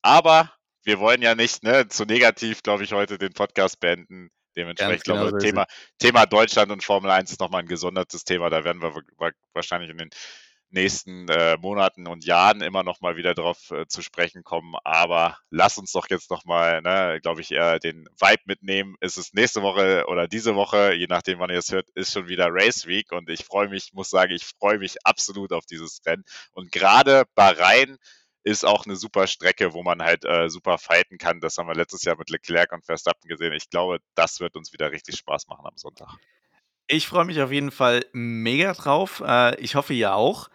Aber 0.02 0.52
wir 0.84 1.00
wollen 1.00 1.20
ja 1.20 1.34
nicht 1.34 1.64
ne, 1.64 1.88
zu 1.88 2.04
negativ, 2.04 2.62
glaube 2.62 2.84
ich, 2.84 2.92
heute 2.92 3.18
den 3.18 3.32
Podcast 3.32 3.80
beenden. 3.80 4.30
Dementsprechend, 4.56 5.04
genau 5.04 5.22
glaube 5.22 5.38
ich, 5.38 5.44
Thema, 5.44 5.66
Thema 5.98 6.26
Deutschland 6.26 6.70
und 6.70 6.82
Formel 6.82 7.10
1 7.10 7.32
ist 7.32 7.40
nochmal 7.40 7.62
ein 7.62 7.68
gesondertes 7.68 8.24
Thema. 8.24 8.48
Da 8.48 8.64
werden 8.64 8.80
wir 8.80 8.94
wahrscheinlich 9.52 9.90
in 9.90 9.98
den 9.98 10.10
nächsten 10.70 11.28
äh, 11.28 11.56
Monaten 11.58 12.06
und 12.06 12.24
Jahren 12.24 12.60
immer 12.60 12.82
noch 12.82 13.00
mal 13.00 13.16
wieder 13.16 13.34
darauf 13.34 13.70
äh, 13.70 13.86
zu 13.86 14.02
sprechen 14.02 14.44
kommen. 14.44 14.74
Aber 14.84 15.38
lass 15.50 15.78
uns 15.78 15.92
doch 15.92 16.08
jetzt 16.10 16.30
noch 16.30 16.44
mal, 16.44 16.82
ne, 16.82 17.20
glaube 17.22 17.40
ich, 17.40 17.52
eher 17.52 17.78
den 17.78 18.08
Vibe 18.18 18.42
mitnehmen. 18.46 18.96
Ist 19.00 19.16
es 19.16 19.32
nächste 19.32 19.62
Woche 19.62 20.04
oder 20.08 20.28
diese 20.28 20.54
Woche, 20.54 20.94
je 20.94 21.06
nachdem, 21.08 21.38
wann 21.38 21.50
ihr 21.50 21.58
es 21.58 21.72
hört, 21.72 21.88
ist 21.94 22.12
schon 22.12 22.28
wieder 22.28 22.48
Race 22.50 22.86
Week 22.86 23.12
und 23.12 23.30
ich 23.30 23.44
freue 23.44 23.68
mich, 23.68 23.92
muss 23.92 24.10
sagen, 24.10 24.32
ich 24.32 24.44
freue 24.44 24.78
mich 24.78 24.96
absolut 25.04 25.52
auf 25.52 25.66
dieses 25.66 26.00
Rennen. 26.06 26.24
Und 26.52 26.72
gerade 26.72 27.24
Bahrain 27.34 27.98
ist 28.46 28.64
auch 28.64 28.86
eine 28.86 28.94
super 28.94 29.26
Strecke, 29.26 29.72
wo 29.72 29.82
man 29.82 30.02
halt 30.02 30.24
äh, 30.24 30.48
super 30.48 30.78
fighten 30.78 31.18
kann. 31.18 31.40
Das 31.40 31.58
haben 31.58 31.66
wir 31.66 31.74
letztes 31.74 32.04
Jahr 32.04 32.16
mit 32.16 32.30
Leclerc 32.30 32.72
und 32.72 32.84
Verstappen 32.84 33.28
gesehen. 33.28 33.52
Ich 33.52 33.70
glaube, 33.70 33.98
das 34.14 34.38
wird 34.38 34.54
uns 34.56 34.72
wieder 34.72 34.92
richtig 34.92 35.16
Spaß 35.16 35.48
machen 35.48 35.66
am 35.66 35.76
Sonntag. 35.76 36.16
Ich 36.88 37.08
freue 37.08 37.24
mich 37.24 37.40
auf 37.42 37.50
jeden 37.50 37.72
Fall 37.72 38.04
mega 38.12 38.72
drauf. 38.72 39.20
Äh, 39.26 39.60
ich 39.60 39.74
hoffe, 39.74 39.92
ihr 39.92 40.14
auch. 40.14 40.48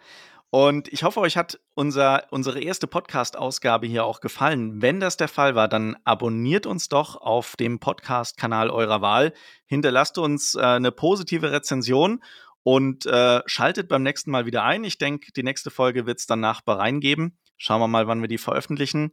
Und 0.48 0.88
ich 0.88 1.02
hoffe, 1.02 1.20
euch 1.20 1.36
hat 1.36 1.60
unser, 1.74 2.26
unsere 2.30 2.60
erste 2.60 2.86
Podcast-Ausgabe 2.86 3.86
hier 3.86 4.04
auch 4.04 4.20
gefallen. 4.20 4.80
Wenn 4.80 4.98
das 4.98 5.18
der 5.18 5.28
Fall 5.28 5.54
war, 5.54 5.68
dann 5.68 5.96
abonniert 6.04 6.66
uns 6.66 6.88
doch 6.88 7.16
auf 7.16 7.56
dem 7.56 7.80
Podcast-Kanal 7.80 8.70
eurer 8.70 9.02
Wahl. 9.02 9.34
Hinterlasst 9.66 10.16
uns 10.16 10.54
äh, 10.54 10.60
eine 10.60 10.90
positive 10.90 11.52
Rezension 11.52 12.22
und 12.62 13.04
äh, 13.04 13.42
schaltet 13.44 13.88
beim 13.88 14.02
nächsten 14.02 14.30
Mal 14.30 14.46
wieder 14.46 14.62
ein. 14.62 14.84
Ich 14.84 14.96
denke, 14.96 15.32
die 15.32 15.42
nächste 15.42 15.70
Folge 15.70 16.06
wird 16.06 16.18
es 16.18 16.26
dann 16.26 16.40
nach 16.40 16.62
Bahrain 16.62 17.00
geben. 17.00 17.38
Schauen 17.58 17.80
wir 17.80 17.88
mal, 17.88 18.06
wann 18.06 18.22
wir 18.22 18.28
die 18.28 18.38
veröffentlichen. 18.38 19.12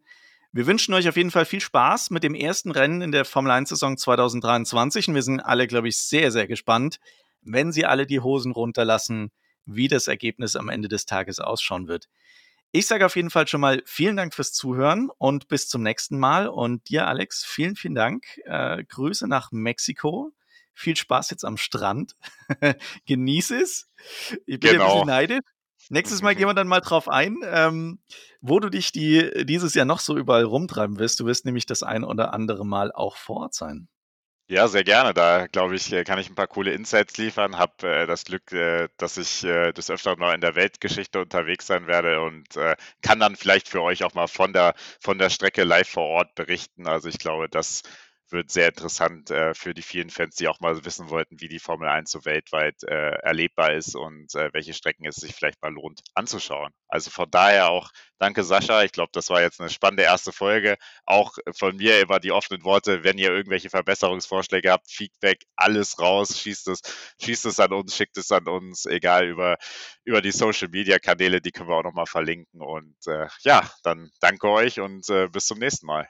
Wir 0.52 0.66
wünschen 0.66 0.96
euch 0.96 1.08
auf 1.08 1.16
jeden 1.16 1.30
Fall 1.30 1.46
viel 1.46 1.62
Spaß 1.62 2.10
mit 2.10 2.24
dem 2.24 2.34
ersten 2.34 2.72
Rennen 2.72 3.02
in 3.02 3.12
der 3.12 3.24
Formel 3.24 3.52
1-Saison 3.52 3.98
2023 3.98 5.08
und 5.08 5.14
wir 5.14 5.22
sind 5.22 5.42
alle, 5.42 5.68
glaube 5.68 5.88
ich, 5.88 6.00
sehr, 6.00 6.32
sehr 6.32 6.48
gespannt, 6.48 7.00
wenn 7.42 7.72
sie 7.72 7.86
alle 7.86 8.08
die 8.08 8.20
Hosen 8.20 8.52
runterlassen, 8.52 9.32
wie 9.66 9.88
das 9.88 10.08
Ergebnis 10.08 10.56
am 10.56 10.70
Ende 10.70 10.88
des 10.88 11.06
Tages 11.06 11.40
ausschauen 11.40 11.88
wird. 11.88 12.10
Ich 12.72 12.88
sage 12.88 13.06
auf 13.06 13.16
jeden 13.16 13.30
Fall 13.30 13.48
schon 13.48 13.62
mal 13.62 13.84
vielen 13.86 14.18
Dank 14.18 14.34
fürs 14.34 14.52
Zuhören 14.52 15.12
und 15.20 15.48
bis 15.50 15.68
zum 15.68 15.84
nächsten 15.84 16.18
Mal. 16.18 16.48
Und 16.48 16.90
dir, 16.90 17.08
Alex, 17.08 17.46
vielen, 17.46 17.76
vielen 17.76 17.96
Dank. 17.96 18.26
Äh, 18.46 18.84
Grüße 18.84 19.28
nach 19.28 19.52
Mexiko. 19.52 20.32
Viel 20.74 20.96
Spaß 20.96 21.30
jetzt 21.30 21.46
am 21.46 21.58
Strand. 21.58 22.16
Genieß 23.06 23.52
es. 23.52 23.88
Ich 24.48 24.60
bin 24.60 24.72
genau. 24.72 24.84
ein 24.84 24.92
bisschen 24.92 25.08
neidisch. 25.08 25.42
Nächstes 25.90 26.22
Mal 26.22 26.36
gehen 26.36 26.48
wir 26.48 26.54
dann 26.54 26.68
mal 26.68 26.82
drauf 26.82 27.10
ein, 27.10 27.38
ähm, 27.44 28.00
wo 28.42 28.60
du 28.60 28.70
dich 28.70 28.92
die, 28.92 29.46
dieses 29.46 29.74
Jahr 29.74 29.86
noch 29.86 30.00
so 30.00 30.16
überall 30.16 30.44
rumtreiben 30.44 31.00
wirst. 31.00 31.20
Du 31.20 31.26
wirst 31.26 31.46
nämlich 31.46 31.66
das 31.66 31.82
ein 31.84 32.04
oder 32.04 32.34
andere 32.34 32.66
Mal 32.66 32.92
auch 32.92 33.18
vor 33.18 33.38
Ort 33.38 33.56
sein. 33.56 33.90
Ja, 34.52 34.68
sehr 34.68 34.84
gerne. 34.84 35.14
Da 35.14 35.46
glaube 35.46 35.76
ich, 35.76 35.94
äh, 35.94 36.04
kann 36.04 36.18
ich 36.18 36.28
ein 36.28 36.34
paar 36.36 36.48
coole 36.48 36.72
Insights 36.74 37.18
liefern. 37.18 37.60
Habe 37.60 37.88
äh, 37.88 38.08
das 38.08 38.26
Glück, 38.26 38.52
äh, 38.52 38.90
dass 38.98 39.18
ich 39.18 39.44
äh, 39.44 39.72
des 39.74 39.92
Öfteren 39.92 40.18
noch 40.20 40.34
in 40.34 40.42
der 40.42 40.56
Weltgeschichte 40.56 41.22
unterwegs 41.22 41.68
sein 41.68 41.86
werde 41.86 42.22
und 42.22 42.56
äh, 42.56 42.76
kann 43.04 43.20
dann 43.20 43.36
vielleicht 43.36 43.70
für 43.70 43.84
euch 43.84 44.04
auch 44.04 44.16
mal 44.16 44.28
von 44.28 44.52
der 44.52 44.74
von 45.00 45.20
der 45.20 45.30
Strecke 45.30 45.64
live 45.64 45.88
vor 45.88 46.06
Ort 46.06 46.34
berichten. 46.34 46.88
Also 46.88 47.10
ich 47.10 47.20
glaube, 47.20 47.48
das 47.48 47.84
wird 48.32 48.52
sehr 48.52 48.70
interessant 48.70 49.32
äh, 49.32 49.54
für 49.54 49.74
die 49.74 49.82
vielen 49.82 50.10
Fans, 50.10 50.36
die 50.36 50.48
auch 50.48 50.60
mal 50.60 50.84
wissen 50.86 51.10
wollten, 51.10 51.40
wie 51.42 51.48
die 51.48 51.60
Formel 51.60 51.88
1 51.88 52.12
so 52.12 52.26
weltweit 52.26 52.84
äh, 52.84 53.12
erlebbar 53.22 53.74
ist 53.74 53.96
und 53.96 54.34
äh, 54.36 54.50
welche 54.54 54.74
Strecken 54.74 55.06
es 55.08 55.16
sich 55.16 55.34
vielleicht 55.34 55.62
mal 55.62 55.74
lohnt 55.74 56.02
anzuschauen. 56.14 56.72
Also 56.88 57.12
von 57.12 57.30
daher 57.30 57.70
auch 57.70 57.90
danke 58.20 58.44
Sascha. 58.44 58.84
Ich 58.84 58.92
glaube, 58.92 59.12
das 59.14 59.30
war 59.30 59.42
jetzt 59.42 59.60
eine 59.60 59.70
spannende 59.70 60.04
erste 60.04 60.32
Folge. 60.32 60.78
Auch 61.06 61.38
von 61.56 61.78
mir 61.78 62.00
immer 62.02 62.20
die 62.20 62.32
offenen 62.32 62.64
Worte, 62.64 63.04
wenn 63.04 63.18
ihr 63.18 63.32
irgendwelche 63.32 63.70
Verbesserungsvorschläge 63.70 64.72
habt, 64.72 64.90
Feedback, 64.90 65.46
alles 65.56 66.00
raus, 66.00 66.40
schießt 66.40 66.68
es, 66.70 66.82
schießt 67.22 67.46
es 67.46 67.60
an 67.60 67.74
uns, 67.74 67.96
schickt 67.96 68.18
es 68.18 68.32
an 68.32 68.48
uns, 68.48 68.86
egal 68.86 69.28
über, 69.28 69.58
über 70.04 70.22
die 70.22 70.32
Social 70.32 70.70
Media 70.70 71.00
Kanäle, 71.00 71.42
die 71.42 71.52
können 71.52 71.70
wir 71.70 71.76
auch 71.76 71.84
nochmal 71.84 72.08
verlinken. 72.08 72.62
Und 72.62 72.96
äh, 73.08 73.28
ja, 73.42 73.70
dann 73.84 74.12
danke 74.20 74.50
euch 74.50 74.80
und 74.80 75.10
äh, 75.10 75.28
bis 75.28 75.46
zum 75.48 75.60
nächsten 75.60 75.86
Mal. 75.86 76.10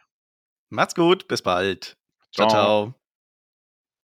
Macht's 0.70 0.96
gut, 0.96 1.28
bis 1.28 1.42
bald. 1.42 1.99
Ciao, 2.32 2.48
ciao. 2.48 2.99